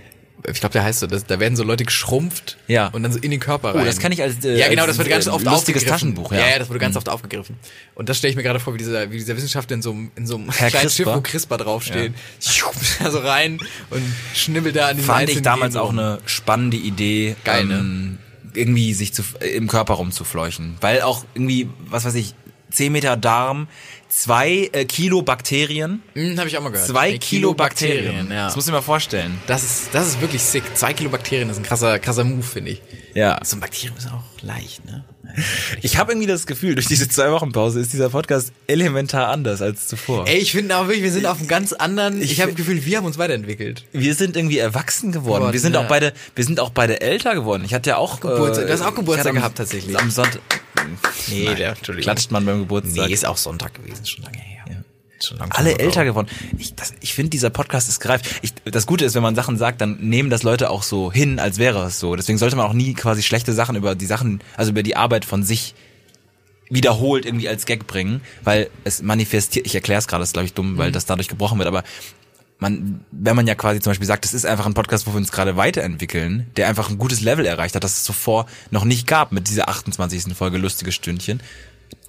Ich 0.47 0.59
glaube, 0.59 0.73
der 0.73 0.83
heißt 0.83 0.99
so. 0.99 1.07
Das, 1.07 1.25
da 1.25 1.39
werden 1.39 1.55
so 1.55 1.63
Leute 1.63 1.83
geschrumpft 1.85 2.57
Ja. 2.67 2.87
und 2.87 3.03
dann 3.03 3.11
so 3.11 3.19
in 3.19 3.31
den 3.31 3.39
Körper 3.39 3.75
rein. 3.75 3.81
Oh, 3.81 3.85
das 3.85 3.99
kann 3.99 4.11
ich 4.11 4.21
als, 4.21 4.43
äh, 4.45 4.57
ja 4.57 4.69
genau, 4.69 4.87
das 4.87 4.97
wurde 4.97 5.09
ganz 5.09 5.27
äh, 5.27 5.29
oft 5.29 5.43
lustiges 5.45 5.83
aufgegriffen. 5.83 5.89
Taschenbuch, 6.15 6.31
ja. 6.31 6.39
ja. 6.39 6.49
ja, 6.49 6.59
das 6.59 6.69
wurde 6.69 6.79
ganz 6.79 6.95
oft 6.95 7.09
aufgegriffen. 7.09 7.57
Und 7.95 8.09
das 8.09 8.17
stelle 8.17 8.31
ich 8.31 8.37
mir 8.37 8.43
gerade 8.43 8.59
vor, 8.59 8.73
wie 8.73 8.77
dieser, 8.77 9.11
wie 9.11 9.17
dieser 9.17 9.35
Wissenschaftler 9.35 9.75
in 9.75 9.81
so 9.81 9.91
einem, 9.91 10.11
in 10.15 10.25
so 10.27 10.35
einem 10.35 10.49
Herr 10.49 10.69
kleinen 10.69 10.83
CRISPR? 10.83 11.03
Schiff, 11.03 11.15
wo 11.15 11.21
CRISPR 11.21 11.57
draufsteht, 11.57 12.13
da 12.99 13.11
so 13.11 13.19
rein 13.19 13.59
und 13.89 14.01
schnibbelt 14.33 14.75
da 14.75 14.87
an 14.87 14.95
diesen 14.97 15.07
Fand 15.07 15.29
ich 15.29 15.41
damals 15.41 15.73
Genen 15.73 15.85
auch 15.85 15.91
eine 15.91 16.19
spannende 16.25 16.77
Idee, 16.77 17.35
Geil, 17.43 17.65
ne? 17.65 17.75
ähm, 17.75 18.17
irgendwie 18.53 18.93
sich 18.93 19.13
zu, 19.13 19.23
äh, 19.41 19.49
im 19.49 19.67
Körper 19.67 19.95
rumzufleuchen. 19.95 20.77
Weil 20.81 21.01
auch 21.01 21.25
irgendwie, 21.33 21.69
was 21.89 22.05
weiß 22.05 22.15
ich, 22.15 22.33
10 22.71 22.91
Meter 22.91 23.17
Darm, 23.17 23.67
zwei 24.09 24.69
äh, 24.73 24.85
Kilo 24.85 25.21
Bakterien. 25.21 26.01
Hm, 26.13 26.37
habe 26.39 26.47
ich 26.47 26.57
auch 26.57 26.61
mal 26.61 26.69
gehört. 26.69 26.87
Zwei 26.87 27.11
Nee, 27.11 27.17
Kilo 27.19 27.53
Bakterien. 27.53 28.31
ja. 28.31 28.45
Das 28.45 28.55
muss 28.55 28.65
ich 28.65 28.71
mir 28.71 28.77
mal 28.77 28.83
vorstellen. 28.83 29.37
Das 29.47 29.63
ist, 29.63 29.89
das 29.93 30.07
ist 30.07 30.21
wirklich 30.21 30.41
sick. 30.41 30.63
Zwei 30.75 30.93
Kilo 30.93 31.09
Bakterien 31.09 31.49
ist 31.49 31.57
ein 31.57 31.63
krasser, 31.63 31.99
krasser 31.99 32.23
Move, 32.23 32.43
finde 32.43 32.71
ich. 32.71 32.81
Ja. 33.13 33.39
So 33.43 33.57
ein 33.57 33.59
Bakterium 33.59 33.97
ist 33.97 34.07
auch 34.07 34.23
leicht, 34.43 34.85
ne? 34.85 35.03
Ich 35.83 35.97
habe 35.97 36.11
irgendwie 36.11 36.27
das 36.27 36.47
Gefühl, 36.47 36.73
durch 36.73 36.87
diese 36.87 37.07
zwei 37.07 37.31
Wochen 37.31 37.51
Pause 37.51 37.79
ist 37.79 37.93
dieser 37.93 38.09
Podcast 38.09 38.51
elementar 38.65 39.27
anders 39.29 39.61
als 39.61 39.87
zuvor. 39.87 40.27
Ey, 40.27 40.39
ich 40.39 40.51
finde 40.51 40.75
auch 40.75 40.87
wirklich, 40.87 41.03
wir 41.03 41.11
sind 41.11 41.27
auf 41.27 41.37
einem 41.37 41.47
ganz 41.47 41.71
anderen, 41.71 42.19
ich, 42.21 42.31
Ich 42.31 42.41
habe 42.41 42.51
das 42.51 42.57
Gefühl, 42.57 42.83
wir 42.83 42.97
haben 42.97 43.05
uns 43.05 43.19
weiterentwickelt. 43.19 43.85
wir 43.91 44.15
sind 44.15 44.35
irgendwie 44.35 44.57
erwachsen 44.57 45.11
geworden. 45.11 45.35
Geworden, 45.39 45.53
wir 45.53 45.59
sind 45.59 45.75
ja. 45.75 45.81
auch 45.81 45.87
beide, 45.87 46.13
wir 46.35 46.43
sind 46.43 46.59
auch 46.59 46.71
beide 46.71 47.01
älter 47.01 47.35
geworden. 47.35 47.63
Ich 47.63 47.73
hatte 47.75 47.91
ja 47.91 47.97
auch 47.97 48.19
Geburtstag- 48.21 48.63
äh, 48.63 48.67
du 48.67 48.73
hast 48.73 48.81
auch 48.81 48.95
Geburtstag 48.95 49.27
am- 49.29 49.35
gehabt, 49.35 49.57
tatsächlich. 49.57 49.97
Am 49.99 50.09
Sonntag. 50.09 50.41
Nee, 51.27 51.45
Nein, 51.45 51.55
der- 51.57 51.69
Entschuldigung. 51.69 52.03
klatscht 52.03 52.31
man 52.31 52.45
beim 52.45 52.59
Geburtstag. 52.59 53.07
Nee, 53.07 53.13
ist 53.13 53.25
auch 53.25 53.37
Sonntag 53.37 53.73
gewesen, 53.75 54.05
schon 54.05 54.23
lange 54.23 54.37
her. 54.37 54.55
Schon 55.21 55.37
lange 55.37 55.53
alle 55.53 55.77
älter 55.77 56.01
auch. 56.01 56.05
geworden. 56.05 56.27
Ich, 56.57 56.75
das- 56.75 56.93
ich 57.01 57.13
finde, 57.13 57.29
dieser 57.31 57.49
Podcast 57.49 57.89
ist 57.89 57.99
gereift. 57.99 58.25
Ich, 58.41 58.53
das 58.63 58.85
Gute 58.87 59.03
ist, 59.03 59.15
wenn 59.15 59.21
man 59.23 59.35
Sachen 59.35 59.57
sagt, 59.57 59.81
dann 59.81 59.97
nehmen 59.99 60.29
das 60.29 60.43
Leute 60.43 60.69
auch 60.69 60.81
so 60.83 61.11
hin, 61.11 61.39
als 61.39 61.57
wäre 61.57 61.83
es 61.87 61.99
so. 61.99 62.15
Deswegen 62.15 62.37
sollte 62.37 62.55
man 62.55 62.65
auch 62.65 62.73
nie 62.73 62.93
quasi 62.93 63.21
schlechte 63.21 63.51
Sachen 63.51 63.75
über 63.75 63.95
die 63.95 64.05
Sachen, 64.05 64.39
also 64.55 64.71
über 64.71 64.81
die 64.81 64.95
Arbeit 64.95 65.25
von 65.25 65.43
sich 65.43 65.75
wiederholt 66.69 67.25
irgendwie 67.25 67.49
als 67.49 67.65
Gag 67.65 67.87
bringen, 67.87 68.21
weil 68.43 68.69
es 68.83 69.01
manifestiert, 69.01 69.65
ich 69.65 69.73
erkläre 69.75 69.99
es 69.99 70.07
gerade, 70.07 70.21
das 70.21 70.29
ist 70.29 70.33
glaube 70.33 70.45
ich 70.45 70.53
dumm, 70.53 70.73
Mhm. 70.73 70.77
weil 70.77 70.91
das 70.91 71.05
dadurch 71.05 71.27
gebrochen 71.27 71.57
wird, 71.57 71.67
aber 71.67 71.83
man, 72.59 73.03
wenn 73.11 73.35
man 73.35 73.47
ja 73.47 73.55
quasi 73.55 73.79
zum 73.79 73.91
Beispiel 73.91 74.07
sagt, 74.07 74.25
das 74.25 74.33
ist 74.33 74.45
einfach 74.45 74.65
ein 74.65 74.73
Podcast, 74.73 75.07
wo 75.07 75.11
wir 75.11 75.17
uns 75.17 75.31
gerade 75.31 75.55
weiterentwickeln, 75.55 76.47
der 76.57 76.67
einfach 76.67 76.89
ein 76.89 76.97
gutes 76.97 77.21
Level 77.21 77.45
erreicht 77.45 77.73
hat, 77.75 77.83
das 77.83 77.97
es 77.97 78.03
zuvor 78.03 78.45
noch 78.69 78.83
nicht 78.85 79.07
gab 79.07 79.31
mit 79.31 79.47
dieser 79.49 79.69
28. 79.69 80.35
Folge 80.35 80.57
Lustige 80.57 80.91
Stündchen. 80.91 81.39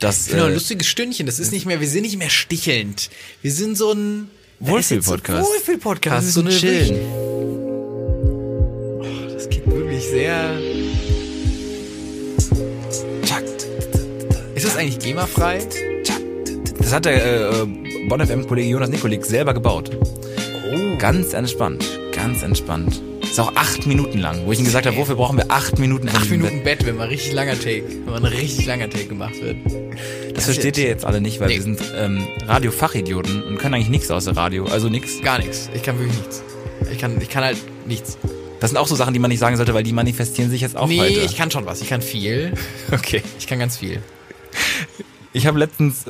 Das, 0.01 0.27
Genau, 0.27 0.47
äh, 0.47 0.53
lustiges 0.53 0.87
Stündchen. 0.89 1.27
Das 1.27 1.39
ist 1.39 1.53
nicht 1.53 1.67
mehr, 1.67 1.81
wir 1.81 1.89
sind 1.89 2.03
nicht 2.03 2.19
mehr 2.19 2.31
stichelnd. 2.31 3.11
Wir 3.43 3.53
sind 3.53 3.77
so 3.79 3.93
ein 3.93 4.29
Wohlfühl-Podcast. 4.59 5.49
Wohlfühl-Podcast. 5.49 6.33
So 6.33 6.41
eine 6.41 6.51
chillen. 6.51 6.89
wirklich- 9.01 9.35
Das 9.35 9.49
geht 9.49 9.67
wirklich 9.67 10.05
sehr. 10.05 10.59
Ist 14.55 14.67
das 14.67 14.77
eigentlich 14.77 14.99
GEMA-frei? 14.99 15.61
Das 16.79 16.93
hat 16.93 17.05
der 17.07 17.51
äh, 17.51 17.67
Bonn 18.09 18.21
FM-Kollege 18.27 18.69
Jonas 18.69 18.91
Nikolik 18.91 19.25
selber 19.25 19.55
gebaut. 19.55 19.91
Oh. 20.73 20.97
Ganz 20.99 21.33
entspannt, 21.35 21.85
ganz 22.13 22.43
entspannt. 22.43 23.01
Ist 23.23 23.39
auch 23.39 23.55
acht 23.55 23.87
Minuten 23.87 24.19
lang, 24.19 24.45
wo 24.47 24.53
ich 24.53 24.59
ihm 24.59 24.65
gesagt 24.65 24.87
habe, 24.87 24.97
wofür 24.97 25.15
brauchen 25.15 25.37
wir 25.37 25.51
acht 25.51 25.79
Minuten 25.79 26.09
von 26.09 26.17
Acht 26.21 26.31
Minuten 26.31 26.63
Bett, 26.63 26.85
wenn 26.85 26.97
mal 26.97 27.09
richtig 27.09 27.33
langer 27.33 27.55
Take, 27.59 27.85
wenn 27.89 28.05
mal 28.07 28.17
ein 28.17 28.25
richtig 28.25 28.67
langer 28.67 28.91
Take 28.91 29.07
gemacht 29.07 29.41
wird. 29.41 29.63
Bett? 29.65 30.37
Das 30.37 30.45
versteht 30.45 30.79
ihr 30.79 30.85
jetzt 30.89 31.05
alle 31.05 31.21
nicht, 31.21 31.39
weil 31.41 31.49
Nee. 31.49 31.55
wir 31.57 31.63
sind 31.63 31.81
ähm, 31.97 32.27
Radio-Fachidioten 32.47 33.43
und 33.43 33.59
können 33.59 33.75
eigentlich 33.75 33.89
nichts 33.89 34.11
außer 34.11 34.37
Radio, 34.37 34.65
also 34.67 34.89
nichts. 34.89 35.21
Gar 35.23 35.39
nichts. 35.39 35.69
Ich 35.75 35.83
kann 35.83 35.99
wirklich 35.99 36.19
nichts. 36.19 36.43
Ich 36.91 36.99
kann, 36.99 37.21
ich 37.21 37.29
kann 37.29 37.45
halt 37.45 37.59
nichts. 37.87 38.19
Das 38.59 38.71
sind 38.71 38.77
auch 38.79 38.87
so 38.89 38.95
Sachen, 38.95 39.15
die 39.15 39.21
man 39.21 39.31
nicht 39.31 39.39
sagen 39.41 39.57
sollte, 39.57 39.75
weil 39.75 39.83
die 39.85 39.93
manifestieren 39.93 40.51
sich 40.51 40.61
jetzt 40.61 40.77
auch 40.77 40.89
nee, 40.89 40.99
heute. 40.99 41.21
ich 41.21 41.37
kann 41.37 41.51
schon 41.51 41.67
was. 41.67 41.81
Ich 41.83 41.89
kann 41.89 42.03
viel. 42.03 42.53
okay. 42.93 43.23
Ich 43.39 43.47
kann 43.47 43.59
ganz 43.59 43.77
viel. 43.79 44.03
Ich 45.33 45.47
habe 45.47 45.59
letztens 45.59 46.05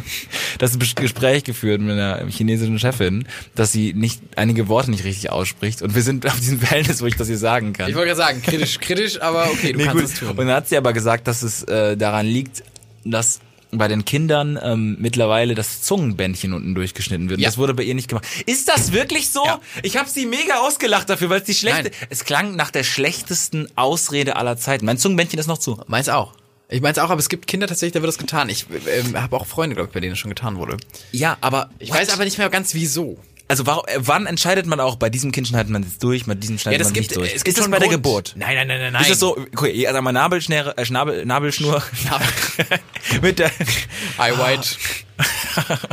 das 0.58 0.78
Gespräch 0.94 1.44
geführt 1.44 1.80
mit 1.80 1.92
einer 1.92 2.24
chinesischen 2.28 2.78
Chefin, 2.78 3.26
dass 3.54 3.72
sie 3.72 3.92
nicht 3.94 4.20
einige 4.36 4.68
Worte 4.68 4.90
nicht 4.90 5.04
richtig 5.04 5.30
ausspricht 5.30 5.82
und 5.82 5.94
wir 5.94 6.02
sind 6.02 6.26
auf 6.26 6.38
diesem 6.38 6.60
Verhältnis, 6.60 7.02
wo 7.02 7.06
ich 7.06 7.16
das 7.16 7.26
hier 7.28 7.38
sagen 7.38 7.72
kann. 7.72 7.88
Ich 7.90 7.96
wollte 7.96 8.08
gerade 8.08 8.18
sagen, 8.18 8.42
kritisch, 8.42 8.78
kritisch, 8.78 9.20
aber 9.20 9.46
okay, 9.50 9.72
du 9.72 9.78
Nee, 9.78 9.84
kannst 9.84 10.02
gut. 10.02 10.12
es 10.12 10.18
tun. 10.20 10.28
Und 10.30 10.36
dann 10.38 10.50
hat 10.50 10.68
sie 10.68 10.76
aber 10.76 10.92
gesagt, 10.92 11.26
dass 11.26 11.42
es 11.42 11.62
äh, 11.64 11.96
daran 11.96 12.26
liegt, 12.26 12.62
dass 13.04 13.40
bei 13.72 13.86
den 13.86 14.04
Kindern 14.04 14.58
ähm, 14.60 14.96
mittlerweile 15.00 15.54
das 15.54 15.82
Zungenbändchen 15.82 16.52
unten 16.52 16.74
durchgeschnitten 16.74 17.28
wird. 17.28 17.38
Und 17.38 17.42
Ja. 17.42 17.48
Das 17.48 17.56
wurde 17.58 17.72
bei 17.72 17.84
ihr 17.84 17.94
nicht 17.94 18.08
gemacht. 18.08 18.26
Ist 18.46 18.68
das 18.68 18.92
wirklich 18.92 19.30
so? 19.30 19.44
Ja. 19.44 19.60
Ich 19.84 19.96
habe 19.96 20.08
sie 20.08 20.26
mega 20.26 20.58
ausgelacht 20.60 21.08
dafür, 21.08 21.30
weil 21.30 21.38
es 21.40 21.44
die 21.46 21.54
schlechte. 21.54 21.84
Nein. 21.84 21.92
Es 22.10 22.24
klang 22.24 22.56
nach 22.56 22.72
der 22.72 22.82
schlechtesten 22.82 23.68
Ausrede 23.76 24.34
aller 24.34 24.56
Zeiten. 24.56 24.86
Mein 24.86 24.98
Zungenbändchen 24.98 25.38
ist 25.38 25.46
noch 25.46 25.58
zu. 25.58 25.80
Meins 25.86 26.08
auch. 26.08 26.32
Ich 26.72 26.80
meins 26.80 26.98
auch, 26.98 27.10
aber 27.10 27.18
es 27.18 27.28
gibt 27.28 27.46
Kinder 27.48 27.66
tatsächlich, 27.66 27.94
da 27.94 28.00
wird 28.00 28.08
das 28.08 28.18
getan. 28.18 28.48
Ich 28.48 28.66
ähm, 28.88 29.20
habe 29.20 29.36
auch 29.36 29.44
Freunde, 29.46 29.74
glaube 29.74 29.88
ich, 29.88 29.92
bei 29.94 29.98
denen 30.00 30.12
es 30.12 30.18
schon 30.20 30.30
getan 30.30 30.56
wurde. 30.56 30.76
Ja, 31.12 31.36
aber 31.40 31.70
Ich 31.80 31.90
weiß 31.90 32.10
aber 32.10 32.24
nicht 32.24 32.38
mehr 32.38 32.48
ganz 32.48 32.74
wieso. 32.74 33.18
Also 33.48 33.66
warum, 33.66 33.82
wann 33.96 34.26
entscheidet 34.26 34.66
man 34.66 34.78
auch, 34.78 34.94
bei 34.94 35.10
diesem 35.10 35.32
Kind 35.32 35.48
schneidet 35.48 35.70
man 35.72 35.82
jetzt 35.82 36.00
durch, 36.04 36.24
bei 36.26 36.36
diesem 36.36 36.56
schneidet 36.58 36.80
das 36.82 36.86
man 36.88 36.94
gibt- 36.94 37.08
nicht 37.10 37.16
durch? 37.16 37.30
es 37.34 37.42
gibt 37.42 37.48
ist 37.48 37.58
das 37.58 37.64
schon 37.64 37.72
bei 37.72 37.80
der 37.80 37.88
Grund. 37.88 38.04
Geburt? 38.04 38.32
Nein, 38.36 38.54
nein, 38.54 38.68
nein, 38.68 38.78
nein, 38.80 38.92
nein. 38.92 39.02
Ist 39.02 39.10
das 39.10 39.18
so, 39.18 39.36
okay, 39.56 39.84
also 39.88 40.00
mal 40.00 40.12
Nabelschnäre, 40.12 40.76
äh, 40.78 40.84
Schnabel, 40.84 41.26
Nabelschnur 41.26 41.82
mit 43.22 43.40
der 43.40 43.50
Eye 44.18 44.38
white. 44.38 44.68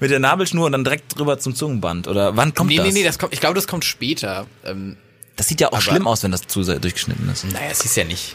mit 0.00 0.10
der 0.12 0.20
Nabelschnur 0.20 0.66
und 0.66 0.72
dann 0.72 0.84
direkt 0.84 1.18
drüber 1.18 1.40
zum 1.40 1.56
Zungenband 1.56 2.06
oder 2.06 2.36
wann 2.36 2.54
kommt 2.54 2.70
Nee, 2.70 2.76
das? 2.76 2.86
nee, 2.86 2.92
nee, 2.92 3.02
das 3.02 3.18
kommt, 3.18 3.32
ich 3.32 3.40
glaube, 3.40 3.56
das 3.56 3.66
kommt 3.66 3.84
später. 3.84 4.46
Ähm, 4.64 4.96
das 5.34 5.48
sieht 5.48 5.60
ja 5.60 5.72
auch 5.72 5.80
schlimm 5.80 6.06
aus, 6.06 6.22
wenn 6.22 6.30
das 6.30 6.46
zu 6.46 6.62
sehr 6.62 6.78
durchgeschnitten 6.78 7.28
ist. 7.28 7.44
naja, 7.44 7.66
es 7.70 7.84
ist 7.84 7.96
ja 7.96 8.04
nicht. 8.04 8.34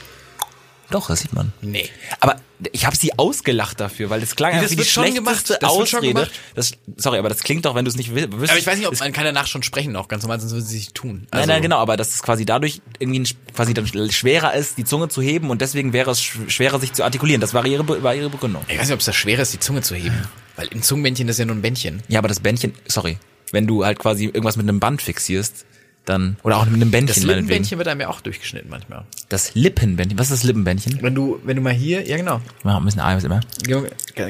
Doch, 0.91 1.07
das 1.07 1.19
sieht 1.21 1.33
man. 1.33 1.51
Nee. 1.61 1.89
Aber 2.19 2.35
ich 2.71 2.85
habe 2.85 2.95
sie 2.95 3.17
ausgelacht 3.17 3.79
dafür, 3.79 4.09
weil 4.09 4.21
das 4.21 4.35
klang 4.35 4.51
Nee, 4.51 4.57
einfach 4.59 4.69
das 4.69 4.71
wie 4.77 4.83
die 4.83 4.87
schlechteste 4.89 5.19
gemacht, 5.23 5.49
das 5.49 5.49
wird 5.49 5.89
schon 5.89 5.99
Ausrede. 5.99 6.13
gemacht. 6.13 6.31
Das, 6.53 6.71
sorry, 6.95 7.17
aber 7.17 7.29
das 7.29 7.39
klingt 7.43 7.65
doch, 7.65 7.75
wenn 7.75 7.83
du 7.85 7.89
es 7.89 7.97
nicht 7.97 8.13
wüsstest. 8.13 8.49
Aber 8.51 8.57
ich 8.59 8.65
weiß 8.67 8.77
nicht, 8.77 8.87
ob 8.87 8.97
man 8.99 9.11
kann 9.11 9.25
danach 9.25 9.47
schon 9.47 9.63
sprechen 9.63 9.91
noch, 9.91 10.07
ganz 10.07 10.23
normal, 10.23 10.39
sonst 10.39 10.53
würde 10.53 10.65
sie 10.65 10.77
sich 10.77 10.93
tun. 10.93 11.27
Nein, 11.31 11.41
Also- 11.41 11.51
nein, 11.51 11.61
genau, 11.61 11.77
aber 11.79 11.97
dass 11.97 12.13
es 12.13 12.21
quasi 12.21 12.45
dadurch 12.45 12.81
irgendwie 12.99 13.35
quasi 13.53 13.73
dann 13.73 13.87
schwerer 14.11 14.53
ist, 14.53 14.77
die 14.77 14.85
Zunge 14.85 15.09
zu 15.09 15.21
heben 15.21 15.49
und 15.49 15.61
deswegen 15.61 15.91
wäre 15.91 16.11
es 16.11 16.21
sch- 16.21 16.49
schwerer, 16.49 16.79
sich 16.79 16.93
zu 16.93 17.03
artikulieren. 17.03 17.41
Das 17.41 17.53
war 17.53 17.65
ihre, 17.65 17.87
war 18.03 18.15
ihre 18.15 18.29
Begründung. 18.29 18.63
Ich 18.67 18.77
weiß 18.77 18.85
nicht, 18.87 18.93
ob 18.93 18.99
es 18.99 19.05
da 19.05 19.13
schwer 19.13 19.39
ist, 19.39 19.53
die 19.53 19.59
Zunge 19.59 19.81
zu 19.81 19.95
heben. 19.95 20.15
Weil 20.55 20.69
ein 20.69 20.81
Zungenbändchen 20.81 21.27
ist 21.27 21.39
ja 21.39 21.45
nur 21.45 21.55
ein 21.55 21.61
Bändchen. 21.61 22.03
Ja, 22.07 22.19
aber 22.19 22.29
das 22.29 22.39
Bändchen, 22.39 22.73
sorry, 22.87 23.17
wenn 23.51 23.67
du 23.67 23.83
halt 23.85 23.99
quasi 23.99 24.25
irgendwas 24.25 24.55
mit 24.55 24.67
einem 24.69 24.79
Band 24.79 25.01
fixierst, 25.01 25.65
dann, 26.05 26.37
oder 26.43 26.57
auch 26.57 26.65
mit 26.65 26.75
einem 26.75 26.91
Bändchen, 26.91 27.07
Das 27.07 27.17
meinetwegen. 27.17 27.47
Lippenbändchen 27.47 27.77
wird 27.77 27.87
einem 27.87 28.01
ja 28.01 28.07
auch 28.09 28.21
durchgeschnitten 28.21 28.69
manchmal. 28.69 29.03
Das 29.29 29.55
Lippenbändchen, 29.55 30.17
was 30.19 30.31
ist 30.31 30.39
das 30.39 30.43
Lippenbändchen? 30.43 30.99
Wenn 31.01 31.15
du, 31.15 31.39
wenn 31.43 31.55
du 31.55 31.61
mal 31.61 31.73
hier, 31.73 32.07
ja 32.07 32.17
genau, 32.17 32.41
Wir 32.63 32.71
haben 32.73 32.83
ein 32.83 32.85
bisschen 32.85 33.01
Eiweiß 33.01 33.23
immer. 33.23 33.41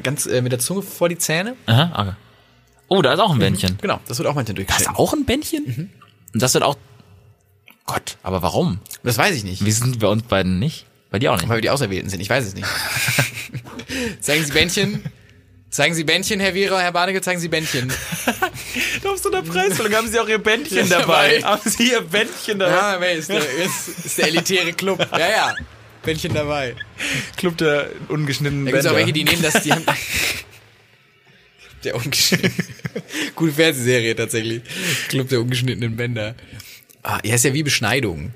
ganz 0.02 0.26
äh, 0.26 0.42
mit 0.42 0.52
der 0.52 0.60
Zunge 0.60 0.82
vor 0.82 1.10
die 1.10 1.18
Zähne. 1.18 1.56
Aha, 1.66 1.92
okay. 2.02 2.14
Oh, 2.88 3.02
da 3.02 3.14
ist 3.14 3.20
auch 3.20 3.32
ein 3.34 3.40
Bändchen. 3.40 3.78
Genau, 3.82 4.00
das 4.08 4.18
wird 4.20 4.28
auch 4.30 4.36
manchmal 4.36 4.56
Da 4.56 4.62
ist 4.62 4.68
durchgeschnitten. 4.70 4.96
auch 4.96 5.14
ein 5.14 5.26
Bändchen? 5.26 5.90
Und 6.34 6.42
das 6.42 6.54
wird 6.54 6.64
auch, 6.64 6.78
Gott, 7.86 8.18
aber 8.24 8.42
warum? 8.42 8.80
Das 9.04 9.18
weiß 9.18 9.36
ich 9.36 9.44
nicht. 9.44 9.64
Wir 9.66 9.74
sind 9.74 10.00
bei 10.00 10.08
uns 10.08 10.24
beiden 10.24 10.60
nicht. 10.60 10.86
Bei 11.12 11.20
dir 11.20 11.32
auch 11.34 11.38
nicht. 11.38 11.50
Weil 11.50 11.58
wir 11.58 11.62
die 11.62 11.70
Auserwählten 11.70 12.10
sind, 12.10 12.20
ich 12.20 12.30
weiß 12.30 12.46
es 12.46 12.56
nicht. 12.56 12.68
zeigen 14.22 14.44
Sie 14.44 14.52
Bändchen. 14.52 15.04
Zeigen 15.70 15.94
Sie 15.94 16.04
Bändchen, 16.04 16.40
Herr 16.40 16.54
Wierer, 16.54 16.80
Herr 16.80 16.92
Barnecke, 16.92 17.22
zeigen 17.22 17.40
Sie 17.40 17.48
Bändchen. 17.50 17.92
Auf 19.04 19.18
so 19.20 19.32
einer 19.32 19.42
Preisstellung 19.44 19.94
haben 19.94 20.08
sie 20.08 20.20
auch 20.20 20.28
ihr 20.28 20.38
Bändchen 20.38 20.90
dabei. 20.90 21.42
Haben 21.42 21.70
sie 21.70 21.92
ihr 21.92 22.02
Bändchen 22.02 22.60
Ja, 22.60 22.98
wer 23.00 23.12
ist 23.14 23.30
der, 23.30 23.40
ist, 23.40 24.06
ist 24.06 24.18
der 24.18 24.28
elitäre 24.28 24.74
Club. 24.74 25.00
Ja, 25.12 25.30
ja. 25.30 25.56
Bändchen 26.04 26.34
dabei. 26.34 26.76
Club 27.38 27.58
der 27.58 27.90
ungeschnittenen 28.10 28.66
Da 28.66 28.72
gibt 28.72 28.84
es 28.84 28.90
auch 28.92 28.96
welche, 28.96 29.14
die 29.14 29.24
nehmen 29.24 29.42
das, 29.42 29.64
die 29.64 29.72
haben... 29.72 29.86
Der 31.84 31.96
ungeschnittene. 31.96 32.52
Gute 33.36 33.54
Fernsehserie 33.54 34.16
tatsächlich. 34.16 34.64
Club 35.10 35.30
der 35.30 35.40
ungeschnittenen 35.42 35.96
Bänder. 35.96 36.34
Ah, 37.04 37.20
ja, 37.24 37.36
ist 37.36 37.46
ja 37.46 37.54
wie 37.54 37.62
Beschneidung. 37.62 38.34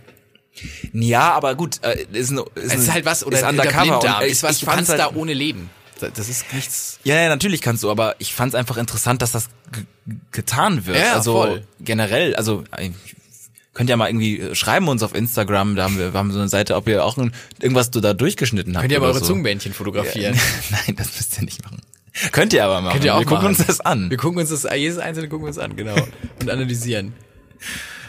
Ja, 0.94 1.32
aber 1.34 1.56
gut, 1.56 1.80
äh, 1.84 2.06
ist, 2.12 2.30
ein, 2.30 2.38
ist, 2.38 2.46
Es 2.66 2.72
ein- 2.72 2.80
ist 2.82 2.92
halt 2.94 3.06
was, 3.06 3.26
oder 3.26 3.38
ist 3.38 3.42
der 3.42 3.50
undercover. 3.50 4.20
Und 4.20 4.26
ist 4.28 4.44
was, 4.44 4.58
ich 4.58 4.60
du 4.66 4.66
kannst 4.68 4.90
halt, 4.92 5.00
da 5.00 5.12
ohne 5.16 5.34
leben. 5.34 5.70
Das 6.00 6.30
ist 6.30 6.54
nichts... 6.54 7.00
Ja, 7.04 7.16
ja, 7.16 7.30
natürlich 7.30 7.62
kannst 7.62 7.84
du, 7.84 7.91
aber 7.91 8.16
ich 8.20 8.34
fand's 8.34 8.56
einfach 8.56 8.78
interessant, 8.78 9.22
dass 9.22 9.32
das 9.32 9.50
getan 10.32 10.86
wird. 10.86 10.97
Ja, 10.97 11.14
also 11.14 11.34
voll. 11.34 11.64
generell, 11.80 12.36
also 12.36 12.64
könnt 13.74 13.89
ja 13.89 13.97
mal 13.97 14.10
irgendwie 14.10 14.39
äh, 14.39 14.56
schreiben 14.56 14.88
uns 14.88 15.04
auf 15.04 15.16
Instagram, 15.16 15.76
da 15.76 15.84
haben 15.84 15.97
wir, 15.97 16.14
wir 16.14 16.20
haben 16.20 16.32
so 16.32 16.39
eine 16.39 16.50
Seite, 16.50 16.76
ob 16.76 16.88
ihr 16.88 17.06
auch 17.06 17.18
ein, 17.18 17.34
irgendwas 17.62 17.91
du 17.91 18.02
da 18.02 18.14
durchgeschnitten 18.14 18.76
habt. 18.76 18.84
Könnt 18.84 18.91
ihr 18.91 18.97
aber 18.97 19.08
eure 19.08 19.20
so. 19.20 19.26
Zungenbändchen 19.26 19.74
fotografieren. 19.74 20.38
Nein, 20.70 20.95
das 20.95 21.16
müsst 21.16 21.38
ihr 21.38 21.45
nicht 21.45 21.64
machen. 21.64 21.82
Könnt 22.32 22.54
ihr 22.54 22.66
aber 22.66 22.82
machen. 22.82 22.93
Könnt 22.93 23.06
ihr 23.06 23.16
auch 23.16 23.20
wir 23.20 23.26
gucken 23.26 23.43
machen. 23.43 23.56
uns 23.56 23.66
das 23.66 23.80
an. 23.80 24.10
Wir 24.10 24.18
gucken 24.18 24.39
uns 24.39 24.50
das, 24.50 24.68
jedes 24.76 24.97
einzelne 24.97 25.30
gucken 25.30 25.45
wir 25.45 25.50
uns 25.50 25.60
an, 25.60 25.76
genau. 25.76 25.95
Und 26.41 26.50
analysieren. 26.50 27.14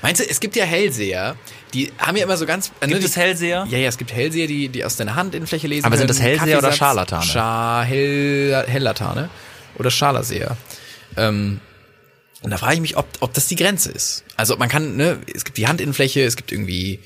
Meinst 0.03 0.21
du, 0.21 0.29
es 0.29 0.41
gibt 0.41 0.57
ja 0.57 0.65
Hellseher, 0.65 1.37
die 1.75 1.93
haben 1.99 2.17
ja 2.17 2.25
immer 2.25 2.37
so 2.37 2.47
ganz... 2.47 2.73
ne, 2.81 2.89
Gibt 2.89 3.03
die, 3.03 3.07
es 3.07 3.17
Hellseher? 3.17 3.67
Ja, 3.69 3.79
ja, 3.79 3.89
es 3.89 3.99
gibt 3.99 4.13
Hellseher, 4.13 4.47
die, 4.47 4.69
die 4.69 4.85
aus 4.85 4.97
deiner 4.97 5.15
Hand 5.15 5.35
in 5.35 5.47
Fläche 5.47 5.67
lesen 5.67 5.85
Aber 5.87 5.97
sind 5.97 6.07
können. 6.07 6.19
das 6.19 6.27
Hellseher 6.27 6.59
oder 6.59 6.73
Scharlatane? 6.73 7.25
Schar, 7.25 7.85
Hell, 7.85 8.65
Helllatane. 8.67 9.31
Oder 9.79 9.91
Scharlaseher. 9.91 10.57
Ähm, 11.17 11.61
und 12.43 12.51
da 12.51 12.57
frage 12.57 12.75
ich 12.75 12.81
mich, 12.81 12.97
ob, 12.97 13.07
ob 13.21 13.35
das 13.35 13.47
die 13.49 13.57
Grenze 13.57 13.91
ist. 13.91 14.25
Also 14.37 14.57
man 14.57 14.69
kann, 14.69 14.97
ne, 14.97 15.19
es 15.35 15.45
gibt 15.45 15.59
die 15.59 15.69
Handinnenfläche, 15.69 16.23
es 16.23 16.37
gibt 16.37 16.53
irgendwie, 16.53 17.01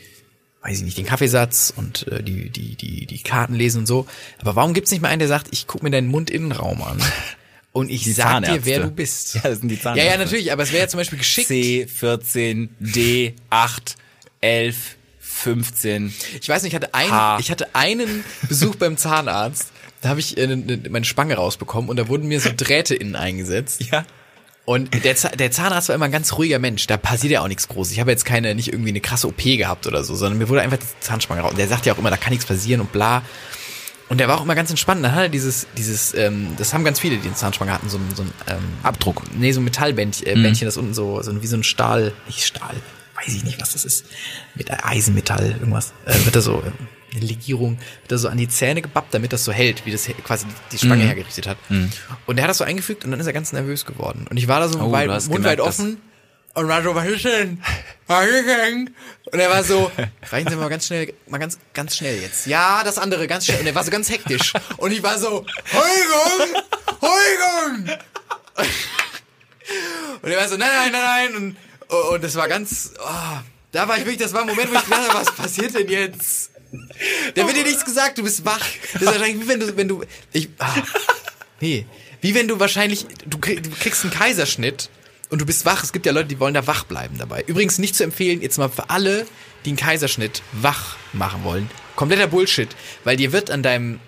weiß 0.62 0.78
ich 0.78 0.84
nicht, 0.84 0.96
den 0.96 1.06
Kaffeesatz 1.06 1.72
und 1.74 2.06
äh, 2.08 2.22
die, 2.22 2.50
die, 2.50 2.76
die, 2.76 3.06
die 3.06 3.22
Karten 3.22 3.54
lesen 3.54 3.80
und 3.80 3.86
so. 3.86 4.06
Aber 4.40 4.54
warum 4.54 4.72
gibt's 4.74 4.92
nicht 4.92 5.00
mal 5.00 5.08
einen, 5.08 5.18
der 5.18 5.28
sagt, 5.28 5.48
ich 5.50 5.66
guck 5.66 5.82
mir 5.82 5.90
deinen 5.90 6.08
Mundinnenraum 6.08 6.82
an 6.82 6.98
und 7.74 7.90
ich 7.90 8.04
Die 8.04 8.12
sag 8.12 8.44
dir, 8.44 8.64
wer 8.64 8.80
du 8.80 8.90
bist. 8.90 9.34
Ja, 9.34 9.40
das 9.42 9.58
sind 9.58 9.68
die 9.68 9.74
Ja, 9.74 9.80
Zahnärzte. 9.82 10.10
ja, 10.12 10.16
natürlich, 10.16 10.52
aber 10.52 10.62
es 10.62 10.72
wäre 10.72 10.84
ja 10.84 10.88
zum 10.88 10.98
Beispiel 10.98 11.18
geschickt. 11.18 11.48
C, 11.48 11.86
14, 11.86 12.74
D, 12.78 13.34
8, 13.50 13.96
11, 14.40 14.76
15. 15.20 16.14
Ich 16.40 16.48
weiß 16.48 16.62
nicht, 16.62 16.72
ich 16.72 16.76
hatte 16.76 16.94
einen, 16.94 17.10
Ha. 17.12 17.36
ich 17.40 17.50
hatte 17.50 17.74
einen 17.74 18.24
Besuch 18.48 18.76
beim 18.76 18.96
Zahnarzt. 18.96 19.66
da 20.00 20.08
habe 20.10 20.20
ich 20.20 20.38
äh, 20.38 20.46
ne, 20.46 20.56
ne, 20.56 20.80
meine 20.88 21.04
Spange 21.04 21.34
rausbekommen 21.34 21.90
und 21.90 21.96
da 21.98 22.08
wurden 22.08 22.28
mir 22.28 22.40
so 22.40 22.50
Drähte 22.56 22.94
innen 22.94 23.16
eingesetzt. 23.16 23.82
Ja. 23.90 24.04
Und 24.66 24.94
der, 25.04 25.14
der 25.14 25.50
Zahnarzt 25.50 25.88
war 25.88 25.94
immer 25.94 26.06
ein 26.06 26.12
ganz 26.12 26.32
ruhiger 26.38 26.58
Mensch. 26.58 26.86
Da 26.86 26.96
passiert 26.96 27.32
ja 27.32 27.42
auch 27.42 27.48
nichts 27.48 27.68
Großes. 27.68 27.92
Ich 27.92 28.00
habe 28.00 28.10
jetzt 28.10 28.24
keine, 28.24 28.54
nicht 28.54 28.68
irgendwie 28.68 28.88
eine 28.90 29.00
krasse 29.00 29.26
OP 29.28 29.42
gehabt 29.42 29.86
oder 29.86 30.02
so, 30.04 30.14
sondern 30.14 30.38
mir 30.38 30.48
wurde 30.48 30.62
einfach 30.62 30.78
die 30.78 30.86
Zahnspange 31.00 31.42
raus. 31.42 31.50
Und 31.50 31.58
der 31.58 31.68
sagt 31.68 31.84
ja 31.84 31.92
auch 31.92 31.98
immer, 31.98 32.08
da 32.10 32.16
kann 32.16 32.30
nichts 32.32 32.46
passieren 32.46 32.80
und 32.80 32.90
bla. 32.92 33.22
Und 34.08 34.18
der 34.18 34.28
war 34.28 34.38
auch 34.38 34.42
immer 34.42 34.54
ganz 34.54 34.70
entspannt. 34.70 35.02
Dann 35.04 35.12
hat 35.12 35.22
er 35.22 35.28
dieses, 35.28 35.66
dieses, 35.78 36.12
ähm, 36.14 36.48
das 36.58 36.74
haben 36.74 36.84
ganz 36.84 37.00
viele, 37.00 37.16
die 37.16 37.26
eine 37.26 37.34
Zahnspange 37.36 37.72
hatten, 37.72 37.88
so, 37.88 37.96
ein- 37.98 38.14
so 38.14 38.22
ein 38.22 38.30
ähm, 38.48 38.62
Abdruck. 38.82 39.22
Nee, 39.36 39.52
so 39.52 39.60
ein 39.60 39.64
Metallbändchen, 39.64 40.26
äh, 40.26 40.34
Bändchen, 40.42 40.66
das 40.66 40.76
unten 40.76 40.92
so, 40.94 41.22
so 41.22 41.42
wie 41.42 41.46
so 41.46 41.56
ein 41.56 41.64
Stahl, 41.64 42.12
nicht 42.26 42.44
Stahl, 42.44 42.74
weiß 43.16 43.34
ich 43.34 43.44
nicht, 43.44 43.60
was 43.60 43.72
das 43.72 43.84
ist. 43.84 44.04
Mit 44.54 44.70
Eisenmetall, 44.70 45.56
irgendwas. 45.58 45.92
Äh, 46.04 46.22
wird 46.24 46.36
da 46.36 46.40
so, 46.42 46.58
äh, 46.62 47.16
eine 47.16 47.24
Legierung, 47.26 47.78
wird 48.02 48.12
da 48.12 48.18
so 48.18 48.28
an 48.28 48.36
die 48.36 48.48
Zähne 48.48 48.82
gebappt, 48.82 49.14
damit 49.14 49.32
das 49.32 49.44
so 49.44 49.52
hält, 49.52 49.86
wie 49.86 49.92
das 49.92 50.08
quasi 50.24 50.46
die 50.72 50.78
Spange 50.78 51.04
hergerichtet 51.04 51.46
hat. 51.46 51.56
Und 52.26 52.36
der 52.36 52.42
hat 52.44 52.50
das 52.50 52.58
so 52.58 52.64
eingefügt 52.64 53.04
und 53.04 53.12
dann 53.12 53.20
ist 53.20 53.26
er 53.26 53.32
ganz 53.32 53.52
nervös 53.52 53.86
geworden. 53.86 54.26
Und 54.28 54.36
ich 54.36 54.48
war 54.48 54.58
da 54.60 54.68
so 54.68 54.80
Oh, 54.80 54.92
weit, 54.92 55.08
du 55.08 55.12
hast 55.14 55.28
Mund 55.78 55.98
und 56.54 56.68
war 56.68 56.82
so, 56.82 56.94
was 56.94 57.06
ist 57.06 57.24
denn? 57.24 57.62
Was 58.06 58.26
ist 58.26 58.46
denn? 58.46 58.94
Und 59.32 59.38
er 59.38 59.50
war 59.50 59.64
so, 59.64 59.90
reichen 60.30 60.50
Sie 60.50 60.56
mal 60.56 60.68
ganz 60.68 60.86
schnell, 60.86 61.12
mal 61.26 61.38
ganz, 61.38 61.58
ganz 61.72 61.96
schnell 61.96 62.20
jetzt. 62.20 62.46
Ja, 62.46 62.84
das 62.84 62.98
andere, 62.98 63.26
ganz 63.26 63.46
schnell. 63.46 63.60
Und 63.60 63.66
er 63.66 63.74
war 63.74 63.84
so 63.84 63.90
ganz 63.90 64.08
hektisch. 64.08 64.52
Und 64.76 64.92
ich 64.92 65.02
war 65.02 65.18
so, 65.18 65.44
Heugung! 65.72 66.62
Heugung! 67.00 67.98
Und 70.22 70.30
er 70.30 70.38
war 70.38 70.48
so, 70.48 70.56
nein, 70.56 70.70
nein, 70.72 70.92
nein, 70.92 71.32
nein. 71.32 71.36
Und, 71.36 71.56
und 72.14 72.24
das 72.24 72.36
war 72.36 72.48
ganz, 72.48 72.92
oh, 72.98 73.38
da 73.72 73.88
war 73.88 73.98
ich 73.98 74.04
wirklich, 74.04 74.18
das 74.18 74.32
war 74.32 74.42
ein 74.42 74.46
Moment, 74.46 74.70
wo 74.70 74.76
ich 74.76 74.84
gedacht 74.84 75.08
habe, 75.08 75.18
was 75.20 75.34
passiert 75.34 75.74
denn 75.74 75.88
jetzt? 75.88 76.50
Da 77.34 77.46
wird 77.46 77.56
dir 77.56 77.64
nichts 77.64 77.84
gesagt, 77.84 78.18
du 78.18 78.22
bist 78.22 78.44
wach. 78.44 78.64
Das 78.92 79.02
ist 79.02 79.06
wahrscheinlich 79.06 79.40
wie 79.40 79.48
wenn 79.48 79.60
du, 79.60 79.76
wenn 79.76 79.88
du, 79.88 80.04
ich, 80.32 80.48
ah, 80.58 80.74
nee. 81.60 81.86
Wie 82.20 82.34
wenn 82.34 82.48
du 82.48 82.58
wahrscheinlich, 82.58 83.06
du 83.26 83.38
kriegst 83.38 84.02
einen 84.04 84.12
Kaiserschnitt 84.12 84.88
und 85.30 85.40
du 85.40 85.46
bist 85.46 85.64
wach. 85.66 85.82
Es 85.82 85.92
gibt 85.92 86.06
ja 86.06 86.12
Leute, 86.12 86.28
die 86.28 86.40
wollen 86.40 86.54
da 86.54 86.66
wach 86.66 86.84
bleiben 86.84 87.18
dabei. 87.18 87.42
Übrigens 87.46 87.78
nicht 87.78 87.94
zu 87.96 88.04
empfehlen, 88.04 88.42
jetzt 88.42 88.58
mal 88.58 88.68
für 88.68 88.90
alle, 88.90 89.26
die 89.64 89.70
einen 89.70 89.76
Kaiserschnitt 89.76 90.42
wach 90.52 90.96
machen 91.12 91.44
wollen. 91.44 91.70
Kompletter 91.96 92.26
Bullshit. 92.26 92.68
Weil 93.04 93.16
dir 93.16 93.32
wird 93.32 93.50
an 93.50 93.62
deinem, 93.62 94.00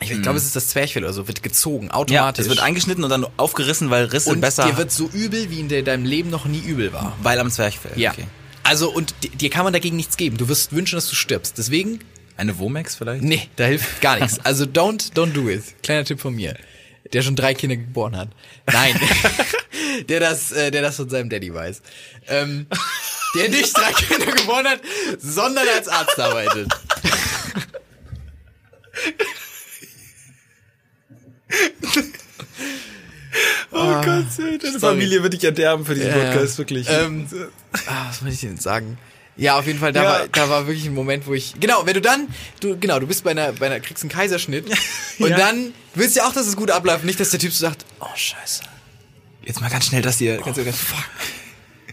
ich 0.00 0.10
glaube, 0.22 0.38
es 0.38 0.44
ist 0.44 0.54
das 0.56 0.68
Zwerchfell 0.68 1.02
oder 1.04 1.12
so, 1.12 1.26
wird 1.28 1.42
gezogen, 1.42 1.86
Ja, 1.86 1.94
automatisch. 1.94 2.44
es 2.44 2.48
wird 2.48 2.60
eingeschnitten 2.60 3.02
und 3.04 3.10
dann 3.10 3.26
aufgerissen, 3.36 3.90
weil 3.90 4.04
Risse 4.06 4.30
und 4.30 4.40
besser, 4.40 4.66
dir 4.66 4.76
wird 4.76 4.92
so 4.92 5.08
übel, 5.12 5.50
wie 5.50 5.60
in 5.60 5.68
de- 5.68 5.82
deinem 5.82 6.04
Leben 6.04 6.30
noch 6.30 6.44
nie 6.44 6.60
übel 6.60 6.92
war. 6.92 7.16
weil 7.22 7.38
am 7.38 7.50
Zwerchfell. 7.50 7.92
Ja. 7.98 8.12
Okay. 8.12 8.24
Also, 8.62 8.90
und 8.90 9.14
di- 9.22 9.28
dir 9.30 9.50
kann 9.50 9.64
man 9.64 9.72
dagegen 9.72 9.96
nichts 9.96 10.16
geben. 10.16 10.36
Du 10.36 10.48
wirst 10.48 10.72
wünschen, 10.72 10.96
dass 10.96 11.08
du 11.08 11.14
stirbst. 11.14 11.58
Deswegen, 11.58 12.00
Eine 12.36 12.58
Womex 12.58 12.94
vielleicht? 12.96 13.22
nee, 13.22 13.48
da 13.56 13.64
hilft 13.64 14.00
gar 14.00 14.18
nichts. 14.18 14.38
Also, 14.44 14.64
don't, 14.64 15.12
don't 15.14 15.32
do 15.32 15.48
it. 15.48 15.62
Kleiner 15.82 16.04
Tipp 16.04 16.20
von 16.20 16.34
mir. 16.34 16.56
Der 17.12 17.22
schon 17.22 17.36
drei 17.36 17.52
Kinder 17.54 17.76
geboren 17.76 18.16
hat. 18.16 18.28
Nein. 18.72 18.98
der 20.08 20.20
das, 20.20 20.52
äh, 20.52 20.70
der 20.70 20.82
das 20.82 20.96
von 20.96 21.08
seinem 21.08 21.30
Daddy 21.30 21.52
weiß. 21.52 21.82
Ähm, 22.28 22.66
der 23.34 23.48
nicht 23.48 23.76
drei 23.76 23.92
Kinder 23.92 24.32
geboren 24.32 24.66
hat, 24.66 24.80
sondern 25.18 25.66
als 25.76 25.88
Arzt 25.88 26.18
arbeitet. 26.18 26.68
Oh 33.72 34.00
Gott, 34.02 34.26
deine 34.62 34.78
Familie 34.78 35.22
wird 35.22 35.32
dich 35.32 35.42
erderben 35.44 35.84
für 35.84 35.94
diesen 35.94 36.08
Ja. 36.10 36.30
Podcast, 36.30 36.58
wirklich. 36.58 36.86
Ähm, 36.88 37.26
ah, 37.86 38.06
was 38.08 38.22
wollte 38.22 38.34
ich 38.34 38.40
denn 38.40 38.56
sagen? 38.58 38.96
Ja, 39.36 39.58
auf 39.58 39.66
jeden 39.66 39.80
Fall, 39.80 39.92
da, 39.92 40.02
Ja. 40.04 40.08
war, 40.10 40.28
da 40.28 40.48
war 40.48 40.66
wirklich 40.68 40.86
ein 40.86 40.94
Moment, 40.94 41.26
wo 41.26 41.34
ich. 41.34 41.54
Genau, 41.58 41.84
wenn 41.84 41.94
du 41.94 42.00
dann, 42.00 42.28
du, 42.60 42.78
genau, 42.78 43.00
du 43.00 43.08
bist 43.08 43.24
bei 43.24 43.32
einer, 43.32 43.52
bei 43.52 43.66
einer, 43.66 43.80
kriegst 43.80 44.04
einen 44.04 44.10
Kaiserschnitt 44.10 44.66
und 45.18 45.30
Ja. 45.30 45.36
dann 45.36 45.74
willst 45.94 46.14
du 46.14 46.20
ja 46.20 46.28
auch, 46.28 46.32
dass 46.32 46.46
es 46.46 46.54
gut 46.54 46.70
abläuft, 46.70 47.04
nicht, 47.04 47.18
dass 47.18 47.30
der 47.30 47.40
Typ 47.40 47.52
so 47.52 47.66
sagt, 47.66 47.84
oh 47.98 48.06
scheiße. 48.14 48.62
Jetzt 49.46 49.60
mal 49.60 49.70
ganz 49.70 49.86
schnell 49.86 50.02
das 50.02 50.18
hier. 50.18 50.38
Ganz, 50.38 50.56
ganz, 50.56 50.76
fuck. 50.78 51.04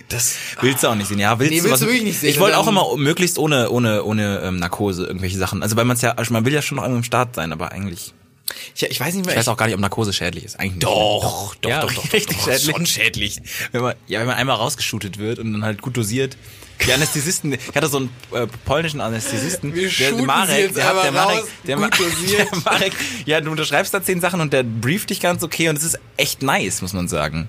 Das, 0.09 0.35
Willst 0.59 0.83
du 0.83 0.87
auch 0.89 0.95
nicht 0.95 1.07
sehen, 1.07 1.19
ja? 1.19 1.39
Willst 1.39 1.51
Nee, 1.51 1.59
du, 1.59 1.63
willst 1.63 1.73
was- 1.73 1.79
du 1.81 1.85
wirklich 1.87 2.03
nicht 2.03 2.19
sehen. 2.19 2.29
Ich 2.29 2.39
wollte 2.39 2.57
Und 2.57 2.63
auch 2.65 2.67
immer 2.67 2.97
möglichst 2.97 3.37
ohne, 3.37 3.69
ohne, 3.69 4.03
ohne 4.03 4.41
ähm, 4.43 4.57
Narkose 4.57 5.05
irgendwelche 5.05 5.37
Sachen. 5.37 5.63
Also 5.63 5.77
weil 5.77 5.85
man 5.85 5.95
es 5.95 6.01
ja, 6.01 6.11
also 6.11 6.33
man 6.33 6.43
will 6.45 6.53
ja 6.53 6.61
schon 6.61 6.75
noch 6.75 6.83
irgendwo 6.83 6.97
im 6.99 7.03
Start 7.05 7.35
sein, 7.35 7.53
aber 7.53 7.71
eigentlich. 7.71 8.13
Ich, 8.75 8.83
ich 8.83 8.99
weiß 8.99 9.13
nicht 9.15 9.25
mehr. 9.25 9.33
Ich 9.35 9.39
weiß 9.39 9.47
auch 9.47 9.57
gar 9.57 9.65
nicht, 9.65 9.75
ob 9.75 9.81
Narkose 9.81 10.13
schädlich 10.13 10.43
ist. 10.45 10.59
Eigentlich 10.59 10.73
nicht. 10.75 10.83
Doch, 10.83 11.55
doch, 11.55 11.69
ja, 11.69 11.81
doch, 11.81 11.93
doch, 11.93 12.03
doch, 12.03 12.13
richtig 12.13 12.37
doch, 12.37 12.45
schädlich. 12.45 12.75
schon 12.75 12.85
schädlich. 12.85 13.41
Wenn 13.71 13.81
man, 13.81 13.95
ja, 14.07 14.19
wenn 14.19 14.27
man 14.27 14.35
einmal 14.35 14.55
rausgeschootet 14.57 15.17
wird 15.17 15.39
und 15.39 15.53
dann 15.53 15.63
halt 15.63 15.81
gut 15.81 15.97
dosiert. 15.97 16.37
Die 16.85 16.91
Anästhesisten, 16.91 17.53
ich 17.53 17.75
hatte 17.75 17.87
so 17.89 17.97
einen 17.97 18.09
äh, 18.33 18.47
polnischen 18.65 19.01
Anästhesisten, 19.01 19.75
Wir 19.75 19.87
sie 19.89 20.15
jetzt 20.15 20.77
der, 20.77 20.89
aber 20.89 21.03
der 21.03 21.11
Marek, 21.11 21.37
raus, 21.41 21.47
der, 21.67 21.77
Ma- 21.77 21.87
dosiert. 21.95 22.47
der 22.51 22.59
Marek, 22.65 22.93
ja, 23.25 23.39
du 23.39 23.51
unterschreibst 23.51 23.93
da 23.93 24.01
zehn 24.01 24.19
Sachen 24.19 24.41
und 24.41 24.51
der 24.51 24.63
brieft 24.63 25.11
dich 25.11 25.19
ganz 25.19 25.43
okay 25.43 25.69
und 25.69 25.77
es 25.77 25.83
ist 25.83 25.99
echt 26.17 26.41
nice, 26.41 26.81
muss 26.81 26.93
man 26.93 27.07
sagen. 27.07 27.47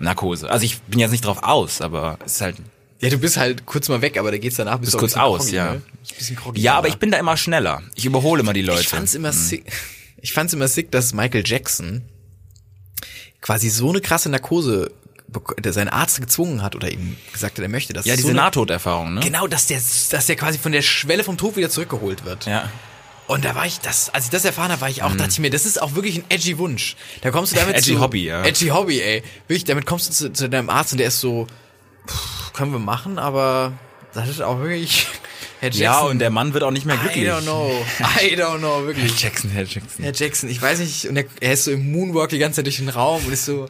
Narkose. 0.00 0.50
Also 0.50 0.66
ich 0.66 0.80
bin 0.82 0.98
jetzt 1.00 1.12
nicht 1.12 1.24
drauf 1.24 1.42
aus, 1.42 1.80
aber 1.80 2.18
es 2.26 2.34
ist 2.34 2.40
halt 2.42 2.56
Ja, 3.00 3.08
du 3.08 3.16
bist 3.16 3.38
halt 3.38 3.64
kurz 3.64 3.88
mal 3.88 4.02
weg, 4.02 4.18
aber 4.18 4.30
da 4.30 4.36
geht's 4.36 4.56
danach 4.56 4.76
bist 4.78 4.88
Ist 4.88 4.94
du 4.94 4.98
kurz 4.98 5.14
aus, 5.16 5.44
groggy, 5.44 5.56
ja. 5.56 5.72
ne? 5.74 5.82
Ja, 6.56 6.74
aber 6.74 6.88
ich 6.88 6.96
bin 6.96 7.10
da 7.10 7.18
immer 7.18 7.38
schneller. 7.38 7.80
Ich 7.94 8.04
überhole 8.04 8.40
immer 8.42 8.52
die 8.52 8.60
Leute. 8.62 8.82
Ich 8.82 8.88
fand's 8.88 9.14
immer 9.14 9.32
sick. 9.32 9.64
Ich 10.22 10.32
fand's 10.32 10.54
immer 10.54 10.68
sick, 10.68 10.90
dass 10.90 11.12
Michael 11.12 11.42
Jackson 11.44 12.02
quasi 13.40 13.68
so 13.68 13.90
eine 13.90 14.00
krasse 14.00 14.28
Narkose, 14.30 14.90
der 15.58 15.72
sein 15.72 15.88
Arzt 15.88 16.20
gezwungen 16.20 16.62
hat 16.62 16.76
oder 16.76 16.90
ihm 16.90 17.16
gesagt 17.32 17.58
hat, 17.58 17.62
er 17.62 17.68
möchte 17.68 17.92
das. 17.92 18.06
ja, 18.06 18.14
so 18.14 18.18
diese 18.18 18.28
eine, 18.28 18.36
Nahtoderfahrung, 18.36 19.14
ne? 19.14 19.20
Genau, 19.20 19.46
dass 19.46 19.66
der, 19.66 19.78
dass 20.10 20.26
der 20.26 20.36
quasi 20.36 20.58
von 20.58 20.72
der 20.72 20.82
Schwelle 20.82 21.24
vom 21.24 21.36
Tod 21.36 21.56
wieder 21.56 21.70
zurückgeholt 21.70 22.24
wird. 22.24 22.46
Ja. 22.46 22.70
Und 23.26 23.44
da 23.44 23.54
war 23.54 23.66
ich, 23.66 23.80
das, 23.80 24.10
als 24.10 24.26
ich 24.26 24.30
das 24.30 24.44
erfahren 24.44 24.70
habe, 24.70 24.80
war 24.82 24.90
ich 24.90 25.02
auch, 25.02 25.14
dachte 25.16 25.30
ich 25.30 25.38
mir, 25.38 25.50
das 25.50 25.64
ist 25.64 25.80
auch 25.80 25.94
wirklich 25.94 26.16
ein 26.18 26.24
edgy 26.28 26.58
Wunsch. 26.58 26.96
Da 27.22 27.30
kommst 27.30 27.52
du 27.52 27.56
damit 27.56 27.74
Mhm. 27.74 27.78
Edgy 27.78 27.94
zu, 27.94 28.00
Hobby, 28.00 28.24
ja. 28.24 28.44
Edgy 28.44 28.68
Hobby, 28.68 29.00
ey. 29.00 29.22
Wirklich, 29.48 29.64
damit 29.64 29.86
kommst 29.86 30.08
du 30.08 30.12
zu, 30.12 30.32
zu 30.32 30.48
deinem 30.48 30.68
Arzt 30.70 30.92
und 30.92 30.98
der 30.98 31.08
ist 31.08 31.20
so, 31.20 31.46
pff, 32.06 32.52
können 32.52 32.72
wir 32.72 32.78
machen, 32.78 33.18
aber 33.18 33.72
das 34.12 34.28
ist 34.28 34.42
auch 34.42 34.58
wirklich, 34.60 35.06
Herr 35.62 35.68
Jackson. 35.68 35.82
Ja, 35.84 36.00
und 36.00 36.18
der 36.18 36.30
Mann 36.30 36.54
wird 36.54 36.64
auch 36.64 36.72
nicht 36.72 36.86
mehr 36.86 36.96
glücklich. 36.96 37.24
I 37.24 37.28
don't 37.28 37.42
know. 37.42 37.86
I 38.20 38.34
don't 38.34 38.58
know, 38.58 38.84
wirklich. 38.84 39.20
Jackson, 39.20 39.48
Herr 39.48 39.62
Jackson. 39.62 40.02
Herr 40.02 40.12
Jackson, 40.12 40.50
ich 40.50 40.60
weiß 40.60 40.80
nicht, 40.80 41.06
und 41.06 41.16
er, 41.16 41.24
er 41.40 41.52
ist 41.52 41.64
so 41.64 41.70
im 41.70 41.92
Moonwalk 41.92 42.30
die 42.30 42.38
ganze 42.38 42.56
Zeit 42.56 42.66
durch 42.66 42.78
den 42.78 42.88
Raum 42.88 43.24
und 43.24 43.32
ist 43.32 43.44
so, 43.44 43.68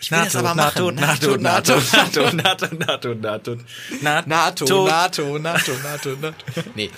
ich 0.00 0.10
will 0.10 0.18
das 0.24 0.34
aber 0.34 0.56
machen. 0.56 0.96
NATO, 0.96 1.36
NATO, 1.36 1.36
NATO, 1.36 1.76
NATO, 1.76 2.32
NATO, 2.32 3.14
NATO, 3.14 3.14
NATO, 3.14 3.54
NATO, 4.02 5.38
NATO, 5.38 5.72
NATO, 5.78 6.16
NATO. 6.20 6.36
Nee. 6.74 6.90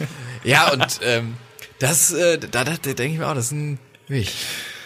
Ja, 0.45 0.71
und 0.73 1.01
ähm, 1.05 1.35
das, 1.79 2.13
äh, 2.13 2.39
da, 2.39 2.65
da, 2.65 2.65
da 2.65 2.77
denke 2.95 3.13
ich 3.13 3.19
mir 3.19 3.29
auch, 3.29 3.35
das 3.35 3.47
ist 3.47 3.53
ein, 3.53 3.79
wirklich, 4.09 4.35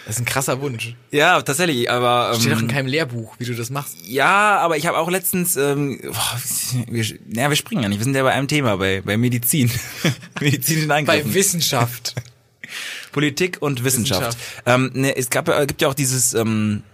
das 0.07 0.17
ist 0.17 0.23
ein 0.23 0.25
krasser 0.25 0.61
Wunsch. 0.61 0.95
Ja, 1.11 1.43
tatsächlich, 1.43 1.91
aber 1.91 2.33
Steht 2.39 2.53
doch 2.53 2.59
in 2.59 2.67
ähm, 2.67 2.71
keinem 2.71 2.87
Lehrbuch, 2.87 3.35
wie 3.41 3.45
du 3.45 3.55
das 3.55 3.71
machst. 3.71 3.97
ja, 4.07 4.59
aber 4.59 4.77
ich 4.77 4.87
habe 4.87 4.99
auch 4.99 5.11
letztens, 5.11 5.57
ähm, 5.57 5.99
boah, 6.01 6.41
wir, 6.87 7.05
ja, 7.05 7.49
wir 7.49 7.57
springen 7.57 7.83
ja 7.83 7.89
nicht, 7.89 7.99
wir 7.99 8.05
sind 8.05 8.15
ja 8.15 8.23
bei 8.23 8.33
einem 8.33 8.47
Thema, 8.47 8.77
bei, 8.77 9.03
bei 9.05 9.17
Medizin, 9.17 9.69
medizinischen 10.41 10.87
Bei 10.87 10.95
Eingriffen, 10.95 11.35
Wissenschaft. 11.35 12.15
Politik 13.11 13.59
und 13.61 13.83
Wissenschaft. 13.83 14.39
Wissenschaft. 14.39 14.63
Ähm, 14.65 14.91
ne, 14.95 15.17
es 15.17 15.29
gab, 15.29 15.47
gibt 15.67 15.83
ja 15.83 15.89
auch 15.89 15.95
dieses, 15.95 16.35
ähm, 16.35 16.85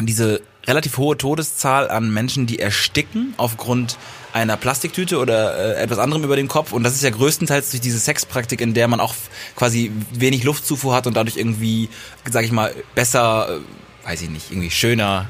diese 0.00 0.40
relativ 0.68 0.98
hohe 0.98 1.16
Todeszahl 1.16 1.90
an 1.90 2.12
Menschen, 2.12 2.46
die 2.46 2.58
ersticken 2.58 3.34
aufgrund 3.38 3.96
einer 4.32 4.56
Plastiktüte 4.56 5.18
oder 5.18 5.76
äh, 5.76 5.82
etwas 5.82 5.98
anderem 5.98 6.22
über 6.22 6.36
den 6.36 6.48
Kopf. 6.48 6.72
Und 6.72 6.82
das 6.82 6.94
ist 6.94 7.02
ja 7.02 7.10
größtenteils 7.10 7.70
durch 7.70 7.80
diese 7.80 7.98
Sexpraktik, 7.98 8.60
in 8.60 8.74
der 8.74 8.86
man 8.86 9.00
auch 9.00 9.14
quasi 9.56 9.90
wenig 10.12 10.44
Luftzufuhr 10.44 10.94
hat 10.94 11.06
und 11.06 11.16
dadurch 11.16 11.36
irgendwie, 11.36 11.88
sag 12.30 12.44
ich 12.44 12.52
mal, 12.52 12.72
besser, 12.94 13.58
äh, 14.04 14.08
weiß 14.08 14.22
ich 14.22 14.30
nicht, 14.30 14.50
irgendwie 14.50 14.70
schöner. 14.70 15.26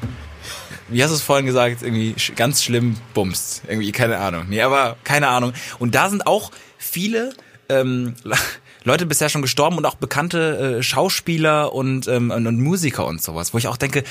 Wie 0.88 1.02
hast 1.02 1.10
du 1.10 1.14
es 1.14 1.22
vorhin 1.22 1.46
gesagt? 1.46 1.82
Irgendwie 1.82 2.14
ganz 2.34 2.62
schlimm 2.62 2.96
bumst. 3.14 3.62
Irgendwie, 3.68 3.92
keine 3.92 4.18
Ahnung. 4.18 4.46
Nee, 4.48 4.62
aber 4.62 4.96
keine 5.04 5.28
Ahnung. 5.28 5.52
Und 5.78 5.94
da 5.94 6.10
sind 6.10 6.26
auch 6.26 6.50
viele 6.76 7.32
ähm, 7.68 8.14
Leute 8.84 9.06
bisher 9.06 9.28
schon 9.28 9.42
gestorben 9.42 9.76
und 9.76 9.86
auch 9.86 9.96
bekannte 9.96 10.78
äh, 10.78 10.82
Schauspieler 10.82 11.72
und, 11.72 12.08
ähm, 12.08 12.30
und 12.30 12.60
Musiker 12.60 13.06
und 13.06 13.22
sowas, 13.22 13.54
wo 13.54 13.58
ich 13.58 13.68
auch 13.68 13.76
denke, 13.76 14.02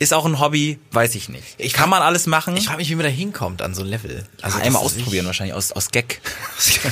ist 0.00 0.14
auch 0.14 0.24
ein 0.24 0.40
Hobby, 0.40 0.78
weiß 0.92 1.14
ich 1.14 1.28
nicht. 1.28 1.44
Ich 1.58 1.74
Kann 1.74 1.90
man 1.90 2.00
alles 2.00 2.26
machen? 2.26 2.56
Ich 2.56 2.66
frage 2.66 2.78
mich, 2.78 2.88
wie 2.88 2.94
man 2.94 3.04
da 3.04 3.10
hinkommt 3.10 3.60
an 3.60 3.74
so 3.74 3.82
ein 3.82 3.88
Level. 3.88 4.26
also 4.40 4.58
einmal 4.58 4.82
ausprobieren 4.82 5.26
wahrscheinlich, 5.26 5.54
aus, 5.54 5.72
aus 5.72 5.90
Gag. 5.90 6.22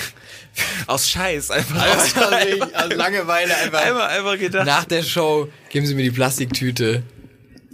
aus 0.86 1.08
Scheiß 1.08 1.50
einfach. 1.50 1.82
Einfach, 1.82 1.96
aus, 1.98 2.30
wirklich 2.30 2.76
aus 2.76 2.92
Langeweile 2.92 3.56
einfach. 3.56 3.80
einmal, 3.80 4.08
einmal 4.08 4.38
gedacht. 4.38 4.66
Nach 4.66 4.84
der 4.84 5.02
Show 5.02 5.48
geben 5.70 5.86
sie 5.86 5.94
mir 5.94 6.02
die 6.02 6.10
Plastiktüte. 6.10 7.02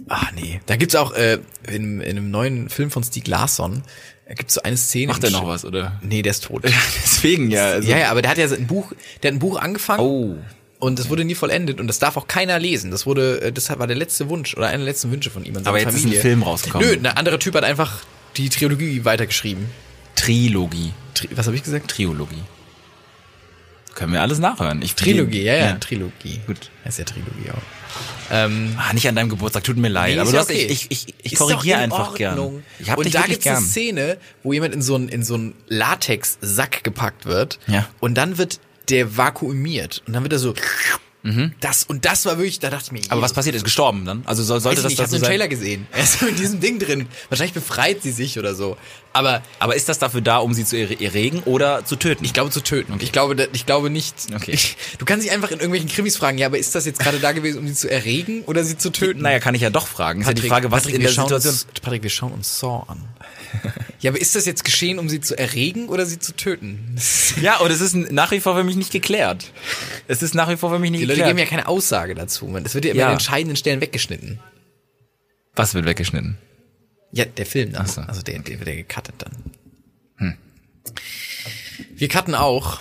Ach 0.07 0.31
nee. 0.31 0.61
Da 0.67 0.77
gibt's 0.77 0.95
auch 0.95 1.11
äh, 1.11 1.39
in, 1.67 1.99
in 1.99 2.17
einem 2.17 2.31
neuen 2.31 2.69
Film 2.69 2.89
von 2.89 3.03
Stieg 3.03 3.27
Larsson 3.27 3.83
äh, 4.27 4.35
gibt's 4.35 4.53
so 4.53 4.61
eine 4.61 4.77
Szene. 4.77 5.07
Macht 5.07 5.23
er 5.25 5.31
noch 5.31 5.45
was, 5.45 5.65
oder? 5.65 5.99
Nee, 6.01 6.21
der 6.21 6.31
ist 6.31 6.45
tot. 6.45 6.63
Deswegen 7.03 7.51
ja. 7.51 7.71
Also, 7.71 7.89
ja, 7.89 7.97
ja, 7.97 8.11
aber 8.11 8.21
der 8.21 8.31
hat 8.31 8.37
ja 8.37 8.47
ein 8.47 8.67
Buch, 8.67 8.93
der 9.21 9.31
hat 9.31 9.35
ein 9.35 9.39
Buch 9.39 9.59
angefangen. 9.59 9.99
Oh. 9.99 10.37
Und 10.85 10.99
das 10.99 11.09
wurde 11.09 11.25
nie 11.25 11.33
vollendet 11.33 11.79
und 11.79 11.87
das 11.87 11.97
darf 11.97 12.15
auch 12.15 12.27
keiner 12.27 12.59
lesen. 12.59 12.91
Das 12.91 13.07
wurde, 13.07 13.41
äh, 13.41 13.51
das 13.51 13.71
war 13.71 13.87
der 13.87 13.95
letzte 13.95 14.29
Wunsch 14.29 14.55
oder 14.55 14.67
einer 14.67 14.77
der 14.77 14.85
letzten 14.85 15.11
Wünsche 15.11 15.31
von 15.31 15.43
ihm. 15.43 15.57
Aber 15.57 15.79
jetzt 15.79 15.89
ist 15.89 15.95
ein 15.95 16.01
Familie. 16.01 16.21
Film 16.21 16.43
rausgekommen. 16.43 16.87
Nö, 16.87 16.93
ein 16.93 17.05
anderer 17.07 17.39
Typ 17.39 17.55
hat 17.55 17.63
einfach 17.63 18.03
die 18.37 18.49
Trilogie 18.49 19.03
weitergeschrieben. 19.03 19.65
Trilogie. 20.15 20.93
Tri 21.15 21.29
was 21.33 21.47
habe 21.47 21.55
ich 21.55 21.63
gesagt? 21.63 21.89
Triologie. 21.89 22.43
Können 23.95 24.13
wir 24.13 24.21
alles 24.21 24.37
nachhören. 24.37 24.83
Ich, 24.83 24.93
Trilogie, 24.93 25.41
ja, 25.41 25.53
ja, 25.55 25.65
ja. 25.65 25.73
Trilogie. 25.79 26.41
Gut. 26.45 26.69
Das 26.83 26.93
ist 26.93 26.99
ja 26.99 27.05
Trilogie 27.05 27.49
auch. 27.49 28.31
Ähm, 28.31 28.77
Ah, 28.77 28.93
nicht 28.93 29.07
an 29.07 29.15
deinem 29.15 29.29
Geburtstag, 29.29 29.63
tut 29.63 29.77
mir 29.77 29.87
leid. 29.87 30.13
Nee, 30.13 30.19
aber 30.19 30.31
du 30.31 30.37
hast, 30.37 30.51
okay. 30.51 30.67
ich, 30.69 30.91
ich, 30.91 31.07
ich, 31.07 31.15
ich 31.23 31.35
korrigiere 31.35 31.77
in 31.77 31.91
einfach 31.91 32.13
gern. 32.13 32.37
Ordnung. 32.37 32.63
Ich 32.77 32.91
hab 32.91 32.99
und 32.99 33.05
dich 33.05 33.13
da 33.13 33.21
wirklich 33.21 33.37
gibt's 33.37 33.47
eine 33.47 33.55
gern. 33.55 33.65
Szene, 33.65 34.17
wo 34.43 34.53
jemand 34.53 34.75
in 34.75 34.83
so 34.83 34.93
einen 34.93 35.09
in 35.09 35.23
so 35.23 35.33
einen 35.33 35.55
Latex-Sack 35.67 36.83
gepackt 36.83 37.25
wird. 37.25 37.57
Ja. 37.65 37.87
Und 38.01 38.15
dann 38.15 38.37
wird 38.37 38.59
der 38.89 39.17
vakuumiert. 39.17 40.03
Und 40.07 40.13
dann 40.13 40.23
wird 40.23 40.33
er 40.33 40.39
so. 40.39 40.53
Das 41.59 41.83
und 41.85 42.05
das 42.05 42.23
war 42.27 42.37
wirklich, 42.37 42.59
da 42.59 42.69
dachte 42.69 42.83
ich 42.85 42.91
mir. 42.91 42.99
Mhm. 42.99 43.05
Aber 43.09 43.21
was 43.23 43.33
passiert? 43.33 43.55
Ist 43.55 43.63
gestorben 43.63 44.05
dann? 44.05 44.21
Also 44.27 44.43
soll, 44.43 44.59
sollte 44.61 44.83
Weiß 44.83 44.91
ich 44.91 44.97
das 44.97 45.09
nicht, 45.09 45.21
ich 45.23 45.25
dazu 45.25 45.25
habe 45.25 45.25
sein? 45.25 45.31
einen 45.31 45.39
Trailer 45.39 45.47
gesehen. 45.47 45.87
Er 45.91 46.03
ist 46.03 46.19
so 46.19 46.27
in 46.27 46.35
diesem 46.35 46.59
Ding 46.59 46.77
drin. 46.77 47.07
Wahrscheinlich 47.29 47.55
befreit 47.55 48.03
sie 48.03 48.11
sich 48.11 48.37
oder 48.37 48.53
so. 48.53 48.77
Aber 49.11 49.41
Aber 49.57 49.75
ist 49.75 49.89
das 49.89 49.97
dafür 49.97 50.21
da, 50.21 50.37
um 50.37 50.53
sie 50.53 50.65
zu 50.65 50.75
erre- 50.75 51.03
erregen 51.03 51.39
oder 51.45 51.83
zu 51.83 51.95
töten? 51.95 52.23
ich 52.23 52.33
glaube 52.33 52.51
zu 52.51 52.61
töten. 52.61 52.93
Ich 52.99 53.11
glaube, 53.11 53.49
ich 53.53 53.65
glaube 53.65 53.89
nicht. 53.89 54.13
Okay. 54.35 54.51
Ich, 54.51 54.77
du 54.99 55.05
kannst 55.05 55.25
dich 55.25 55.31
einfach 55.33 55.49
in 55.49 55.55
irgendwelchen 55.57 55.89
Krimis 55.89 56.15
fragen. 56.15 56.37
Ja, 56.37 56.45
aber 56.45 56.59
ist 56.59 56.75
das 56.75 56.85
jetzt 56.85 56.99
gerade 56.99 57.17
da 57.17 57.31
gewesen, 57.31 57.57
um 57.57 57.67
sie 57.67 57.73
zu 57.73 57.89
erregen 57.89 58.43
oder 58.43 58.63
sie 58.63 58.77
zu 58.77 58.91
töten? 58.91 59.23
naja, 59.23 59.39
kann 59.39 59.55
ich 59.55 59.61
ja 59.61 59.71
doch 59.71 59.87
fragen. 59.87 60.21
Ist 60.21 60.27
ja 60.27 60.33
die 60.33 60.47
Frage, 60.47 60.69
was 60.69 60.83
Patrick, 60.83 60.95
in 60.97 61.01
der 61.01 61.09
Situation... 61.09 61.41
Uns, 61.53 61.65
Patrick, 61.81 62.03
wir 62.03 62.11
schauen 62.11 62.33
uns 62.33 62.59
Saw 62.59 62.83
an. 62.87 63.01
ja, 63.99 64.11
aber 64.11 64.19
ist 64.21 64.35
das 64.35 64.45
jetzt 64.45 64.63
geschehen, 64.63 64.99
um 64.99 65.09
sie 65.09 65.19
zu 65.21 65.37
erregen 65.37 65.89
oder 65.89 66.05
sie 66.05 66.19
zu 66.19 66.35
töten? 66.35 66.95
Ja, 67.41 67.57
und 67.57 67.69
es 67.71 67.81
ist 67.81 67.95
nach 67.95 68.31
wie 68.31 68.39
vor 68.39 68.55
für 68.55 68.63
mich 68.63 68.75
nicht 68.75 68.91
geklärt. 68.91 69.51
Es 70.07 70.21
ist 70.21 70.33
nach 70.35 70.49
wie 70.49 70.57
vor 70.57 70.69
für 70.69 70.79
mich 70.79 70.91
nicht 70.91 71.01
Die 71.01 71.05
Leute 71.05 71.17
geklärt. 71.21 71.37
geben 71.37 71.39
ja 71.39 71.45
keine 71.49 71.67
Aussage 71.67 72.15
dazu. 72.15 72.45
Man. 72.47 72.65
Es 72.65 72.73
wird 72.75 72.85
ja 72.85 72.91
immer 72.91 73.01
Ja. 73.01 73.07
an 73.07 73.13
entscheidenden 73.13 73.55
Stellen 73.57 73.81
weggeschnitten. 73.81 74.39
Was 75.55 75.73
wird 75.73 75.85
weggeschnitten? 75.85 76.37
Ja, 77.11 77.25
der 77.25 77.45
Film 77.45 77.73
dann. 77.73 77.87
so. 77.87 78.01
Also 78.01 78.21
der, 78.21 78.39
der 78.39 78.59
wird 78.59 78.67
ja 78.69 78.75
gecuttet 78.75 79.15
dann. 79.19 80.35
Wir 81.95 82.07
cutten 82.09 82.35
auch. 82.35 82.79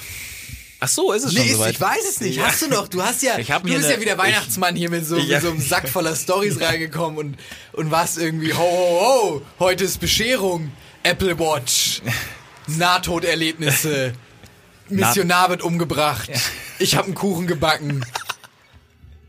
Ach 0.84 0.88
so, 0.88 1.12
ist 1.12 1.24
es 1.24 1.32
Nee, 1.32 1.46
ist, 1.46 1.66
ich 1.66 1.80
weiß 1.80 2.04
es 2.10 2.20
nicht. 2.20 2.38
Hast 2.44 2.60
du 2.60 2.68
noch? 2.68 2.88
Du 2.88 3.02
hast 3.02 3.22
ja, 3.22 3.38
Ich 3.38 3.46
du 3.48 3.60
bist 3.62 3.88
ja 3.88 3.98
wieder 3.98 4.18
Weihnachtsmann 4.18 4.76
hier 4.76 4.90
mit 4.90 5.06
so, 5.06 5.16
Ich- 5.16 5.28
mit 5.28 5.40
so 5.40 5.48
einem 5.48 5.60
Sack 5.60 5.88
voller 5.88 6.14
Stories 6.14 6.60
reingekommen 6.60 7.18
und, 7.18 7.36
und 7.72 7.90
warst 7.90 8.18
irgendwie, 8.18 8.52
ho, 8.52 8.58
ho, 8.58 9.00
ho, 9.00 9.42
heute 9.60 9.84
ist 9.84 9.98
Bescherung, 9.98 10.72
Apple 11.02 11.38
Watch, 11.38 12.02
Nahtoderlebnisse, 12.66 14.12
Missionar 14.90 15.48
wird 15.48 15.62
umgebracht, 15.62 16.28
ich 16.78 16.96
habe 16.96 17.06
einen 17.06 17.14
Kuchen 17.14 17.46
gebacken. 17.46 18.04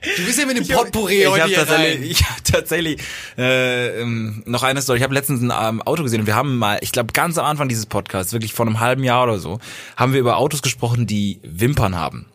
Du 0.01 0.25
bist 0.25 0.39
ja 0.39 0.45
mit 0.45 0.57
dem 0.57 0.67
Potpourri 0.67 1.21
ich 1.21 1.27
heute 1.27 1.43
habe 1.43 1.49
hier 1.49 1.65
tatsächlich, 1.65 1.95
rein. 1.95 2.03
ich 2.03 2.23
hab 2.23 2.43
tatsächlich 2.43 3.01
äh, 3.37 4.01
ähm, 4.01 4.43
noch 4.45 4.63
eine 4.63 4.81
Story. 4.81 4.97
Ich 4.97 5.03
habe 5.03 5.13
letztens 5.13 5.41
ein 5.41 5.51
ähm, 5.51 5.81
Auto 5.81 6.03
gesehen 6.03 6.21
und 6.21 6.27
wir 6.27 6.35
haben 6.35 6.57
mal, 6.57 6.77
ich 6.81 6.91
glaube 6.91 7.13
ganz 7.13 7.37
am 7.37 7.45
Anfang 7.45 7.69
dieses 7.69 7.85
Podcasts, 7.85 8.33
wirklich 8.33 8.53
vor 8.53 8.65
einem 8.65 8.79
halben 8.79 9.03
Jahr 9.03 9.23
oder 9.23 9.39
so, 9.39 9.59
haben 9.97 10.13
wir 10.13 10.19
über 10.19 10.37
Autos 10.37 10.61
gesprochen, 10.61 11.07
die 11.07 11.39
Wimpern 11.43 11.95
haben. 11.95 12.27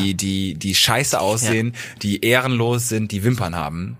Die, 0.00 0.14
die, 0.14 0.54
die 0.54 0.74
scheiße 0.74 1.20
aussehen, 1.20 1.74
die 2.00 2.24
ehrenlos 2.24 2.88
sind, 2.88 3.12
die 3.12 3.24
Wimpern 3.24 3.54
haben. 3.54 3.98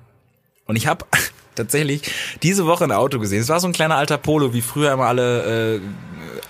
Und 0.64 0.76
ich 0.76 0.86
habe 0.86 1.04
tatsächlich 1.54 2.02
diese 2.42 2.64
Woche 2.64 2.84
ein 2.84 2.92
Auto 2.92 3.18
gesehen. 3.18 3.40
Es 3.40 3.48
war 3.50 3.60
so 3.60 3.66
ein 3.66 3.74
kleiner 3.74 3.96
alter 3.96 4.16
Polo, 4.16 4.54
wie 4.54 4.62
früher 4.62 4.92
immer 4.92 5.04
alle 5.04 5.76
äh, 5.76 5.80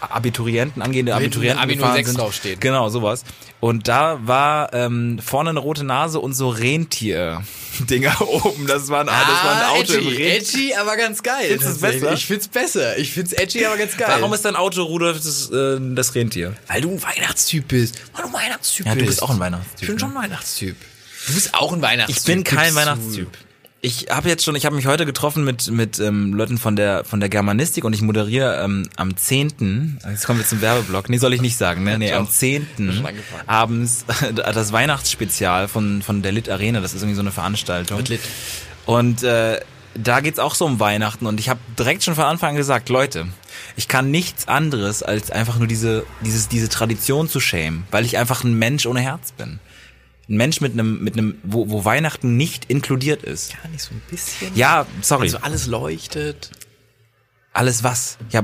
Abiturienten, 0.01 0.82
angehende 0.82 1.12
hinten 1.12 1.24
Abiturienten 1.26 1.62
Abi 1.62 1.74
gefahren 1.76 1.95
06 1.97 2.09
sind. 2.09 2.18
draufsteht. 2.18 2.61
Genau, 2.61 2.89
sowas. 2.89 3.24
Und 3.61 3.89
da 3.89 4.18
war 4.22 4.72
ähm, 4.74 5.18
vorne 5.24 5.51
eine 5.51 5.59
rote 5.61 5.84
Nase 5.84 6.20
und 6.20 6.34
so 6.34 6.49
Rentier-Dinger 6.51 8.20
oben. 8.45 8.66
Das 8.66 8.89
war 8.89 9.01
ein, 9.01 9.07
das 9.07 9.16
war 9.16 9.57
ein 9.57 9.80
Auto 9.80 9.93
im 9.95 10.07
Ah, 10.07 10.11
edgy, 10.11 10.22
Rentier. 10.22 10.37
edgy, 10.37 10.74
aber 10.74 10.97
ganz 10.97 11.22
geil. 11.22 11.47
Findest 11.49 11.70
es 11.70 11.78
besser? 11.80 12.12
Ich 12.12 12.26
find's 12.26 12.49
besser. 12.49 12.99
Ich 12.99 13.12
find's 13.12 13.32
edgy, 13.32 13.64
aber 13.66 13.76
ganz 13.76 13.97
geil. 13.97 14.09
Warum 14.18 14.32
ist 14.32 14.45
dein 14.45 14.57
Auto, 14.57 14.82
Rudolf, 14.82 15.16
das, 15.18 15.51
äh, 15.51 15.78
das 15.95 16.14
Rentier? 16.14 16.55
Weil 16.68 16.80
du 16.82 16.91
ein 16.91 17.03
Weihnachtstyp 17.03 17.68
bist. 17.68 17.97
Weil 18.12 18.22
du 18.22 18.28
ein 18.28 18.34
Weihnachtstyp 18.34 18.87
Ja, 18.87 18.93
du 18.93 18.99
bist. 19.01 19.09
bist 19.11 19.22
auch 19.22 19.30
ein 19.30 19.41
Weihnachtstyp, 19.41 19.80
Ich 19.82 19.87
bin 19.87 19.95
ne? 19.97 20.01
schon 20.01 20.11
ein 20.16 20.22
Weihnachtstyp. 20.22 20.76
Du 21.28 21.34
bist 21.34 21.55
auch 21.55 21.72
ein 21.72 21.82
Weihnachtstyp. 21.82 22.16
Ich 22.18 22.24
bin 22.24 22.45
kein 22.45 22.74
gibst 22.74 23.16
du. 23.18 23.26
Ich 23.87 24.09
habe 24.11 24.28
jetzt 24.28 24.45
schon, 24.45 24.57
ich 24.57 24.66
habe 24.66 24.74
mich 24.74 24.89
heute 24.89 25.07
getroffen 25.07 25.45
mit 25.45 25.70
mit 25.70 26.01
ähm, 26.01 26.34
Leuten 26.34 26.59
von 26.59 26.74
der 26.74 27.05
von 27.05 27.20
der 27.20 27.28
Germanistik 27.28 27.84
und 27.84 27.93
ich 27.93 28.03
moderiere 28.03 28.61
ähm, 28.64 28.89
am 28.97 29.16
10. 29.16 30.01
Jetzt 30.11 30.26
kommen 30.26 30.41
wir 30.41 30.47
zum 30.47 30.61
Werbeblock. 30.61 31.09
Nee, 31.09 31.18
soll 31.18 31.32
ich 31.34 31.41
nicht 31.41 31.57
sagen, 31.57 31.84
ne? 31.84 31.97
Nee, 31.97 32.12
am 32.12 32.28
10. 32.28 32.66
schon 32.76 32.89
angefangen. 32.89 33.43
abends 33.47 34.05
das 34.34 34.72
Weihnachtsspezial 34.72 35.68
von 35.68 36.03
von 36.03 36.20
der 36.22 36.32
Lit 36.32 36.51
Arena, 36.51 36.80
das 36.80 36.95
ist 36.95 37.03
irgendwie 37.03 37.14
so 37.14 37.20
eine 37.20 37.30
Veranstaltung. 37.30 37.99
Mit 37.99 38.09
Lit. 38.09 38.22
Und 38.87 39.22
äh, 39.22 39.61
da 39.95 40.18
geht's 40.18 40.41
auch 40.41 40.57
so 40.57 40.66
um 40.66 40.80
Weihnachten 40.80 41.24
und 41.24 41.39
ich 41.39 41.49
habe 41.49 41.61
direkt 41.78 42.03
schon 42.03 42.16
von 42.16 42.24
Anfang 42.24 42.51
an 42.51 42.57
gesagt, 42.57 42.89
Leute, 42.89 43.28
ich 43.76 43.87
kann 43.87 44.11
nichts 44.11 44.49
anderes 44.49 45.05
als 45.05 45.30
einfach 45.30 45.59
nur 45.59 45.68
diese 45.68 46.05
dieses 46.24 46.49
diese 46.49 46.68
Tradition 46.68 47.28
zu 47.28 47.39
schämen, 47.39 47.84
weil 47.93 48.05
ich 48.05 48.18
einfach 48.18 48.43
ein 48.43 48.59
Mensch 48.59 48.84
ohne 48.87 48.99
Herz 48.99 49.30
bin. 49.30 49.61
Ein 50.29 50.37
Mensch 50.37 50.61
mit 50.61 50.72
einem 50.72 51.03
mit 51.03 51.14
einem 51.14 51.39
wo, 51.45 51.70
wo 51.70 51.85
Weihnachten 51.85 52.37
nicht 52.37 52.64
inkludiert 52.66 53.22
ist. 53.22 53.57
Kann 53.57 53.70
nicht 53.70 53.83
so 53.83 53.95
ein 53.95 54.03
bisschen. 54.11 54.55
Ja, 54.57 54.87
sorry. 55.03 55.22
Also 55.27 55.39
alles 55.39 55.66
leuchtet. 55.66 56.51
Alles 57.53 57.83
was? 57.85 58.18
Ja, 58.31 58.43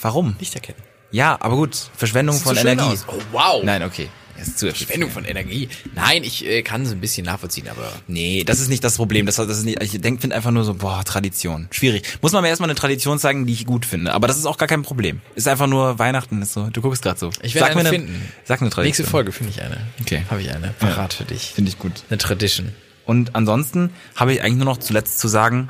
warum? 0.00 0.36
Nicht 0.40 0.54
erkennen. 0.54 0.78
Ja, 1.10 1.36
aber 1.40 1.56
gut, 1.56 1.90
Verschwendung 1.96 2.36
von 2.36 2.56
Energie. 2.56 2.82
aus. 2.82 3.04
Oh, 3.06 3.18
wow. 3.30 3.62
Nein, 3.62 3.84
okay. 3.84 4.08
Ist 4.46 4.58
zu 4.58 4.66
Verschwendung 4.66 5.10
von 5.10 5.24
Energie. 5.24 5.68
Nein, 5.94 6.24
ich 6.24 6.46
äh, 6.46 6.62
kann 6.62 6.82
es 6.82 6.92
ein 6.92 7.00
bisschen 7.00 7.24
nachvollziehen, 7.26 7.68
aber 7.68 7.92
Nee, 8.06 8.44
das 8.44 8.60
ist 8.60 8.68
nicht 8.68 8.84
das 8.84 8.96
Problem. 8.96 9.26
Das, 9.26 9.36
das 9.36 9.58
ist 9.58 9.64
nicht, 9.64 9.82
ich 9.82 10.00
denk, 10.00 10.20
finde 10.20 10.36
einfach 10.36 10.50
nur 10.50 10.64
so, 10.64 10.74
boah, 10.74 11.02
Tradition. 11.04 11.68
Schwierig. 11.70 12.18
Muss 12.20 12.32
man 12.32 12.42
mir 12.42 12.48
erstmal 12.48 12.68
eine 12.68 12.78
Tradition 12.78 13.18
zeigen, 13.18 13.46
die 13.46 13.52
ich 13.52 13.66
gut 13.66 13.86
finde. 13.86 14.12
Aber 14.12 14.26
das 14.26 14.36
ist 14.36 14.46
auch 14.46 14.58
gar 14.58 14.68
kein 14.68 14.82
Problem. 14.82 15.20
Ist 15.34 15.48
einfach 15.48 15.66
nur 15.66 15.98
Weihnachten, 15.98 16.42
ist 16.42 16.52
so. 16.52 16.68
Du 16.70 16.82
guckst 16.82 17.02
gerade 17.02 17.18
so. 17.18 17.30
ich 17.42 17.54
werde 17.54 17.74
mir 17.74 17.80
eine 17.80 17.84
eine, 17.88 17.98
finden. 17.98 18.28
Sag 18.44 18.60
eine 18.60 18.70
Tradition. 18.70 18.84
Nächste 18.86 19.04
Folge 19.04 19.32
finde 19.32 19.52
ich 19.52 19.62
eine. 19.62 19.78
Okay. 20.00 20.22
Habe 20.30 20.42
ich 20.42 20.50
eine. 20.50 20.68
Parat 20.78 21.14
für 21.14 21.24
dich. 21.24 21.52
Finde 21.54 21.70
ich 21.70 21.78
gut. 21.78 22.04
Eine 22.08 22.18
Tradition. 22.18 22.72
Und 23.06 23.34
ansonsten 23.34 23.90
habe 24.16 24.32
ich 24.32 24.42
eigentlich 24.42 24.56
nur 24.56 24.66
noch 24.66 24.78
zuletzt 24.78 25.18
zu 25.18 25.28
sagen, 25.28 25.68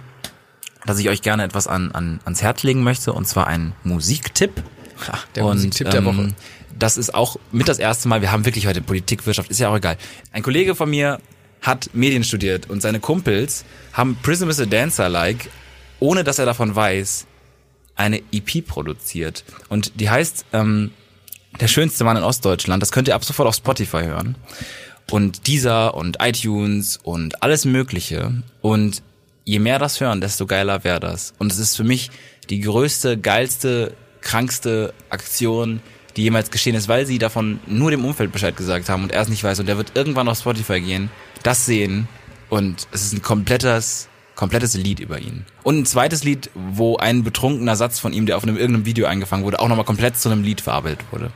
dass 0.87 0.99
ich 0.99 1.09
euch 1.09 1.23
gerne 1.23 1.45
etwas 1.45 1.67
an, 1.67 1.93
an, 1.93 2.21
ans 2.25 2.43
Herz 2.43 2.63
legen 2.63 2.83
möchte, 2.83 3.13
und 3.13 3.27
zwar 3.27 3.47
einen 3.47 3.73
Musiktipp. 3.83 4.63
Ach, 5.11 5.27
der 5.35 5.45
Musiktipp 5.45 5.91
der 5.91 6.05
Woche. 6.05 6.35
Das 6.79 6.97
ist 6.97 7.15
auch 7.15 7.37
mit 7.53 7.69
das 7.69 7.79
erste 7.79 8.09
Mal, 8.09 8.21
wir 8.21 8.33
haben 8.33 8.45
wirklich 8.45 8.67
heute 8.67 8.83
Politik, 8.83 9.27
Wirtschaft, 9.27 9.51
ist 9.51 9.61
ja 9.61 9.69
auch 9.69 9.77
egal. 9.77 9.97
Ein 10.33 10.43
Kollege 10.43 10.75
von 10.75 10.91
mir 10.91 11.21
hat 11.63 11.91
Medien 11.95 12.25
studiert 12.25 12.69
und 12.69 12.83
seine 12.83 13.01
Kumpels 13.01 13.65
haben 13.93 14.17
Prism 14.23 14.51
is 14.51 14.61
a 14.61 14.67
Dancer 14.67 15.09
like, 15.09 15.49
ohne 16.01 16.25
dass 16.25 16.39
er 16.39 16.47
davon 16.47 16.75
weiß, 16.75 17.27
eine 17.97 18.21
EP 18.33 18.67
produziert. 18.67 19.45
Und 19.69 20.01
die 20.01 20.11
heißt 20.11 20.47
ähm, 20.53 20.91
Der 21.61 21.69
schönste 21.69 22.05
Mann 22.05 22.17
in 22.17 22.23
Ostdeutschland. 22.23 22.83
Das 22.83 22.93
könnt 22.93 23.09
ihr 23.09 23.15
ab 23.15 23.25
sofort 23.25 23.49
auf 23.49 23.55
Spotify 23.55 24.03
hören. 24.03 24.37
Und 25.11 25.47
dieser 25.47 25.95
und 25.95 26.17
iTunes 26.21 26.99
und 27.03 27.43
alles 27.43 27.65
Mögliche. 27.65 28.43
Und 28.61 29.03
je 29.45 29.59
mehr 29.59 29.79
das 29.79 30.01
hören, 30.01 30.21
desto 30.21 30.47
geiler 30.47 30.83
wäre 30.83 31.01
das. 31.01 31.35
Und 31.39 31.53
es 31.53 31.59
ist 31.59 31.77
für 31.77 31.85
mich 31.85 32.11
die 32.51 32.61
größte, 32.61 33.19
geilste, 33.19 33.95
krankste 34.21 34.93
Aktion, 35.11 35.81
die 36.17 36.23
jemals 36.23 36.51
geschehen 36.51 36.75
ist, 36.75 36.89
weil 36.89 37.07
sie 37.07 37.19
davon 37.19 37.61
nur 37.67 37.91
dem 37.91 38.05
Umfeld 38.05 38.33
Bescheid 38.33 38.57
gesagt 38.57 38.89
haben 38.89 39.03
und 39.03 39.13
er 39.13 39.23
es 39.23 39.29
nicht 39.29 39.43
weiß. 39.45 39.59
Und 39.61 39.67
der 39.67 39.77
wird 39.77 39.93
irgendwann 39.95 40.29
auf 40.29 40.39
Spotify 40.39 40.81
gehen, 40.81 41.11
das 41.43 41.67
sehen 41.67 42.09
und 42.51 42.87
es 42.93 43.03
ist 43.03 43.13
ein 43.15 43.23
komplettes, 43.23 44.09
komplettes 44.37 44.75
Lied 44.75 45.01
über 45.01 45.19
ihn. 45.19 45.45
Und 45.63 45.79
ein 45.81 45.87
zweites 45.87 46.23
Lied, 46.25 46.51
wo 46.55 46.97
ein 46.97 47.25
betrunkener 47.25 47.77
Satz 47.77 47.99
von 47.99 48.13
ihm, 48.13 48.27
der 48.27 48.37
auf 48.37 48.43
einem 48.45 48.57
irgendeinem 48.57 48.87
Video 48.87 49.07
eingefangen 49.07 49.45
wurde, 49.45 49.59
auch 49.61 49.69
nochmal 49.69 49.85
komplett 49.85 50.17
zu 50.19 50.29
einem 50.31 50.43
Lied 50.45 50.61
verarbeitet 50.61 51.01
wurde. 51.11 51.33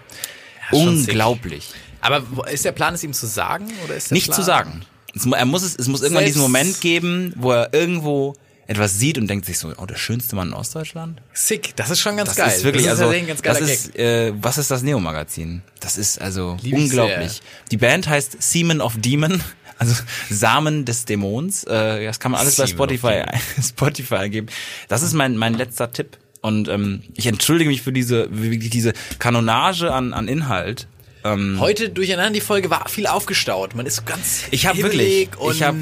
sick. 0.70 0.78
Unglaublich. 0.80 1.70
Aber 2.00 2.22
ist 2.50 2.64
der 2.64 2.72
Plan, 2.72 2.94
es 2.94 3.02
ihm 3.02 3.12
zu 3.12 3.26
sagen? 3.26 3.66
Oder 3.84 3.96
ist 3.96 4.10
der 4.10 4.14
Nicht 4.14 4.26
Plan? 4.26 4.36
zu 4.36 4.42
sagen. 4.42 4.82
Es, 5.14 5.26
er 5.26 5.44
muss 5.46 5.62
es, 5.62 5.74
es 5.74 5.88
muss 5.88 6.02
irgendwann 6.02 6.22
Selbst- 6.24 6.36
diesen 6.36 6.42
Moment 6.42 6.80
geben, 6.80 7.32
wo 7.36 7.50
er 7.52 7.74
irgendwo 7.74 8.34
etwas 8.68 8.98
sieht 8.98 9.18
und 9.18 9.26
denkt 9.28 9.46
sich 9.46 9.58
so, 9.58 9.72
oh, 9.76 9.86
der 9.86 9.96
schönste 9.96 10.36
Mann 10.36 10.48
in 10.48 10.54
Ostdeutschland? 10.54 11.20
Sick, 11.32 11.74
das 11.74 11.90
ist 11.90 11.98
schon 12.00 12.16
ganz 12.16 12.28
Das 12.28 12.36
geil. 12.36 12.48
ist 12.56 12.62
wirklich, 12.64 12.84
das 12.84 12.94
ist 12.94 13.00
also, 13.04 13.26
ganz 13.26 13.42
geiler 13.42 13.58
das 13.58 13.68
Gag. 13.68 13.76
ist, 13.76 13.96
äh, 13.98 14.32
was 14.40 14.58
ist 14.58 14.70
das 14.70 14.82
Neo-Magazin? 14.82 15.62
Das 15.80 15.98
ist 15.98 16.20
also 16.20 16.56
Lieb 16.62 16.74
ich 16.76 16.84
unglaublich. 16.84 17.32
sehr. 17.32 17.40
Die 17.72 17.76
Band 17.78 18.06
heißt 18.08 18.40
Semen 18.40 18.80
of 18.80 18.94
Demon, 18.98 19.40
also 19.78 19.94
Samen 20.30 20.84
des 20.84 21.06
Dämons. 21.06 21.64
Äh, 21.64 22.04
das 22.04 22.20
kann 22.20 22.30
man 22.32 22.40
alles 22.42 22.56
Semen 22.56 22.68
bei 22.68 22.72
Spotify, 22.96 23.22
Spotify 23.62 24.14
eingeben. 24.16 24.48
Das 24.88 25.02
ist 25.02 25.14
mein, 25.14 25.36
mein 25.36 25.54
letzter 25.54 25.90
Tipp. 25.90 26.18
Und 26.40 26.68
ähm, 26.68 27.02
ich 27.16 27.26
entschuldige 27.26 27.68
mich 27.68 27.82
für 27.82 27.92
diese, 27.92 28.28
wirklich 28.30 28.70
diese 28.70 28.92
Kanonage 29.18 29.92
an, 29.92 30.12
an 30.14 30.28
Inhalt. 30.28 30.86
Ähm, 31.24 31.56
Heute 31.58 31.88
durcheinander 31.88 32.30
die 32.32 32.40
Folge 32.40 32.70
war 32.70 32.88
viel 32.88 33.06
aufgestaut. 33.08 33.74
Man 33.74 33.86
ist 33.86 33.96
so 33.96 34.02
ganz 34.04 34.42
Ich 34.52 34.66
hab 34.66 34.76
hibbelig 34.76 35.30
wirklich- 35.32 35.38
und 35.40 35.54
ich 35.56 35.62
hab- 35.64 35.74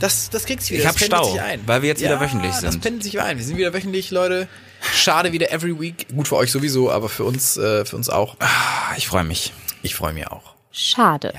das, 0.00 0.30
das 0.30 0.44
kriegst 0.46 0.68
du 0.68 0.74
wieder. 0.74 0.84
Ich 0.84 0.86
das 0.86 0.94
hab 0.94 1.00
pendelt 1.00 1.24
Stau, 1.24 1.32
sich 1.32 1.40
ein. 1.42 1.60
weil 1.66 1.82
wir 1.82 1.88
jetzt 1.88 2.00
wieder 2.02 2.12
ja, 2.14 2.20
wöchentlich 2.20 2.52
Das 2.52 2.72
sind. 2.72 2.80
pendelt 2.80 3.02
sich 3.04 3.20
ein. 3.20 3.38
Wir 3.38 3.44
sind 3.44 3.56
wieder 3.56 3.72
wöchentlich, 3.72 4.10
Leute. 4.10 4.48
Schade 4.92 5.32
wieder 5.32 5.50
every 5.52 5.78
week. 5.80 6.06
Gut 6.14 6.28
für 6.28 6.36
euch 6.36 6.50
sowieso, 6.52 6.90
aber 6.90 7.08
für 7.08 7.24
uns, 7.24 7.56
äh, 7.56 7.84
für 7.84 7.96
uns 7.96 8.10
auch. 8.10 8.36
Ah, 8.40 8.94
ich 8.96 9.08
freue 9.08 9.24
mich. 9.24 9.52
Ich 9.82 9.94
freue 9.94 10.12
mich 10.12 10.26
auch. 10.26 10.54
Schade. 10.70 11.32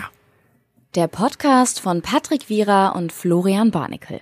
Der 0.95 1.07
Podcast 1.07 1.79
von 1.81 2.01
Patrick 2.01 2.49
Wierer 2.49 2.95
und 2.95 3.11
Florian 3.11 3.69
Barnikel. 3.71 4.21